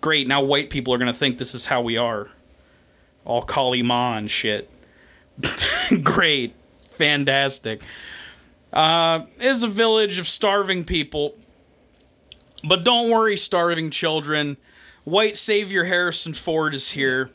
Great, 0.00 0.26
now 0.26 0.42
white 0.42 0.68
people 0.68 0.92
are 0.92 0.98
going 0.98 1.12
to 1.12 1.16
think 1.16 1.38
this 1.38 1.54
is 1.54 1.66
how 1.66 1.80
we 1.80 1.96
are. 1.96 2.28
All 3.24 3.42
Kali 3.42 3.82
Ma 3.82 4.16
and 4.16 4.28
shit. 4.28 4.68
Great. 6.02 6.54
Fantastic. 6.90 7.82
Uh, 8.72 9.26
is 9.38 9.62
a 9.62 9.68
village 9.68 10.18
of 10.18 10.26
starving 10.26 10.84
people. 10.84 11.34
But 12.66 12.84
don't 12.84 13.10
worry, 13.10 13.36
starving 13.36 13.90
children. 13.90 14.56
White 15.04 15.36
Savior 15.36 15.84
Harrison 15.84 16.32
Ford 16.32 16.74
is 16.74 16.92
here. 16.92 17.30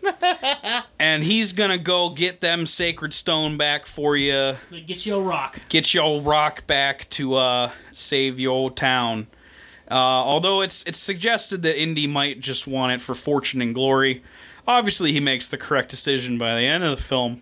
and 1.00 1.24
he's 1.24 1.52
gonna 1.52 1.78
go 1.78 2.10
get 2.10 2.40
them 2.40 2.66
sacred 2.66 3.14
stone 3.14 3.58
back 3.58 3.86
for 3.86 4.16
you. 4.16 4.56
Get 4.86 5.06
you 5.06 5.16
a 5.16 5.22
rock. 5.22 5.60
Get 5.70 5.94
your 5.94 6.22
rock 6.22 6.66
back 6.66 7.10
to 7.12 7.36
uh, 7.36 7.72
save 7.92 8.40
your 8.40 8.54
old 8.54 8.78
town. 8.78 9.28
Uh, 9.90 9.96
although 9.96 10.62
it's 10.62 10.84
it's 10.84 10.98
suggested 10.98 11.62
that 11.64 11.80
Indy 11.80 12.08
might 12.08 12.40
just 12.40 12.68
want 12.68 12.94
it 12.94 13.02
for 13.02 13.16
fortune 13.16 13.62
and 13.62 13.76
glory. 13.76 14.24
Obviously, 14.66 15.12
he 15.12 15.20
makes 15.20 15.48
the 15.48 15.58
correct 15.58 15.90
decision 15.90 16.38
by 16.38 16.56
the 16.56 16.66
end 16.66 16.84
of 16.84 16.92
the 16.92 17.02
film. 17.02 17.42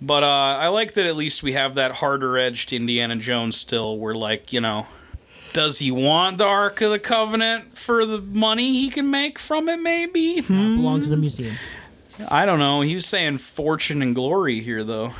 But 0.00 0.22
uh, 0.22 0.26
I 0.26 0.68
like 0.68 0.94
that 0.94 1.06
at 1.06 1.16
least 1.16 1.42
we 1.42 1.52
have 1.52 1.74
that 1.74 1.96
harder 1.96 2.38
edged 2.38 2.72
Indiana 2.72 3.16
Jones 3.16 3.56
still, 3.56 3.98
where 3.98 4.14
like 4.14 4.52
you 4.52 4.60
know, 4.60 4.86
does 5.52 5.78
he 5.78 5.90
want 5.90 6.38
the 6.38 6.44
Ark 6.44 6.80
of 6.80 6.90
the 6.90 6.98
Covenant 6.98 7.76
for 7.76 8.04
the 8.06 8.20
money 8.20 8.72
he 8.72 8.88
can 8.88 9.10
make 9.10 9.38
from 9.38 9.68
it? 9.68 9.78
Maybe. 9.80 10.40
Uh, 10.40 10.76
belongs 10.76 11.04
to 11.04 11.10
the 11.10 11.16
museum. 11.16 11.54
I 12.28 12.46
don't 12.46 12.58
know. 12.58 12.80
He 12.80 12.94
was 12.94 13.06
saying 13.06 13.38
fortune 13.38 14.02
and 14.02 14.14
glory 14.14 14.60
here, 14.60 14.82
though. 14.82 15.12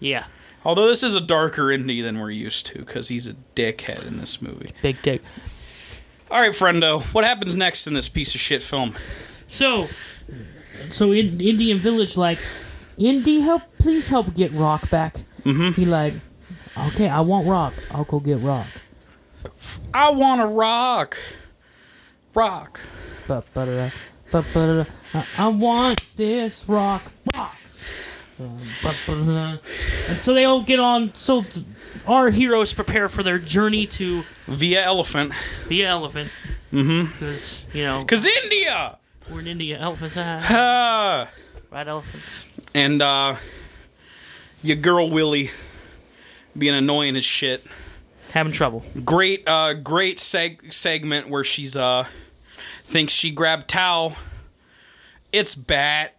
Yeah. 0.00 0.24
Although 0.64 0.88
this 0.88 1.02
is 1.02 1.14
a 1.14 1.20
darker 1.20 1.70
Indy 1.70 2.00
than 2.00 2.18
we're 2.18 2.30
used 2.30 2.66
to, 2.66 2.78
because 2.78 3.08
he's 3.08 3.26
a 3.26 3.34
dickhead 3.54 4.06
in 4.06 4.18
this 4.18 4.40
movie. 4.40 4.70
Big 4.80 5.00
dick. 5.02 5.22
All 6.30 6.40
right, 6.40 6.52
friendo, 6.52 7.02
what 7.14 7.24
happens 7.24 7.54
next 7.54 7.86
in 7.86 7.92
this 7.92 8.08
piece 8.08 8.34
of 8.34 8.40
shit 8.40 8.62
film? 8.62 8.94
So, 9.46 9.88
so 10.88 11.12
in 11.12 11.40
Indian 11.40 11.78
Village, 11.78 12.16
like, 12.16 12.38
Indy, 12.96 13.40
help, 13.40 13.62
please 13.78 14.08
help 14.08 14.34
get 14.34 14.52
Rock 14.52 14.88
back. 14.88 15.18
Mm-hmm. 15.44 15.72
He 15.72 15.84
like, 15.84 16.14
okay, 16.88 17.08
I 17.08 17.20
want 17.20 17.46
Rock. 17.46 17.74
I'll 17.90 18.04
go 18.04 18.18
get 18.18 18.40
Rock. 18.40 18.66
I 19.92 20.10
want 20.10 20.40
to 20.40 20.46
rock. 20.46 21.16
Rock. 22.34 22.80
I- 23.28 25.24
I 25.38 25.48
want 25.48 26.04
this 26.16 26.68
Rock. 26.68 27.12
Rock. 27.34 27.56
And 28.38 30.18
so 30.18 30.34
they 30.34 30.44
all 30.44 30.62
get 30.62 30.80
on. 30.80 31.14
So 31.14 31.42
th- 31.42 31.64
our 32.06 32.30
heroes 32.30 32.72
prepare 32.74 33.08
for 33.08 33.22
their 33.22 33.38
journey 33.38 33.86
to 33.86 34.22
Via 34.48 34.82
elephant. 34.82 35.32
the 35.68 35.84
elephant. 35.84 36.30
Mm-hmm. 36.72 37.12
Because 37.12 37.66
you 37.72 37.84
know 37.84 38.00
Because 38.00 38.26
India! 38.26 38.98
we're 39.30 39.40
in 39.40 39.46
India. 39.46 39.78
Elephants, 39.78 40.16
ah, 40.18 40.40
Ah. 40.50 41.30
right? 41.70 41.86
Elephants. 41.86 42.46
And, 42.74 43.00
uh, 43.00 43.36
your 44.62 44.76
girl 44.78 45.08
Willie 45.10 45.50
being 46.58 46.74
annoying 46.74 47.14
as 47.16 47.24
shit. 47.24 47.64
Having 48.34 48.52
trouble. 48.52 48.82
Great, 49.04 49.48
uh, 49.48 49.74
great 49.74 50.18
seg- 50.18 50.74
segment 50.74 51.28
where 51.28 51.44
she's, 51.44 51.76
uh, 51.76 52.04
thinks 52.82 53.12
she 53.12 53.30
grabbed 53.30 53.68
towel. 53.68 54.16
It's 55.32 55.54
Bat. 55.54 56.16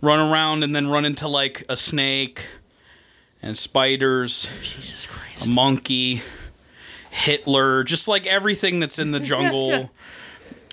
Run 0.00 0.18
around 0.32 0.64
and 0.64 0.74
then 0.74 0.86
run 0.88 1.04
into, 1.04 1.28
like, 1.28 1.64
a 1.68 1.76
snake 1.76 2.46
and 3.42 3.58
spiders. 3.58 4.48
Jesus 4.62 5.06
Christ. 5.06 5.46
a 5.48 5.50
monkey, 5.50 6.22
Hitler, 7.10 7.84
just 7.84 8.08
like 8.08 8.26
everything 8.26 8.80
that's 8.80 8.98
in 8.98 9.10
the 9.10 9.20
jungle. 9.30 9.90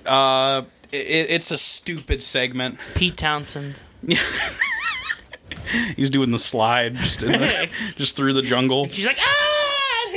uh, 0.06 0.62
it, 0.94 1.28
it's 1.32 1.52
a 1.52 1.58
stupid 1.58 2.24
segment. 2.24 2.80
Pete 2.96 3.18
Townsend. 3.18 3.82
Yeah. 4.02 4.20
He's 5.98 6.10
doing 6.10 6.32
the 6.32 6.40
slide 6.40 6.96
just 6.96 7.24
in 7.24 7.34
the, 7.34 7.70
just 7.98 8.16
through 8.16 8.32
the 8.32 8.42
jungle. 8.42 8.88
She's 8.88 9.06
like, 9.06 9.18
ah! 9.20 9.57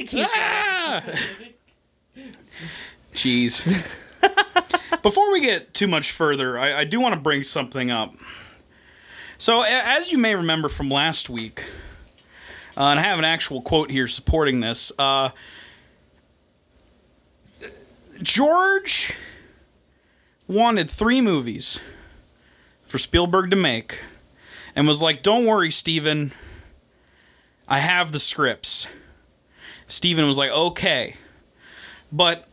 And 0.00 0.08
keeps 0.08 0.30
Ah! 0.34 1.04
Jeez. 3.14 3.62
Before 5.02 5.30
we 5.32 5.40
get 5.42 5.74
too 5.74 5.86
much 5.86 6.10
further, 6.12 6.58
I, 6.58 6.80
I 6.80 6.84
do 6.84 7.00
want 7.00 7.14
to 7.14 7.20
bring 7.20 7.42
something 7.42 7.90
up. 7.90 8.14
So, 9.36 9.62
a- 9.62 9.66
as 9.68 10.10
you 10.10 10.16
may 10.18 10.34
remember 10.34 10.68
from 10.68 10.88
last 10.88 11.28
week, 11.28 11.64
uh, 12.76 12.84
and 12.84 13.00
I 13.00 13.02
have 13.02 13.18
an 13.18 13.24
actual 13.24 13.60
quote 13.62 13.90
here 13.90 14.08
supporting 14.08 14.60
this. 14.60 14.90
Uh, 14.98 15.30
George 18.22 19.12
wanted 20.46 20.90
three 20.90 21.20
movies 21.20 21.78
for 22.82 22.98
Spielberg 22.98 23.50
to 23.50 23.56
make, 23.56 24.00
and 24.74 24.86
was 24.88 25.02
like, 25.02 25.22
"Don't 25.22 25.46
worry, 25.46 25.70
Steven. 25.70 26.32
I 27.68 27.80
have 27.80 28.12
the 28.12 28.20
scripts." 28.20 28.86
Steven 29.90 30.26
was 30.26 30.38
like, 30.38 30.50
"Okay," 30.50 31.16
but 32.10 32.46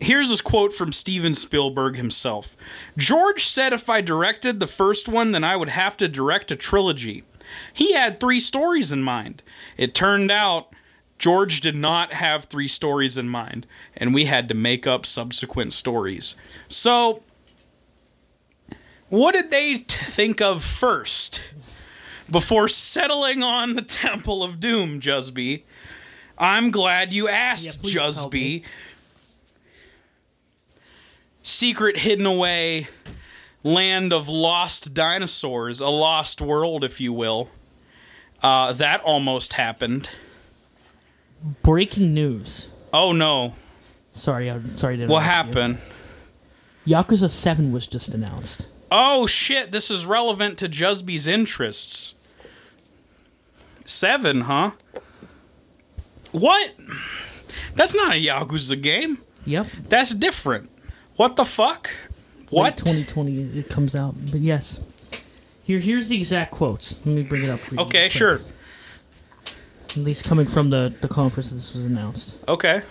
here's 0.00 0.28
this 0.28 0.40
quote 0.40 0.72
from 0.72 0.92
Steven 0.92 1.34
Spielberg 1.34 1.96
himself. 1.96 2.56
George 2.96 3.44
said 3.44 3.72
if 3.72 3.88
I 3.88 4.00
directed 4.00 4.60
the 4.60 4.66
first 4.66 5.08
one, 5.08 5.32
then 5.32 5.44
I 5.44 5.56
would 5.56 5.70
have 5.70 5.96
to 5.98 6.08
direct 6.08 6.50
a 6.50 6.56
trilogy. 6.56 7.24
He 7.72 7.92
had 7.94 8.20
three 8.20 8.40
stories 8.40 8.92
in 8.92 9.02
mind. 9.02 9.42
It 9.76 9.94
turned 9.94 10.30
out 10.30 10.72
George 11.18 11.60
did 11.60 11.74
not 11.74 12.12
have 12.12 12.44
three 12.44 12.68
stories 12.68 13.18
in 13.18 13.28
mind, 13.28 13.66
and 13.96 14.14
we 14.14 14.26
had 14.26 14.48
to 14.48 14.54
make 14.54 14.86
up 14.86 15.04
subsequent 15.04 15.72
stories. 15.72 16.36
So, 16.68 17.22
what 19.08 19.32
did 19.32 19.50
they 19.50 19.76
think 19.76 20.40
of 20.40 20.62
first 20.62 21.40
before 22.30 22.68
settling 22.68 23.42
on 23.42 23.74
the 23.74 23.82
Temple 24.02 24.44
of 24.44 24.60
Doom, 24.60 25.00
Jusby? 25.00 25.64
I'm 26.38 26.70
glad 26.70 27.12
you 27.12 27.28
asked, 27.28 27.82
me. 27.82 27.90
Jusby. 27.92 28.62
Secret 31.42 31.98
hidden 31.98 32.26
away 32.26 32.88
land 33.64 34.12
of 34.12 34.28
lost 34.28 34.94
dinosaurs, 34.94 35.80
a 35.80 35.88
lost 35.88 36.40
world, 36.40 36.84
if 36.84 37.00
you 37.00 37.12
will. 37.12 37.50
Uh, 38.42 38.72
that 38.72 39.00
almost 39.02 39.54
happened. 39.54 40.10
Breaking 41.62 42.14
news. 42.14 42.68
Oh 42.92 43.12
no. 43.12 43.54
Sorry, 44.12 44.50
I'm 44.50 44.74
sorry 44.74 44.96
to 44.98 45.06
What 45.06 45.22
interrupt 45.22 45.54
you. 45.54 45.60
happened? 45.62 45.78
Yakuza 46.86 47.30
7 47.30 47.72
was 47.72 47.86
just 47.86 48.14
announced. 48.14 48.68
Oh 48.90 49.26
shit, 49.26 49.70
this 49.72 49.90
is 49.90 50.06
relevant 50.06 50.56
to 50.58 50.68
Jusby's 50.68 51.26
interests. 51.26 52.14
Seven, 53.84 54.42
huh? 54.42 54.72
What? 56.32 56.74
That's 57.74 57.94
not 57.94 58.12
a 58.12 58.24
Yakuza 58.24 58.80
game. 58.80 59.18
Yep. 59.44 59.66
That's 59.88 60.14
different. 60.14 60.70
What 61.16 61.36
the 61.36 61.44
fuck? 61.44 61.90
What? 62.50 62.84
Late 62.86 63.06
2020 63.08 63.58
it 63.58 63.68
comes 63.68 63.94
out. 63.94 64.14
But 64.30 64.40
yes. 64.40 64.80
Here 65.62 65.78
here's 65.78 66.08
the 66.08 66.16
exact 66.16 66.52
quotes. 66.52 66.98
Let 67.04 67.14
me 67.14 67.28
bring 67.28 67.44
it 67.44 67.50
up 67.50 67.60
for 67.60 67.74
you. 67.74 67.80
Okay, 67.82 68.08
sure. 68.08 68.40
At 69.90 69.96
least 69.96 70.24
coming 70.24 70.46
from 70.46 70.70
the, 70.70 70.94
the 71.00 71.08
conference 71.08 71.50
this 71.50 71.74
was 71.74 71.84
announced. 71.84 72.38
Okay. 72.46 72.82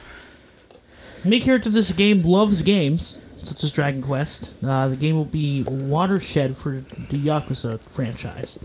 Main 1.23 1.41
character 1.41 1.69
of 1.69 1.73
this 1.73 1.91
game 1.91 2.21
loves 2.23 2.61
games, 2.61 3.19
such 3.43 3.63
as 3.63 3.71
Dragon 3.71 4.01
Quest. 4.01 4.53
Uh, 4.63 4.87
the 4.87 4.95
game 4.95 5.15
will 5.15 5.25
be 5.25 5.63
watershed 5.63 6.55
for 6.55 6.71
the 7.09 7.17
Yakuza 7.17 7.79
franchise. 7.81 8.59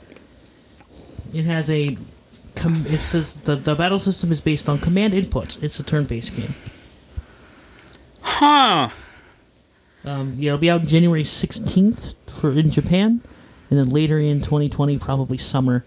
It 1.33 1.45
has 1.45 1.71
a. 1.71 1.97
Com- 2.57 2.87
it 2.87 2.99
says 3.01 3.35
the, 3.35 3.57
the 3.57 3.75
battle 3.75 3.99
system 3.99 4.31
is 4.31 4.41
based 4.41 4.69
on 4.69 4.79
command 4.79 5.15
inputs. 5.15 5.63
It's 5.63 5.79
a 5.81 5.83
turn 5.83 6.05
based 6.05 6.37
game. 6.37 6.55
Huh. 8.21 8.91
Um, 10.05 10.35
yeah, 10.37 10.49
it'll 10.49 10.59
be 10.59 10.71
out 10.71 10.83
January 10.83 11.23
16th 11.23 12.15
for 12.27 12.53
in 12.53 12.71
Japan, 12.71 13.21
and 13.71 13.79
then 13.79 13.89
later 13.89 14.19
in 14.19 14.41
2020, 14.41 14.99
probably 14.99 15.39
summer 15.39 15.85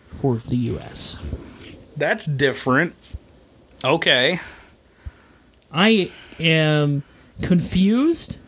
for 0.00 0.36
the 0.36 0.56
US. 0.56 1.34
That's 1.96 2.24
different. 2.24 2.94
Okay. 3.84 4.40
I 5.72 6.10
am 6.38 7.02
confused, 7.42 8.38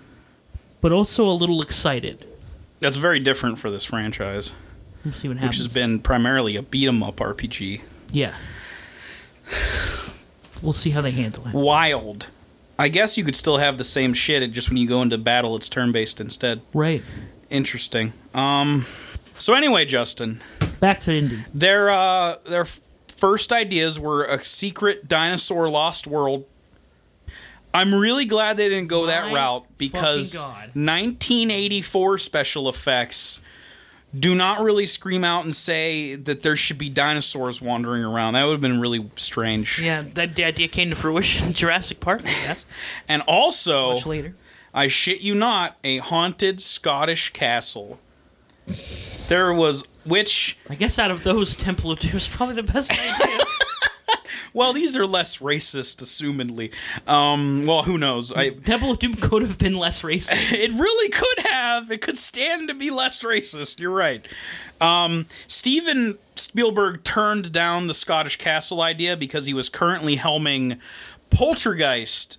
but 0.80 0.92
also 0.92 1.28
a 1.28 1.32
little 1.32 1.60
excited. 1.60 2.26
That's 2.80 2.96
very 2.96 3.20
different 3.20 3.58
for 3.58 3.70
this 3.70 3.84
franchise, 3.84 4.52
See 5.12 5.28
what 5.28 5.38
which 5.40 5.56
has 5.56 5.68
been 5.68 5.98
primarily 6.00 6.56
a 6.56 6.62
beat 6.62 6.86
'em 6.88 7.02
up 7.02 7.16
RPG. 7.20 7.82
yeah. 8.12 8.34
We'll 10.62 10.72
see 10.72 10.90
how 10.90 11.02
they 11.02 11.10
handle 11.10 11.46
it. 11.46 11.52
Wild. 11.52 12.26
I 12.78 12.88
guess 12.88 13.18
you 13.18 13.24
could 13.24 13.36
still 13.36 13.58
have 13.58 13.76
the 13.78 13.84
same 13.84 14.14
shit, 14.14 14.42
it 14.42 14.48
just 14.48 14.68
when 14.70 14.78
you 14.78 14.88
go 14.88 15.02
into 15.02 15.18
battle, 15.18 15.54
it's 15.56 15.68
turn 15.68 15.92
based 15.92 16.20
instead. 16.20 16.62
Right. 16.72 17.02
Interesting. 17.50 18.12
Um. 18.32 18.86
So 19.34 19.52
anyway, 19.54 19.84
Justin, 19.84 20.40
Back 20.80 21.00
to 21.00 21.12
Indy. 21.16 21.40
their 21.52 21.90
uh 21.90 22.36
their 22.48 22.64
first 23.08 23.52
ideas 23.52 23.98
were 24.00 24.24
a 24.24 24.42
secret 24.42 25.06
dinosaur 25.06 25.68
lost 25.68 26.06
world. 26.06 26.46
I'm 27.74 27.92
really 27.94 28.24
glad 28.24 28.56
they 28.56 28.68
didn't 28.68 28.86
go 28.88 29.06
that 29.06 29.26
My 29.26 29.34
route 29.34 29.66
because 29.76 30.34
God. 30.34 30.70
1984 30.74 32.18
special 32.18 32.68
effects 32.68 33.40
do 34.16 34.34
not 34.34 34.62
really 34.62 34.86
scream 34.86 35.24
out 35.24 35.44
and 35.44 35.54
say 35.54 36.14
that 36.14 36.42
there 36.42 36.56
should 36.56 36.78
be 36.78 36.88
dinosaurs 36.88 37.60
wandering 37.60 38.04
around. 38.04 38.34
That 38.34 38.44
would 38.44 38.52
have 38.52 38.60
been 38.60 38.80
really 38.80 39.10
strange. 39.16 39.80
Yeah, 39.80 40.04
that 40.14 40.36
the 40.36 40.44
idea 40.44 40.68
came 40.68 40.90
to 40.90 40.96
fruition 40.96 41.48
in 41.48 41.52
Jurassic 41.52 42.00
Park, 42.00 42.20
I 42.22 42.32
guess. 42.46 42.64
And 43.08 43.22
also, 43.22 43.94
Much 43.94 44.06
later. 44.06 44.34
I 44.72 44.88
shit 44.88 45.20
you 45.20 45.34
not, 45.34 45.76
a 45.84 45.98
haunted 45.98 46.60
Scottish 46.60 47.30
castle. 47.32 47.98
There 49.28 49.52
was 49.52 49.88
which 50.04 50.58
I 50.68 50.74
guess 50.74 50.98
out 50.98 51.10
of 51.10 51.22
those, 51.22 51.56
Temple 51.56 51.90
of 51.90 51.98
Doom 51.98 52.16
is 52.16 52.28
probably 52.28 52.54
the 52.54 52.62
best 52.62 52.90
idea. 52.90 53.44
well, 54.54 54.72
these 54.72 54.96
are 54.96 55.06
less 55.06 55.38
racist, 55.38 55.96
assumedly. 55.96 56.72
Um, 57.06 57.66
well, 57.66 57.82
who 57.82 57.98
knows? 57.98 58.32
I 58.32 58.50
Temple 58.50 58.92
of 58.92 59.00
Doom 59.00 59.16
could 59.16 59.42
have 59.42 59.58
been 59.58 59.76
less 59.76 60.02
racist. 60.02 60.30
it 60.52 60.70
really 60.70 61.10
could 61.10 61.46
have. 61.46 61.90
It 61.90 62.00
could 62.00 62.16
stand 62.16 62.68
to 62.68 62.74
be 62.74 62.88
less 62.88 63.22
racist. 63.22 63.80
You're 63.80 63.90
right. 63.90 64.26
Um, 64.80 65.26
Steven 65.48 66.16
Spielberg 66.36 67.04
turned 67.04 67.52
down 67.52 67.88
the 67.88 67.94
Scottish 67.94 68.36
castle 68.36 68.80
idea 68.80 69.16
because 69.16 69.46
he 69.46 69.52
was 69.52 69.68
currently 69.68 70.16
helming 70.16 70.78
Poltergeist 71.30 72.38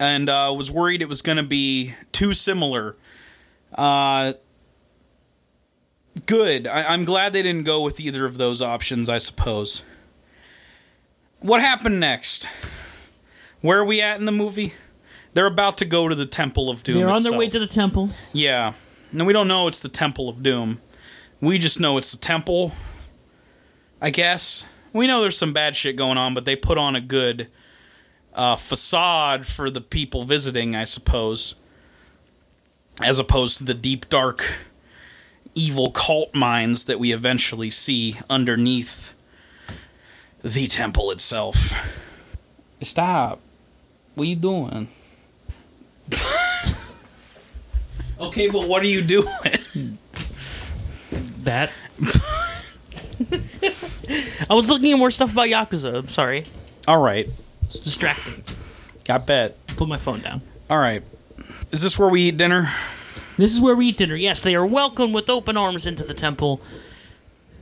and 0.00 0.28
uh, 0.28 0.52
was 0.54 0.70
worried 0.70 1.00
it 1.00 1.08
was 1.08 1.22
going 1.22 1.38
to 1.38 1.44
be 1.44 1.94
too 2.10 2.34
similar. 2.34 2.96
Uh, 3.72 4.34
Good. 6.26 6.66
I, 6.66 6.92
I'm 6.92 7.04
glad 7.04 7.32
they 7.32 7.42
didn't 7.42 7.64
go 7.64 7.80
with 7.80 7.98
either 7.98 8.26
of 8.26 8.36
those 8.36 8.60
options. 8.60 9.08
I 9.08 9.18
suppose. 9.18 9.82
What 11.42 11.60
happened 11.60 11.98
next? 11.98 12.46
Where 13.60 13.80
are 13.80 13.84
we 13.84 14.00
at 14.00 14.18
in 14.18 14.26
the 14.26 14.32
movie? 14.32 14.74
They're 15.34 15.46
about 15.46 15.76
to 15.78 15.84
go 15.84 16.08
to 16.08 16.14
the 16.14 16.26
Temple 16.26 16.70
of 16.70 16.82
Doom. 16.82 16.98
They're 16.98 17.10
on 17.10 17.24
their 17.24 17.36
way 17.36 17.48
to 17.48 17.58
the 17.58 17.66
temple. 17.66 18.10
Yeah. 18.32 18.74
And 19.12 19.26
we 19.26 19.32
don't 19.32 19.48
know 19.48 19.66
it's 19.66 19.80
the 19.80 19.88
Temple 19.88 20.28
of 20.28 20.42
Doom. 20.42 20.80
We 21.40 21.58
just 21.58 21.80
know 21.80 21.98
it's 21.98 22.12
the 22.12 22.18
temple. 22.18 22.72
I 24.00 24.10
guess. 24.10 24.64
We 24.92 25.06
know 25.06 25.20
there's 25.20 25.38
some 25.38 25.52
bad 25.52 25.74
shit 25.74 25.96
going 25.96 26.18
on, 26.18 26.34
but 26.34 26.44
they 26.44 26.54
put 26.54 26.78
on 26.78 26.94
a 26.94 27.00
good 27.00 27.48
uh, 28.34 28.56
facade 28.56 29.46
for 29.46 29.70
the 29.70 29.80
people 29.80 30.24
visiting, 30.24 30.76
I 30.76 30.84
suppose. 30.84 31.54
As 33.00 33.18
opposed 33.18 33.58
to 33.58 33.64
the 33.64 33.74
deep, 33.74 34.08
dark, 34.08 34.44
evil 35.54 35.90
cult 35.90 36.34
minds 36.34 36.84
that 36.84 37.00
we 37.00 37.12
eventually 37.12 37.70
see 37.70 38.18
underneath 38.30 39.11
the 40.42 40.66
temple 40.68 41.10
itself. 41.10 41.74
Stop. 42.82 43.40
What 44.14 44.24
are 44.24 44.26
you 44.26 44.36
doing? 44.36 44.88
okay, 48.20 48.48
but 48.48 48.66
what 48.66 48.82
are 48.82 48.86
you 48.86 49.02
doing? 49.02 49.98
That. 51.44 51.70
I 54.50 54.54
was 54.54 54.68
looking 54.68 54.92
at 54.92 54.98
more 54.98 55.10
stuff 55.10 55.32
about 55.32 55.48
Yakuza. 55.48 55.96
I'm 55.96 56.08
sorry. 56.08 56.44
All 56.86 56.98
right. 56.98 57.28
It's 57.62 57.80
distracting. 57.80 58.44
I 59.08 59.18
bet. 59.18 59.56
Put 59.68 59.88
my 59.88 59.96
phone 59.96 60.20
down. 60.20 60.42
All 60.70 60.78
right. 60.78 61.02
Is 61.70 61.82
this 61.82 61.98
where 61.98 62.08
we 62.08 62.22
eat 62.22 62.36
dinner? 62.36 62.70
This 63.38 63.52
is 63.52 63.60
where 63.60 63.74
we 63.74 63.88
eat 63.88 63.96
dinner. 63.96 64.14
Yes, 64.14 64.42
they 64.42 64.54
are 64.54 64.66
welcomed 64.66 65.14
with 65.14 65.30
open 65.30 65.56
arms 65.56 65.86
into 65.86 66.04
the 66.04 66.14
temple. 66.14 66.60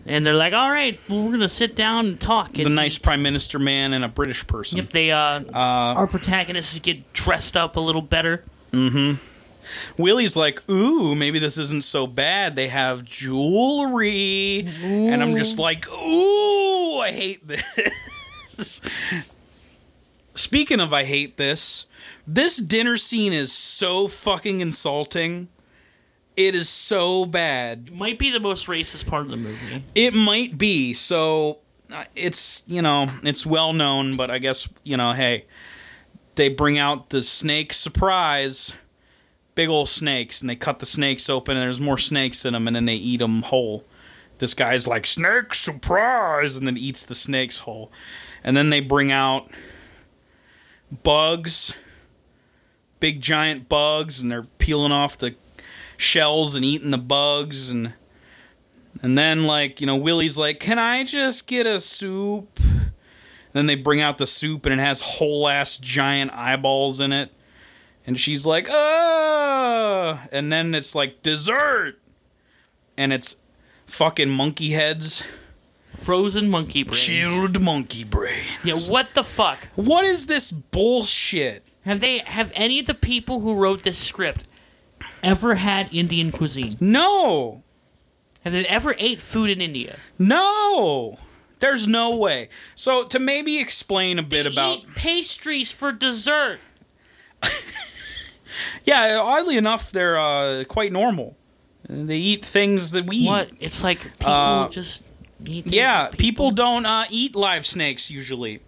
And 0.07 0.27
they're 0.27 0.35
like, 0.35 0.53
all 0.53 0.71
right, 0.71 0.99
well, 1.09 1.23
we're 1.23 1.29
going 1.29 1.41
to 1.41 1.49
sit 1.49 1.77
down 1.77 2.07
and 2.07 2.21
talk. 2.21 2.53
The 2.55 2.65
And 2.65 2.75
nice 2.75 2.99
prime 2.99 3.23
minister 3.23 3.59
man 3.59 3.93
and 3.93 4.05
a 4.05 4.09
British 4.09 4.47
person. 4.47 4.79
Yep, 4.79 4.91
they, 4.91 5.11
uh, 5.11 5.43
our 5.53 6.07
protagonists 6.07 6.79
get 6.79 7.13
dressed 7.13 7.57
up 7.57 7.77
a 7.77 7.81
little 7.81 8.03
better. 8.03 8.45
Mm-hmm. 8.73 9.23
Willie's 10.03 10.35
like, 10.37 10.69
ooh, 10.69 11.15
maybe 11.15 11.39
this 11.39 11.57
isn't 11.59 11.85
so 11.85 12.07
bad. 12.07 12.57
They 12.57 12.69
have 12.69 13.05
jewelry. 13.05 14.67
And 14.83 15.23
I'm 15.23 15.37
just 15.37 15.59
like, 15.59 15.89
ooh, 15.89 16.99
I 16.99 17.13
hate 17.13 17.47
this. 17.47 18.81
Speaking 20.35 20.81
of 20.81 20.93
I 20.93 21.05
hate 21.05 21.37
this, 21.37 21.87
this 22.27 22.57
dinner 22.57 22.97
scene 22.97 23.33
is 23.33 23.53
so 23.53 24.09
fucking 24.09 24.61
insulting. 24.61 25.49
It 26.47 26.55
is 26.55 26.69
so 26.69 27.27
bad. 27.27 27.89
It 27.89 27.95
Might 27.95 28.19
be 28.19 28.31
the 28.31 28.41
most 28.41 28.67
racist 28.67 29.07
part 29.07 29.25
of 29.25 29.31
the 29.31 29.37
movie. 29.37 29.85
It 29.95 30.15
might 30.15 30.57
be. 30.57 30.95
So 30.95 31.59
uh, 31.93 32.05
it's, 32.15 32.63
you 32.67 32.81
know, 32.81 33.09
it's 33.23 33.45
well 33.45 33.73
known, 33.73 34.17
but 34.17 34.31
I 34.31 34.39
guess, 34.39 34.69
you 34.83 34.97
know, 34.97 35.13
hey, 35.13 35.45
they 36.37 36.49
bring 36.49 36.79
out 36.79 37.11
the 37.11 37.23
snake 37.23 37.73
surprise. 37.73 38.73
Big 39.55 39.69
old 39.69 39.89
snakes, 39.89 40.41
and 40.41 40.49
they 40.49 40.57
cut 40.57 40.79
the 40.79 40.87
snakes 40.87 41.29
open, 41.29 41.57
and 41.57 41.65
there's 41.65 41.81
more 41.81 41.99
snakes 41.99 42.47
in 42.47 42.55
them, 42.55 42.67
and 42.67 42.75
then 42.75 42.87
they 42.87 42.95
eat 42.95 43.19
them 43.19 43.43
whole. 43.43 43.85
This 44.39 44.55
guy's 44.55 44.87
like, 44.87 45.07
snake 45.07 45.53
surprise, 45.53 46.57
and 46.57 46.67
then 46.67 46.79
eats 46.79 47.05
the 47.05 47.15
snakes 47.15 47.59
whole. 47.59 47.93
And 48.43 48.57
then 48.57 48.71
they 48.71 48.81
bring 48.81 49.13
out 49.13 49.51
bugs, 51.03 51.75
big 53.01 53.21
giant 53.21 53.69
bugs, 53.69 54.23
and 54.23 54.31
they're 54.31 54.45
peeling 54.45 54.93
off 54.93 55.19
the 55.19 55.35
shells 56.01 56.55
and 56.55 56.65
eating 56.65 56.91
the 56.91 56.99
bugs, 56.99 57.71
and 57.71 57.95
and 59.03 59.17
then, 59.17 59.45
like, 59.45 59.81
you 59.81 59.87
know, 59.87 59.97
Willie's 59.97 60.39
like, 60.39 60.61
Can 60.61 60.79
I 60.79 61.05
just 61.05 61.47
get 61.47 61.67
a 61.67 61.81
soup? 61.81 62.59
then 63.53 63.67
they 63.67 63.75
bring 63.75 64.01
out 64.01 64.19
the 64.19 64.27
soup 64.27 64.67
and 64.67 64.81
it 64.81 64.83
has 64.83 65.01
whole 65.01 65.49
ass 65.49 65.77
giant 65.77 66.33
eyeballs 66.33 67.01
in 67.01 67.13
it. 67.13 67.33
And 68.07 68.19
she's 68.19 68.47
like, 68.47 68.69
ah. 68.71 70.27
And 70.33 70.53
then 70.53 70.75
it's 70.75 70.95
like, 70.95 71.23
dessert. 71.23 71.99
And 72.97 73.13
it's 73.13 73.37
fucking 73.87 74.31
monkey 74.31 74.71
heads. 74.71 75.23
Frozen 76.01 76.49
monkey 76.49 76.83
brains. 76.83 77.01
Chilled 77.03 77.61
monkey 77.61 78.05
brain. 78.05 78.45
Yeah, 78.65 78.79
what 78.79 79.15
the 79.15 79.25
fuck? 79.25 79.59
What 79.75 80.05
is 80.07 80.27
this 80.27 80.51
bullshit? 80.51 81.65
Have 81.85 82.01
they 82.01 82.19
have 82.19 82.53
any 82.55 82.81
of 82.81 82.87
the 82.87 82.95
people 82.95 83.41
who 83.41 83.55
wrote 83.55 83.83
this 83.83 83.99
script 83.99 84.45
ever 85.23 85.57
had 85.57 85.93
Indian 85.93 86.33
cuisine? 86.33 86.77
No. 86.81 87.63
Have 88.45 88.53
they 88.53 88.65
ever 88.67 88.95
ate 88.99 89.21
food 89.21 89.51
in 89.51 89.61
India? 89.61 89.97
No. 90.19 91.19
There's 91.59 91.87
no 91.87 92.17
way. 92.17 92.49
So, 92.75 93.05
to 93.05 93.19
maybe 93.19 93.59
explain 93.59 94.19
a 94.19 94.23
bit 94.23 94.47
about. 94.47 94.79
Eat 94.79 94.95
pastries 94.95 95.71
for 95.73 95.93
dessert. 95.93 96.59
Yeah, 98.85 99.21
oddly 99.21 99.57
enough, 99.57 99.91
they're 99.91 100.19
uh, 100.19 100.65
quite 100.65 100.93
normal. 100.93 101.37
They 101.89 102.17
eat 102.17 102.45
things 102.45 102.91
that 102.93 103.07
we 103.07 103.19
eat. 103.19 103.29
What? 103.29 103.51
It's 103.61 103.83
like 103.83 104.01
people 104.19 104.33
Uh, 104.33 104.69
just 104.69 105.05
eat. 105.47 105.65
things 105.65 105.75
Yeah, 105.77 106.09
people 106.09 106.51
don't 106.51 106.85
uh, 106.87 107.05
eat 107.11 107.35
live 107.37 107.65
snakes 107.67 108.11
usually. 108.11 108.61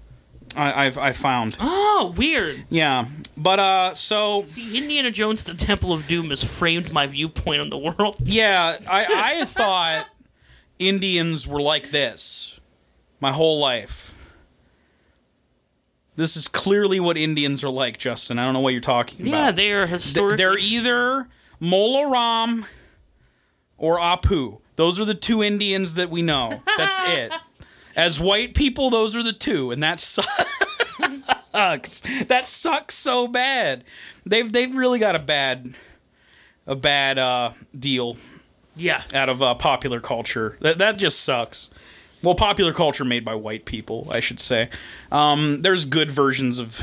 I, 0.56 0.86
I've 0.86 0.98
I 0.98 1.12
found. 1.12 1.56
Oh, 1.60 2.12
weird. 2.16 2.64
Yeah, 2.68 3.06
but 3.36 3.58
uh, 3.58 3.94
so 3.94 4.42
See, 4.42 4.76
Indiana 4.76 5.10
Jones: 5.10 5.44
The 5.44 5.54
Temple 5.54 5.92
of 5.92 6.06
Doom 6.06 6.30
has 6.30 6.42
framed 6.44 6.92
my 6.92 7.06
viewpoint 7.06 7.60
on 7.60 7.70
the 7.70 7.78
world. 7.78 8.16
yeah, 8.24 8.76
I 8.88 9.36
I 9.40 9.44
thought 9.44 10.06
Indians 10.78 11.46
were 11.46 11.60
like 11.62 11.90
this 11.90 12.60
my 13.20 13.32
whole 13.32 13.58
life. 13.58 14.12
This 16.14 16.36
is 16.36 16.46
clearly 16.46 17.00
what 17.00 17.16
Indians 17.16 17.64
are 17.64 17.70
like, 17.70 17.98
Justin. 17.98 18.38
I 18.38 18.44
don't 18.44 18.52
know 18.52 18.60
what 18.60 18.72
you're 18.74 18.80
talking 18.82 19.26
Yeah, 19.26 19.32
about. 19.32 19.44
Yeah, 19.44 19.50
they 19.52 19.72
are 19.72 19.86
Th- 19.86 19.90
historic. 20.02 20.36
They're 20.36 20.58
either 20.58 21.28
Mola 21.58 22.06
Ram 22.08 22.66
or 23.78 23.98
Apu. 23.98 24.60
Those 24.76 25.00
are 25.00 25.04
the 25.06 25.14
two 25.14 25.42
Indians 25.42 25.94
that 25.94 26.10
we 26.10 26.20
know. 26.20 26.62
That's 26.76 26.98
it. 27.06 27.32
As 27.96 28.20
white 28.20 28.54
people, 28.54 28.90
those 28.90 29.16
are 29.16 29.22
the 29.22 29.32
two, 29.32 29.70
and 29.70 29.82
that 29.82 30.00
sucks. 31.52 32.00
that 32.26 32.46
sucks 32.46 32.94
so 32.94 33.28
bad. 33.28 33.84
They've 34.24 34.50
they've 34.50 34.74
really 34.74 34.98
got 34.98 35.16
a 35.16 35.18
bad 35.18 35.74
a 36.66 36.76
bad 36.76 37.18
uh, 37.18 37.52
deal 37.78 38.16
yeah. 38.76 39.02
out 39.14 39.28
of 39.28 39.42
uh, 39.42 39.54
popular 39.54 40.00
culture. 40.00 40.56
That 40.60 40.78
that 40.78 40.96
just 40.96 41.20
sucks. 41.20 41.70
Well, 42.22 42.34
popular 42.36 42.72
culture 42.72 43.04
made 43.04 43.24
by 43.24 43.34
white 43.34 43.64
people, 43.64 44.06
I 44.10 44.20
should 44.20 44.38
say. 44.38 44.70
Um, 45.10 45.62
there's 45.62 45.84
good 45.84 46.10
versions 46.10 46.60
of 46.60 46.80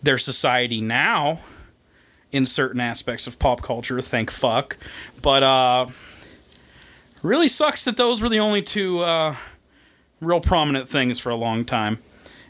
their 0.00 0.18
society 0.18 0.80
now 0.80 1.40
in 2.30 2.46
certain 2.46 2.80
aspects 2.80 3.26
of 3.26 3.38
pop 3.40 3.62
culture. 3.62 4.00
Thank 4.00 4.30
fuck, 4.30 4.76
but 5.22 5.42
uh, 5.42 5.86
really 7.22 7.48
sucks 7.48 7.84
that 7.84 7.96
those 7.96 8.22
were 8.22 8.28
the 8.28 8.38
only 8.38 8.62
two 8.62 9.00
uh, 9.00 9.34
real 10.20 10.40
prominent 10.40 10.88
things 10.88 11.18
for 11.18 11.30
a 11.30 11.36
long 11.36 11.64
time. 11.64 11.98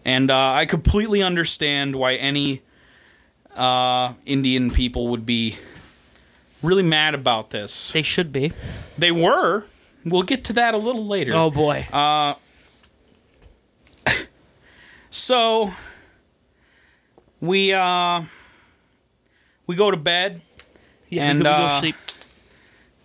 And 0.05 0.31
uh, 0.31 0.53
I 0.53 0.67
completely 0.67 1.23
understand 1.23 1.97
why 1.97 2.15
any 2.15 2.63
uh, 3.55 4.15
Indian 4.25 4.71
people 4.71 5.09
would 5.09 5.27
be 5.27 5.59
really 6.63 6.83
mad 6.83 7.15
about 7.15 7.51
this. 7.51 7.91
They 7.93 8.03
should 8.03 8.33
be. 8.33 8.53
They 8.97 9.13
were. 9.13 9.65
We'll 10.05 10.23
get 10.23 10.45
to 10.45 10.53
that 10.55 10.75
a 10.75 10.79
little 10.79 11.07
later. 11.07 11.35
Oh 11.35 11.51
boy. 11.51 11.87
So 15.11 15.73
we 17.41 17.73
uh 17.73 18.23
we 19.67 19.75
go 19.77 19.91
to 19.91 19.97
bed. 19.97 20.43
yeah, 21.09 21.31
and, 21.31 21.39
we 21.39 21.45
go, 21.45 21.51
we 21.51 21.57
go 21.57 21.65
uh, 21.65 21.81
sleep. 21.81 21.97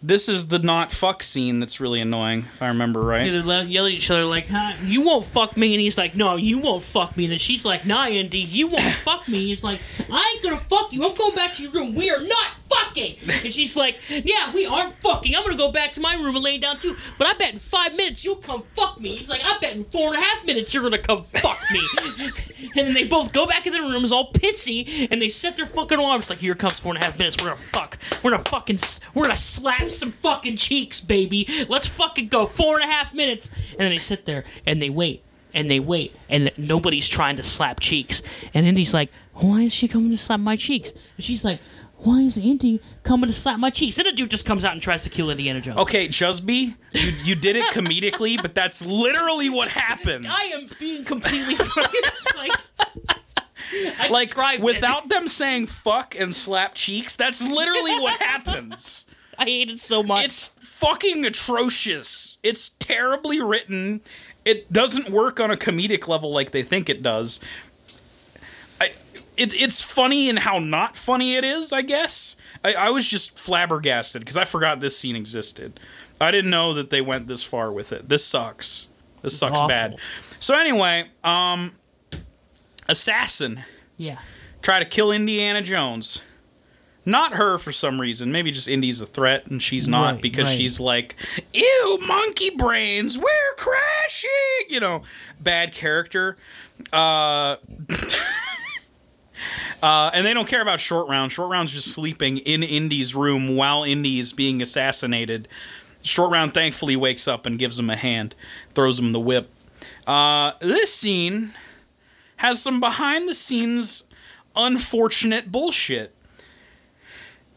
This 0.06 0.28
is 0.28 0.50
the 0.50 0.60
not 0.60 0.92
fuck 0.92 1.24
scene 1.24 1.62
that's 1.62 1.80
really 1.80 2.02
annoying, 2.02 2.40
if 2.40 2.62
I 2.62 2.68
remember 2.68 3.02
right. 3.02 3.32
They're 3.32 3.64
yelling 3.64 3.94
at 3.94 3.98
each 3.98 4.12
other 4.12 4.26
like, 4.26 4.48
huh, 4.50 4.74
"You 4.84 5.02
won't 5.02 5.24
fuck 5.24 5.56
me," 5.56 5.74
and 5.74 5.80
he's 5.80 5.98
like, 5.98 6.14
"No, 6.14 6.36
you 6.36 6.58
won't 6.58 6.84
fuck 6.84 7.16
me." 7.16 7.24
And 7.24 7.32
then 7.32 7.40
she's 7.40 7.64
like, 7.64 7.86
"Nah, 7.86 8.04
Andy, 8.04 8.40
you 8.40 8.68
won't 8.68 8.84
fuck 9.06 9.30
me." 9.30 9.46
He's 9.48 9.64
like, 9.64 9.80
"I 10.12 10.34
ain't 10.34 10.44
gonna 10.44 10.58
fuck 10.58 10.92
you. 10.92 11.06
I'm 11.08 11.16
going 11.16 11.36
back 11.36 11.54
to 11.54 11.64
your 11.64 11.72
room. 11.72 11.96
We 11.96 12.10
are 12.12 12.20
not 12.20 12.48
fucking." 12.70 13.16
And 13.46 13.54
she's 13.54 13.78
like, 13.78 13.98
"Yeah, 14.10 14.54
we 14.54 14.66
are 14.66 14.88
fucking. 14.90 15.34
I'm 15.36 15.44
gonna 15.44 15.56
go 15.56 15.72
back 15.72 15.94
to 15.94 16.02
my 16.02 16.16
room 16.16 16.36
and 16.36 16.44
lay 16.44 16.58
down 16.58 16.80
too. 16.80 16.98
But 17.18 17.28
I 17.28 17.34
bet 17.34 17.54
in 17.54 17.60
five 17.60 17.96
minutes 17.96 18.26
you'll 18.26 18.36
come 18.36 18.64
fuck 18.76 19.00
me." 19.00 19.16
He's 19.16 19.30
like, 19.30 19.42
"I 19.46 19.58
bet 19.60 19.74
in 19.74 19.86
four 19.86 20.08
and 20.14 20.18
a 20.18 20.20
half 20.20 20.46
minutes 20.46 20.74
you're 20.74 20.84
gonna 20.84 20.98
come 20.98 21.24
fuck 21.24 21.58
me." 21.72 21.82
and 22.76 22.88
then 22.88 22.94
they 22.94 23.06
both 23.08 23.32
go 23.32 23.46
back 23.48 23.66
in 23.68 23.72
their 23.72 23.84
rooms 23.84 24.12
all 24.12 24.34
pissy, 24.34 25.08
and 25.10 25.22
they 25.22 25.30
set 25.30 25.56
their 25.56 25.66
fucking 25.66 25.98
alarms 25.98 26.30
like, 26.30 26.40
"Here 26.40 26.56
comes 26.56 26.74
four 26.74 26.94
and 26.94 27.02
a 27.02 27.06
half 27.06 27.18
minutes. 27.18 27.38
We're 27.42 27.52
gonna 27.52 27.62
fuck. 27.72 27.98
We're 28.22 28.32
gonna 28.32 28.44
fucking. 28.44 28.80
We're 29.14 29.24
gonna 29.24 29.38
slap 29.38 29.90
some 29.98 30.12
fucking 30.12 30.58
cheeks, 30.58 31.00
baby. 31.00 31.48
Let's 31.70 31.88
fucking 31.88 32.28
go. 32.28 32.46
Four 32.46 32.80
and 32.80 32.90
a 32.90 32.92
half 32.94 33.14
minutes." 33.14 33.50
And 33.72 33.80
then 33.82 33.90
they 33.92 33.98
sit 33.98 34.26
there 34.26 34.44
and 34.66 34.82
they 34.82 34.90
wait 34.90 35.24
and 35.54 35.70
they 35.70 35.80
wait, 35.80 36.16
and 36.30 36.52
nobody's 36.58 37.08
trying 37.08 37.36
to 37.38 37.44
slap 37.44 37.80
cheeks. 37.80 38.22
And 38.54 38.66
Indy's 38.66 38.94
like, 38.94 39.10
"Why 39.34 39.62
is 39.62 39.74
she 39.74 39.88
coming 39.88 40.12
to 40.12 40.18
slap 40.18 40.40
my 40.40 40.56
cheeks?" 40.56 40.92
And 41.18 41.24
she's 41.24 41.44
like. 41.46 41.60
why 42.04 42.20
is 42.20 42.38
Indy 42.38 42.82
coming 43.04 43.30
to 43.30 43.34
slap 43.34 43.60
my 43.60 43.70
cheeks? 43.70 43.98
And 43.98 44.06
the 44.06 44.12
dude 44.12 44.30
just 44.30 44.46
comes 44.46 44.66
out 44.66 44.74
and 44.74 44.82
tries 44.82 45.04
to 45.04 45.10
kill 45.10 45.30
Indiana 45.30 45.62
Jones. 45.62 45.78
Okay, 45.78 46.10
Jusby, 46.10 46.76
you, 46.92 47.12
you 47.24 47.34
did 47.36 47.56
it 47.56 47.72
comedically, 47.74 48.42
but 48.42 48.54
that's 48.54 48.86
literally 48.86 49.50
what 49.50 49.70
happens. 49.70 50.26
I 50.30 50.52
am 50.58 50.70
being 50.80 51.06
completely 51.06 51.56
like. 52.38 52.52
I 54.00 54.10
like 54.10 54.28
described 54.28 54.60
it. 54.60 54.66
without 54.66 55.08
them 55.08 55.28
saying 55.30 55.68
fuck 55.68 56.14
and 56.20 56.36
slap 56.36 56.76
cheeks. 56.76 57.16
That's 57.16 57.42
literally 57.42 57.98
what 58.02 58.20
happens. 58.22 59.06
I 59.38 59.46
hate 59.46 59.70
it 59.70 59.80
so 59.80 60.04
much. 60.04 60.26
It's 60.26 60.48
fucking 60.60 61.26
atrocious. 61.26 62.38
It's 62.44 62.70
terribly 62.70 63.42
written. 63.42 64.02
It 64.46 64.72
doesn't 64.72 65.10
work 65.10 65.40
on 65.40 65.52
a 65.52 65.58
comedic 65.58 66.08
level 66.08 66.32
like 66.34 66.52
they 66.52 66.64
think 66.64 66.90
it 66.90 67.02
does. 67.02 67.40
I, 68.82 68.92
it, 69.38 69.54
it's 69.54 69.82
funny 69.82 70.30
in 70.30 70.38
how 70.38 70.60
not 70.60 70.98
funny 70.98 71.36
it 71.36 71.44
is, 71.44 71.72
I 71.72 71.82
guess. 71.82 72.36
I, 72.64 72.74
I 72.74 72.90
was 72.90 73.08
just 73.08 73.38
flabbergasted 73.38 74.22
because 74.22 74.38
I 74.38 74.46
forgot 74.46 74.80
this 74.80 74.98
scene 74.98 75.16
existed. 75.16 75.80
I 76.20 76.32
didn't 76.32 76.52
know 76.52 76.74
that 76.74 76.90
they 76.90 77.02
went 77.02 77.28
this 77.28 77.44
far 77.44 77.72
with 77.72 77.92
it. 77.92 78.10
This 78.10 78.26
sucks. 78.26 78.88
This 79.22 79.38
sucks 79.38 79.58
awful. 79.58 79.68
bad. 79.68 79.98
So 80.40 80.58
anyway, 80.58 81.10
um, 81.24 81.72
assassin 82.90 83.64
yeah. 83.98 84.20
try 84.62 84.80
to 84.80 84.86
kill 84.86 85.12
Indiana 85.12 85.62
Jones. 85.62 86.22
Not 87.06 87.34
her 87.34 87.58
for 87.58 87.72
some 87.72 88.00
reason. 88.00 88.32
Maybe 88.32 88.52
just 88.52 88.68
Indy's 88.68 89.02
a 89.02 89.06
threat 89.06 89.48
and 89.48 89.62
she's 89.62 89.88
not 89.88 90.14
Right, 90.14 90.22
because 90.22 90.48
right. 90.48 90.58
she's 90.58 90.80
like, 90.80 91.16
ew, 91.54 92.00
monkey 92.06 92.50
brains, 92.52 93.18
we're 93.18 93.56
crashing. 93.58 94.30
You 94.70 94.80
know, 94.80 95.02
bad 95.40 95.74
character. 95.74 96.38
Uh, 96.92 97.58
uh, 99.84 100.12
and 100.14 100.26
they 100.26 100.34
don't 100.34 100.48
care 100.48 100.62
about 100.62 100.80
Short 100.80 101.08
Round. 101.10 101.32
Short 101.32 101.50
Round's 101.50 101.74
just 101.74 101.90
sleeping 101.92 102.38
in 102.38 102.64
Indy's 102.64 103.14
room 103.16 103.56
while 103.56 103.84
Indy's 103.84 104.32
being 104.32 104.62
assassinated. 104.62 105.48
Short 106.02 106.32
Round 106.32 106.54
thankfully 106.54 106.96
wakes 106.96 107.28
up 107.28 107.46
and 107.46 107.60
gives 107.60 107.78
him 107.80 107.90
a 107.90 107.96
hand, 107.96 108.36
throws 108.74 109.00
him 109.00 109.12
the 109.12 109.20
whip. 109.20 109.50
Uh, 110.08 110.54
this 110.60 110.94
scene 110.94 111.52
has 112.38 112.62
some 112.62 112.80
behind 112.80 113.28
the 113.28 113.34
scenes 113.34 114.04
unfortunate 114.56 115.52
bullshit. 115.52 116.14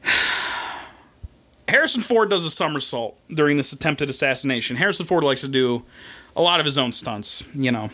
Harrison 1.69 2.01
Ford 2.01 2.31
does 2.31 2.45
a 2.45 2.51
somersault 2.51 3.19
during 3.29 3.57
this 3.57 3.73
attempted 3.73 4.09
assassination. 4.09 4.77
Harrison 4.77 5.07
Ford 5.07 5.25
likes 5.25 5.41
to 5.41 5.49
do 5.49 5.85
a 6.35 6.43
lot 6.43 6.61
of 6.61 6.67
his 6.67 6.79
own 6.79 6.93
stunts, 6.93 7.45
you 7.55 7.73
know. 7.73 7.91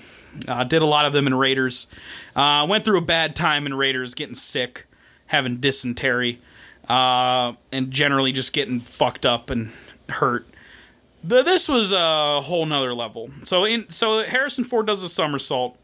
Uh, 0.48 0.64
did 0.64 0.82
a 0.82 0.86
lot 0.86 1.04
of 1.04 1.12
them 1.12 1.26
in 1.26 1.34
Raiders. 1.34 1.86
Uh, 2.34 2.66
went 2.68 2.84
through 2.84 2.98
a 2.98 3.02
bad 3.02 3.36
time 3.36 3.66
in 3.66 3.74
Raiders, 3.74 4.14
getting 4.14 4.34
sick, 4.34 4.86
having 5.26 5.58
dysentery, 5.58 6.40
uh, 6.88 7.52
and 7.70 7.90
generally 7.90 8.32
just 8.32 8.52
getting 8.52 8.80
fucked 8.80 9.26
up 9.26 9.50
and 9.50 9.70
hurt. 10.08 10.46
But 11.24 11.44
this 11.44 11.68
was 11.68 11.92
a 11.92 12.40
whole 12.40 12.66
nother 12.66 12.94
level. 12.94 13.30
So 13.44 13.64
in 13.64 13.88
so 13.88 14.24
Harrison 14.24 14.64
Ford 14.64 14.86
does 14.86 15.02
a 15.02 15.08
somersault, 15.08 15.78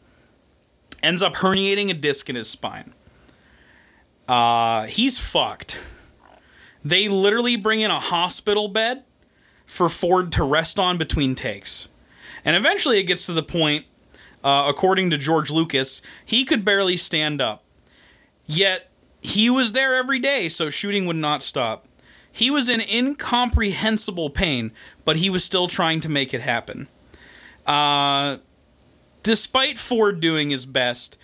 ends 1.02 1.22
up 1.22 1.36
herniating 1.36 1.90
a 1.90 1.94
disc 1.94 2.28
in 2.28 2.36
his 2.36 2.48
spine. 2.48 2.92
Uh, 4.26 4.86
he's 4.86 5.18
fucked. 5.18 5.78
They 6.88 7.06
literally 7.06 7.56
bring 7.56 7.80
in 7.80 7.90
a 7.90 8.00
hospital 8.00 8.66
bed 8.66 9.04
for 9.66 9.90
Ford 9.90 10.32
to 10.32 10.42
rest 10.42 10.78
on 10.78 10.96
between 10.96 11.34
takes. 11.34 11.88
And 12.46 12.56
eventually 12.56 12.98
it 12.98 13.02
gets 13.02 13.26
to 13.26 13.34
the 13.34 13.42
point, 13.42 13.84
uh, 14.42 14.64
according 14.66 15.10
to 15.10 15.18
George 15.18 15.50
Lucas, 15.50 16.00
he 16.24 16.46
could 16.46 16.64
barely 16.64 16.96
stand 16.96 17.42
up. 17.42 17.62
Yet 18.46 18.90
he 19.20 19.50
was 19.50 19.74
there 19.74 19.96
every 19.96 20.18
day, 20.18 20.48
so 20.48 20.70
shooting 20.70 21.04
would 21.04 21.16
not 21.16 21.42
stop. 21.42 21.86
He 22.32 22.50
was 22.50 22.70
in 22.70 22.80
incomprehensible 22.80 24.30
pain, 24.30 24.72
but 25.04 25.18
he 25.18 25.28
was 25.28 25.44
still 25.44 25.68
trying 25.68 26.00
to 26.00 26.08
make 26.08 26.32
it 26.32 26.40
happen. 26.40 26.88
Uh, 27.66 28.38
despite 29.22 29.76
Ford 29.76 30.20
doing 30.20 30.48
his 30.48 30.64
best, 30.64 31.18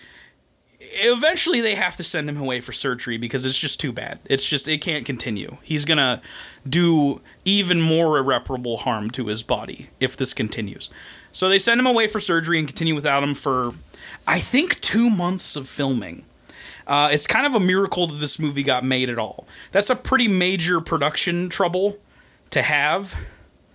eventually 0.92 1.60
they 1.60 1.74
have 1.74 1.96
to 1.96 2.04
send 2.04 2.28
him 2.28 2.36
away 2.36 2.60
for 2.60 2.72
surgery 2.72 3.16
because 3.16 3.44
it's 3.44 3.58
just 3.58 3.80
too 3.80 3.92
bad. 3.92 4.18
It's 4.26 4.48
just 4.48 4.68
it 4.68 4.80
can't 4.80 5.04
continue. 5.04 5.58
He's 5.62 5.84
going 5.84 5.98
to 5.98 6.20
do 6.68 7.20
even 7.44 7.80
more 7.80 8.18
irreparable 8.18 8.78
harm 8.78 9.10
to 9.12 9.26
his 9.26 9.42
body 9.42 9.88
if 10.00 10.16
this 10.16 10.32
continues. 10.32 10.90
So 11.32 11.48
they 11.48 11.58
send 11.58 11.80
him 11.80 11.86
away 11.86 12.06
for 12.06 12.20
surgery 12.20 12.58
and 12.58 12.66
continue 12.68 12.94
without 12.94 13.22
him 13.22 13.34
for 13.34 13.72
I 14.26 14.38
think 14.38 14.80
2 14.80 15.10
months 15.10 15.56
of 15.56 15.68
filming. 15.68 16.24
Uh, 16.86 17.08
it's 17.10 17.26
kind 17.26 17.46
of 17.46 17.54
a 17.54 17.60
miracle 17.60 18.06
that 18.06 18.16
this 18.16 18.38
movie 18.38 18.62
got 18.62 18.84
made 18.84 19.08
at 19.08 19.18
all. 19.18 19.46
That's 19.72 19.90
a 19.90 19.96
pretty 19.96 20.28
major 20.28 20.80
production 20.80 21.48
trouble 21.48 21.98
to 22.50 22.62
have. 22.62 23.16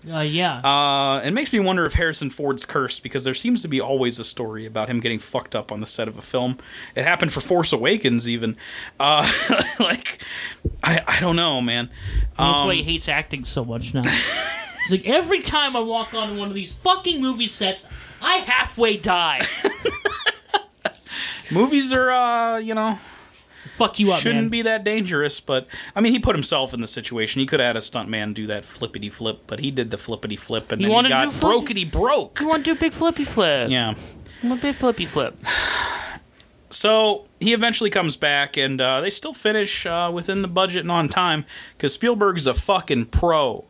Uh, 0.10 0.20
yeah. 0.20 0.60
Uh, 0.60 1.20
it 1.26 1.32
makes 1.32 1.52
me 1.52 1.60
wonder 1.60 1.86
if 1.86 1.94
Harrison 1.96 2.30
Ford's 2.30 2.66
cursed 2.66 3.04
because 3.04 3.26
there 3.26 3.34
seems 3.34 3.62
to 3.64 3.68
be 3.68 3.82
always 3.82 4.18
a 4.18 4.24
story 4.24 4.66
about 4.66 4.88
him 4.90 5.02
getting 5.02 5.20
fucked 5.20 5.56
up 5.56 5.74
on 5.74 5.82
the 5.82 5.86
set 5.86 6.08
of 6.08 6.18
a 6.18 6.22
film. 6.22 6.58
It 6.96 7.04
happened 7.04 7.34
for 7.34 7.42
Force 7.42 7.74
Awakens, 7.74 8.28
even. 8.28 8.56
Uh, 8.98 9.30
like, 9.80 10.24
I, 10.82 11.02
I 11.06 11.20
don't 11.20 11.36
know, 11.36 11.60
man. 11.60 11.90
That's 12.38 12.40
Um, 12.40 12.68
why 12.68 12.76
he 12.76 12.84
hates 12.84 13.10
acting 13.10 13.44
so 13.44 13.66
much 13.66 13.94
now. 13.94 14.02
He's 14.04 14.92
like, 14.92 15.06
every 15.06 15.42
time 15.42 15.76
I 15.76 15.82
walk 15.82 16.14
on 16.14 16.38
one 16.38 16.48
of 16.48 16.54
these 16.54 16.72
fucking 16.72 17.22
movie 17.22 17.48
sets, 17.48 17.86
I 18.22 18.38
halfway 18.38 18.96
die. 18.96 19.42
movies 21.52 21.92
are, 21.92 22.12
uh, 22.12 22.58
you 22.58 22.76
know, 22.76 23.00
Fuck 23.80 24.00
you 24.00 24.12
up, 24.12 24.20
shouldn't 24.20 24.44
man. 24.44 24.50
be 24.50 24.62
that 24.62 24.84
dangerous, 24.84 25.40
but 25.40 25.66
I 25.96 26.02
mean, 26.02 26.12
he 26.14 26.20
put 26.20 26.36
himself 26.36 26.74
in 26.74 26.82
the 26.82 26.88
situation. 26.88 27.40
He 27.40 27.46
could 27.46 27.60
have 27.60 27.68
had 27.68 27.78
a 27.78 27.80
stuntman 27.80 28.34
do 28.34 28.46
that 28.48 28.66
flippity 28.66 29.10
flip, 29.10 29.44
but 29.48 29.60
he 29.60 29.72
did 29.72 29.90
the 29.90 29.98
flippity 29.98 30.36
flip, 30.36 30.72
and 30.72 30.82
You 30.82 30.90
then 30.90 31.06
he 31.06 31.10
got 31.10 31.30
brokety 31.30 31.90
broke. 31.90 32.40
You 32.40 32.48
want 32.48 32.66
to 32.66 32.74
do 32.74 32.78
a 32.78 32.80
big 32.80 32.94
flippy 32.94 33.26
flip? 33.26 33.70
Yeah. 33.70 33.96
A 34.44 34.56
big 34.56 34.76
flippy 34.76 35.06
flip? 35.06 35.36
So 36.72 37.26
he 37.40 37.54
eventually 37.54 37.90
comes 37.90 38.16
back, 38.16 38.56
and 38.56 38.80
uh, 38.80 39.02
they 39.02 39.10
still 39.10 39.34
finish 39.34 39.88
uh, 39.88 40.12
within 40.14 40.44
the 40.44 40.48
budget 40.48 40.82
and 40.82 40.92
on 40.92 41.08
time 41.08 41.46
because 41.76 41.96
Spielberg's 41.96 42.46
a 42.46 42.54
fucking 42.54 43.08
pro. 43.08 43.66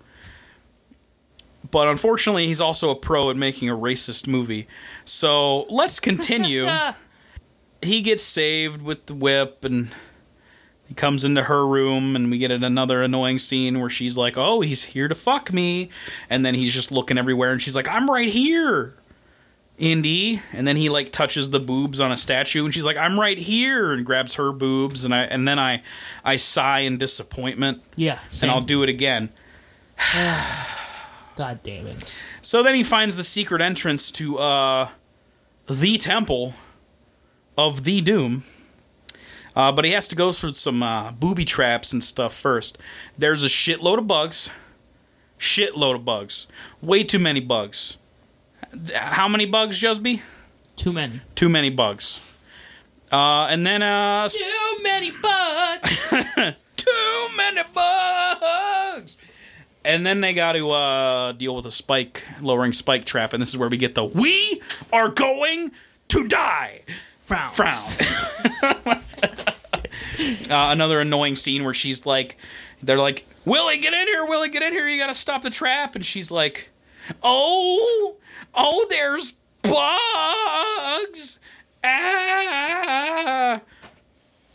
But 1.71 1.87
unfortunately, 1.87 2.47
he's 2.47 2.59
also 2.59 2.89
a 2.89 2.95
pro 2.95 3.29
at 3.29 3.37
making 3.37 3.69
a 3.69 3.75
racist 3.75 4.27
movie. 4.27 4.67
So 5.05 5.61
let's 5.69 5.99
continue. 5.99 6.67
He 7.81 8.01
gets 8.01 8.23
saved 8.23 8.81
with 8.81 9.05
the 9.05 9.13
whip, 9.13 9.63
and 9.63 9.89
he 10.87 10.93
comes 10.93 11.23
into 11.23 11.43
her 11.43 11.65
room, 11.65 12.15
and 12.15 12.29
we 12.29 12.37
get 12.37 12.51
another 12.51 13.03
annoying 13.03 13.39
scene 13.39 13.79
where 13.79 13.89
she's 13.89 14.17
like, 14.17 14.37
"Oh, 14.37 14.61
he's 14.61 14.85
here 14.85 15.07
to 15.07 15.15
fuck 15.15 15.53
me," 15.53 15.89
and 16.29 16.45
then 16.45 16.55
he's 16.55 16.73
just 16.73 16.91
looking 16.91 17.17
everywhere, 17.17 17.51
and 17.51 17.61
she's 17.61 17.75
like, 17.75 17.87
"I'm 17.87 18.09
right 18.09 18.29
here." 18.29 18.95
Indy, 19.77 20.41
and 20.51 20.67
then 20.67 20.75
he 20.75 20.89
like 20.89 21.13
touches 21.13 21.51
the 21.51 21.59
boobs 21.59 22.01
on 22.01 22.11
a 22.11 22.17
statue, 22.17 22.65
and 22.65 22.73
she's 22.73 22.83
like, 22.83 22.97
"I'm 22.97 23.17
right 23.17 23.37
here," 23.37 23.93
and 23.93 24.05
grabs 24.05 24.33
her 24.33 24.51
boobs, 24.51 25.05
and 25.05 25.15
I 25.15 25.23
and 25.23 25.47
then 25.47 25.57
I 25.57 25.83
I 26.25 26.35
sigh 26.35 26.79
in 26.79 26.97
disappointment, 26.97 27.81
yeah. 27.95 28.19
and. 28.41 28.51
I'll 28.51 28.61
do 28.61 28.83
it 28.83 28.89
again. 28.89 29.29
God 31.35 31.59
damn 31.63 31.87
it. 31.87 32.13
So 32.41 32.61
then 32.61 32.75
he 32.75 32.83
finds 32.83 33.15
the 33.15 33.23
secret 33.23 33.61
entrance 33.61 34.11
to 34.11 34.37
uh 34.39 34.89
the 35.67 35.97
temple 35.97 36.55
of 37.59 37.83
the 37.83 37.99
Doom. 37.99 38.43
Uh, 39.53 39.71
but 39.71 39.83
he 39.83 39.91
has 39.91 40.07
to 40.07 40.15
go 40.15 40.31
through 40.31 40.53
some 40.53 40.81
uh, 40.81 41.11
booby 41.11 41.43
traps 41.43 41.91
and 41.91 42.01
stuff 42.01 42.33
first. 42.33 42.77
There's 43.17 43.43
a 43.43 43.47
shitload 43.47 43.97
of 43.97 44.07
bugs. 44.07 44.49
Shitload 45.37 45.95
of 45.95 46.05
bugs. 46.05 46.47
Way 46.81 47.03
too 47.03 47.19
many 47.19 47.41
bugs. 47.41 47.97
How 48.95 49.27
many 49.27 49.45
bugs, 49.45 49.81
Jusby? 49.81 50.21
Too 50.77 50.93
many. 50.93 51.19
Too 51.35 51.49
many 51.49 51.69
bugs. 51.69 52.21
Uh, 53.11 53.47
and 53.49 53.67
then 53.67 53.81
uh, 53.81 54.29
Too 54.29 54.77
many 54.83 55.11
bugs. 55.11 56.09
too 56.77 57.27
many 57.35 57.61
bugs. 57.73 59.17
And 59.83 60.05
then 60.05 60.21
they 60.21 60.33
got 60.33 60.53
to 60.53 60.69
uh, 60.69 61.31
deal 61.33 61.55
with 61.55 61.65
a 61.65 61.71
spike, 61.71 62.23
lowering 62.41 62.73
spike 62.73 63.05
trap, 63.05 63.33
and 63.33 63.41
this 63.41 63.49
is 63.49 63.57
where 63.57 63.69
we 63.69 63.77
get 63.77 63.95
the 63.95 64.05
"We 64.05 64.61
are 64.93 65.09
going 65.09 65.71
to 66.09 66.27
die" 66.27 66.83
Frown. 67.29 67.51
frown. 67.51 67.91
uh, 70.49 70.71
another 70.71 70.99
annoying 70.99 71.35
scene 71.35 71.63
where 71.63 71.75
she's 71.75 72.03
like, 72.03 72.37
they're 72.81 72.97
like, 72.97 73.23
"Willie, 73.45 73.77
get 73.77 73.93
in 73.93 74.07
here! 74.07 74.25
Willie, 74.25 74.49
get 74.49 74.63
in 74.63 74.73
here! 74.73 74.87
You 74.87 74.99
got 74.99 75.07
to 75.07 75.13
stop 75.13 75.43
the 75.43 75.51
trap!" 75.51 75.93
And 75.93 76.03
she's 76.03 76.31
like, 76.31 76.71
"Oh, 77.21 78.15
oh, 78.55 78.87
there's 78.89 79.33
bugs!" 79.61 81.37
Ah. 81.83 83.61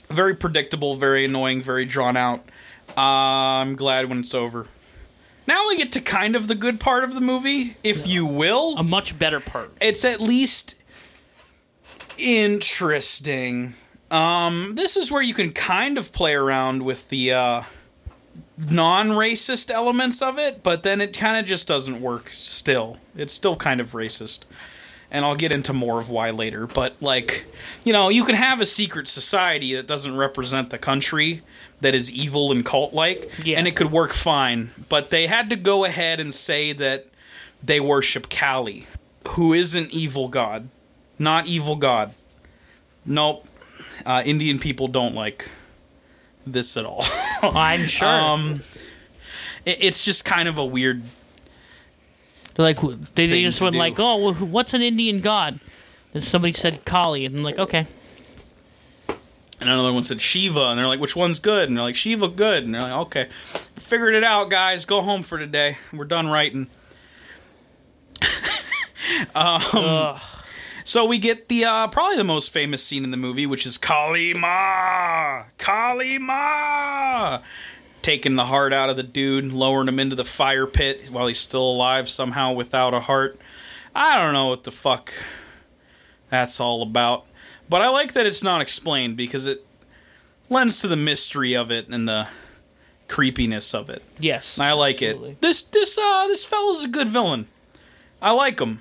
Very 0.09 0.35
predictable, 0.35 0.97
very 0.97 1.25
annoying, 1.27 1.63
very 1.63 1.85
drawn 1.85 2.17
out. 2.17 2.41
Uh, 2.97 3.01
I'm 3.63 3.77
glad 3.77 4.09
when 4.09 4.19
it's 4.19 4.35
over. 4.35 4.67
Now 5.47 5.69
we 5.69 5.77
get 5.77 5.93
to 5.93 6.01
kind 6.01 6.35
of 6.35 6.49
the 6.49 6.57
good 6.57 6.81
part 6.81 7.05
of 7.05 7.15
the 7.15 7.21
movie, 7.21 7.77
if 7.85 8.09
you 8.09 8.27
will. 8.27 8.77
A 8.77 8.83
much 8.83 9.17
better 9.17 9.39
part. 9.39 9.71
It's 9.81 10.05
at 10.05 10.21
least 10.21 10.75
interesting. 12.19 13.75
this 14.11 14.97
is 14.97 15.11
where 15.11 15.23
you 15.23 15.35
can 15.35 15.53
kind 15.53 15.99
of 15.99 16.13
play 16.13 16.35
around 16.35 16.83
with 16.83 17.09
the 17.09 17.33
uh, 17.33 17.63
non-racist 18.71 19.71
elements 19.71 20.23
of 20.23 20.39
it, 20.39 20.63
but 20.63 20.83
then 20.83 21.01
it 21.01 21.17
kind 21.17 21.37
of 21.39 21.47
just 21.47 21.67
doesn't 21.69 22.01
work. 22.01 22.29
Still, 22.31 22.99
it's 23.17 23.33
still 23.33 23.57
kind 23.57 23.81
of 23.81 23.93
racist, 23.93 24.41
and 25.11 25.25
I'll 25.25 25.35
get 25.37 25.53
into 25.53 25.73
more 25.73 25.99
of 25.99 26.11
why 26.11 26.31
later. 26.31 26.67
But 26.67 26.95
like, 27.01 27.45
you 27.85 27.93
know, 27.93 28.09
you 28.09 28.25
can 28.25 28.35
have 28.37 28.61
a 28.61 28.67
secret 28.67 29.09
society 29.09 29.75
that 29.75 29.87
doesn't 29.87 30.17
represent 30.17 30.71
the 30.71 30.79
country 30.79 31.43
that 31.81 31.95
is 31.95 32.11
evil 32.11 32.51
and 32.53 32.65
cult-like, 32.65 33.31
Yeah. 33.45 33.59
and 33.59 33.67
it 33.69 33.77
could 33.77 33.91
work 33.93 34.13
fine. 34.13 34.71
But 34.89 35.11
they 35.11 35.27
had 35.27 35.51
to 35.51 35.57
go 35.57 35.85
ahead 35.85 36.21
and 36.21 36.33
say 36.33 36.73
that 36.73 37.07
they 37.63 37.81
worship 37.81 38.31
Kali, 38.31 38.87
who 39.31 39.53
is 39.53 39.75
an 39.75 39.89
evil 39.91 40.29
god, 40.29 40.69
not 41.19 41.47
evil 41.47 41.77
god. 41.77 42.15
Nope. 43.07 43.47
Uh, 44.05 44.23
Indian 44.25 44.59
people 44.59 44.89
don't 44.89 45.15
like 45.15 45.49
this 46.47 46.77
at 46.77 46.85
all. 46.85 47.05
I'm 47.43 47.81
sure. 47.81 48.09
um, 48.09 48.63
it, 49.65 49.79
it's 49.81 50.05
just 50.05 50.25
kind 50.25 50.49
of 50.49 50.59
a 50.59 50.65
weird. 50.65 51.03
They're 52.55 52.65
like 52.65 52.81
they, 53.15 53.27
they 53.27 53.43
just 53.43 53.61
went 53.61 53.75
like, 53.75 53.99
oh, 53.99 54.17
well, 54.17 54.35
what's 54.35 54.75
an 54.75 54.83
Indian 54.83 55.21
god? 55.21 55.59
And 56.13 56.23
somebody 56.23 56.53
said 56.53 56.85
Kali, 56.85 57.27
and 57.27 57.37
I'm 57.37 57.43
like, 57.43 57.59
okay. 57.59 57.87
And 59.61 59.71
another 59.71 59.93
one 59.93 60.05
said 60.05 60.21
Shiva, 60.21 60.61
and 60.61 60.79
they're 60.79 60.87
like, 60.87 61.01
which 61.01 61.17
one's 61.17 61.39
good? 61.39 61.69
And 61.69 61.77
they're 61.77 61.85
like, 61.85 61.97
Shiva, 61.97 62.29
good. 62.29 62.65
And 62.65 62.75
they're 62.75 62.83
like, 62.83 62.93
okay, 63.07 63.29
figured 63.31 64.15
it 64.15 64.23
out, 64.23 64.51
guys. 64.51 64.85
Go 64.85 65.01
home 65.01 65.23
for 65.23 65.39
today. 65.39 65.79
We're 65.93 66.05
done 66.05 66.29
writing. 66.29 66.69
Um, 69.35 69.61
Ugh. 69.75 70.21
So 70.87 71.07
we 71.07 71.19
get 71.19 71.49
the 71.49 71.65
uh, 71.65 71.89
probably 71.89 72.17
the 72.19 72.25
most 72.25 72.53
famous 72.53 72.85
scene 72.85 73.05
in 73.05 73.11
the 73.11 73.17
movie, 73.17 73.47
which 73.47 73.65
is 73.65 73.79
Kali 73.79 74.35
Ma, 74.35 75.45
Kali 75.57 76.19
Ma, 76.19 77.41
taking 78.03 78.37
the 78.37 78.45
heart 78.45 78.75
out 78.75 78.91
of 78.91 78.97
the 78.97 79.03
dude, 79.03 79.51
lowering 79.51 79.89
him 79.89 79.99
into 79.99 80.15
the 80.15 80.27
fire 80.27 80.67
pit 80.67 81.09
while 81.11 81.27
he's 81.27 81.39
still 81.39 81.63
alive 81.71 82.07
somehow 82.07 82.53
without 82.53 82.93
a 82.93 83.01
heart. 83.01 83.41
I 83.95 84.19
don't 84.19 84.35
know 84.35 84.49
what 84.49 84.65
the 84.65 84.71
fuck 84.71 85.11
that's 86.29 86.61
all 86.61 86.83
about, 86.83 87.25
but 87.67 87.81
I 87.81 87.89
like 87.89 88.13
that 88.13 88.27
it's 88.27 88.43
not 88.43 88.61
explained 88.61 89.17
because 89.17 89.47
it 89.47 89.65
lends 90.51 90.81
to 90.81 90.89
the 90.89 90.97
mystery 90.97 91.55
of 91.55 91.71
it 91.71 91.89
and 91.89 92.07
the 92.07 92.29
creepiness 93.09 93.73
of 93.73 93.89
it. 93.89 94.03
yes, 94.19 94.59
I 94.59 94.73
like 94.73 94.97
absolutely. 94.97 95.31
it. 95.31 95.41
This 95.41 95.63
this 95.63 95.97
uh 95.97 96.27
this 96.27 96.45
fella's 96.45 96.85
a 96.85 96.89
good 96.89 97.09
villain. 97.09 97.47
I 98.21 98.33
like 98.33 98.61
him. 98.61 98.81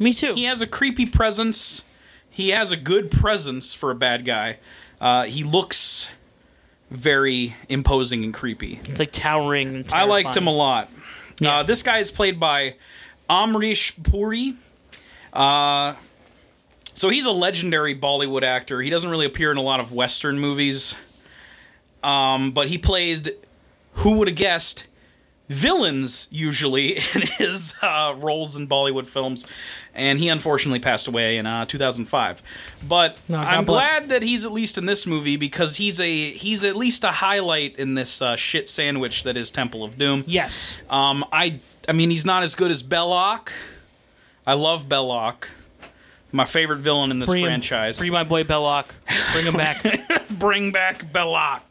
Me 0.00 0.12
too. 0.14 0.34
He 0.34 0.44
has 0.44 0.60
a 0.62 0.66
creepy 0.66 1.06
presence. 1.06 1.84
He 2.28 2.48
has 2.48 2.72
a 2.72 2.76
good 2.76 3.10
presence 3.10 3.74
for 3.74 3.90
a 3.90 3.94
bad 3.94 4.24
guy. 4.24 4.58
Uh, 5.00 5.24
he 5.24 5.44
looks 5.44 6.08
very 6.90 7.54
imposing 7.68 8.24
and 8.24 8.34
creepy. 8.34 8.80
It's 8.84 8.98
like 8.98 9.12
towering. 9.12 9.76
And 9.76 9.92
I 9.92 10.04
liked 10.04 10.36
him 10.36 10.46
a 10.46 10.52
lot. 10.52 10.90
Yeah. 11.38 11.58
Uh, 11.58 11.62
this 11.62 11.82
guy 11.82 11.98
is 11.98 12.10
played 12.10 12.40
by 12.40 12.76
Amrish 13.28 14.02
Puri. 14.02 14.54
Uh, 15.32 15.94
so 16.94 17.08
he's 17.10 17.26
a 17.26 17.30
legendary 17.30 17.94
Bollywood 17.94 18.42
actor. 18.42 18.80
He 18.80 18.90
doesn't 18.90 19.08
really 19.08 19.26
appear 19.26 19.52
in 19.52 19.58
a 19.58 19.62
lot 19.62 19.80
of 19.80 19.92
Western 19.92 20.38
movies. 20.38 20.96
Um, 22.02 22.52
but 22.52 22.68
he 22.68 22.78
played, 22.78 23.34
who 23.94 24.18
would 24.18 24.28
have 24.28 24.36
guessed, 24.36 24.86
villains 25.50 26.28
usually 26.30 26.92
in 27.14 27.22
his 27.38 27.74
uh, 27.82 28.14
roles 28.16 28.56
in 28.56 28.66
Bollywood 28.68 29.06
films. 29.06 29.44
And 29.94 30.18
he 30.20 30.28
unfortunately 30.28 30.78
passed 30.78 31.08
away 31.08 31.36
in 31.36 31.44
uh, 31.46 31.66
2005. 31.66 32.40
But 32.88 33.18
No, 33.28 33.38
I'm 33.38 33.64
bless. 33.64 33.88
glad 33.88 34.08
that 34.10 34.22
he's 34.22 34.44
at 34.46 34.52
least 34.52 34.78
in 34.78 34.86
this 34.86 35.06
movie 35.06 35.36
because 35.36 35.76
he's 35.76 35.98
a 36.00 36.30
he's 36.30 36.62
at 36.64 36.76
least 36.76 37.02
a 37.04 37.08
highlight 37.10 37.76
in 37.76 37.94
this 37.94 38.22
uh, 38.22 38.36
shit 38.36 38.68
sandwich 38.68 39.24
that 39.24 39.36
is 39.36 39.50
Temple 39.50 39.82
of 39.82 39.98
Doom. 39.98 40.22
Yes. 40.28 40.80
Um, 40.88 41.24
I 41.32 41.58
I 41.88 41.92
mean 41.92 42.10
he's 42.10 42.24
not 42.24 42.44
as 42.44 42.54
good 42.54 42.70
as 42.70 42.82
Belloq. 42.84 43.50
I 44.46 44.54
love 44.54 44.86
Belloq. 44.88 45.48
My 46.32 46.44
favorite 46.44 46.78
villain 46.78 47.10
in 47.10 47.18
this 47.18 47.28
Free 47.28 47.40
him. 47.40 47.46
franchise. 47.46 47.98
Free 47.98 48.10
my 48.10 48.22
boy 48.22 48.44
Belloq. 48.44 48.88
Bring 49.32 49.46
him 49.46 49.54
back. 49.54 49.82
Bring 50.30 50.70
back 50.70 51.00
Belloq. 51.12 51.62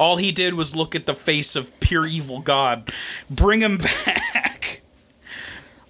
All 0.00 0.16
he 0.16 0.32
did 0.32 0.54
was 0.54 0.74
look 0.74 0.94
at 0.94 1.04
the 1.06 1.14
face 1.14 1.54
of 1.54 1.78
pure 1.78 2.06
evil 2.06 2.40
God. 2.40 2.90
Bring 3.28 3.60
him 3.60 3.76
back. 4.06 4.80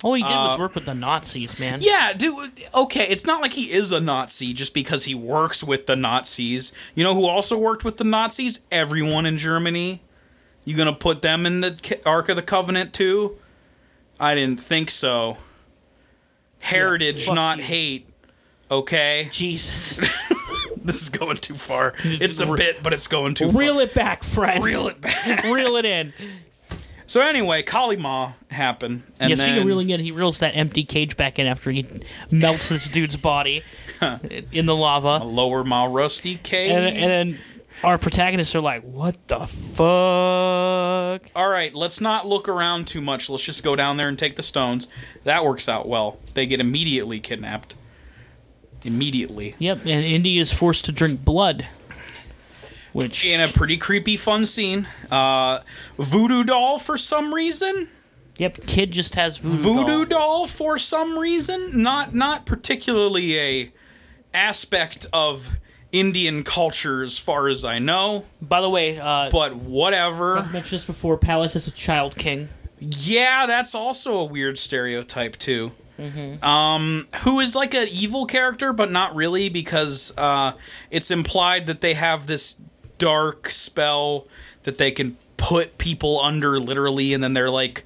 All 0.02 0.14
he 0.14 0.22
did 0.22 0.28
was 0.30 0.56
Uh, 0.56 0.58
work 0.58 0.74
with 0.74 0.86
the 0.86 0.94
Nazis, 0.94 1.60
man. 1.60 1.78
Yeah, 1.80 2.12
dude. 2.14 2.50
Okay, 2.74 3.06
it's 3.06 3.24
not 3.24 3.40
like 3.40 3.52
he 3.52 3.70
is 3.70 3.92
a 3.92 4.00
Nazi 4.00 4.52
just 4.52 4.74
because 4.74 5.04
he 5.04 5.14
works 5.14 5.62
with 5.62 5.86
the 5.86 5.94
Nazis. 5.94 6.72
You 6.94 7.04
know 7.04 7.14
who 7.14 7.26
also 7.26 7.56
worked 7.56 7.84
with 7.84 7.98
the 7.98 8.04
Nazis? 8.04 8.66
Everyone 8.72 9.26
in 9.26 9.38
Germany. 9.38 10.00
You 10.64 10.76
gonna 10.76 10.92
put 10.92 11.22
them 11.22 11.46
in 11.46 11.60
the 11.60 12.00
Ark 12.04 12.28
of 12.28 12.36
the 12.36 12.42
Covenant 12.42 12.92
too? 12.92 13.36
I 14.18 14.34
didn't 14.34 14.60
think 14.60 14.90
so. 14.90 15.36
Heritage, 16.58 17.26
fuck 17.26 17.34
not 17.34 17.58
you. 17.58 17.64
hate. 17.64 18.08
Okay, 18.70 19.28
Jesus. 19.30 19.98
this 20.84 21.02
is 21.02 21.08
going 21.08 21.36
too 21.38 21.54
far. 21.54 21.94
It's 22.04 22.40
a 22.40 22.46
bit, 22.46 22.82
but 22.82 22.92
it's 22.92 23.06
going 23.06 23.34
too 23.34 23.48
Reel 23.48 23.80
it 23.80 23.94
back, 23.94 24.22
friend. 24.22 24.62
Reel 24.62 24.88
it 24.88 25.00
back. 25.00 25.44
Reel 25.44 25.76
it 25.76 25.84
in. 25.84 26.12
So 27.06 27.20
anyway, 27.22 27.64
Kali 27.64 27.96
Ma 27.96 28.34
happened, 28.52 29.02
and 29.18 29.30
yeah, 29.30 29.36
then 29.36 29.58
of 29.58 29.64
reeling 29.64 29.90
in, 29.90 29.98
he 29.98 30.12
reels 30.12 30.38
that 30.38 30.52
empty 30.52 30.84
cage 30.84 31.16
back 31.16 31.40
in 31.40 31.46
after 31.48 31.72
he 31.72 31.84
melts 32.30 32.68
this 32.68 32.88
dude's 32.88 33.16
body 33.16 33.64
in 34.52 34.66
the 34.66 34.76
lava. 34.76 35.24
lower 35.24 35.64
Ma 35.64 35.86
Rusty 35.86 36.36
cage. 36.36 36.70
And, 36.70 36.96
and 36.96 37.10
then 37.10 37.38
our 37.82 37.98
protagonists 37.98 38.54
are 38.54 38.60
like, 38.60 38.82
what 38.82 39.16
the 39.26 39.46
fuck? 39.46 41.30
All 41.34 41.48
right, 41.48 41.74
let's 41.74 42.00
not 42.00 42.28
look 42.28 42.48
around 42.48 42.86
too 42.86 43.00
much. 43.00 43.28
Let's 43.28 43.44
just 43.44 43.64
go 43.64 43.74
down 43.74 43.96
there 43.96 44.08
and 44.08 44.18
take 44.18 44.36
the 44.36 44.42
stones. 44.42 44.86
That 45.24 45.44
works 45.44 45.68
out 45.68 45.88
well. 45.88 46.20
They 46.34 46.46
get 46.46 46.60
immediately 46.60 47.18
kidnapped. 47.18 47.74
Immediately. 48.84 49.56
Yep, 49.58 49.78
and 49.80 50.04
Indy 50.04 50.38
is 50.38 50.52
forced 50.52 50.84
to 50.86 50.92
drink 50.92 51.24
blood. 51.24 51.68
Which. 52.92 53.24
In 53.24 53.40
a 53.40 53.46
pretty 53.46 53.76
creepy, 53.76 54.16
fun 54.16 54.44
scene. 54.44 54.88
Uh, 55.10 55.60
voodoo 55.96 56.42
doll 56.44 56.78
for 56.78 56.96
some 56.96 57.32
reason. 57.32 57.88
Yep, 58.38 58.66
kid 58.66 58.90
just 58.90 59.14
has 59.16 59.36
voodoo. 59.36 59.56
Voodoo 59.56 60.04
doll. 60.06 60.38
doll 60.38 60.46
for 60.46 60.78
some 60.78 61.18
reason. 61.18 61.82
Not 61.82 62.14
not 62.14 62.46
particularly 62.46 63.38
a 63.38 63.72
aspect 64.32 65.06
of 65.12 65.58
Indian 65.92 66.42
culture 66.42 67.02
as 67.02 67.18
far 67.18 67.48
as 67.48 67.64
I 67.64 67.78
know, 67.78 68.24
By 68.40 68.60
the 68.60 68.70
way, 68.70 68.98
uh, 68.98 69.28
but 69.30 69.54
whatever. 69.56 70.34
I 70.34 70.36
whatever. 70.38 70.52
mentioned 70.52 70.78
this 70.78 70.84
before. 70.84 71.18
Palace 71.18 71.54
is 71.54 71.66
a 71.66 71.72
child 71.72 72.16
king. 72.16 72.48
Yeah, 72.78 73.46
that's 73.46 73.74
also 73.74 74.16
a 74.16 74.24
weird 74.24 74.58
stereotype 74.58 75.36
too. 75.36 75.72
Um, 76.42 77.06
who 77.24 77.40
is 77.40 77.54
like 77.54 77.74
an 77.74 77.88
evil 77.88 78.26
character, 78.26 78.72
but 78.72 78.90
not 78.90 79.14
really 79.14 79.48
because 79.48 80.12
uh, 80.16 80.52
it's 80.90 81.10
implied 81.10 81.66
that 81.66 81.80
they 81.80 81.94
have 81.94 82.26
this 82.26 82.56
dark 82.98 83.50
spell 83.50 84.26
that 84.62 84.78
they 84.78 84.90
can 84.90 85.16
put 85.36 85.78
people 85.78 86.20
under 86.20 86.58
literally, 86.58 87.14
and 87.14 87.22
then 87.22 87.32
they're 87.32 87.50
like 87.50 87.84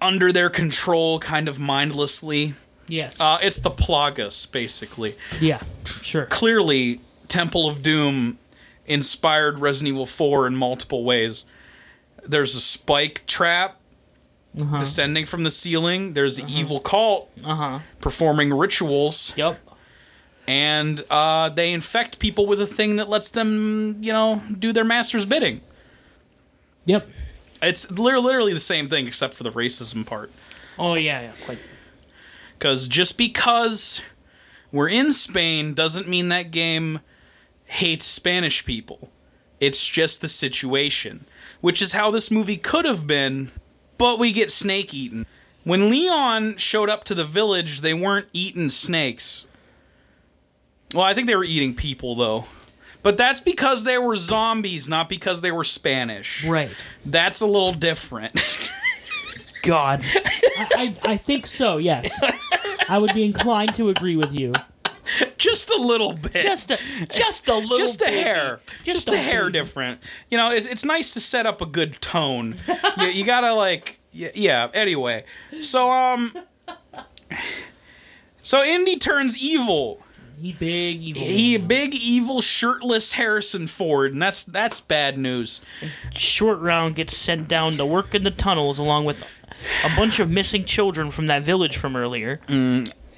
under 0.00 0.32
their 0.32 0.50
control, 0.50 1.18
kind 1.18 1.48
of 1.48 1.58
mindlessly. 1.58 2.54
Yes. 2.88 3.20
Uh, 3.20 3.38
it's 3.42 3.60
the 3.60 3.70
Plagas, 3.70 4.50
basically. 4.50 5.14
yeah, 5.40 5.60
sure. 6.02 6.26
Clearly, 6.26 7.00
Temple 7.28 7.68
of 7.68 7.82
Doom 7.82 8.38
inspired 8.86 9.60
Resident 9.60 9.94
Evil 9.94 10.06
4 10.06 10.48
in 10.48 10.56
multiple 10.56 11.04
ways. 11.04 11.44
There's 12.26 12.54
a 12.56 12.60
spike 12.60 13.22
trap 13.26 13.79
descending 14.54 15.26
from 15.26 15.44
the 15.44 15.50
ceiling. 15.50 16.12
There's 16.14 16.38
an 16.38 16.48
evil 16.48 16.80
cult 16.80 17.30
Uh 17.44 17.54
huh. 17.54 17.78
performing 18.00 18.52
rituals, 18.52 19.32
Yep. 19.36 19.60
and 20.46 21.02
uh, 21.10 21.48
they 21.50 21.72
infect 21.72 22.18
people 22.18 22.46
with 22.46 22.60
a 22.60 22.66
thing 22.66 22.96
that 22.96 23.08
lets 23.08 23.30
them, 23.30 23.96
you 24.00 24.12
know, 24.12 24.42
do 24.58 24.72
their 24.72 24.84
master's 24.84 25.24
bidding. 25.24 25.60
Yep. 26.86 27.08
It's 27.62 27.90
literally 27.90 28.52
the 28.54 28.58
same 28.60 28.88
thing 28.88 29.06
except 29.06 29.34
for 29.34 29.42
the 29.44 29.50
racism 29.52 30.04
part. 30.06 30.32
Oh 30.78 30.94
yeah, 30.94 31.20
yeah. 31.20 31.32
Quite. 31.44 31.58
Because 32.58 32.88
just 32.88 33.16
because 33.18 34.00
we're 34.72 34.88
in 34.88 35.12
Spain 35.12 35.74
doesn't 35.74 36.08
mean 36.08 36.28
that 36.30 36.50
game 36.50 37.00
hates 37.66 38.04
Spanish 38.04 38.64
people. 38.64 39.10
It's 39.60 39.86
just 39.86 40.22
the 40.22 40.28
situation, 40.28 41.26
which 41.60 41.82
is 41.82 41.92
how 41.92 42.10
this 42.10 42.30
movie 42.30 42.56
could 42.56 42.86
have 42.86 43.06
been, 43.06 43.50
but 44.00 44.18
we 44.18 44.32
get 44.32 44.50
snake 44.50 44.94
eaten. 44.94 45.26
When 45.62 45.90
Leon 45.90 46.56
showed 46.56 46.88
up 46.88 47.04
to 47.04 47.14
the 47.14 47.26
village, 47.26 47.82
they 47.82 47.92
weren't 47.92 48.28
eating 48.32 48.70
snakes. 48.70 49.46
Well, 50.94 51.04
I 51.04 51.12
think 51.12 51.26
they 51.26 51.36
were 51.36 51.44
eating 51.44 51.74
people, 51.74 52.14
though. 52.14 52.46
But 53.02 53.18
that's 53.18 53.40
because 53.40 53.84
they 53.84 53.98
were 53.98 54.16
zombies, 54.16 54.88
not 54.88 55.10
because 55.10 55.42
they 55.42 55.52
were 55.52 55.64
Spanish. 55.64 56.46
Right. 56.46 56.70
That's 57.04 57.42
a 57.42 57.46
little 57.46 57.74
different. 57.74 58.32
God. 59.62 60.00
I, 60.02 60.94
I 61.04 61.12
I 61.12 61.16
think 61.18 61.46
so. 61.46 61.76
Yes. 61.76 62.10
I 62.88 62.96
would 62.96 63.12
be 63.12 63.24
inclined 63.24 63.74
to 63.74 63.90
agree 63.90 64.16
with 64.16 64.32
you. 64.32 64.54
just 65.38 65.70
a 65.70 65.76
little 65.76 66.12
bit. 66.14 66.42
Just 66.42 66.70
a 66.70 66.78
just 67.10 67.48
a 67.48 67.54
little 67.56 67.78
just 67.78 68.00
a 68.02 68.06
baby. 68.06 68.16
hair, 68.22 68.60
just, 68.84 69.08
a, 69.08 69.16
hair 69.16 69.44
baby. 69.46 69.52
different. 69.58 70.00
You 70.30 70.38
know, 70.38 70.50
it's 70.50 70.66
it's 70.66 70.84
nice 70.84 71.12
to 71.14 71.20
set 71.20 71.46
up 71.46 71.60
a 71.60 71.66
good 71.66 72.00
tone. 72.00 72.56
you, 72.98 73.06
you 73.06 73.24
gotta 73.24 73.52
like, 73.54 73.98
y- 74.14 74.32
yeah. 74.34 74.68
Anyway, 74.74 75.24
so 75.60 75.90
um, 75.90 76.32
so 78.42 78.62
Indy 78.64 78.96
turns 78.98 79.38
evil. 79.42 80.02
He 80.40 80.52
big 80.54 81.02
evil. 81.02 81.22
He 81.22 81.54
a 81.54 81.58
big 81.58 81.94
evil 81.94 82.40
shirtless 82.40 83.12
Harrison 83.12 83.66
Ford, 83.66 84.12
and 84.12 84.22
that's 84.22 84.44
that's 84.44 84.80
bad 84.80 85.18
news. 85.18 85.60
short 86.14 86.58
round 86.60 86.94
gets 86.94 87.14
sent 87.16 87.46
down 87.48 87.76
to 87.76 87.84
work 87.84 88.14
in 88.14 88.22
the 88.22 88.30
tunnels 88.30 88.78
along 88.78 89.04
with 89.04 89.22
a 89.84 89.94
bunch 89.94 90.18
of 90.18 90.30
missing 90.30 90.64
children 90.64 91.10
from 91.10 91.26
that 91.26 91.42
village 91.42 91.76
from 91.76 91.94
earlier. 91.94 92.40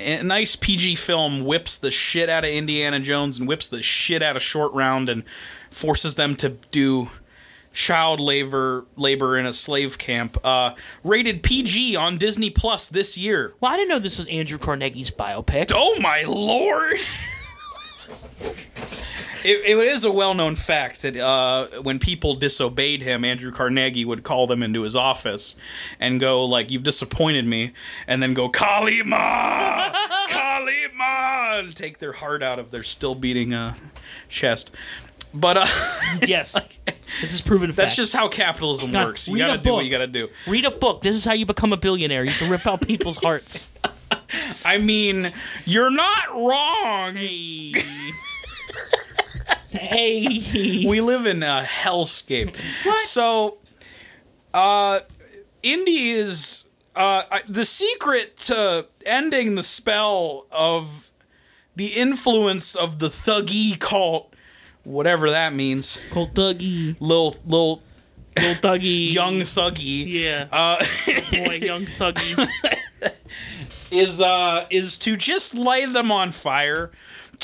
A 0.03 0.23
nice 0.23 0.57
PG 0.57 0.97
film 0.97 1.45
whips 1.45 1.79
the 1.79 1.91
shit 1.91 2.29
out 2.29 2.45
of 2.45 2.51
Indiana 2.51 3.01
Jones 3.01 3.39
and 3.39 3.49
whips 3.49 3.69
the 3.69 3.83
shit 3.83 4.23
out 4.23 4.37
of 4.37 4.43
Short 4.43 4.73
Round 4.73 5.09
and 5.09 5.25
forces 5.71 6.17
them 6.17 6.35
to 6.37 6.51
do 6.71 7.09
child 7.73 8.21
labor 8.21 8.85
labor 8.97 9.39
in 9.39 9.47
a 9.47 9.53
slave 9.53 9.99
camp. 9.99 10.37
Uh, 10.45 10.75
rated 11.03 11.43
PG 11.43 11.97
on 11.97 12.19
Disney 12.19 12.51
Plus 12.51 12.89
this 12.89 13.17
year. 13.17 13.55
Well, 13.61 13.73
I 13.73 13.77
didn't 13.77 13.89
know 13.89 13.99
this 13.99 14.19
was 14.19 14.29
Andrew 14.29 14.59
Carnegie's 14.59 15.11
biopic. 15.11 15.73
Oh 15.75 15.99
my 16.01 16.25
lord! 16.27 16.97
It, 19.45 19.67
it 19.67 19.77
is 19.77 20.05
a 20.05 20.13
well-known 20.13 20.55
fact 20.55 21.03
that 21.03 21.17
uh, 21.17 21.67
when 21.83 21.99
people 21.99 22.37
disobeyed 22.37 23.03
him, 23.03 23.25
Andrew 23.25 23.51
Carnegie 23.51 24.05
would 24.05 24.23
call 24.23 24.47
them 24.47 24.63
into 24.63 24.83
his 24.83 24.95
office 24.95 25.57
and 25.99 26.21
go 26.21 26.45
like, 26.45 26.71
"You've 26.71 26.85
disappointed 26.85 27.45
me," 27.45 27.73
and 28.07 28.23
then 28.23 28.35
go, 28.35 28.49
"Kali 28.49 29.03
Ma, 29.03 29.91
Kali 30.31 30.85
Ma," 30.95 31.59
and 31.59 31.75
take 31.75 31.99
their 31.99 32.13
heart 32.13 32.41
out 32.41 32.61
of 32.61 32.71
their 32.71 32.85
still 32.85 33.17
beating 33.17 33.53
uh, 33.53 33.75
chest. 34.29 34.71
But 35.35 35.57
uh, 35.57 35.67
Yes, 36.27 36.53
this 37.21 37.33
is 37.35 37.41
proven 37.41 37.71
fact. 37.71 37.77
that's 37.79 37.97
just 37.97 38.13
how 38.13 38.29
capitalism 38.29 38.93
God, 38.93 39.07
works. 39.07 39.27
You 39.27 39.39
gotta 39.39 39.61
do 39.61 39.73
what 39.73 39.85
you 39.85 39.91
gotta 39.91 40.07
do. 40.07 40.29
read 40.47 40.67
a 40.67 40.71
book. 40.71 41.03
This 41.03 41.17
is 41.17 41.25
how 41.25 41.33
you 41.33 41.47
become 41.47 41.73
a 41.73 41.77
billionaire. 41.77 42.23
You 42.23 42.31
can 42.31 42.49
rip 42.49 42.65
out 42.65 42.81
people's 42.87 43.17
hearts. 43.17 43.71
I 44.65 44.79
mean, 44.79 45.33
you're 45.65 45.91
not 45.91 46.31
wrong. 46.35 47.17
Hey. 47.17 47.73
hey. 49.71 50.85
we 50.89 51.01
live 51.01 51.27
in 51.27 51.43
a 51.43 51.65
hellscape. 51.67 52.57
So, 53.07 53.59
uh, 54.55 55.01
Indy 55.63 56.11
is 56.11 56.65
uh, 56.97 57.23
I- 57.31 57.43
the 57.49 57.65
secret 57.65 58.37
to 58.39 58.87
ending 59.07 59.55
the 59.55 59.63
spell 59.63 60.47
of 60.51 61.11
the 61.77 61.87
influence 61.89 62.75
of 62.75 62.99
the 62.99 63.09
Thuggee 63.09 63.79
cult, 63.79 64.35
whatever 64.85 65.31
that 65.31 65.53
means. 65.55 65.99
Cult 66.11 66.35
Dougie. 66.35 66.97
Little, 67.01 67.37
little 67.47 67.83
Little 68.37 68.55
Dougie. 68.73 69.13
young 69.15 69.41
Thuggee 69.41 70.07
Yeah. 70.07 70.49
uh, 70.53 70.79
Boy, 71.31 71.55
young 71.63 71.87
Thuggee. 71.87 72.49
Is 73.93 74.21
uh 74.21 74.67
is 74.71 74.97
to 74.99 75.17
just 75.17 75.55
light 75.55 75.93
them 75.93 76.11
on 76.11 76.31
fire. 76.31 76.91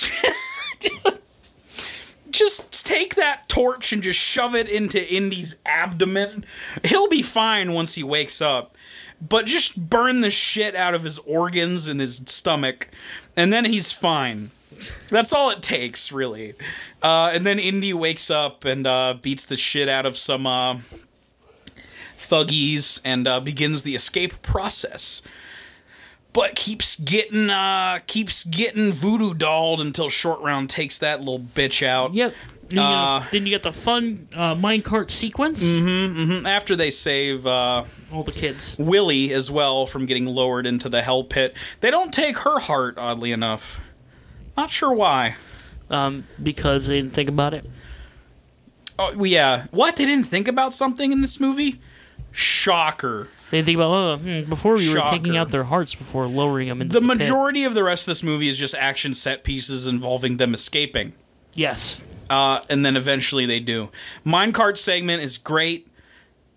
just 2.30 2.86
take 2.86 3.16
that 3.16 3.48
torch 3.48 3.92
and 3.92 4.02
just 4.02 4.18
shove 4.18 4.54
it 4.54 4.68
into 4.68 5.06
Indy's 5.12 5.60
abdomen. 5.66 6.44
He'll 6.84 7.08
be 7.08 7.22
fine 7.22 7.72
once 7.72 7.96
he 7.96 8.02
wakes 8.02 8.40
up. 8.40 8.74
But 9.20 9.46
just 9.46 9.90
burn 9.90 10.20
the 10.20 10.30
shit 10.30 10.74
out 10.76 10.94
of 10.94 11.04
his 11.04 11.18
organs 11.18 11.88
and 11.88 12.00
his 12.00 12.22
stomach, 12.26 12.88
and 13.36 13.52
then 13.52 13.64
he's 13.64 13.90
fine. 13.90 14.52
That's 15.08 15.32
all 15.32 15.50
it 15.50 15.60
takes, 15.60 16.12
really. 16.12 16.54
Uh, 17.02 17.30
and 17.32 17.44
then 17.44 17.58
Indy 17.58 17.92
wakes 17.92 18.30
up 18.30 18.64
and 18.64 18.86
uh, 18.86 19.14
beats 19.20 19.44
the 19.44 19.56
shit 19.56 19.88
out 19.88 20.06
of 20.06 20.16
some 20.16 20.46
uh, 20.46 20.78
Thuggees 22.16 23.00
and 23.04 23.26
uh, 23.26 23.40
begins 23.40 23.82
the 23.82 23.94
escape 23.96 24.40
process 24.42 25.22
but 26.32 26.54
keeps 26.54 26.96
getting 26.96 27.50
uh 27.50 27.98
keeps 28.06 28.44
getting 28.44 28.92
voodoo 28.92 29.34
dolled 29.34 29.80
until 29.80 30.08
short 30.08 30.40
round 30.40 30.68
takes 30.70 30.98
that 30.98 31.20
little 31.20 31.40
bitch 31.40 31.86
out 31.86 32.12
Yep. 32.14 32.34
Then 32.68 32.76
you, 32.76 32.82
Uh, 32.82 33.20
get, 33.20 33.30
then 33.32 33.46
you 33.46 33.50
get 33.50 33.62
the 33.62 33.72
fun 33.72 34.28
uh, 34.34 34.54
minecart 34.54 35.10
sequence. 35.10 35.62
after 36.46 36.76
they 36.76 36.90
save 36.90 37.46
uh 37.46 37.84
All 38.12 38.22
the 38.24 38.32
kids. 38.32 38.76
willie 38.78 39.32
as 39.32 39.50
well 39.50 39.86
from 39.86 40.04
getting 40.06 40.26
lowered 40.26 40.66
into 40.66 40.88
the 40.90 41.00
hell 41.02 41.24
pit 41.24 41.56
they 41.80 41.90
don't 41.90 42.12
take 42.12 42.38
her 42.38 42.58
heart 42.60 42.96
oddly 42.98 43.32
enough 43.32 43.80
not 44.56 44.70
sure 44.70 44.92
why 44.92 45.36
Um, 45.90 46.24
because 46.42 46.86
they 46.88 46.96
didn't 47.00 47.14
think 47.14 47.30
about 47.30 47.54
it. 47.54 47.64
oh 48.98 49.24
yeah 49.24 49.64
what 49.70 49.96
they 49.96 50.04
didn't 50.04 50.26
think 50.26 50.46
about 50.46 50.74
something 50.74 51.10
in 51.12 51.22
this 51.22 51.40
movie 51.40 51.80
shocker 52.38 53.28
They 53.50 53.62
think 53.62 53.76
about 53.76 53.90
oh, 53.92 54.16
hmm, 54.18 54.48
before 54.48 54.74
we 54.76 54.92
were 54.94 55.00
taking 55.10 55.36
out 55.36 55.50
their 55.50 55.64
hearts 55.64 55.94
before 55.94 56.26
lowering 56.28 56.68
them 56.68 56.80
into 56.80 56.92
the 56.92 57.00
the, 57.00 57.08
pit. 57.08 57.18
majority 57.18 57.64
of 57.64 57.74
the 57.74 57.82
rest 57.82 58.04
of 58.04 58.12
this 58.12 58.22
movie 58.22 58.48
is 58.48 58.56
just 58.56 58.74
action 58.76 59.12
set 59.14 59.42
pieces 59.42 59.86
involving 59.88 60.36
them 60.36 60.54
escaping 60.54 61.12
Yes, 61.54 62.04
uh, 62.30 62.60
and 62.70 62.86
then 62.86 62.96
eventually 62.96 63.44
they 63.46 63.58
do. 63.58 63.88
Minecart 64.24 64.76
segment 64.78 65.22
is 65.24 65.38
great, 65.38 65.88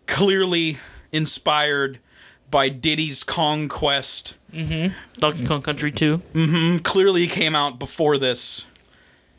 clearly 0.06 0.78
inspired 1.12 1.98
by 2.52 2.70
Diddy's 2.70 3.24
Kong 3.24 3.68
Quest. 3.68 4.36
Donkey 4.54 5.46
Kong 5.46 5.62
Country 5.64 5.92
2, 5.92 6.80
Clearly 6.84 7.26
came 7.26 7.56
out 7.56 7.80
before 7.80 8.18
this, 8.20 8.66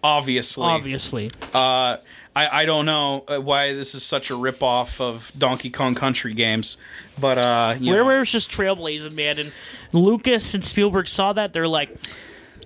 obviously. 0.03 0.65
obviously. 0.65 1.31
Uh, 1.55 1.99
I, 2.35 2.63
I 2.63 2.65
don't 2.65 2.87
know 2.87 3.25
uh, 3.29 3.41
why 3.41 3.75
this 3.75 3.95
is 3.95 4.03
such 4.03 4.31
a 4.31 4.35
ripoff 4.35 5.01
of 5.01 5.33
Donkey 5.37 5.69
Kong 5.71 5.95
Country 5.95 6.33
games, 6.33 6.77
but 7.21 7.37
uh, 7.39 7.75
you 7.79 7.93
Where 7.93 8.19
was 8.19 8.33
just 8.33 8.51
trailblazing, 8.51 9.13
man, 9.15 9.39
and 9.39 9.53
Lucas 9.93 10.55
and 10.55 10.65
Spielberg 10.65 11.09
saw 11.09 11.33
that 11.35 11.53
they're 11.53 11.69
like, 11.69 11.91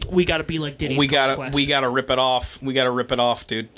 we 0.09 0.25
got 0.25 0.39
to 0.39 0.45
be 0.45 0.59
like 0.59 0.79
Diddy's 0.79 0.99
we 0.99 1.07
gotta 1.09 1.35
Kong 1.35 1.47
Quest. 1.47 1.55
we 1.57 1.67
gotta 1.67 1.89
rip 1.89 2.11
it 2.11 2.19
off. 2.19 2.63
We 2.63 2.75
gotta 2.75 2.91
rip 2.91 3.11
it 3.11 3.19
off, 3.19 3.47
dude. 3.47 3.69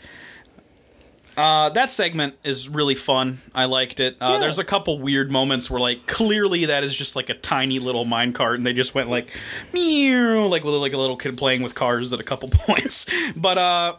Uh, 1.36 1.68
that 1.70 1.88
segment 1.88 2.34
is 2.42 2.68
really 2.68 2.96
fun. 2.96 3.38
I 3.54 3.66
liked 3.66 4.00
it. 4.00 4.16
Uh, 4.20 4.32
Yeah. 4.32 4.38
There's 4.40 4.58
a 4.58 4.64
couple 4.64 4.98
weird 4.98 5.30
moments 5.30 5.70
where, 5.70 5.78
like, 5.80 6.04
clearly 6.08 6.64
that 6.64 6.82
is 6.82 6.96
just 6.98 7.14
like 7.14 7.28
a 7.28 7.34
tiny 7.34 7.78
little 7.78 8.04
minecart, 8.04 8.56
and 8.56 8.66
they 8.66 8.72
just 8.72 8.92
went 8.92 9.08
like, 9.08 9.28
meow, 9.72 10.46
like 10.48 10.64
with 10.64 10.74
like 10.74 10.92
a 10.94 10.98
little 10.98 11.16
kid 11.16 11.38
playing 11.38 11.62
with 11.62 11.76
cars 11.76 12.12
at 12.12 12.18
a 12.18 12.24
couple 12.24 12.48
points. 12.52 13.06
But 13.36 13.56
uh, 13.56 13.94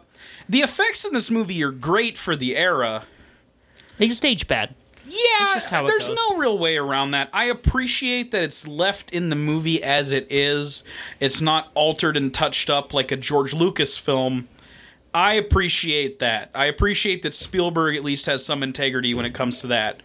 the 0.50 0.60
effects 0.60 1.04
in 1.04 1.12
this 1.12 1.30
movie 1.30 1.62
are 1.62 1.70
great 1.70 2.18
for 2.18 2.34
the 2.34 2.56
era. 2.56 3.04
They 3.98 4.08
just 4.08 4.24
age 4.24 4.48
bad. 4.48 4.74
Yeah, 5.06 5.54
just 5.54 5.70
how 5.70 5.86
there's 5.86 6.08
goes. 6.08 6.16
no 6.30 6.36
real 6.36 6.58
way 6.58 6.76
around 6.76 7.12
that. 7.12 7.30
I 7.32 7.44
appreciate 7.44 8.30
that 8.32 8.42
it's 8.44 8.66
left 8.66 9.12
in 9.12 9.28
the 9.30 9.36
movie 9.36 9.82
as 9.82 10.10
it 10.10 10.26
is. 10.30 10.84
It's 11.20 11.40
not 11.40 11.70
altered 11.74 12.16
and 12.16 12.32
touched 12.32 12.68
up 12.70 12.92
like 12.94 13.10
a 13.12 13.16
George 13.16 13.52
Lucas 13.52 13.96
film. 13.98 14.48
I 15.12 15.34
appreciate 15.34 16.18
that. 16.20 16.50
I 16.54 16.66
appreciate 16.66 17.22
that 17.22 17.34
Spielberg 17.34 17.96
at 17.96 18.04
least 18.04 18.26
has 18.26 18.44
some 18.44 18.62
integrity 18.62 19.12
when 19.14 19.24
it 19.26 19.34
comes 19.34 19.60
to 19.60 19.66
that. 19.68 20.00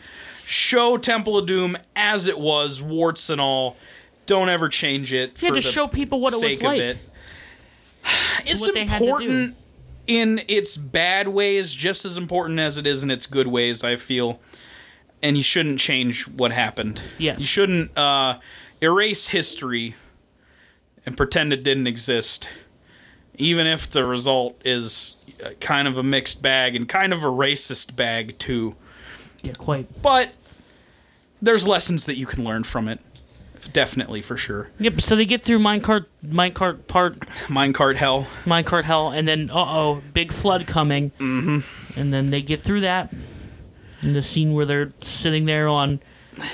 Show 0.45 0.97
Temple 0.97 1.37
of 1.37 1.45
Doom 1.47 1.77
as 1.95 2.27
it 2.27 2.39
was, 2.39 2.81
warts 2.81 3.29
and 3.29 3.39
all. 3.41 3.77
Don't 4.25 4.49
ever 4.49 4.69
change 4.69 5.13
it. 5.13 5.39
Yeah, 5.41 5.49
for 5.49 5.55
to 5.55 5.61
the 5.61 5.71
show 5.71 5.87
people 5.87 6.19
what 6.21 6.33
it 6.33 6.37
was 6.37 6.41
sake 6.41 6.63
like. 6.63 6.79
of 6.81 6.85
it. 6.87 6.97
It's 8.47 8.61
What 8.61 8.73
they 8.73 8.85
had 8.85 8.99
to 8.99 9.05
do. 9.05 9.11
important 9.11 9.55
in 10.07 10.41
its 10.47 10.77
bad 10.77 11.27
ways, 11.27 11.73
just 11.73 12.05
as 12.05 12.17
important 12.17 12.59
as 12.59 12.77
it 12.77 12.85
is 12.85 13.03
in 13.03 13.11
its 13.11 13.25
good 13.25 13.47
ways. 13.47 13.83
I 13.83 13.95
feel, 13.95 14.39
and 15.21 15.37
you 15.37 15.43
shouldn't 15.43 15.79
change 15.79 16.27
what 16.27 16.51
happened. 16.51 17.01
Yes. 17.17 17.39
you 17.39 17.45
shouldn't 17.45 17.97
uh, 17.97 18.39
erase 18.81 19.29
history 19.29 19.95
and 21.05 21.15
pretend 21.15 21.53
it 21.53 21.63
didn't 21.63 21.87
exist, 21.87 22.49
even 23.37 23.67
if 23.67 23.89
the 23.89 24.05
result 24.05 24.59
is 24.65 25.15
uh, 25.43 25.49
kind 25.59 25.87
of 25.87 25.97
a 25.97 26.03
mixed 26.03 26.41
bag 26.41 26.75
and 26.75 26.87
kind 26.89 27.13
of 27.13 27.23
a 27.23 27.27
racist 27.27 27.95
bag 27.95 28.37
too. 28.39 28.75
Yeah, 29.43 29.53
quite. 29.53 30.01
But 30.01 30.31
there's 31.41 31.67
lessons 31.67 32.05
that 32.05 32.17
you 32.17 32.25
can 32.25 32.43
learn 32.43 32.63
from 32.63 32.87
it. 32.87 32.99
Definitely, 33.75 34.21
for 34.21 34.37
sure. 34.37 34.69
Yep. 34.79 35.01
So 35.01 35.17
they 35.17 35.25
get 35.25 35.41
through 35.41 35.59
minecart, 35.59 36.05
minecart 36.25 36.87
part, 36.87 37.19
Minecart 37.49 37.97
hell. 37.97 38.25
minecart 38.45 38.85
hell, 38.85 39.09
and 39.09 39.27
then 39.27 39.49
uh 39.51 39.55
oh, 39.57 40.01
big 40.13 40.31
flood 40.31 40.65
coming. 40.65 41.11
Mm-hmm. 41.19 41.99
And 41.99 42.13
then 42.13 42.29
they 42.29 42.41
get 42.41 42.61
through 42.61 42.81
that. 42.81 43.13
And 44.01 44.15
the 44.15 44.23
scene 44.23 44.53
where 44.53 44.63
they're 44.65 44.93
sitting 45.01 45.43
there 45.43 45.67
on 45.67 45.99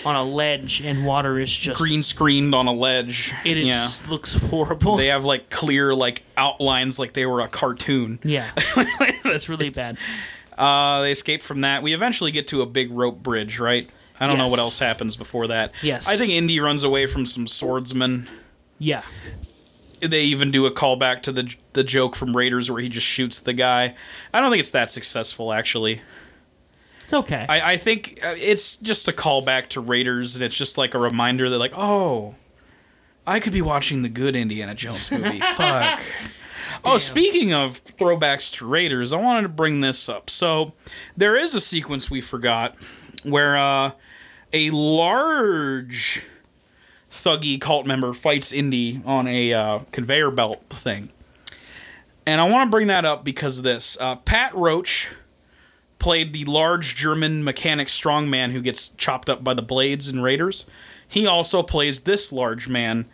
on 0.04 0.16
a 0.16 0.24
ledge 0.24 0.82
and 0.82 1.06
water 1.06 1.38
is 1.40 1.54
just 1.56 1.80
green 1.80 2.02
screened 2.02 2.56
on 2.56 2.66
a 2.66 2.74
ledge. 2.74 3.32
it 3.46 3.56
is 3.60 3.68
Yeah. 3.68 3.88
looks 4.10 4.34
horrible. 4.34 4.98
They 4.98 5.08
have 5.08 5.24
like 5.24 5.52
clear 5.52 5.94
like 5.94 6.24
outlines 6.36 6.98
like 6.98 7.14
they 7.14 7.28
were 7.28 7.42
a 7.42 7.48
cartoon. 7.48 8.18
yeah, 8.24 8.50
that's 9.24 9.48
really 9.48 9.70
bad. 9.70 9.96
Uh, 10.58 11.02
they 11.02 11.12
escape 11.12 11.44
from 11.44 11.62
that. 11.62 11.84
We 11.84 11.94
eventually 11.94 12.32
get 12.32 12.48
to 12.48 12.64
a 12.64 12.66
big 12.66 12.90
rope 12.92 13.22
bridge, 13.22 13.60
right? 13.60 13.88
I 14.22 14.28
don't 14.28 14.38
know 14.38 14.48
what 14.48 14.60
else 14.60 14.80
happens 14.80 15.16
before 15.16 15.48
that. 15.48 15.74
Yes. 15.82 16.08
I 16.08 16.16
think 16.16 16.32
Indy 16.32 16.60
runs 16.60 16.84
away 16.84 17.08
from 17.08 17.26
some 17.26 17.48
swordsmen. 17.48 18.30
Yeah, 18.78 19.02
they 20.02 20.24
even 20.24 20.52
do 20.52 20.66
a 20.66 20.72
callback 20.72 21.22
to 21.24 21.32
the 21.32 21.54
the 21.74 21.84
joke 21.84 22.16
from 22.16 22.36
Raiders 22.36 22.70
where 22.72 22.82
he 22.82 22.90
just 22.90 23.06
shoots 23.06 23.40
the 23.40 23.54
guy. 23.54 23.96
I 24.34 24.40
don't 24.42 24.50
think 24.52 24.60
it's 24.60 24.72
that 24.72 24.90
successful 24.92 25.54
actually. 25.54 26.02
It's 27.04 27.14
okay. 27.14 27.46
I, 27.50 27.74
I 27.74 27.78
think 27.78 28.20
uh, 28.24 28.34
it's 28.38 28.78
just 28.78 29.08
a 29.08 29.12
callback 29.12 29.68
to 29.70 29.82
Raiders, 29.82 30.36
and 30.36 30.44
it's 30.44 30.56
just 30.56 30.78
like 30.78 30.94
a 30.94 31.00
reminder 31.00 31.50
that 31.50 31.58
like, 31.58 31.74
oh, 31.76 32.36
I 33.28 33.40
could 33.40 33.54
be 33.54 33.62
watching 33.62 34.02
the 34.02 34.10
good 34.10 34.36
Indiana 34.36 34.76
Jones 34.76 35.12
movie. 35.12 35.40
Fuck. 35.56 36.00
Oh, 36.84 36.98
speaking 36.98 37.54
of 37.54 37.84
throwbacks 37.84 38.52
to 38.54 38.66
Raiders, 38.66 39.14
I 39.14 39.18
wanted 39.18 39.44
to 39.44 39.50
bring 39.50 39.82
this 39.82 40.10
up. 40.10 40.30
So 40.30 40.74
there 41.16 41.36
is 41.36 41.54
a 41.54 41.62
sequence 41.62 42.10
we 42.10 42.22
forgot 42.22 42.76
where 43.24 43.56
uh, 43.56 43.92
a 44.54 44.70
large 44.72 46.24
Thuggee 47.10 47.60
cult 47.60 47.86
member 47.86 48.14
fights 48.14 48.52
Indy 48.52 49.02
on 49.06 49.28
a 49.28 49.54
uh, 49.54 49.80
conveyor 49.92 50.32
belt 50.32 50.64
thing. 50.70 51.10
And 52.26 52.40
I 52.40 52.48
want 52.50 52.68
to 52.68 52.72
bring 52.72 52.88
that 52.88 53.06
up 53.06 53.24
because 53.24 53.58
of 53.58 53.64
this. 53.64 53.98
Uh, 54.00 54.16
Pat 54.16 54.56
Roach 54.56 55.10
played 56.00 56.34
the 56.34 56.46
large 56.46 56.96
German 56.96 57.44
mechanic 57.44 57.88
strongman 57.88 58.52
who 58.52 58.62
gets 58.62 58.90
chopped 58.90 59.30
up 59.30 59.44
by 59.44 59.54
the 59.54 59.62
blades 59.62 60.08
in 60.08 60.22
Raiders. 60.22 60.66
He 61.08 61.28
also 61.28 61.62
plays 61.62 62.02
this 62.02 62.32
large 62.32 62.68
man 62.68 63.06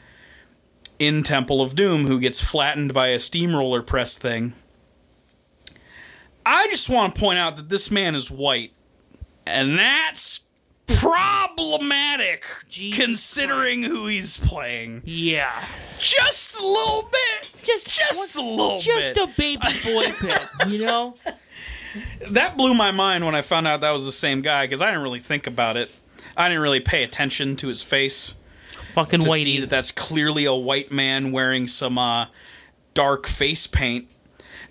in 1.00 1.24
Temple 1.24 1.62
of 1.62 1.76
Doom 1.76 2.08
who 2.08 2.20
gets 2.20 2.42
flattened 2.42 2.94
by 2.94 3.08
a 3.08 3.20
steamroller 3.20 3.82
press 3.82 4.18
thing. 4.18 4.54
I 6.46 6.68
just 6.68 6.90
want 6.90 7.14
to 7.14 7.20
point 7.20 7.40
out 7.40 7.58
that 7.58 7.70
this 7.70 7.92
man 7.92 8.16
is 8.16 8.32
white, 8.32 8.72
and 9.46 9.78
that's 9.78 10.42
problematic 10.88 12.46
Jesus 12.70 13.04
considering 13.04 13.84
who 13.84 14.08
he's 14.08 14.38
playing. 14.38 15.02
yeah. 15.06 15.66
Just 16.00 16.60
a 16.60 16.66
little 16.66 17.10
bit. 17.12 17.52
Just 17.64 17.90
Just 17.90 18.36
a 18.36 18.42
little 18.42 18.80
just 18.80 19.14
bit. 19.16 19.24
a 19.24 19.34
baby 19.36 19.68
boy 19.84 20.12
pit, 20.20 20.40
you 20.68 20.86
know? 20.86 21.16
that 22.30 22.56
blew 22.56 22.74
my 22.76 22.92
mind 22.92 23.26
when 23.26 23.34
I 23.34 23.42
found 23.42 23.68
out 23.68 23.82
that 23.82 23.92
was 23.92 24.06
the 24.06 24.12
same 24.12 24.42
guy 24.42 24.66
because 24.66 24.82
I 24.82 24.88
didn't 24.88 25.02
really 25.02 25.20
think 25.20 25.48
about 25.48 25.76
it. 25.76 25.92
I 26.36 26.50
didn't 26.50 26.62
really 26.62 26.80
pay 26.82 27.04
attention 27.04 27.56
to 27.58 27.68
his 27.68 27.82
face 27.82 28.36
Fucking 28.94 29.22
to 29.22 29.28
whitey. 29.28 29.44
see 29.44 29.60
that 29.62 29.70
that's 29.72 29.90
clearly 29.92 30.46
a 30.46 30.54
white 30.54 30.92
man 30.92 31.32
wearing 31.32 31.66
some 31.66 31.98
uh, 31.98 32.28
dark 32.94 33.26
face 33.26 33.66
paint. 33.66 34.08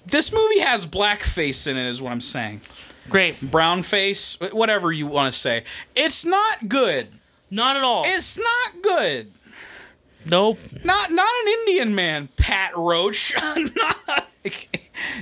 This 0.06 0.32
movie 0.32 0.60
has 0.60 0.86
blackface 0.86 1.66
in 1.66 1.76
it, 1.76 1.88
is 1.88 2.00
what 2.00 2.12
I'm 2.12 2.20
saying. 2.20 2.60
Great. 3.08 3.40
Brown 3.40 3.82
face, 3.82 4.38
whatever 4.52 4.92
you 4.92 5.06
want 5.06 5.32
to 5.32 5.38
say. 5.38 5.64
It's 5.94 6.24
not 6.24 6.68
good. 6.68 7.08
Not 7.50 7.76
at 7.76 7.82
all. 7.84 8.04
It's 8.06 8.38
not 8.38 8.82
good. 8.82 9.32
nope. 10.24 10.58
Not 10.84 11.10
not 11.12 11.28
an 11.42 11.48
Indian 11.48 11.94
man, 11.94 12.28
Pat 12.36 12.76
Roach. 12.76 13.32
Not- 13.56 14.28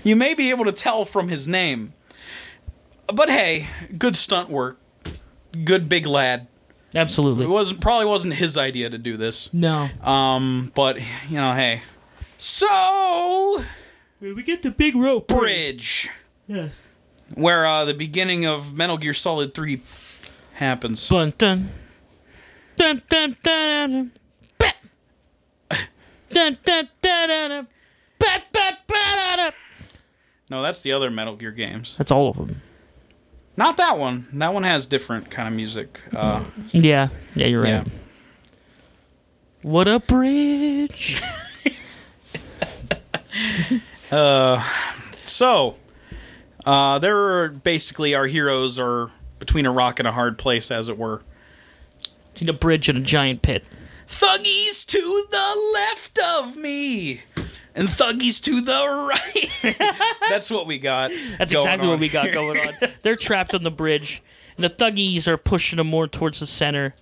you 0.03 0.17
may 0.17 0.35
be 0.35 0.51
able 0.51 0.65
to 0.67 0.73
tell 0.73 1.05
from 1.05 1.29
his 1.29 1.47
name. 1.49 1.93
But 3.13 3.29
hey, 3.29 3.67
good 3.99 4.17
stunt 4.17 4.49
work. 4.51 4.79
Good 5.65 5.89
big 5.89 6.07
lad. 6.07 6.47
Absolutely. 6.95 7.45
It 7.45 7.49
wasn't 7.49 7.81
probably 7.81 8.07
wasn't 8.07 8.35
his 8.35 8.57
idea 8.57 8.89
to 8.91 8.99
do 8.99 9.17
this. 9.17 9.53
No. 9.53 9.89
Um, 10.03 10.73
but 10.75 10.99
you 11.29 11.37
know, 11.37 11.53
hey. 11.53 11.83
So 12.39 13.63
we 14.21 14.43
get 14.43 14.63
the 14.63 14.71
big 14.71 14.95
rope. 14.97 15.29
bridge 15.29 16.09
Yes. 16.47 16.87
Where 17.35 17.67
uh, 17.67 17.85
the 17.85 17.95
beginning 17.95 18.45
of 18.47 18.77
Metal 18.77 18.99
Gear 18.99 19.15
Solid 19.15 19.55
3 19.55 19.81
happens. 20.55 21.09
Dun 21.09 21.33
dun. 21.39 21.71
Dun 22.77 23.03
dun 23.09 23.37
dun 23.43 24.11
dun. 24.59 24.59
Dun. 24.59 24.75
No, 30.51 30.63
that's 30.63 30.83
the 30.83 30.93
other 30.93 31.11
Metal 31.11 31.37
Gear 31.37 31.53
games. 31.53 31.97
That's 31.97 32.11
all 32.11 32.29
of 32.29 32.37
them. 32.37 32.61
Not 33.57 33.77
that 33.79 33.99
one. 33.99 34.27
That 34.33 34.53
one 34.53 34.65
has 34.65 34.87
different 34.87 35.31
kind 35.31 35.49
of 35.49 35.55
music. 35.55 36.01
Uh, 36.15 36.45
Yeah. 36.73 37.09
Yeah, 37.35 37.47
you're 37.47 37.63
right. 37.63 37.69
yeah. 37.69 37.85
What 39.63 39.89
a 39.89 40.01
bridge. 40.01 41.21
uh, 44.13 44.63
So, 45.25 45.77
uh, 46.67 46.99
there 46.99 47.17
are 47.17 47.49
basically 47.49 48.15
our 48.15 48.27
heroes 48.27 48.79
are 48.79 49.11
between 49.39 49.67
a 49.67 49.71
rock 49.73 49.99
and 49.99 50.09
a 50.09 50.13
hard 50.13 50.39
place, 50.39 50.71
as 50.71 50.89
it 50.89 50.97
were. 50.99 51.23
See 52.35 52.47
a 52.49 52.53
bridge 52.53 52.89
and 52.89 52.99
a 52.99 53.01
giant 53.03 53.43
pit. 53.43 53.65
Thuggees 54.07 54.85
to 54.87 55.27
the 55.31 55.71
left 55.75 56.19
of 56.19 56.57
me, 56.57 57.23
and 57.75 57.89
Thuggees 57.89 58.43
to 58.45 58.61
the 58.61 58.73
right. 59.09 60.17
That's 60.29 60.51
what 60.51 60.67
we 60.67 60.79
got. 60.79 61.11
That's 61.39 61.53
exactly 61.53 61.89
what 61.89 61.99
we 62.01 62.09
got 62.09 62.27
here. 62.27 62.35
going 62.35 62.59
on. 62.59 62.75
They're 63.03 63.17
trapped 63.17 63.55
on 63.55 63.63
the 63.63 63.71
bridge, 63.71 64.23
and 64.57 64.65
the 64.65 64.71
Thuggees 64.71 65.27
are 65.29 65.37
pushing 65.37 65.77
them 65.79 65.87
more 65.87 66.07
towards 66.09 66.41
the 66.41 66.47
center. 66.47 66.93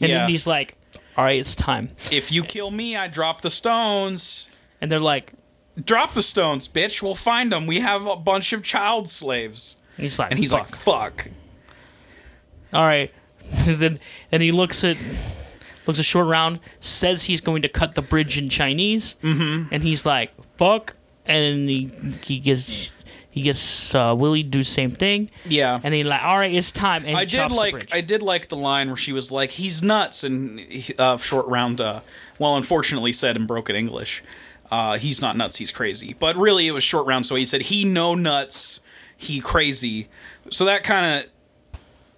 And 0.00 0.10
Yeah. 0.10 0.18
then 0.20 0.28
he's 0.28 0.46
like, 0.46 0.76
"All 1.16 1.24
right, 1.24 1.38
it's 1.38 1.54
time." 1.54 1.90
If 2.10 2.32
you 2.32 2.42
kill 2.42 2.70
me, 2.70 2.96
I 2.96 3.06
drop 3.08 3.42
the 3.42 3.50
stones. 3.50 4.48
And 4.82 4.90
they're 4.90 4.98
like, 4.98 5.34
Drop 5.84 6.14
the 6.14 6.22
stones, 6.22 6.68
bitch. 6.68 7.02
We'll 7.02 7.14
find 7.14 7.52
them. 7.52 7.66
We 7.66 7.80
have 7.80 8.06
a 8.06 8.16
bunch 8.16 8.52
of 8.52 8.62
child 8.62 9.08
slaves. 9.08 9.76
and 9.96 10.02
he's 10.04 10.18
like, 10.18 10.30
And 10.30 10.38
he's 10.38 10.50
"Fuck." 10.50 10.60
like, 10.70 10.76
fuck. 10.76 11.28
"All 12.72 12.82
right." 12.84 13.12
And 13.66 13.76
then 13.78 14.00
and 14.32 14.42
he 14.42 14.52
looks 14.52 14.84
at 14.84 14.96
looks 15.86 15.98
a 15.98 16.02
short 16.04 16.26
round, 16.26 16.60
says 16.80 17.24
he's 17.24 17.40
going 17.40 17.62
to 17.62 17.68
cut 17.68 17.94
the 17.94 18.02
bridge 18.02 18.38
in 18.38 18.48
Chinese, 18.48 19.16
mm-hmm. 19.22 19.72
and 19.72 19.82
he's 19.82 20.04
like, 20.06 20.30
"Fuck!" 20.56 20.96
And 21.26 21.68
he 21.68 21.90
he 22.24 22.38
gets 22.38 22.92
he 23.30 23.42
gets 23.42 23.94
uh, 23.94 24.14
Willie 24.16 24.42
to 24.42 24.48
do 24.48 24.58
the 24.58 24.64
same 24.64 24.90
thing, 24.90 25.30
Yeah. 25.44 25.80
and 25.82 25.94
he's 25.94 26.06
like, 26.06 26.22
"All 26.22 26.38
right, 26.38 26.52
it's 26.52 26.72
time." 26.72 27.04
And 27.06 27.16
I 27.16 27.24
did 27.24 27.50
like. 27.52 27.94
I 27.94 28.00
did 28.00 28.22
like 28.22 28.48
the 28.48 28.56
line 28.56 28.88
where 28.88 28.96
she 28.96 29.12
was 29.12 29.30
like, 29.32 29.52
"He's 29.52 29.82
nuts," 29.82 30.24
and 30.24 30.60
uh, 30.98 31.16
short 31.18 31.46
round, 31.46 31.80
uh, 31.80 32.00
well, 32.38 32.56
unfortunately 32.56 33.12
said 33.12 33.36
in 33.36 33.46
broken 33.46 33.76
English, 33.76 34.22
uh, 34.70 34.98
"He's 34.98 35.20
not 35.20 35.36
nuts, 35.36 35.56
he's 35.56 35.72
crazy." 35.72 36.14
But 36.18 36.36
really, 36.36 36.66
it 36.66 36.72
was 36.72 36.84
short 36.84 37.06
round, 37.06 37.26
so 37.26 37.34
he 37.34 37.46
said, 37.46 37.62
"He 37.62 37.84
no 37.84 38.14
nuts, 38.14 38.80
he 39.16 39.40
crazy." 39.40 40.08
So 40.50 40.64
that 40.66 40.82
kind 40.84 41.20
of 41.24 41.30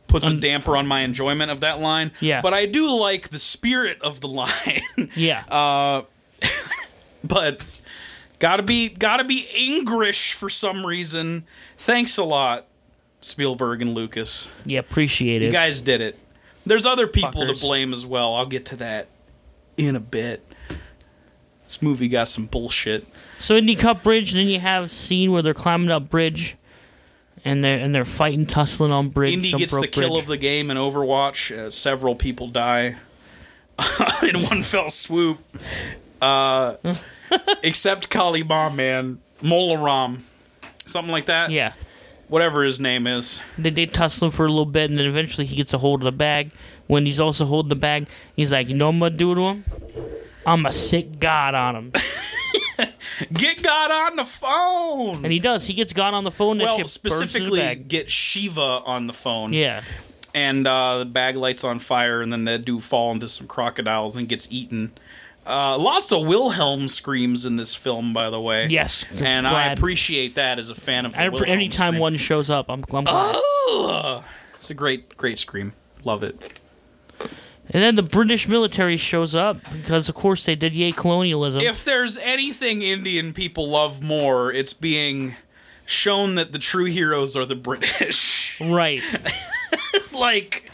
puts 0.09 0.27
a 0.27 0.35
damper 0.35 0.77
on 0.77 0.87
my 0.87 1.01
enjoyment 1.01 1.51
of 1.51 1.61
that 1.61 1.81
line. 1.81 2.12
Yeah. 2.20 2.43
But 2.43 2.53
I 2.53 2.66
do 2.66 2.91
like 2.91 3.31
the 3.31 3.39
spirit 3.39 4.01
of 4.03 4.20
the 4.20 4.29
line. 4.29 4.51
yeah, 5.16 5.43
Uh, 5.49 6.03
but 7.24 7.65
gotta 8.39 8.62
be 8.62 8.89
gotta 8.89 9.24
be 9.24 9.47
English 9.57 10.35
for 10.35 10.49
some 10.49 10.85
reason. 10.87 11.45
Thanks 11.79 12.19
a 12.19 12.24
lot, 12.24 12.66
Spielberg 13.20 13.81
and 13.83 13.95
Lucas. 13.95 14.51
yeah, 14.66 14.81
appreciate 14.81 15.43
it. 15.43 15.47
You 15.47 15.53
guys 15.53 15.81
did 15.81 16.01
it. 16.01 16.19
There's 16.66 16.87
other 16.87 17.07
people 17.07 17.43
Fuckers. 17.43 17.61
to 17.61 17.66
blame 17.66 17.93
as 17.93 18.07
well. 18.07 18.35
I'll 18.35 18.47
get 18.47 18.66
to 18.66 18.77
that 18.77 19.09
in 19.77 19.97
a 19.97 20.01
bit. 20.01 20.45
This 21.73 21.81
movie 21.81 22.07
got 22.09 22.28
some 22.28 22.44
bullshit. 22.44 23.07
So 23.39 23.57
Indy 23.57 23.77
Cup 23.77 24.03
Bridge, 24.03 24.32
and 24.32 24.40
then 24.40 24.49
you 24.49 24.61
have 24.61 24.85
a 24.85 24.89
scene 24.90 25.32
where 25.32 25.40
they're 25.40 25.55
climbing 25.55 25.90
up 25.90 26.11
bridge, 26.11 26.55
and 27.47 27.65
they're 27.65 27.78
and 27.78 27.94
they're 27.94 28.05
fighting, 28.05 28.44
tussling 28.44 28.93
on 28.93 29.09
bridge. 29.09 29.32
Indy 29.32 29.53
gets 29.53 29.73
the 29.73 29.89
kill 29.89 30.11
bridge. 30.11 30.20
of 30.20 30.28
the 30.28 30.36
game 30.36 30.70
in 30.70 30.77
Overwatch. 30.77 31.51
Uh, 31.51 31.70
several 31.70 32.15
people 32.15 32.49
die 32.49 32.97
in 34.23 34.43
one 34.43 34.62
fell 34.62 34.90
swoop. 34.90 35.39
Uh, 36.20 36.77
except 37.62 38.11
Kali 38.11 38.43
Bomb 38.43 38.77
Man, 38.77 39.20
Mola 39.40 39.82
Ram, 39.82 40.24
something 40.85 41.11
like 41.11 41.24
that. 41.24 41.51
Yeah, 41.51 41.73
Whatever 42.28 42.65
his 42.65 42.81
name 42.81 43.07
is. 43.07 43.40
they 43.57 43.70
they 43.70 43.86
tussle 43.86 44.31
for 44.31 44.44
a 44.44 44.51
little 44.51 44.66
bit, 44.66 44.90
and 44.90 44.99
then 44.99 45.07
eventually 45.07 45.47
he 45.47 45.57
gets 45.57 45.73
a 45.73 45.78
hold 45.78 46.01
of 46.01 46.05
the 46.05 46.12
bag. 46.12 46.51
When 46.86 47.07
he's 47.07 47.19
also 47.19 47.47
holding 47.47 47.70
the 47.70 47.77
bag, 47.77 48.09
he's 48.36 48.53
like, 48.53 48.69
"You 48.69 48.74
know 48.74 48.89
what 48.89 48.93
I'm 48.93 48.99
gonna 48.99 49.16
do 49.16 49.35
to 49.35 49.40
him? 49.40 49.65
I'm 50.47 50.66
a 50.66 50.73
sick 50.73 51.19
god 51.20 51.55
on 51.55 51.77
him." 51.77 51.93
Get 53.32 53.62
God 53.62 53.90
on 53.90 54.16
the 54.16 54.24
phone. 54.24 55.24
And 55.24 55.32
he 55.32 55.39
does. 55.39 55.66
He 55.66 55.74
gets 55.74 55.93
God 55.93 56.14
on 56.14 56.24
the 56.24 56.31
phone. 56.31 56.59
That 56.59 56.64
well, 56.64 56.86
specifically, 56.89 57.74
get 57.77 58.10
Shiva 58.10 58.60
on 58.60 59.06
the 59.06 59.12
phone. 59.12 59.52
Yeah, 59.52 59.82
and 60.35 60.66
uh, 60.66 60.98
the 60.98 61.05
bag 61.05 61.36
lights 61.36 61.62
on 61.64 61.78
fire, 61.78 62.20
and 62.20 62.32
then 62.32 62.44
they 62.44 62.59
dude 62.59 62.82
fall 62.82 63.12
into 63.12 63.28
some 63.28 63.47
crocodiles 63.47 64.16
and 64.16 64.28
gets 64.28 64.51
eaten. 64.51 64.93
Uh, 65.47 65.77
lots 65.77 66.12
of 66.12 66.27
Wilhelm 66.27 66.89
screams 66.89 67.44
in 67.44 67.56
this 67.56 67.74
film, 67.74 68.12
by 68.12 68.31
the 68.31 68.40
way. 68.40 68.66
yes. 68.69 69.05
and 69.20 69.47
I 69.47 69.73
appreciate 69.73 70.36
that 70.36 70.59
as 70.59 70.70
a 70.70 70.74
fan 70.74 71.05
of. 71.05 71.12
The 71.14 71.23
I- 71.23 71.28
Wilhelm 71.28 71.51
anytime 71.51 71.93
scream. 71.93 72.01
one 72.01 72.16
shows 72.16 72.48
up, 72.51 72.66
I'm, 72.69 72.85
I'm 72.93 73.05
glad. 73.05 73.36
Ugh. 73.69 74.24
it's 74.55 74.70
a 74.70 74.74
great, 74.74 75.16
great 75.16 75.39
scream. 75.39 75.73
Love 76.05 76.23
it. 76.23 76.59
And 77.70 77.82
then 77.82 77.94
the 77.94 78.02
British 78.02 78.48
military 78.48 78.97
shows 78.97 79.34
up 79.34 79.59
because, 79.72 80.09
of 80.09 80.14
course, 80.14 80.44
they 80.44 80.55
did 80.55 80.74
yay 80.74 80.93
colonialism. 80.93 81.62
If 81.62 81.84
there's 81.84 82.18
anything 82.18 82.82
Indian 82.82 83.32
people 83.32 83.68
love 83.68 84.02
more, 84.02 84.52
it's 84.52 84.72
being 84.72 85.36
shown 85.86 86.34
that 86.34 86.52
the 86.52 86.59
true 86.59 86.86
heroes 86.86 87.36
are 87.36 87.47
the 87.47 87.55
British. 87.55 88.60
right. 88.60 89.02
like, 90.12 90.70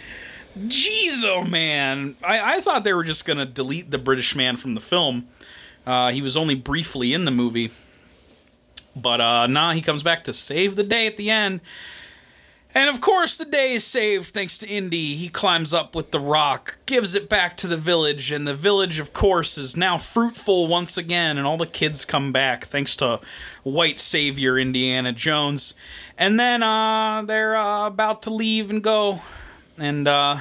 jeez, 0.58 1.24
oh 1.24 1.44
man, 1.44 2.16
I, 2.24 2.56
I 2.56 2.60
thought 2.60 2.84
they 2.84 2.92
were 2.92 3.04
just 3.04 3.24
gonna 3.24 3.46
delete 3.46 3.90
the 3.90 3.98
British 3.98 4.34
man 4.34 4.56
from 4.56 4.74
the 4.74 4.80
film. 4.80 5.28
Uh, 5.86 6.10
he 6.10 6.20
was 6.20 6.36
only 6.36 6.54
briefly 6.54 7.12
in 7.12 7.24
the 7.24 7.30
movie, 7.30 7.70
but 8.94 9.20
uh, 9.20 9.46
nah, 9.46 9.72
he 9.72 9.80
comes 9.80 10.02
back 10.02 10.24
to 10.24 10.34
save 10.34 10.76
the 10.76 10.84
day 10.84 11.06
at 11.06 11.16
the 11.16 11.30
end. 11.30 11.60
And 12.74 12.90
of 12.90 13.00
course, 13.00 13.36
the 13.36 13.46
day 13.46 13.72
is 13.72 13.84
saved 13.84 14.28
thanks 14.28 14.58
to 14.58 14.68
Indy. 14.68 15.14
He 15.16 15.28
climbs 15.28 15.72
up 15.72 15.94
with 15.94 16.10
the 16.10 16.20
rock, 16.20 16.76
gives 16.86 17.14
it 17.14 17.28
back 17.28 17.56
to 17.58 17.66
the 17.66 17.78
village, 17.78 18.30
and 18.30 18.46
the 18.46 18.54
village, 18.54 19.00
of 19.00 19.12
course, 19.12 19.56
is 19.56 19.76
now 19.76 19.96
fruitful 19.96 20.66
once 20.66 20.98
again, 20.98 21.38
and 21.38 21.46
all 21.46 21.56
the 21.56 21.66
kids 21.66 22.04
come 22.04 22.30
back 22.30 22.66
thanks 22.66 22.94
to 22.96 23.20
white 23.62 23.98
savior 23.98 24.58
Indiana 24.58 25.12
Jones. 25.12 25.72
And 26.18 26.38
then 26.38 26.62
uh, 26.62 27.22
they're 27.22 27.56
uh, 27.56 27.86
about 27.86 28.22
to 28.22 28.30
leave 28.30 28.70
and 28.70 28.82
go, 28.84 29.22
and 29.78 30.06
uh, 30.06 30.38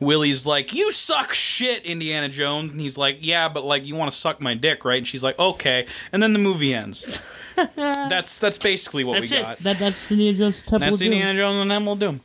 Willie's 0.00 0.44
like, 0.44 0.74
"You 0.74 0.90
suck 0.90 1.32
shit, 1.32 1.84
Indiana 1.84 2.28
Jones," 2.28 2.72
and 2.72 2.80
he's 2.80 2.98
like, 2.98 3.18
"Yeah, 3.20 3.48
but 3.48 3.64
like, 3.64 3.86
you 3.86 3.94
want 3.94 4.10
to 4.10 4.16
suck 4.16 4.40
my 4.40 4.54
dick, 4.54 4.84
right?" 4.84 4.98
And 4.98 5.08
she's 5.08 5.22
like, 5.22 5.38
"Okay," 5.38 5.86
and 6.12 6.22
then 6.22 6.32
the 6.32 6.38
movie 6.38 6.74
ends. 6.74 7.22
that's 7.76 8.38
that's 8.38 8.58
basically 8.58 9.04
what 9.04 9.14
That's 9.18 9.30
we 9.30 9.36
it. 9.38 9.42
got. 9.42 9.58
That, 9.58 9.78
that's 9.78 10.10
Indiana 10.10 10.36
Jones 10.38 10.62
Temple 10.62 10.78
That's 10.80 10.94
of 10.94 10.98
Doom. 11.00 11.12
Indiana 11.12 11.36
Jones 11.38 11.58
and 11.60 11.70
Temple 11.70 11.92
of 11.94 11.98
Doom. 11.98 12.20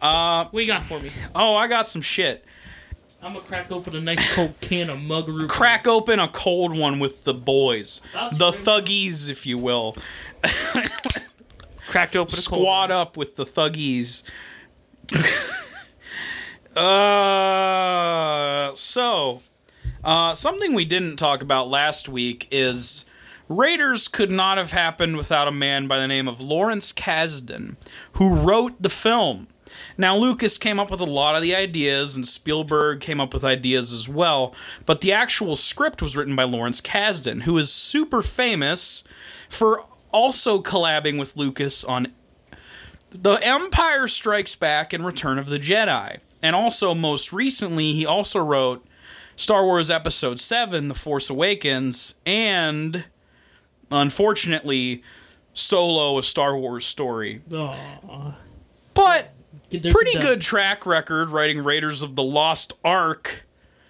Uh, 0.00 0.44
what 0.50 0.60
you 0.60 0.66
got 0.66 0.82
for 0.84 0.98
me? 0.98 1.10
Oh, 1.34 1.56
I 1.56 1.66
got 1.68 1.86
some 1.86 2.02
shit. 2.02 2.44
I'm 3.22 3.32
gonna 3.32 3.44
crack 3.44 3.72
open 3.72 3.96
a 3.96 4.00
nice 4.00 4.34
cold 4.34 4.54
can 4.60 4.90
of 4.90 4.98
Muggaroo. 4.98 5.48
Crack 5.48 5.88
open 5.88 6.20
a 6.20 6.28
cold 6.28 6.76
one 6.76 6.98
with 7.00 7.24
the 7.24 7.34
boys, 7.34 8.00
That's 8.12 8.38
the 8.38 8.50
great. 8.52 8.64
Thuggees, 8.64 9.28
if 9.28 9.46
you 9.46 9.58
will. 9.58 9.96
Cracked 11.88 12.14
open 12.14 12.34
a 12.34 12.36
cold 12.36 12.44
Squad 12.44 12.90
one. 12.90 12.92
up 12.92 13.16
with 13.16 13.36
the 13.36 13.44
Thuggees. 13.46 14.22
uh, 16.76 18.74
so, 18.74 19.40
uh, 20.04 20.34
something 20.34 20.74
we 20.74 20.84
didn't 20.84 21.16
talk 21.16 21.42
about 21.42 21.68
last 21.68 22.08
week 22.08 22.46
is 22.50 23.06
Raiders 23.48 24.08
could 24.08 24.30
not 24.30 24.58
have 24.58 24.72
happened 24.72 25.16
without 25.16 25.46
a 25.46 25.52
man 25.52 25.86
by 25.86 25.98
the 25.98 26.08
name 26.08 26.26
of 26.26 26.40
Lawrence 26.40 26.92
Kasdan, 26.92 27.76
who 28.14 28.34
wrote 28.34 28.82
the 28.82 28.88
film. 28.88 29.46
Now, 29.98 30.16
Lucas 30.16 30.58
came 30.58 30.80
up 30.80 30.90
with 30.90 31.00
a 31.00 31.04
lot 31.04 31.36
of 31.36 31.42
the 31.42 31.54
ideas, 31.54 32.16
and 32.16 32.26
Spielberg 32.26 33.00
came 33.00 33.20
up 33.20 33.32
with 33.32 33.44
ideas 33.44 33.92
as 33.92 34.08
well, 34.08 34.54
but 34.84 35.00
the 35.00 35.12
actual 35.12 35.54
script 35.54 36.02
was 36.02 36.16
written 36.16 36.34
by 36.34 36.44
Lawrence 36.44 36.80
Kasdan, 36.80 37.42
who 37.42 37.56
is 37.58 37.72
super 37.72 38.22
famous 38.22 39.04
for 39.48 39.82
also 40.12 40.60
collabing 40.60 41.18
with 41.18 41.36
Lucas 41.36 41.84
on 41.84 42.12
The 43.10 43.34
Empire 43.42 44.08
Strikes 44.08 44.54
Back 44.54 44.92
and 44.92 45.04
Return 45.04 45.38
of 45.38 45.48
the 45.48 45.58
Jedi. 45.58 46.18
And 46.42 46.56
also, 46.56 46.94
most 46.94 47.32
recently, 47.32 47.92
he 47.92 48.06
also 48.06 48.40
wrote 48.40 48.86
Star 49.36 49.64
Wars 49.64 49.90
Episode 49.90 50.40
7, 50.40 50.88
The 50.88 50.94
Force 50.94 51.28
Awakens, 51.28 52.14
and 52.24 53.04
unfortunately, 53.90 55.02
Solo, 55.54 56.18
a 56.18 56.22
Star 56.22 56.56
Wars 56.56 56.84
story. 56.86 57.42
Aw. 57.52 58.36
But 58.94 59.32
There's 59.70 59.94
pretty 59.94 60.18
good 60.18 60.40
track 60.40 60.86
record 60.86 61.30
writing 61.30 61.62
Raiders 61.62 62.02
of 62.02 62.14
the 62.16 62.22
Lost 62.22 62.72
Ark 62.84 63.44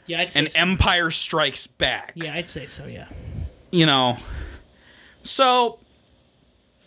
Yeah, 0.07 0.21
I'd 0.21 0.33
say 0.33 0.41
and 0.41 0.51
so. 0.51 0.59
Empire 0.61 1.11
Strikes 1.11 1.67
Back. 1.67 2.13
Yeah, 2.17 2.35
I'd 2.35 2.49
say 2.49 2.67
so. 2.67 2.87
Yeah. 2.87 3.09
you 3.73 3.87
know. 3.87 4.17
So 5.23 5.79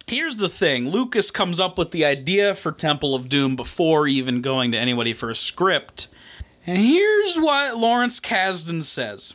here's 0.07 0.37
the 0.37 0.49
thing 0.49 0.89
Lucas 0.89 1.29
comes 1.31 1.59
up 1.59 1.77
with 1.77 1.91
the 1.91 2.05
idea 2.05 2.55
for 2.55 2.71
Temple 2.71 3.15
of 3.15 3.27
Doom 3.29 3.55
before 3.55 4.07
even 4.07 4.41
going 4.41 4.71
to 4.71 4.77
anybody 4.77 5.13
for 5.13 5.29
a 5.29 5.35
script. 5.35 6.07
And 6.65 6.77
here's 6.77 7.37
what 7.37 7.77
Lawrence 7.77 8.19
Kasdan 8.19 8.83
says 8.83 9.33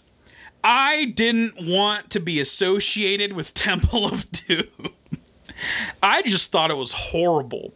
I 0.65 1.05
didn't 1.05 1.69
want 1.69 2.09
to 2.11 2.21
be 2.21 2.41
associated 2.41 3.35
with 3.35 3.55
Temple 3.55 4.07
of 4.07 4.31
Doom. 4.33 4.91
I 6.03 6.23
just 6.23 6.51
thought 6.51 6.71
it 6.71 6.77
was 6.77 6.93
horrible. 6.93 7.75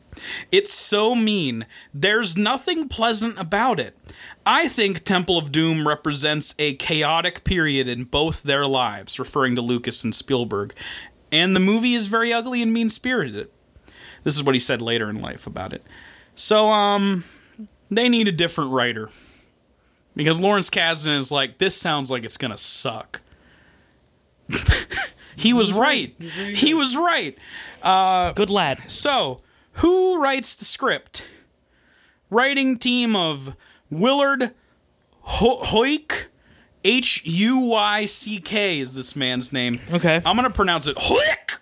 It's 0.50 0.72
so 0.72 1.14
mean. 1.14 1.64
There's 1.94 2.36
nothing 2.36 2.88
pleasant 2.88 3.38
about 3.38 3.78
it. 3.78 3.96
I 4.44 4.66
think 4.66 5.04
Temple 5.04 5.38
of 5.38 5.52
Doom 5.52 5.86
represents 5.86 6.54
a 6.58 6.74
chaotic 6.74 7.44
period 7.44 7.86
in 7.86 8.04
both 8.04 8.42
their 8.42 8.66
lives, 8.66 9.18
referring 9.18 9.54
to 9.56 9.62
Lucas 9.62 10.02
and 10.02 10.14
Spielberg. 10.14 10.74
And 11.30 11.54
the 11.54 11.60
movie 11.60 11.94
is 11.94 12.08
very 12.08 12.32
ugly 12.32 12.62
and 12.62 12.72
mean 12.72 12.88
spirited. 12.88 13.48
This 14.24 14.34
is 14.34 14.42
what 14.42 14.54
he 14.54 14.58
said 14.58 14.82
later 14.82 15.08
in 15.08 15.20
life 15.20 15.46
about 15.46 15.72
it. 15.72 15.84
So, 16.34 16.70
um, 16.70 17.24
they 17.90 18.08
need 18.08 18.28
a 18.28 18.32
different 18.32 18.72
writer. 18.72 19.10
Because 20.18 20.40
Lawrence 20.40 20.68
Kasdan 20.68 21.16
is 21.16 21.30
like, 21.30 21.58
this 21.58 21.80
sounds 21.80 22.10
like 22.10 22.24
it's 22.24 22.36
gonna 22.36 22.56
suck. 22.56 23.20
he 25.36 25.52
was 25.52 25.72
right. 25.72 26.12
He 26.20 26.74
was 26.74 26.96
right. 26.96 27.38
Good 28.34 28.50
lad. 28.50 28.90
So, 28.90 29.40
who 29.74 30.20
writes 30.20 30.56
the 30.56 30.64
script? 30.64 31.24
Writing 32.30 32.78
team 32.80 33.14
of 33.14 33.54
Willard 33.90 34.54
Ho- 35.20 35.62
Hoyk, 35.62 36.26
H 36.82 37.24
U 37.24 37.58
Y 37.58 38.04
C 38.06 38.40
K 38.40 38.80
is 38.80 38.96
this 38.96 39.14
man's 39.14 39.52
name. 39.52 39.80
Okay. 39.92 40.20
I'm 40.26 40.34
gonna 40.34 40.50
pronounce 40.50 40.88
it 40.88 40.96
Hoyk. 40.96 41.58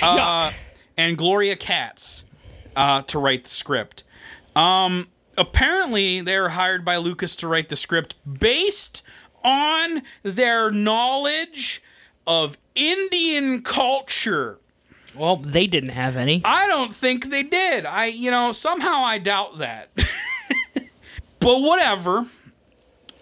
Uh, 0.00 0.52
and 0.96 1.18
Gloria 1.18 1.56
Katz 1.56 2.22
uh, 2.76 3.02
to 3.02 3.18
write 3.18 3.42
the 3.42 3.50
script. 3.50 4.04
Um, 4.54 5.08
apparently, 5.38 6.20
they 6.20 6.38
were 6.38 6.50
hired 6.50 6.84
by 6.84 6.96
Lucas 6.96 7.36
to 7.36 7.48
write 7.48 7.68
the 7.68 7.76
script 7.76 8.16
based 8.30 9.02
on 9.44 10.02
their 10.22 10.70
knowledge 10.70 11.82
of 12.26 12.58
Indian 12.74 13.62
culture. 13.62 14.58
Well, 15.14 15.36
they 15.36 15.66
didn't 15.66 15.90
have 15.90 16.16
any. 16.16 16.42
I 16.44 16.66
don't 16.66 16.94
think 16.94 17.30
they 17.30 17.42
did. 17.42 17.86
I, 17.86 18.06
you 18.06 18.30
know, 18.30 18.52
somehow 18.52 19.02
I 19.02 19.18
doubt 19.18 19.58
that. 19.58 19.90
but 21.40 21.60
whatever. 21.60 22.26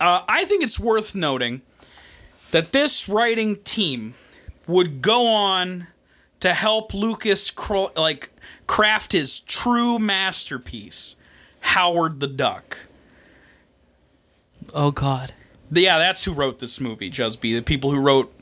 Uh, 0.01 0.23
I 0.29 0.45
think 0.45 0.63
it's 0.63 0.79
worth 0.79 1.15
noting 1.15 1.63
that 2.51 2.73
this 2.73 3.09
writing 3.09 3.57
team 3.63 4.15
would 4.67 5.01
go 5.01 5.27
on 5.27 5.87
to 6.41 6.53
help 6.53 6.93
Lucas 6.93 7.51
cro- 7.51 7.93
like 7.97 8.31
craft 8.67 9.13
his 9.13 9.41
true 9.41 9.99
masterpiece, 9.99 11.17
Howard 11.67 12.21
the 12.21 12.29
Duck. 12.29 12.87
Oh 14.73 14.93
God. 14.93 15.35
Yeah, 15.71 15.99
that's 15.99 16.25
who 16.25 16.33
wrote 16.33 16.61
this 16.61 16.81
movie, 16.81 17.11
Jusby. 17.11 17.55
The 17.55 17.61
people 17.61 17.91
who 17.91 17.99
wrote 17.99 18.33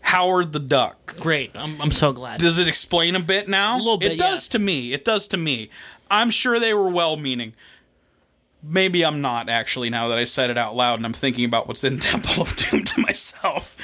Howard 0.00 0.52
the 0.54 0.58
Duck. 0.58 1.16
Great. 1.20 1.50
I'm, 1.54 1.80
I'm 1.80 1.90
so 1.90 2.12
glad. 2.12 2.40
Does 2.40 2.58
it 2.58 2.66
explain 2.66 3.14
a 3.14 3.20
bit 3.20 3.48
now? 3.48 3.76
A 3.76 3.78
little 3.78 3.98
bit, 3.98 4.12
It 4.12 4.18
does 4.18 4.48
yeah. 4.48 4.52
to 4.52 4.58
me. 4.58 4.92
It 4.94 5.04
does 5.04 5.28
to 5.28 5.36
me. 5.36 5.68
I'm 6.10 6.30
sure 6.30 6.58
they 6.58 6.72
were 6.72 6.88
well 6.88 7.18
meaning. 7.18 7.52
Maybe 8.62 9.04
I'm 9.04 9.20
not 9.20 9.50
actually 9.50 9.90
now 9.90 10.08
that 10.08 10.18
I 10.18 10.24
said 10.24 10.48
it 10.48 10.56
out 10.56 10.74
loud 10.74 10.98
and 10.98 11.04
I'm 11.06 11.12
thinking 11.12 11.44
about 11.44 11.68
what's 11.68 11.84
in 11.84 11.98
Temple 12.00 12.42
of 12.42 12.56
Doom 12.56 12.84
to 12.84 13.00
myself. 13.02 13.76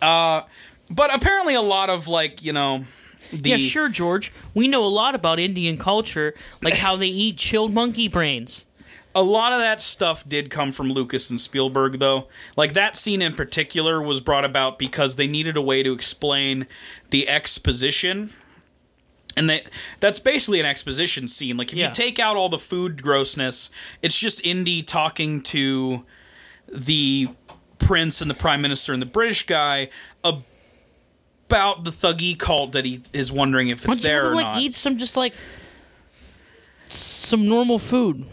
Uh, 0.00 0.42
but 0.90 1.14
apparently 1.14 1.54
a 1.54 1.60
lot 1.62 1.90
of 1.90 2.08
like, 2.08 2.42
you 2.42 2.54
know, 2.54 2.84
the 3.32 3.50
yeah, 3.50 3.56
sure, 3.58 3.88
George. 3.88 4.32
We 4.54 4.68
know 4.68 4.84
a 4.84 4.88
lot 4.88 5.14
about 5.14 5.38
Indian 5.38 5.76
culture, 5.78 6.34
like 6.62 6.74
how 6.76 6.96
they 6.96 7.06
eat 7.06 7.36
chilled 7.36 7.72
monkey 7.72 8.08
brains. 8.08 8.64
a 9.14 9.22
lot 9.22 9.52
of 9.52 9.58
that 9.58 9.80
stuff 9.80 10.28
did 10.28 10.48
come 10.50 10.70
from 10.70 10.92
Lucas 10.92 11.28
and 11.30 11.40
Spielberg, 11.40 11.98
though. 11.98 12.28
Like 12.56 12.74
that 12.74 12.94
scene 12.94 13.20
in 13.22 13.32
particular 13.34 14.00
was 14.00 14.20
brought 14.20 14.44
about 14.44 14.78
because 14.78 15.16
they 15.16 15.26
needed 15.26 15.56
a 15.56 15.62
way 15.62 15.82
to 15.82 15.92
explain 15.92 16.66
the 17.10 17.28
exposition. 17.28 18.30
And 19.36 19.48
they, 19.50 19.64
that's 20.00 20.18
basically 20.18 20.58
an 20.60 20.66
exposition 20.66 21.26
scene. 21.28 21.56
Like, 21.56 21.72
if 21.72 21.78
Yeah. 21.78 21.88
you 21.88 21.94
take 21.94 22.18
out 22.18 22.36
all 22.36 22.48
the 22.48 22.58
food 22.58 23.02
grossness, 23.02 23.70
it's 24.02 24.18
just 24.18 24.44
Indy 24.44 24.82
talking 24.82 25.42
to 25.44 26.04
the 26.72 27.28
prince 27.78 28.20
and 28.20 28.28
the 28.30 28.34
prime 28.34 28.60
minister 28.60 28.92
and 28.92 29.00
the 29.00 29.06
British 29.06 29.46
guy 29.46 29.88
about 31.48 31.84
the 31.84 31.90
Thuggee 31.90 32.38
cult 32.38 32.72
that 32.72 32.84
he 32.84 33.00
is 33.14 33.32
wondering 33.32 33.68
if 33.68 33.78
it's 33.78 33.86
don't 33.86 33.96
you 33.98 34.02
there 34.02 34.18
ever 34.20 34.32
or 34.32 34.34
like 34.34 34.44
not. 34.44 34.58
eat 34.58 34.74
some 34.74 34.98
just 34.98 35.16
like 35.16 35.32
some 36.88 37.48
normal 37.48 37.78
food? 37.78 38.26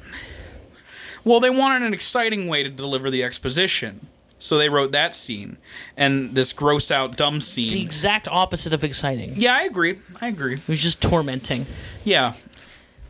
Well, 1.23 1.39
they 1.39 1.49
wanted 1.49 1.83
an 1.83 1.93
exciting 1.93 2.47
way 2.47 2.61
to 2.63 2.69
deliver 2.69 3.09
the 3.09 3.23
exposition. 3.23 4.07
So 4.37 4.57
they 4.57 4.67
wrote 4.69 4.91
that 4.91 5.15
scene 5.15 5.57
and 5.95 6.35
this 6.35 6.51
gross 6.51 6.91
out 6.91 7.15
dumb 7.15 7.39
scene. 7.41 7.73
The 7.73 7.81
exact 7.81 8.27
opposite 8.27 8.73
of 8.73 8.83
exciting. 8.83 9.31
Yeah, 9.35 9.55
I 9.55 9.63
agree. 9.63 9.97
I 10.21 10.27
agree. 10.27 10.55
It 10.55 10.67
was 10.67 10.81
just 10.81 11.01
tormenting, 11.01 11.65
Yeah. 12.03 12.33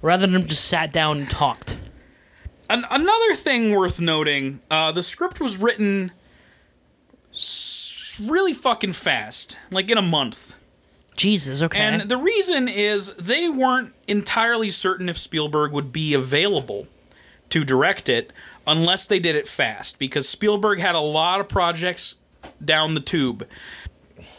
rather 0.03 0.27
than 0.27 0.47
just 0.47 0.65
sat 0.65 0.93
down 0.93 1.17
and 1.17 1.29
talked. 1.29 1.77
An- 2.69 2.85
another 2.91 3.33
thing 3.35 3.73
worth 3.75 3.99
noting 3.99 4.59
uh, 4.69 4.91
the 4.91 5.01
script 5.03 5.41
was 5.41 5.57
written 5.57 6.11
really 8.19 8.53
fucking 8.53 8.93
fast, 8.93 9.57
like 9.71 9.89
in 9.89 9.97
a 9.97 10.01
month. 10.01 10.55
Jesus. 11.17 11.61
Okay. 11.61 11.79
And 11.79 12.09
the 12.09 12.17
reason 12.17 12.67
is 12.67 13.15
they 13.15 13.47
weren't 13.47 13.93
entirely 14.07 14.69
certain 14.71 15.07
if 15.07 15.17
Spielberg 15.17 15.71
would 15.71 15.91
be 15.93 16.13
available 16.13 16.87
to 17.49 17.63
direct 17.63 18.09
it 18.09 18.33
unless 18.67 19.07
they 19.07 19.19
did 19.19 19.35
it 19.35 19.47
fast 19.47 19.97
because 19.97 20.27
Spielberg 20.27 20.79
had 20.79 20.93
a 20.95 20.99
lot 20.99 21.39
of 21.39 21.47
projects 21.47 22.15
down 22.63 22.95
the 22.95 22.99
tube. 22.99 23.47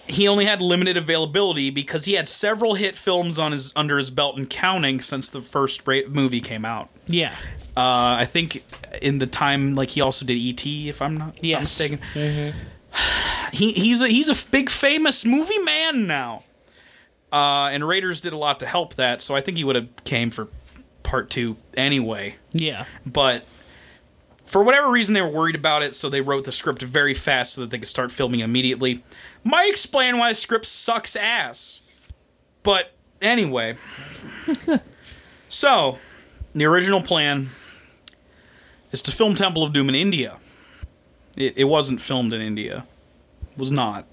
He 0.06 0.28
only 0.28 0.44
had 0.44 0.60
limited 0.60 0.96
availability 0.96 1.70
because 1.70 2.04
he 2.04 2.12
had 2.14 2.28
several 2.28 2.74
hit 2.74 2.94
films 2.94 3.38
on 3.38 3.52
his 3.52 3.72
under 3.74 3.96
his 3.98 4.10
belt 4.10 4.36
and 4.36 4.48
counting 4.48 5.00
since 5.00 5.30
the 5.30 5.40
first 5.40 5.86
ra- 5.86 6.00
movie 6.08 6.40
came 6.40 6.64
out. 6.64 6.90
Yeah. 7.06 7.32
Uh, 7.76 8.16
I 8.20 8.26
think 8.30 8.62
in 9.02 9.18
the 9.18 9.26
time, 9.26 9.74
like 9.74 9.90
he 9.90 10.00
also 10.00 10.24
did 10.26 10.40
ET, 10.40 10.64
if 10.88 11.00
I'm 11.02 11.16
not, 11.16 11.42
Yes. 11.42 11.60
mistaken. 11.80 12.54
He 13.52 13.72
he's 13.72 14.02
a 14.02 14.08
he's 14.08 14.28
a 14.28 14.50
big 14.50 14.70
famous 14.70 15.24
movie 15.24 15.58
man 15.58 16.06
now. 16.06 16.42
Uh, 17.32 17.68
and 17.72 17.86
Raiders 17.86 18.20
did 18.20 18.32
a 18.32 18.36
lot 18.36 18.60
to 18.60 18.66
help 18.66 18.94
that, 18.94 19.20
so 19.20 19.34
I 19.34 19.40
think 19.40 19.56
he 19.56 19.64
would 19.64 19.76
have 19.76 19.88
came 20.04 20.30
for 20.30 20.48
part 21.02 21.30
two 21.30 21.56
anyway. 21.76 22.36
Yeah. 22.52 22.84
But 23.04 23.44
for 24.44 24.62
whatever 24.62 24.88
reason, 24.88 25.14
they 25.14 25.22
were 25.22 25.28
worried 25.28 25.56
about 25.56 25.82
it, 25.82 25.94
so 25.94 26.08
they 26.08 26.20
wrote 26.20 26.44
the 26.44 26.52
script 26.52 26.82
very 26.82 27.14
fast 27.14 27.54
so 27.54 27.62
that 27.62 27.70
they 27.70 27.78
could 27.78 27.88
start 27.88 28.12
filming 28.12 28.40
immediately. 28.40 29.02
Might 29.42 29.68
explain 29.68 30.18
why 30.18 30.30
the 30.30 30.34
script 30.34 30.66
sucks 30.66 31.16
ass. 31.16 31.80
But 32.62 32.92
anyway, 33.20 33.76
so 35.48 35.98
the 36.54 36.64
original 36.64 37.02
plan 37.02 37.48
is 38.92 39.02
to 39.02 39.12
film 39.12 39.34
Temple 39.34 39.62
of 39.62 39.72
Doom 39.72 39.88
in 39.88 39.94
India. 39.94 40.38
It, 41.36 41.54
it 41.56 41.64
wasn't 41.64 42.00
filmed 42.00 42.32
in 42.32 42.40
India. 42.40 42.86
It 43.52 43.58
was 43.58 43.70
not. 43.70 44.06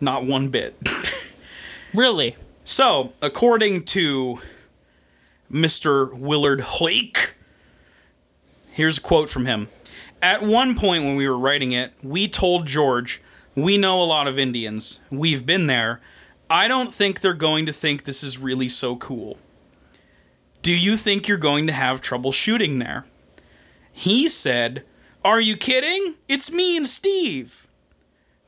Not 0.00 0.24
one 0.24 0.48
bit. 0.48 0.76
Really? 1.94 2.36
So, 2.64 3.12
according 3.20 3.84
to 3.86 4.40
Mr. 5.52 6.12
Willard 6.12 6.60
Hoyk, 6.60 7.32
here's 8.70 8.98
a 8.98 9.00
quote 9.00 9.28
from 9.28 9.44
him. 9.44 9.68
At 10.22 10.42
one 10.42 10.74
point 10.74 11.04
when 11.04 11.16
we 11.16 11.28
were 11.28 11.36
writing 11.36 11.72
it, 11.72 11.92
we 12.02 12.28
told 12.28 12.66
George, 12.66 13.20
we 13.54 13.76
know 13.76 14.02
a 14.02 14.04
lot 14.04 14.26
of 14.26 14.38
Indians. 14.38 15.00
We've 15.10 15.44
been 15.44 15.66
there. 15.66 16.00
I 16.48 16.66
don't 16.68 16.92
think 16.92 17.20
they're 17.20 17.34
going 17.34 17.66
to 17.66 17.72
think 17.72 18.04
this 18.04 18.22
is 18.22 18.38
really 18.38 18.68
so 18.68 18.96
cool. 18.96 19.38
Do 20.62 20.74
you 20.74 20.96
think 20.96 21.28
you're 21.28 21.36
going 21.36 21.66
to 21.66 21.72
have 21.72 22.00
trouble 22.00 22.32
shooting 22.32 22.78
there? 22.78 23.04
He 23.92 24.28
said, 24.28 24.84
Are 25.24 25.40
you 25.40 25.56
kidding? 25.56 26.14
It's 26.28 26.50
me 26.50 26.76
and 26.76 26.86
Steve. 26.86 27.68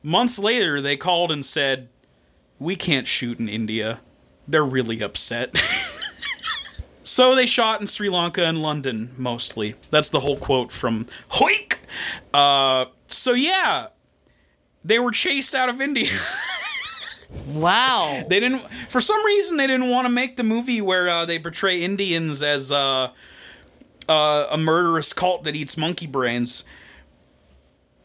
Months 0.03 0.37
later, 0.37 0.81
they 0.81 0.97
called 0.97 1.31
and 1.31 1.45
said, 1.45 1.87
We 2.59 2.75
can't 2.75 3.07
shoot 3.07 3.39
in 3.39 3.47
India. 3.47 4.01
They're 4.47 4.63
really 4.63 5.01
upset. 5.01 5.57
so 7.03 7.33
they 7.33 7.45
shot 7.45 7.79
in 7.79 7.87
Sri 7.87 8.09
Lanka 8.09 8.43
and 8.43 8.61
London 8.61 9.11
mostly. 9.17 9.75
That's 9.89 10.09
the 10.09 10.19
whole 10.19 10.37
quote 10.37 10.71
from 10.71 11.05
Hoik. 11.31 11.77
Uh, 12.33 12.85
so 13.07 13.31
yeah, 13.31 13.87
they 14.83 14.99
were 14.99 15.11
chased 15.11 15.55
out 15.55 15.69
of 15.69 15.81
India. 15.81 16.11
Wow. 17.47 18.23
they 18.29 18.39
didn't, 18.39 18.61
for 18.89 19.01
some 19.01 19.23
reason, 19.25 19.57
they 19.57 19.67
didn't 19.67 19.89
want 19.89 20.05
to 20.05 20.09
make 20.09 20.37
the 20.37 20.43
movie 20.43 20.79
where 20.79 21.09
uh, 21.09 21.25
they 21.25 21.37
portray 21.39 21.81
Indians 21.81 22.41
as 22.41 22.71
uh, 22.71 23.09
uh, 24.09 24.47
a 24.51 24.57
murderous 24.57 25.13
cult 25.13 25.43
that 25.45 25.55
eats 25.55 25.77
monkey 25.77 26.07
brains. 26.07 26.63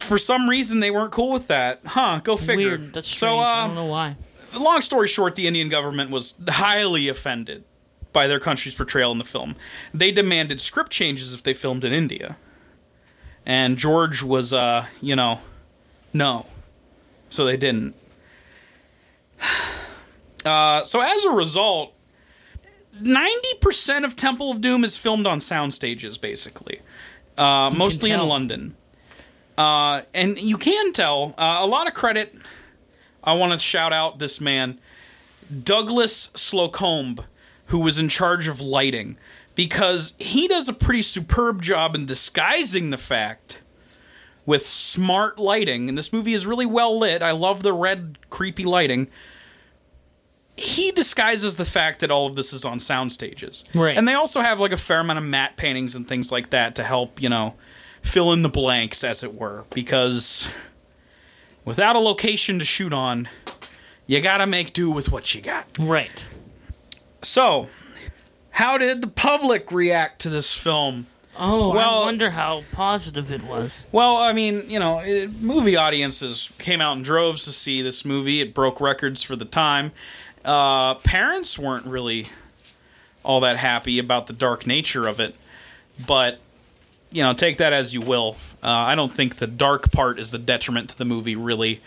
For 0.01 0.17
some 0.19 0.49
reason, 0.49 0.81
they 0.81 0.91
weren't 0.91 1.13
cool 1.13 1.31
with 1.31 1.47
that. 1.49 1.81
Huh? 1.85 2.21
Go 2.25 2.37
figure. 2.37 2.79
Weird. 2.79 2.93
That's 2.95 3.07
so. 3.09 3.15
strange. 3.17 3.41
I 3.43 3.63
Uh, 3.63 3.67
don't 3.67 3.75
know 3.77 3.87
why. 3.87 4.17
long 4.59 4.81
story 4.81 5.07
short, 5.09 5.35
the 5.37 5.47
Indian 5.47 5.69
government 5.69 6.11
was 6.11 6.35
highly 6.49 7.09
offended 7.09 7.65
by 8.13 8.27
their 8.27 8.41
country's 8.41 8.75
portrayal 8.75 9.13
in 9.13 9.19
the 9.19 9.25
film. 9.25 9.55
They 9.95 10.11
demanded 10.11 10.61
script 10.61 10.91
changes 10.91 11.33
if 11.35 11.43
they 11.43 11.55
filmed 11.55 11.85
in 11.85 11.93
India. 11.93 12.37
And 13.47 13.77
George 13.79 14.23
was, 14.23 14.53
uh, 14.53 14.87
you 15.01 15.15
know, 15.15 15.41
no. 16.13 16.47
So 17.29 17.45
they 17.45 17.57
didn't. 17.57 17.95
Uh, 20.45 20.83
so 20.85 21.03
as 21.03 21.23
a 21.25 21.31
result, 21.31 21.93
90% 23.01 24.05
of 24.05 24.17
Temple 24.17 24.51
of 24.51 24.61
Doom 24.61 24.85
is 24.85 24.97
filmed 24.97 25.27
on 25.27 25.41
sound 25.41 25.75
stages, 25.75 26.19
basically. 26.19 26.81
Uh, 27.37 27.71
mostly 27.71 28.11
in. 28.11 28.21
London. 28.21 28.77
Uh, 29.57 30.03
and 30.15 30.41
you 30.41 30.57
can 30.57 30.93
tell, 30.93 31.35
uh, 31.39 31.59
a 31.61 31.67
lot 31.67 31.87
of 31.87 31.95
credit 31.95 32.35
I 33.23 33.35
want 33.35 33.53
to 33.53 33.59
shout 33.59 33.93
out 33.93 34.19
this 34.19 34.41
man, 34.41 34.79
Douglas 35.63 36.29
Slocombe, 36.29 37.25
who 37.67 37.81
was 37.81 37.99
in 37.99 38.09
charge 38.09 38.49
of 38.49 38.61
lighting, 38.61 39.17
because 39.55 40.15
he 40.19 40.49
does 40.49 40.69
a 40.69 40.73
pretty 40.73 41.03
superb 41.03 41.63
job 41.63 41.95
in 41.95 42.07
disguising 42.07 42.91
the 42.91 42.99
fact 42.99 43.61
with 44.47 44.67
smart 44.67 45.39
lighting. 45.39 45.89
And 45.89 45.99
this 45.99 46.13
movie 46.13 46.33
is 46.33 46.47
really 46.47 46.67
well 46.67 46.99
lit. 46.99 47.23
I 47.23 47.33
love 47.33 47.63
the 47.63 47.73
red, 47.73 48.19
creepy 48.31 48.65
lighting. 48.65 49.09
He 50.61 50.93
disguises 50.93 51.57
the 51.57 51.65
fact 51.65 52.01
that 52.01 52.11
all 52.11 52.27
of 52.27 52.37
this 52.37 52.53
is 52.53 52.65
on 52.67 52.81
sound 52.81 53.13
stages. 53.13 53.65
Right. 53.75 53.97
And 53.97 54.07
they 54.07 54.13
also 54.15 54.41
have 54.43 54.61
like 54.61 54.73
a 54.73 54.77
fair 54.77 55.01
amount 55.01 55.19
of 55.19 55.25
matte 55.25 55.57
paintings 55.57 55.97
and 55.97 56.07
things 56.07 56.31
like 56.31 56.51
that 56.51 56.75
to 56.75 56.85
help, 56.85 57.23
you 57.23 57.29
know, 57.31 57.55
fill 58.03 58.33
in 58.33 58.43
the 58.43 58.49
blanks, 58.51 59.03
as 59.03 59.23
it 59.23 59.35
were. 59.35 59.65
Because 59.73 60.49
without 61.65 61.97
a 61.97 61.99
location 61.99 62.59
to 62.59 62.65
shoot 62.65 62.93
on, 62.93 63.29
you 64.07 64.21
gotta 64.21 64.47
make 64.47 64.73
do 64.73 64.91
with 64.91 65.11
what 65.11 65.35
you 65.35 65.41
got. 65.41 65.67
Right. 65.79 66.25
So, 67.23 67.69
how 68.51 68.77
did 68.77 69.01
the 69.03 69.09
public 69.09 69.71
react 69.73 70.21
to 70.23 70.29
this 70.31 70.53
film? 70.55 71.07
Oh, 71.39 71.71
Well- 71.71 72.03
I 72.03 72.07
wonder 72.07 72.31
how 72.31 72.65
positive 72.73 73.33
it 73.33 73.45
was. 73.45 73.87
Well, 73.93 74.17
I 74.19 74.33
mean, 74.33 74.65
you 74.69 74.79
know, 74.79 74.99
it, 74.99 75.41
movie 75.41 75.77
audiences 75.77 76.51
came 76.59 76.81
out 76.83 76.97
in 76.99 77.03
droves 77.03 77.45
to 77.45 77.53
see 77.53 77.81
this 77.83 78.05
movie. 78.05 78.41
It 78.43 78.53
broke 78.53 78.81
records 78.81 79.23
for 79.23 79.37
the 79.37 79.45
time. 79.47 79.93
Uh, 80.45 80.95
parents 80.97 81.59
weren't 81.59 81.87
really 81.87 82.29
all 83.23 83.41
that 83.41 83.59
happy 83.59 83.99
about 83.99 84.27
the 84.27 84.33
dark 84.33 84.67
nature 84.67 85.07
of 85.07 85.21
it, 85.21 85.35
but 86.07 86.41
you 87.13 87.23
know, 87.23 87.33
take 87.35 87.59
that 87.59 87.73
as 87.73 87.93
you 87.93 88.01
will. 88.01 88.37
Uh, 88.63 88.69
I 88.71 88.95
don't 88.95 89.13
think 89.13 89.37
the 89.37 89.47
dark 89.47 89.91
part 89.91 90.19
is 90.19 90.31
the 90.31 90.39
detriment 90.39 90.91
to 90.91 90.97
the 90.99 91.05
movie, 91.05 91.35
really. 91.37 91.81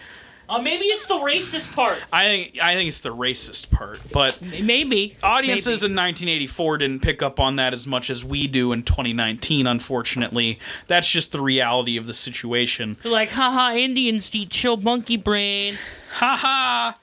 Uh, 0.50 0.62
maybe 0.62 0.84
it's 0.86 1.08
the 1.08 1.14
racist 1.16 1.74
part. 1.74 1.98
I 2.12 2.26
think 2.26 2.60
I 2.62 2.76
think 2.76 2.90
it's 2.90 3.00
the 3.00 3.16
racist 3.16 3.72
part, 3.72 4.00
but 4.12 4.40
Maybe. 4.42 5.16
audiences 5.24 5.82
Maybe. 5.82 5.92
in 5.94 5.98
1984 5.98 6.78
didn't 6.80 7.02
pick 7.02 7.24
up 7.24 7.40
on 7.40 7.56
that 7.56 7.72
as 7.74 7.88
much 7.88 8.10
as 8.10 8.26
we 8.26 8.46
do 8.48 8.74
in 8.74 8.84
2019 8.84 9.66
unfortunately 9.66 10.60
that's 10.88 11.10
just 11.10 11.32
the 11.32 11.40
reality 11.40 11.96
of 11.96 12.08
the 12.08 12.14
situation 12.14 12.98
They're 13.02 13.12
like, 13.12 13.30
haha, 13.30 13.74
Indians 13.76 14.36
eat 14.36 14.50
chill 14.50 14.76
monkey 14.76 15.16
brain. 15.16 15.76
haha 16.16 16.98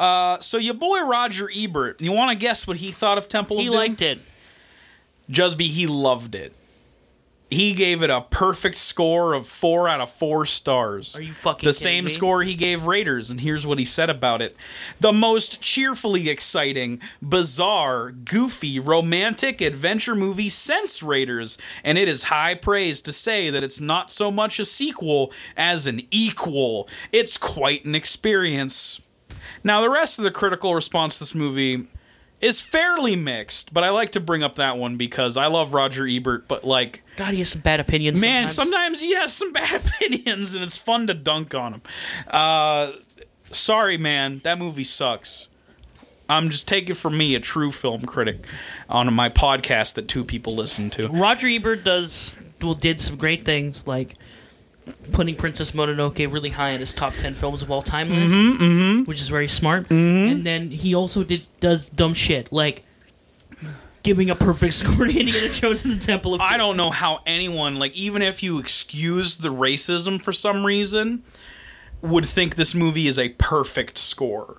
uh, 0.00 0.40
so 0.40 0.56
your 0.58 0.74
boy 0.74 1.00
roger 1.04 1.48
ebert 1.54 2.00
you 2.00 2.10
want 2.12 2.30
to 2.30 2.36
guess 2.36 2.66
what 2.66 2.78
he 2.78 2.90
thought 2.90 3.18
of 3.18 3.28
temple 3.28 3.58
of 3.58 3.62
He 3.64 3.68
doom 3.70 3.76
liked 3.78 4.02
it. 4.02 4.18
jusby 5.30 5.66
he 5.66 5.86
loved 5.86 6.34
it 6.34 6.54
he 7.52 7.72
gave 7.74 8.00
it 8.00 8.10
a 8.10 8.20
perfect 8.30 8.76
score 8.76 9.32
of 9.34 9.44
four 9.44 9.88
out 9.88 10.00
of 10.00 10.08
four 10.08 10.46
stars 10.46 11.16
Are 11.16 11.22
you 11.22 11.32
fucking 11.32 11.66
the 11.66 11.72
same 11.72 12.04
me? 12.04 12.10
score 12.12 12.44
he 12.44 12.54
gave 12.54 12.86
Raiders, 12.86 13.28
and 13.28 13.40
here's 13.40 13.66
what 13.66 13.80
he 13.80 13.84
said 13.84 14.08
about 14.08 14.40
it. 14.40 14.54
The 15.00 15.12
most 15.12 15.60
cheerfully 15.60 16.28
exciting, 16.28 17.00
bizarre, 17.20 18.12
goofy, 18.12 18.78
romantic 18.78 19.60
adventure 19.60 20.14
movie 20.14 20.48
since 20.48 21.02
Raiders, 21.02 21.58
and 21.82 21.98
it 21.98 22.06
is 22.06 22.22
high 22.30 22.54
praise 22.54 23.00
to 23.00 23.12
say 23.12 23.50
that 23.50 23.64
it's 23.64 23.80
not 23.80 24.12
so 24.12 24.30
much 24.30 24.60
a 24.60 24.64
sequel 24.64 25.32
as 25.56 25.88
an 25.88 26.02
equal. 26.12 26.88
It's 27.10 27.36
quite 27.36 27.84
an 27.84 27.96
experience. 27.96 29.00
Now, 29.64 29.80
the 29.80 29.90
rest 29.90 30.18
of 30.18 30.24
the 30.24 30.30
critical 30.30 30.74
response 30.74 31.18
to 31.18 31.20
this 31.20 31.34
movie 31.34 31.86
is 32.40 32.60
fairly 32.60 33.16
mixed, 33.16 33.74
but 33.74 33.84
I 33.84 33.90
like 33.90 34.12
to 34.12 34.20
bring 34.20 34.42
up 34.42 34.54
that 34.56 34.78
one 34.78 34.96
because 34.96 35.36
I 35.36 35.46
love 35.46 35.74
Roger 35.74 36.06
Ebert, 36.06 36.48
but 36.48 36.64
like 36.64 37.02
God, 37.16 37.32
he 37.32 37.38
has 37.40 37.50
some 37.50 37.60
bad 37.60 37.80
opinions. 37.80 38.20
Man, 38.20 38.48
sometimes. 38.48 38.98
sometimes 38.98 39.00
he 39.02 39.14
has 39.14 39.32
some 39.32 39.52
bad 39.54 39.82
opinions, 39.86 40.54
and 40.54 40.64
it's 40.64 40.76
fun 40.76 41.06
to 41.08 41.14
dunk 41.14 41.54
on 41.54 41.74
him. 41.74 41.82
Uh, 42.28 42.92
sorry, 43.52 43.98
man, 43.98 44.40
that 44.44 44.58
movie 44.58 44.84
sucks. 44.84 45.48
I'm 46.28 46.48
just 46.48 46.68
taking 46.68 46.94
from 46.94 47.18
me, 47.18 47.34
a 47.34 47.40
true 47.40 47.72
film 47.72 48.02
critic, 48.02 48.46
on 48.88 49.12
my 49.12 49.28
podcast 49.28 49.94
that 49.94 50.06
two 50.06 50.24
people 50.24 50.54
listen 50.54 50.88
to. 50.90 51.08
Roger 51.08 51.48
Ebert 51.48 51.82
does 51.82 52.36
well 52.62 52.74
did 52.74 53.00
some 53.00 53.16
great 53.16 53.44
things 53.44 53.86
like 53.86 54.14
putting 55.12 55.34
Princess 55.36 55.72
Mononoke 55.72 56.30
really 56.32 56.50
high 56.50 56.70
in 56.70 56.80
his 56.80 56.92
top 56.94 57.12
ten 57.14 57.34
films 57.34 57.62
of 57.62 57.70
all 57.70 57.82
time 57.82 58.08
list, 58.08 58.32
Mm-hmm, 58.34 59.04
which 59.04 59.20
is 59.20 59.28
very 59.28 59.48
smart. 59.48 59.90
And 59.90 60.44
then 60.46 60.70
he 60.70 60.94
also 60.94 61.24
did 61.24 61.46
does 61.60 61.88
dumb 61.88 62.14
shit 62.14 62.52
like 62.52 62.84
giving 64.02 64.30
a 64.30 64.34
perfect 64.34 64.74
score 64.82 65.06
to 65.06 65.18
Indiana 65.18 65.48
Jones 65.50 65.84
and 65.84 66.00
the 66.00 66.04
Temple 66.04 66.34
of 66.34 66.40
I 66.40 66.56
don't 66.56 66.76
know 66.76 66.90
how 66.90 67.20
anyone, 67.26 67.76
like, 67.76 67.94
even 67.94 68.22
if 68.22 68.42
you 68.42 68.58
excuse 68.58 69.38
the 69.38 69.50
racism 69.50 70.20
for 70.20 70.32
some 70.32 70.64
reason, 70.64 71.22
would 72.00 72.24
think 72.26 72.56
this 72.56 72.74
movie 72.74 73.06
is 73.08 73.18
a 73.18 73.30
perfect 73.30 73.98
score. 73.98 74.58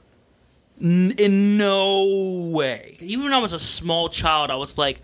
N- 0.80 1.14
in 1.18 1.58
no 1.58 2.06
way. 2.52 2.98
Even 3.00 3.26
when 3.26 3.34
I 3.34 3.38
was 3.40 3.54
a 3.54 3.60
small 3.60 4.10
child, 4.10 4.50
I 4.52 4.56
was 4.56 4.78
like, 4.78 5.02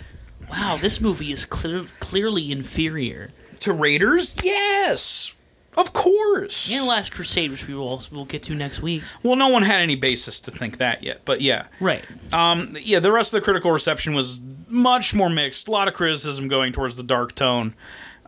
"Wow, 0.49 0.77
this 0.79 0.99
movie 1.01 1.31
is 1.31 1.45
clear, 1.45 1.85
clearly 1.99 2.51
inferior." 2.51 3.31
To 3.61 3.73
Raiders? 3.73 4.35
Yes. 4.43 5.33
Of 5.77 5.93
course. 5.93 6.71
And 6.73 6.87
Last 6.87 7.11
Crusade, 7.13 7.51
which 7.51 7.67
we 7.67 7.75
will 7.75 8.01
we'll 8.11 8.25
get 8.25 8.41
to 8.43 8.55
next 8.55 8.81
week. 8.81 9.03
Well, 9.21 9.35
no 9.35 9.47
one 9.49 9.61
had 9.61 9.79
any 9.81 9.95
basis 9.95 10.39
to 10.41 10.51
think 10.51 10.77
that 10.79 11.03
yet, 11.03 11.21
but 11.23 11.39
yeah. 11.41 11.67
Right. 11.79 12.03
Um, 12.33 12.75
yeah, 12.81 12.99
the 12.99 13.11
rest 13.11 13.31
of 13.33 13.39
the 13.41 13.45
critical 13.45 13.71
reception 13.71 14.15
was 14.15 14.41
much 14.67 15.13
more 15.13 15.29
mixed. 15.29 15.67
A 15.67 15.71
lot 15.71 15.87
of 15.87 15.93
criticism 15.93 16.47
going 16.47 16.73
towards 16.73 16.97
the 16.97 17.03
dark 17.03 17.35
tone. 17.35 17.75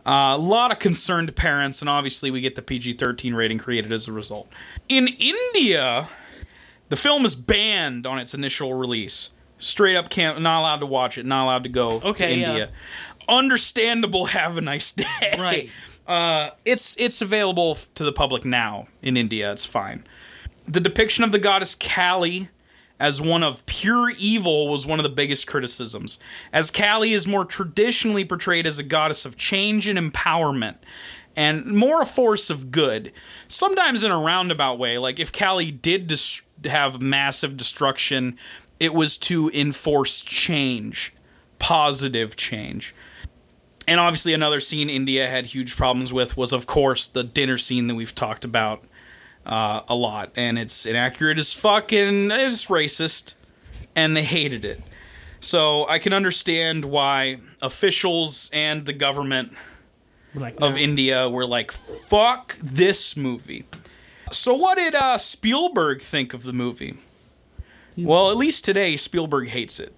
Uh, 0.06 0.34
a 0.34 0.38
lot 0.38 0.70
of 0.70 0.78
concerned 0.78 1.34
parents, 1.34 1.82
and 1.82 1.88
obviously 1.90 2.30
we 2.30 2.40
get 2.40 2.54
the 2.54 2.62
PG 2.62 2.94
13 2.94 3.34
rating 3.34 3.58
created 3.58 3.92
as 3.92 4.06
a 4.08 4.12
result. 4.12 4.48
In 4.88 5.08
India, 5.08 6.08
the 6.88 6.96
film 6.96 7.26
is 7.26 7.34
banned 7.34 8.06
on 8.06 8.18
its 8.18 8.32
initial 8.32 8.74
release. 8.74 9.30
Straight 9.58 9.96
up, 9.96 10.08
can't 10.08 10.40
not 10.40 10.60
allowed 10.60 10.78
to 10.80 10.86
watch 10.86 11.18
it, 11.18 11.26
not 11.26 11.44
allowed 11.44 11.64
to 11.64 11.68
go 11.68 12.00
Okay, 12.02 12.36
to 12.36 12.40
yeah. 12.40 12.66
Understandable. 13.30 14.26
Have 14.26 14.58
a 14.58 14.60
nice 14.60 14.92
day. 14.92 15.34
Right. 15.38 15.70
Uh, 16.06 16.50
it's 16.64 16.96
it's 16.98 17.22
available 17.22 17.76
to 17.94 18.02
the 18.02 18.10
public 18.10 18.44
now 18.44 18.88
in 19.00 19.16
India. 19.16 19.52
It's 19.52 19.64
fine. 19.64 20.04
The 20.66 20.80
depiction 20.80 21.22
of 21.22 21.30
the 21.30 21.38
goddess 21.38 21.76
Kali 21.76 22.48
as 22.98 23.20
one 23.20 23.44
of 23.44 23.64
pure 23.66 24.10
evil 24.18 24.66
was 24.66 24.86
one 24.86 24.98
of 24.98 25.04
the 25.04 25.08
biggest 25.08 25.46
criticisms, 25.46 26.18
as 26.52 26.70
Kali 26.70 27.12
is 27.12 27.28
more 27.28 27.44
traditionally 27.44 28.24
portrayed 28.24 28.66
as 28.66 28.78
a 28.78 28.82
goddess 28.82 29.24
of 29.24 29.36
change 29.36 29.86
and 29.86 29.98
empowerment, 29.98 30.76
and 31.36 31.64
more 31.66 32.02
a 32.02 32.06
force 32.06 32.50
of 32.50 32.72
good. 32.72 33.12
Sometimes 33.46 34.02
in 34.02 34.10
a 34.10 34.18
roundabout 34.18 34.80
way, 34.80 34.98
like 34.98 35.20
if 35.20 35.30
Kali 35.30 35.70
did 35.70 36.08
dis- 36.08 36.42
have 36.64 37.00
massive 37.00 37.56
destruction, 37.56 38.36
it 38.80 38.94
was 38.94 39.16
to 39.18 39.48
enforce 39.54 40.20
change, 40.20 41.14
positive 41.58 42.34
change. 42.34 42.94
And 43.90 43.98
obviously, 43.98 44.32
another 44.34 44.60
scene 44.60 44.88
India 44.88 45.26
had 45.26 45.46
huge 45.46 45.74
problems 45.76 46.12
with 46.12 46.36
was, 46.36 46.52
of 46.52 46.64
course, 46.64 47.08
the 47.08 47.24
dinner 47.24 47.58
scene 47.58 47.88
that 47.88 47.96
we've 47.96 48.14
talked 48.14 48.44
about 48.44 48.84
uh, 49.44 49.80
a 49.88 49.96
lot. 49.96 50.30
And 50.36 50.60
it's 50.60 50.86
inaccurate 50.86 51.40
as 51.40 51.52
fuck 51.52 51.92
and 51.92 52.30
it's 52.30 52.66
racist. 52.66 53.34
And 53.96 54.16
they 54.16 54.22
hated 54.22 54.64
it. 54.64 54.80
So 55.40 55.88
I 55.88 55.98
can 55.98 56.12
understand 56.12 56.84
why 56.84 57.38
officials 57.60 58.48
and 58.52 58.86
the 58.86 58.92
government 58.92 59.54
Like, 60.36 60.54
of 60.62 60.74
no. 60.74 60.76
India 60.76 61.28
were 61.28 61.44
like, 61.44 61.72
fuck 61.72 62.54
this 62.62 63.16
movie. 63.16 63.64
So, 64.30 64.54
what 64.54 64.76
did 64.76 64.94
uh, 64.94 65.18
Spielberg 65.18 66.00
think 66.00 66.32
of 66.32 66.44
the 66.44 66.52
movie? 66.52 66.94
Well, 67.98 68.30
at 68.30 68.36
least 68.36 68.64
today, 68.64 68.96
Spielberg 68.96 69.48
hates 69.48 69.80
it, 69.80 69.92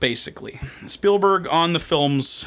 basically. 0.00 0.58
Spielberg 0.88 1.46
on 1.46 1.74
the 1.74 1.78
film's 1.78 2.46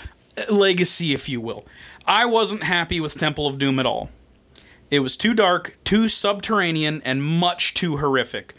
legacy, 0.49 1.13
if 1.13 1.27
you 1.29 1.41
will. 1.41 1.65
I 2.05 2.25
wasn't 2.25 2.63
happy 2.63 2.99
with 2.99 3.17
Temple 3.17 3.47
of 3.47 3.59
Doom 3.59 3.79
at 3.79 3.85
all. 3.85 4.09
It 4.89 4.99
was 4.99 5.17
too 5.17 5.33
dark, 5.33 5.77
too 5.83 6.07
subterranean, 6.07 7.01
and 7.03 7.23
much 7.23 7.73
too 7.73 7.97
horrific. 7.97 8.53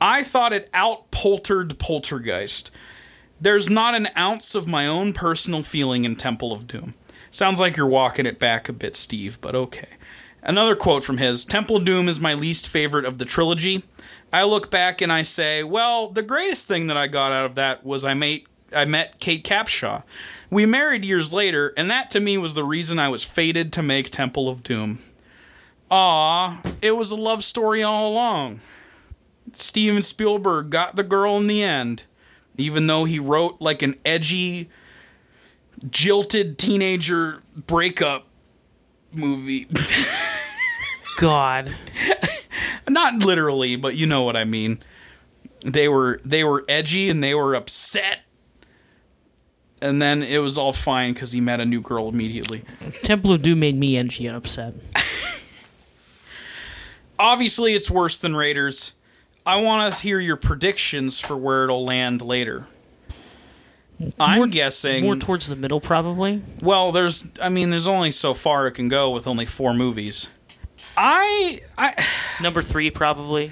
I 0.00 0.22
thought 0.22 0.52
it 0.52 0.70
outpoltered 0.72 1.78
Poltergeist. 1.78 2.70
There's 3.40 3.70
not 3.70 3.94
an 3.94 4.08
ounce 4.16 4.54
of 4.54 4.66
my 4.66 4.86
own 4.86 5.12
personal 5.12 5.62
feeling 5.62 6.04
in 6.04 6.16
Temple 6.16 6.52
of 6.52 6.66
Doom. 6.66 6.94
Sounds 7.30 7.60
like 7.60 7.76
you're 7.76 7.86
walking 7.86 8.26
it 8.26 8.38
back 8.38 8.68
a 8.68 8.72
bit, 8.72 8.96
Steve, 8.96 9.40
but 9.40 9.54
okay. 9.54 9.88
Another 10.42 10.74
quote 10.74 11.04
from 11.04 11.18
his 11.18 11.44
Temple 11.44 11.76
of 11.76 11.84
Doom 11.84 12.08
is 12.08 12.20
my 12.20 12.34
least 12.34 12.68
favorite 12.68 13.04
of 13.04 13.18
the 13.18 13.24
trilogy. 13.24 13.84
I 14.32 14.44
look 14.44 14.70
back 14.70 15.00
and 15.00 15.12
I 15.12 15.22
say, 15.22 15.62
well, 15.62 16.08
the 16.08 16.22
greatest 16.22 16.66
thing 16.66 16.86
that 16.86 16.96
I 16.96 17.06
got 17.06 17.32
out 17.32 17.44
of 17.44 17.54
that 17.56 17.84
was 17.84 18.04
I 18.04 18.14
made 18.14 18.46
I 18.74 18.84
met 18.84 19.18
Kate 19.18 19.44
Capshaw. 19.44 20.02
We 20.50 20.66
married 20.66 21.04
years 21.04 21.32
later, 21.32 21.72
and 21.76 21.90
that 21.90 22.10
to 22.12 22.20
me 22.20 22.38
was 22.38 22.54
the 22.54 22.64
reason 22.64 22.98
I 22.98 23.08
was 23.08 23.24
fated 23.24 23.72
to 23.74 23.82
make 23.82 24.10
Temple 24.10 24.48
of 24.48 24.62
Doom. 24.62 24.98
Ah, 25.90 26.60
it 26.82 26.92
was 26.92 27.10
a 27.10 27.16
love 27.16 27.44
story 27.44 27.82
all 27.82 28.08
along. 28.08 28.60
Steven 29.52 30.02
Spielberg 30.02 30.70
got 30.70 30.96
the 30.96 31.02
girl 31.02 31.36
in 31.38 31.46
the 31.46 31.62
end, 31.62 32.02
even 32.56 32.86
though 32.86 33.04
he 33.04 33.18
wrote 33.18 33.60
like 33.60 33.82
an 33.82 33.94
edgy, 34.04 34.68
jilted 35.88 36.58
teenager 36.58 37.42
breakup 37.56 38.26
movie. 39.12 39.66
God. 41.18 41.74
Not 42.88 43.24
literally, 43.24 43.76
but 43.76 43.96
you 43.96 44.06
know 44.06 44.22
what 44.22 44.36
I 44.36 44.44
mean. 44.44 44.78
They 45.64 45.88
were 45.88 46.20
they 46.24 46.44
were 46.44 46.64
edgy 46.68 47.10
and 47.10 47.22
they 47.22 47.34
were 47.34 47.54
upset. 47.54 48.20
And 49.80 50.02
then 50.02 50.22
it 50.22 50.38
was 50.38 50.58
all 50.58 50.72
fine 50.72 51.12
because 51.14 51.32
he 51.32 51.40
met 51.40 51.60
a 51.60 51.64
new 51.64 51.80
girl 51.80 52.08
immediately. 52.08 52.62
Temple 53.02 53.32
of 53.32 53.42
Doom 53.42 53.60
made 53.60 53.76
me 53.76 53.96
and 53.96 54.12
upset. 54.34 54.74
Obviously, 57.18 57.74
it's 57.74 57.90
worse 57.90 58.18
than 58.18 58.36
Raiders. 58.36 58.92
I 59.44 59.60
want 59.60 59.94
to 59.94 60.00
hear 60.02 60.20
your 60.20 60.36
predictions 60.36 61.20
for 61.20 61.36
where 61.36 61.64
it'll 61.64 61.84
land 61.84 62.22
later. 62.22 62.66
I'm 64.20 64.38
More- 64.38 64.46
guessing. 64.46 65.02
More 65.04 65.16
towards 65.16 65.48
the 65.48 65.56
middle, 65.56 65.80
probably. 65.80 66.42
well, 66.60 66.92
there's. 66.92 67.26
I 67.42 67.48
mean, 67.48 67.70
there's 67.70 67.88
only 67.88 68.12
so 68.12 68.34
far 68.34 68.66
it 68.68 68.72
can 68.72 68.88
go 68.88 69.10
with 69.10 69.26
only 69.26 69.46
four 69.46 69.74
movies. 69.74 70.28
I. 70.96 71.62
I 71.76 72.04
Number 72.42 72.62
three, 72.62 72.90
probably. 72.90 73.50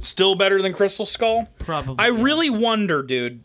still 0.00 0.34
better 0.34 0.60
than 0.60 0.74
Crystal 0.74 1.06
Skull. 1.06 1.48
Probably. 1.58 1.96
I 2.04 2.08
really 2.08 2.50
wonder, 2.50 3.02
dude. 3.02 3.42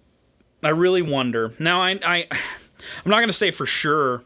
I 0.64 0.70
really 0.70 1.02
wonder. 1.02 1.54
Now, 1.60 1.82
I, 1.82 2.00
I, 2.06 2.28
I'm 2.32 3.12
not 3.12 3.20
gonna 3.20 3.34
say 3.34 3.52
for 3.52 3.66
sure 3.66 4.24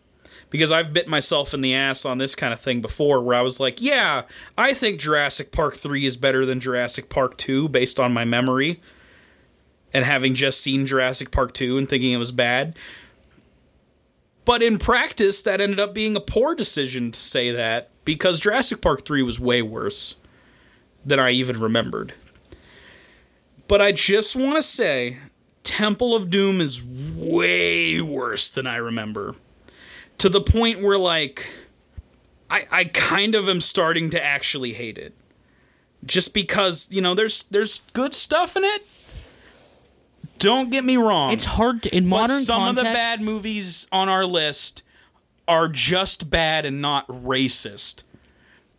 because 0.49 0.71
I've 0.71 0.93
bit 0.93 1.07
myself 1.07 1.53
in 1.53 1.61
the 1.61 1.73
ass 1.73 2.05
on 2.05 2.17
this 2.17 2.35
kind 2.35 2.53
of 2.53 2.59
thing 2.59 2.81
before, 2.81 3.21
where 3.21 3.35
I 3.35 3.41
was 3.41 3.59
like, 3.59 3.81
yeah, 3.81 4.23
I 4.57 4.73
think 4.73 4.99
Jurassic 4.99 5.51
Park 5.51 5.75
three 5.75 6.05
is 6.05 6.17
better 6.17 6.45
than 6.45 6.59
Jurassic 6.59 7.09
Park 7.09 7.37
two 7.37 7.67
based 7.67 7.99
on 7.99 8.13
my 8.13 8.25
memory, 8.25 8.81
and 9.93 10.05
having 10.05 10.35
just 10.35 10.61
seen 10.61 10.85
Jurassic 10.85 11.31
Park 11.31 11.53
two 11.53 11.77
and 11.77 11.87
thinking 11.89 12.13
it 12.13 12.17
was 12.17 12.31
bad. 12.31 12.75
But 14.47 14.63
in 14.63 14.77
practice, 14.77 15.41
that 15.41 15.59
ended 15.59 15.77
up 15.77 15.93
being 15.93 16.15
a 16.15 16.21
poor 16.21 16.55
decision 16.55 17.11
to 17.11 17.19
say 17.19 17.51
that 17.51 17.89
because 18.05 18.39
Jurassic 18.39 18.79
Park 18.79 19.05
3 19.05 19.21
was 19.21 19.41
way 19.41 19.61
worse 19.61 20.15
than 21.05 21.19
I 21.19 21.31
even 21.31 21.59
remembered. 21.59 22.13
But 23.67 23.81
I 23.81 23.91
just 23.91 24.37
want 24.37 24.55
to 24.55 24.61
say 24.61 25.17
Temple 25.67 26.15
of 26.15 26.29
Doom 26.29 26.61
is 26.61 26.81
way 26.81 27.99
worse 27.99 28.49
than 28.49 28.65
I 28.65 28.77
remember. 28.77 29.35
To 30.19 30.29
the 30.29 30.39
point 30.39 30.81
where, 30.81 30.97
like, 30.97 31.45
I, 32.49 32.65
I 32.71 32.83
kind 32.85 33.35
of 33.35 33.49
am 33.49 33.59
starting 33.59 34.09
to 34.11 34.23
actually 34.23 34.73
hate 34.73 34.97
it. 34.97 35.13
Just 36.05 36.33
because, 36.33 36.87
you 36.89 37.01
know, 37.01 37.13
there's 37.13 37.43
there's 37.43 37.81
good 37.91 38.13
stuff 38.13 38.55
in 38.55 38.63
it. 38.63 38.81
Don't 40.39 40.71
get 40.71 40.85
me 40.85 40.95
wrong. 40.95 41.33
It's 41.33 41.43
hard 41.45 41.83
to, 41.83 41.95
in 41.95 42.07
modern 42.07 42.43
some 42.43 42.67
of 42.67 42.75
the 42.77 42.83
bad 42.83 43.21
movies 43.21 43.87
on 43.91 44.07
our 44.07 44.25
list 44.25 44.83
are 45.47 45.67
just 45.67 46.29
bad 46.29 46.65
and 46.65 46.81
not 46.81 47.07
racist. 47.07 48.03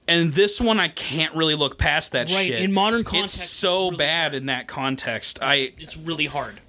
And 0.07 0.33
this 0.33 0.59
one, 0.59 0.81
I 0.81 0.89
can't 0.89 1.35
really 1.35 1.55
look 1.55 1.77
past 1.77 2.13
that 2.13 2.31
Right, 2.31 2.47
shit. 2.47 2.63
in 2.63 2.73
modern 2.73 3.05
context, 3.05 3.35
it's 3.35 3.43
it's 3.45 3.51
so 3.53 3.87
really 3.87 3.97
bad 3.99 4.35
in 4.35 4.47
that 4.47 4.67
context. 4.69 5.39
I 5.43 5.73
It's 5.77 5.99
really 5.99 6.27
hard. 6.27 6.61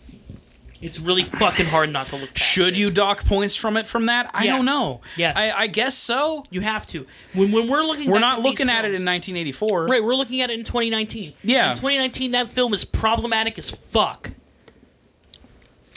It's 0.82 1.00
really 1.00 1.24
fucking 1.24 1.66
hard 1.66 1.92
not 1.92 2.08
to 2.08 2.16
look 2.16 2.38
should 2.38 2.70
it. 2.70 2.78
you 2.78 2.90
dock 2.90 3.26
points 3.26 3.56
from 3.56 3.76
it 3.76 3.86
from 3.86 4.06
that? 4.06 4.32
I 4.34 4.46
Yes. 4.46 4.56
don't 4.56 4.66
know. 4.66 5.02
Yes. 5.18 5.36
I, 5.38 5.52
I 5.52 5.68
guess 5.68 5.96
so. 5.98 6.44
You 6.50 6.62
have 6.62 6.88
to. 6.88 7.06
When 7.34 7.52
when 7.52 7.68
we're 7.68 7.84
looking, 7.84 8.10
We're 8.10 8.20
not 8.20 8.40
at 8.40 8.44
looking 8.44 8.70
at 8.70 8.86
it 8.86 8.94
in 8.94 9.04
1984. 9.06 9.88
Right, 9.88 10.04
we're 10.04 10.16
looking 10.16 10.40
at 10.42 10.50
it 10.50 10.58
in 10.58 10.64
2019. 10.66 11.34
Yeah. 11.44 11.72
In 11.72 11.76
2019, 11.78 12.32
that 12.32 12.50
film 12.50 12.74
is 12.74 12.86
problematic 12.86 13.58
as 13.60 13.70
fuck. 13.72 14.32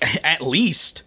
At 0.25 0.41
least. 0.45 1.03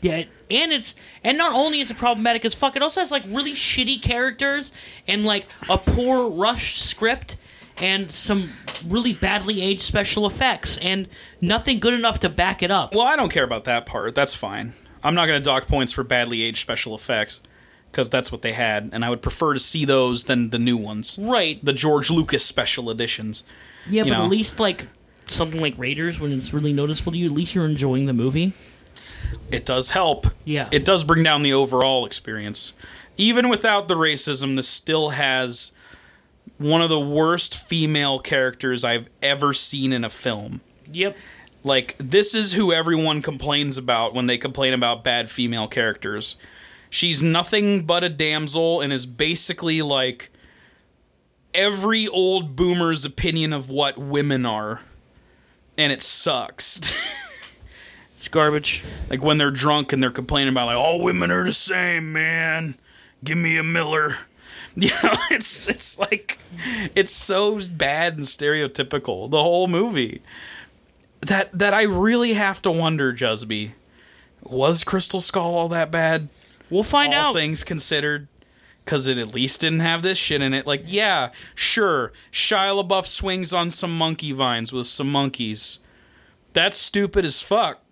Yeah, 0.00 0.24
and 0.50 0.72
it's 0.72 0.94
and 1.24 1.36
not 1.38 1.52
only 1.54 1.80
is 1.80 1.90
it 1.90 1.96
problematic 1.96 2.44
as 2.44 2.54
fuck, 2.54 2.76
it 2.76 2.82
also 2.82 3.00
has 3.00 3.10
like 3.10 3.24
really 3.26 3.52
shitty 3.52 4.00
characters 4.00 4.70
and 5.08 5.24
like 5.24 5.46
a 5.68 5.76
poor 5.76 6.28
rushed 6.30 6.78
script 6.78 7.36
and 7.82 8.10
some 8.10 8.50
really 8.86 9.12
badly 9.12 9.60
aged 9.62 9.82
special 9.82 10.26
effects 10.26 10.78
and 10.78 11.08
nothing 11.40 11.80
good 11.80 11.94
enough 11.94 12.20
to 12.20 12.28
back 12.28 12.62
it 12.62 12.70
up. 12.70 12.94
Well, 12.94 13.06
I 13.06 13.16
don't 13.16 13.30
care 13.30 13.44
about 13.44 13.64
that 13.64 13.86
part. 13.86 14.14
That's 14.14 14.34
fine. 14.34 14.72
I'm 15.02 15.14
not 15.14 15.26
going 15.26 15.38
to 15.40 15.44
dock 15.44 15.66
points 15.66 15.92
for 15.92 16.02
badly 16.04 16.42
aged 16.42 16.58
special 16.58 16.94
effects 16.94 17.40
because 17.90 18.10
that's 18.10 18.30
what 18.30 18.42
they 18.42 18.52
had, 18.52 18.90
and 18.92 19.04
I 19.04 19.10
would 19.10 19.22
prefer 19.22 19.54
to 19.54 19.60
see 19.60 19.84
those 19.84 20.24
than 20.24 20.50
the 20.50 20.58
new 20.58 20.76
ones, 20.76 21.18
Right. 21.20 21.64
the 21.64 21.72
George 21.72 22.10
Lucas 22.10 22.44
special 22.44 22.90
editions. 22.90 23.44
Yeah, 23.88 24.02
but 24.02 24.10
know. 24.10 24.24
at 24.24 24.30
least 24.30 24.60
like 24.60 24.86
something 25.26 25.60
like 25.60 25.74
Raiders 25.78 26.20
when 26.20 26.32
it's 26.32 26.52
really 26.52 26.72
noticeable 26.72 27.12
to 27.12 27.18
you, 27.18 27.26
at 27.26 27.32
least 27.32 27.54
you're 27.54 27.64
enjoying 27.66 28.04
the 28.06 28.12
movie. 28.12 28.52
It 29.50 29.64
does 29.64 29.90
help. 29.90 30.26
Yeah. 30.44 30.68
It 30.70 30.84
does 30.84 31.04
bring 31.04 31.22
down 31.22 31.42
the 31.42 31.52
overall 31.54 32.04
experience. 32.06 32.72
Even 33.16 33.48
without 33.48 33.88
the 33.88 33.94
racism, 33.94 34.56
this 34.56 34.68
still 34.68 35.10
has 35.10 35.72
one 36.58 36.82
of 36.82 36.90
the 36.90 37.00
worst 37.00 37.56
female 37.56 38.18
characters 38.18 38.84
I've 38.84 39.08
ever 39.22 39.52
seen 39.52 39.92
in 39.92 40.04
a 40.04 40.10
film. 40.10 40.60
Yep. 40.92 41.16
Like 41.64 41.96
this 41.98 42.34
is 42.34 42.52
who 42.52 42.72
everyone 42.72 43.22
complains 43.22 43.76
about 43.76 44.14
when 44.14 44.26
they 44.26 44.38
complain 44.38 44.72
about 44.72 45.04
bad 45.04 45.30
female 45.30 45.68
characters. 45.68 46.36
She's 46.90 47.22
nothing 47.22 47.84
but 47.84 48.04
a 48.04 48.08
damsel 48.08 48.80
and 48.80 48.92
is 48.92 49.06
basically 49.06 49.82
like 49.82 50.30
every 51.54 52.08
old 52.08 52.56
boomer's 52.56 53.04
opinion 53.04 53.52
of 53.52 53.68
what 53.68 53.98
women 53.98 54.46
are. 54.46 54.80
And 55.76 55.92
it 55.92 56.02
sucks. 56.02 56.80
It's 58.18 58.26
garbage. 58.26 58.82
like 59.08 59.22
when 59.22 59.38
they're 59.38 59.52
drunk 59.52 59.92
and 59.92 60.02
they're 60.02 60.10
complaining 60.10 60.52
about 60.52 60.66
like 60.66 60.76
all 60.76 61.00
women 61.00 61.30
are 61.30 61.44
the 61.44 61.52
same, 61.52 62.12
man. 62.12 62.74
Give 63.22 63.38
me 63.38 63.56
a 63.56 63.62
Miller. 63.62 64.16
You 64.82 64.90
know, 65.02 65.14
it's 65.32 65.68
it's 65.68 65.98
like 65.98 66.38
it's 66.94 67.10
so 67.10 67.58
bad 67.72 68.16
and 68.16 68.24
stereotypical 68.26 69.28
the 69.28 69.42
whole 69.42 69.66
movie 69.66 70.22
that 71.20 71.50
that 71.58 71.74
I 71.74 71.82
really 71.82 72.34
have 72.34 72.62
to 72.62 72.70
wonder, 72.70 73.12
Jusby, 73.12 73.72
was 74.40 74.84
Crystal 74.84 75.20
Skull 75.20 75.56
all 75.56 75.68
that 75.68 75.90
bad? 75.90 76.28
We'll 76.70 76.84
find 76.84 77.12
all 77.12 77.30
out. 77.30 77.34
things 77.34 77.64
considered 77.64 78.28
because 78.84 79.06
it 79.08 79.18
at 79.18 79.34
least 79.34 79.60
didn't 79.62 79.80
have 79.80 80.02
this 80.02 80.16
shit 80.16 80.40
in 80.40 80.54
it 80.54 80.66
like 80.66 80.82
yeah 80.86 81.30
sure 81.54 82.10
shia 82.32 82.82
labeouf 82.82 83.04
swings 83.04 83.52
on 83.52 83.70
some 83.70 83.96
monkey 83.96 84.32
vines 84.32 84.72
with 84.72 84.86
some 84.86 85.12
monkeys 85.12 85.78
that's 86.54 86.74
stupid 86.74 87.22
as 87.22 87.42
fuck 87.42 87.82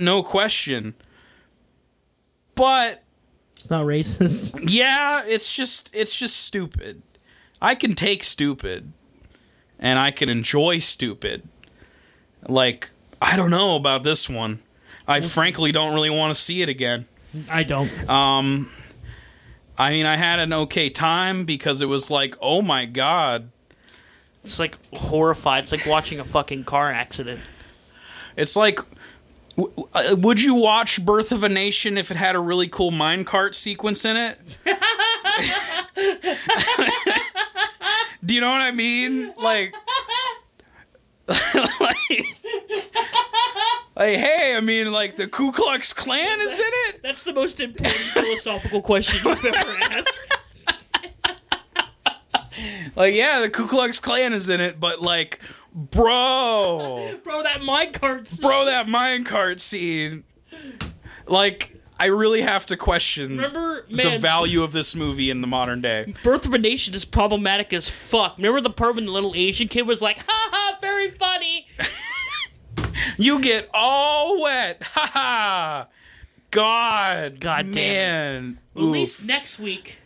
no 0.00 0.20
question 0.20 0.94
but 2.56 3.01
It's 3.62 3.70
not 3.70 3.86
racist. 3.86 4.58
yeah 4.68 5.22
it's 5.24 5.54
just 5.54 5.94
it's 5.94 6.18
just 6.18 6.36
stupid 6.36 7.02
i 7.60 7.74
can 7.76 7.94
take 7.94 8.24
stupid 8.24 8.92
and 9.78 9.98
i 9.98 10.10
can 10.10 10.28
enjoy 10.28 10.80
stupid 10.80 11.48
like 12.48 12.90
i 13.20 13.36
don't 13.36 13.50
know 13.50 13.76
about 13.76 14.02
this 14.02 14.28
one 14.28 14.58
i 15.06 15.20
frankly 15.20 15.70
don't 15.70 15.94
really 15.94 16.10
want 16.10 16.34
to 16.34 16.40
see 16.40 16.60
it 16.60 16.68
again 16.68 17.06
I 17.50 17.62
don't. 17.62 17.90
Um 18.10 18.68
I 19.78 19.90
mean, 19.92 20.04
I 20.04 20.16
had 20.16 20.38
an 20.38 20.52
okay 20.52 20.90
time 20.90 21.44
because 21.44 21.80
it 21.80 21.86
was 21.86 22.10
like, 22.10 22.36
oh 22.40 22.60
my 22.60 22.84
god. 22.84 23.50
It's 24.44 24.58
like 24.58 24.76
horrified. 24.94 25.64
It's 25.64 25.72
like 25.72 25.86
watching 25.86 26.20
a 26.20 26.24
fucking 26.24 26.64
car 26.64 26.92
accident. 26.92 27.40
It's 28.36 28.54
like, 28.54 28.80
Uh, 29.58 30.16
would 30.18 30.40
you 30.40 30.54
watch 30.54 31.04
Birth 31.04 31.32
of 31.32 31.44
a 31.44 31.48
Nation 31.48 31.98
if 31.98 32.10
it 32.10 32.16
had 32.16 32.34
a 32.34 32.40
really 32.40 32.68
cool 32.68 32.90
minecart 32.90 33.54
sequence 33.54 34.04
in 34.04 34.16
it? 34.16 34.38
Do 38.24 38.34
you 38.34 38.40
know 38.40 38.50
what 38.50 38.62
I 38.62 38.70
mean? 38.70 39.34
Like, 39.36 39.74
like, 41.28 41.42
like, 43.96 44.16
hey, 44.16 44.54
I 44.56 44.60
mean, 44.62 44.92
like 44.92 45.16
the 45.16 45.26
Ku 45.26 45.52
Klux 45.52 45.92
Klan 45.92 46.40
is 46.40 46.58
in 46.58 46.64
it. 46.88 47.02
That's 47.02 47.24
the 47.24 47.32
most 47.34 47.60
important 47.60 47.94
philosophical 47.96 48.80
question 48.80 49.20
you've 49.24 49.44
ever 49.44 49.76
asked. 49.90 50.32
Like, 52.94 53.14
yeah, 53.14 53.40
the 53.40 53.50
Ku 53.50 53.66
Klux 53.66 53.98
Klan 53.98 54.32
is 54.32 54.48
in 54.48 54.60
it, 54.60 54.78
but 54.78 55.00
like, 55.00 55.40
bro. 55.74 57.18
Bro, 57.24 57.42
that 57.44 57.60
minecart. 57.60 58.26
Scene. 58.26 58.42
Bro 58.48 58.64
that 58.66 58.86
minecart 58.86 59.60
scene 59.60 60.24
like 61.26 61.76
i 61.98 62.06
really 62.06 62.42
have 62.42 62.66
to 62.66 62.76
question 62.76 63.36
Remember, 63.36 63.86
the 63.88 64.18
value 64.18 64.62
of 64.62 64.72
this 64.72 64.94
movie 64.94 65.30
in 65.30 65.40
the 65.40 65.46
modern 65.46 65.80
day 65.80 66.12
Birth 66.22 66.46
of 66.46 66.52
a 66.52 66.58
Nation 66.58 66.94
is 66.94 67.04
problematic 67.04 67.72
as 67.72 67.88
fuck. 67.88 68.36
Remember 68.36 68.60
the 68.60 68.70
part 68.70 68.96
when 68.96 69.06
the 69.06 69.12
little 69.12 69.32
Asian 69.34 69.68
kid 69.68 69.86
was 69.86 70.02
like, 70.02 70.18
ha 70.26 70.48
ha, 70.52 70.78
very 70.80 71.10
funny. 71.12 71.66
you 73.16 73.40
get 73.40 73.70
all 73.72 74.42
wet 74.42 74.82
ha 74.84 75.10
ha 75.14 75.88
god 76.50 77.40
God 77.40 77.66
damn 77.66 77.74
man 77.74 78.58
At 78.76 78.82
least 78.82 79.24
next 79.24 79.58
week, 79.58 79.98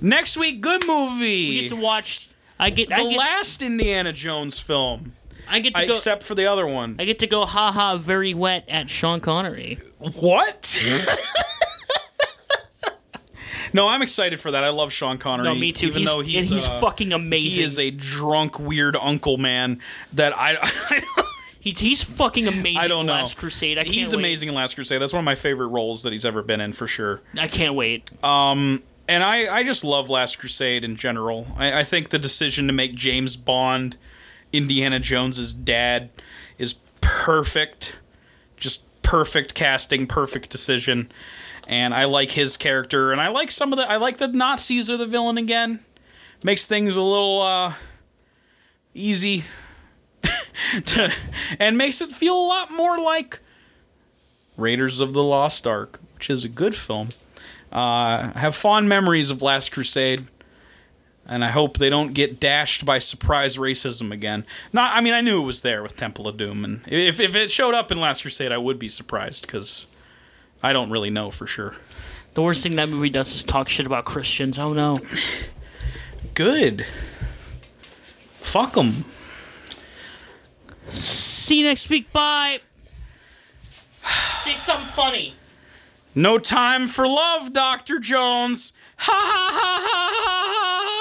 next 0.00 0.36
week 0.36 0.60
good 0.60 0.86
movie 0.86 1.48
we 1.48 1.60
get 1.62 1.68
to 1.70 1.76
watch. 1.76 2.30
I 2.58 2.70
get, 2.70 2.88
the 2.88 2.94
I 2.96 3.00
get, 3.00 3.18
last 3.18 3.62
indiana 3.62 4.12
jones 4.12 4.58
film 4.58 5.12
I 5.48 5.60
get 5.60 5.74
to 5.74 5.86
go. 5.86 5.92
except 5.92 6.24
for 6.24 6.34
the 6.34 6.46
other 6.46 6.66
one 6.66 6.96
I 6.98 7.04
get 7.04 7.18
to 7.20 7.26
go, 7.26 7.46
ha 7.46 7.70
ha, 7.70 7.96
very 7.96 8.34
wet 8.34 8.64
at 8.68 8.88
Sean 8.88 9.20
Connery. 9.20 9.78
what 9.98 10.76
no 13.72 13.88
i'm 13.88 14.02
excited 14.02 14.40
for 14.40 14.52
that 14.52 14.64
i 14.64 14.68
love 14.68 14.92
sean 14.92 15.18
connery 15.18 15.44
No, 15.46 15.54
me 15.54 15.72
too. 15.72 15.86
even 15.88 15.98
he's, 16.02 16.08
though 16.08 16.20
and 16.20 16.28
he's, 16.28 16.48
he's 16.48 16.64
uh, 16.64 16.80
fucking 16.80 17.12
amazing. 17.12 17.50
he 17.50 17.62
is 17.62 17.78
a 17.78 17.90
drunk 17.90 18.58
weird 18.58 18.96
uncle 18.96 19.36
man 19.36 19.80
that 20.12 20.32
i 20.36 20.56
he's, 21.60 21.78
he's 21.80 22.02
fucking 22.02 22.46
amazing. 22.48 22.78
I 22.78 22.88
don't 22.88 23.00
in 23.00 23.06
know. 23.06 23.12
Last 23.14 23.36
Crusade. 23.36 23.76
I 23.78 23.82
can't 23.82 23.94
He's 23.94 24.12
wait. 24.14 24.20
amazing 24.20 24.48
in 24.50 24.54
Last 24.54 24.74
Crusade. 24.76 25.00
That's 25.02 25.12
one 25.12 25.18
of 25.20 25.24
my 25.24 25.34
favorite 25.34 25.66
roles 25.68 26.04
that 26.04 26.12
he's 26.12 26.24
ever 26.24 26.42
been 26.42 26.60
in 26.60 26.72
for 26.72 26.86
sure. 26.86 27.20
I 27.36 27.48
can't 27.48 27.74
wait. 27.74 28.08
And 29.08 29.22
I, 29.22 29.58
I 29.58 29.62
just 29.62 29.84
love 29.84 30.10
Last 30.10 30.38
Crusade 30.38 30.84
in 30.84 30.96
general. 30.96 31.46
I, 31.56 31.80
I 31.80 31.84
think 31.84 32.08
the 32.08 32.18
decision 32.18 32.66
to 32.66 32.72
make 32.72 32.94
James 32.94 33.36
Bond 33.36 33.96
Indiana 34.52 34.98
Jones's 34.98 35.54
dad 35.54 36.10
is 36.58 36.74
perfect. 37.00 37.96
Just 38.56 38.86
perfect 39.02 39.54
casting, 39.54 40.06
perfect 40.06 40.50
decision. 40.50 41.10
And 41.68 41.94
I 41.94 42.04
like 42.04 42.32
his 42.32 42.56
character, 42.56 43.12
and 43.12 43.20
I 43.20 43.28
like 43.28 43.50
some 43.50 43.72
of 43.72 43.76
the 43.76 43.90
I 43.90 43.96
like 43.96 44.18
the 44.18 44.28
Nazis 44.28 44.88
are 44.88 44.96
the 44.96 45.06
villain 45.06 45.36
again. 45.36 45.80
Makes 46.44 46.66
things 46.66 46.96
a 46.96 47.02
little 47.02 47.42
uh 47.42 47.74
easy 48.94 49.44
to, 50.84 51.12
and 51.58 51.76
makes 51.76 52.00
it 52.00 52.12
feel 52.12 52.36
a 52.36 52.46
lot 52.46 52.70
more 52.70 52.98
like 52.98 53.40
Raiders 54.56 55.00
of 55.00 55.12
the 55.12 55.22
Lost 55.24 55.66
Ark, 55.66 56.00
which 56.14 56.30
is 56.30 56.44
a 56.44 56.48
good 56.48 56.74
film. 56.74 57.08
Uh, 57.76 58.32
I 58.34 58.38
have 58.38 58.56
fond 58.56 58.88
memories 58.88 59.28
of 59.28 59.42
Last 59.42 59.70
Crusade, 59.70 60.26
and 61.26 61.44
I 61.44 61.50
hope 61.50 61.76
they 61.76 61.90
don't 61.90 62.14
get 62.14 62.40
dashed 62.40 62.86
by 62.86 62.98
surprise 62.98 63.58
racism 63.58 64.12
again. 64.12 64.46
Not, 64.72 64.96
I 64.96 65.02
mean, 65.02 65.12
I 65.12 65.20
knew 65.20 65.42
it 65.42 65.44
was 65.44 65.60
there 65.60 65.82
with 65.82 65.94
Temple 65.94 66.26
of 66.26 66.38
Doom, 66.38 66.64
and 66.64 66.80
if 66.86 67.20
if 67.20 67.36
it 67.36 67.50
showed 67.50 67.74
up 67.74 67.92
in 67.92 68.00
Last 68.00 68.22
Crusade, 68.22 68.50
I 68.50 68.56
would 68.56 68.78
be 68.78 68.88
surprised 68.88 69.42
because 69.42 69.86
I 70.62 70.72
don't 70.72 70.88
really 70.88 71.10
know 71.10 71.30
for 71.30 71.46
sure. 71.46 71.76
The 72.32 72.40
worst 72.42 72.62
thing 72.62 72.76
that 72.76 72.88
movie 72.88 73.10
does 73.10 73.34
is 73.36 73.44
talk 73.44 73.68
shit 73.68 73.84
about 73.84 74.06
Christians. 74.06 74.58
Oh 74.58 74.72
no. 74.72 74.98
Good. 76.32 76.86
Fuck 78.36 78.72
them. 78.72 79.04
See 80.88 81.58
you 81.58 81.64
next 81.64 81.90
week. 81.90 82.10
Bye. 82.10 82.60
Say 84.38 84.54
something 84.54 84.86
funny. 84.88 85.34
No 86.18 86.38
time 86.38 86.86
for 86.86 87.06
love, 87.06 87.52
Dr. 87.52 87.98
Jones. 87.98 88.72
Ha 88.96 89.12
ha 89.12 89.52
ha 89.52 89.80
ha 89.84 90.10
ha 90.24 90.50
ha. 90.54 90.95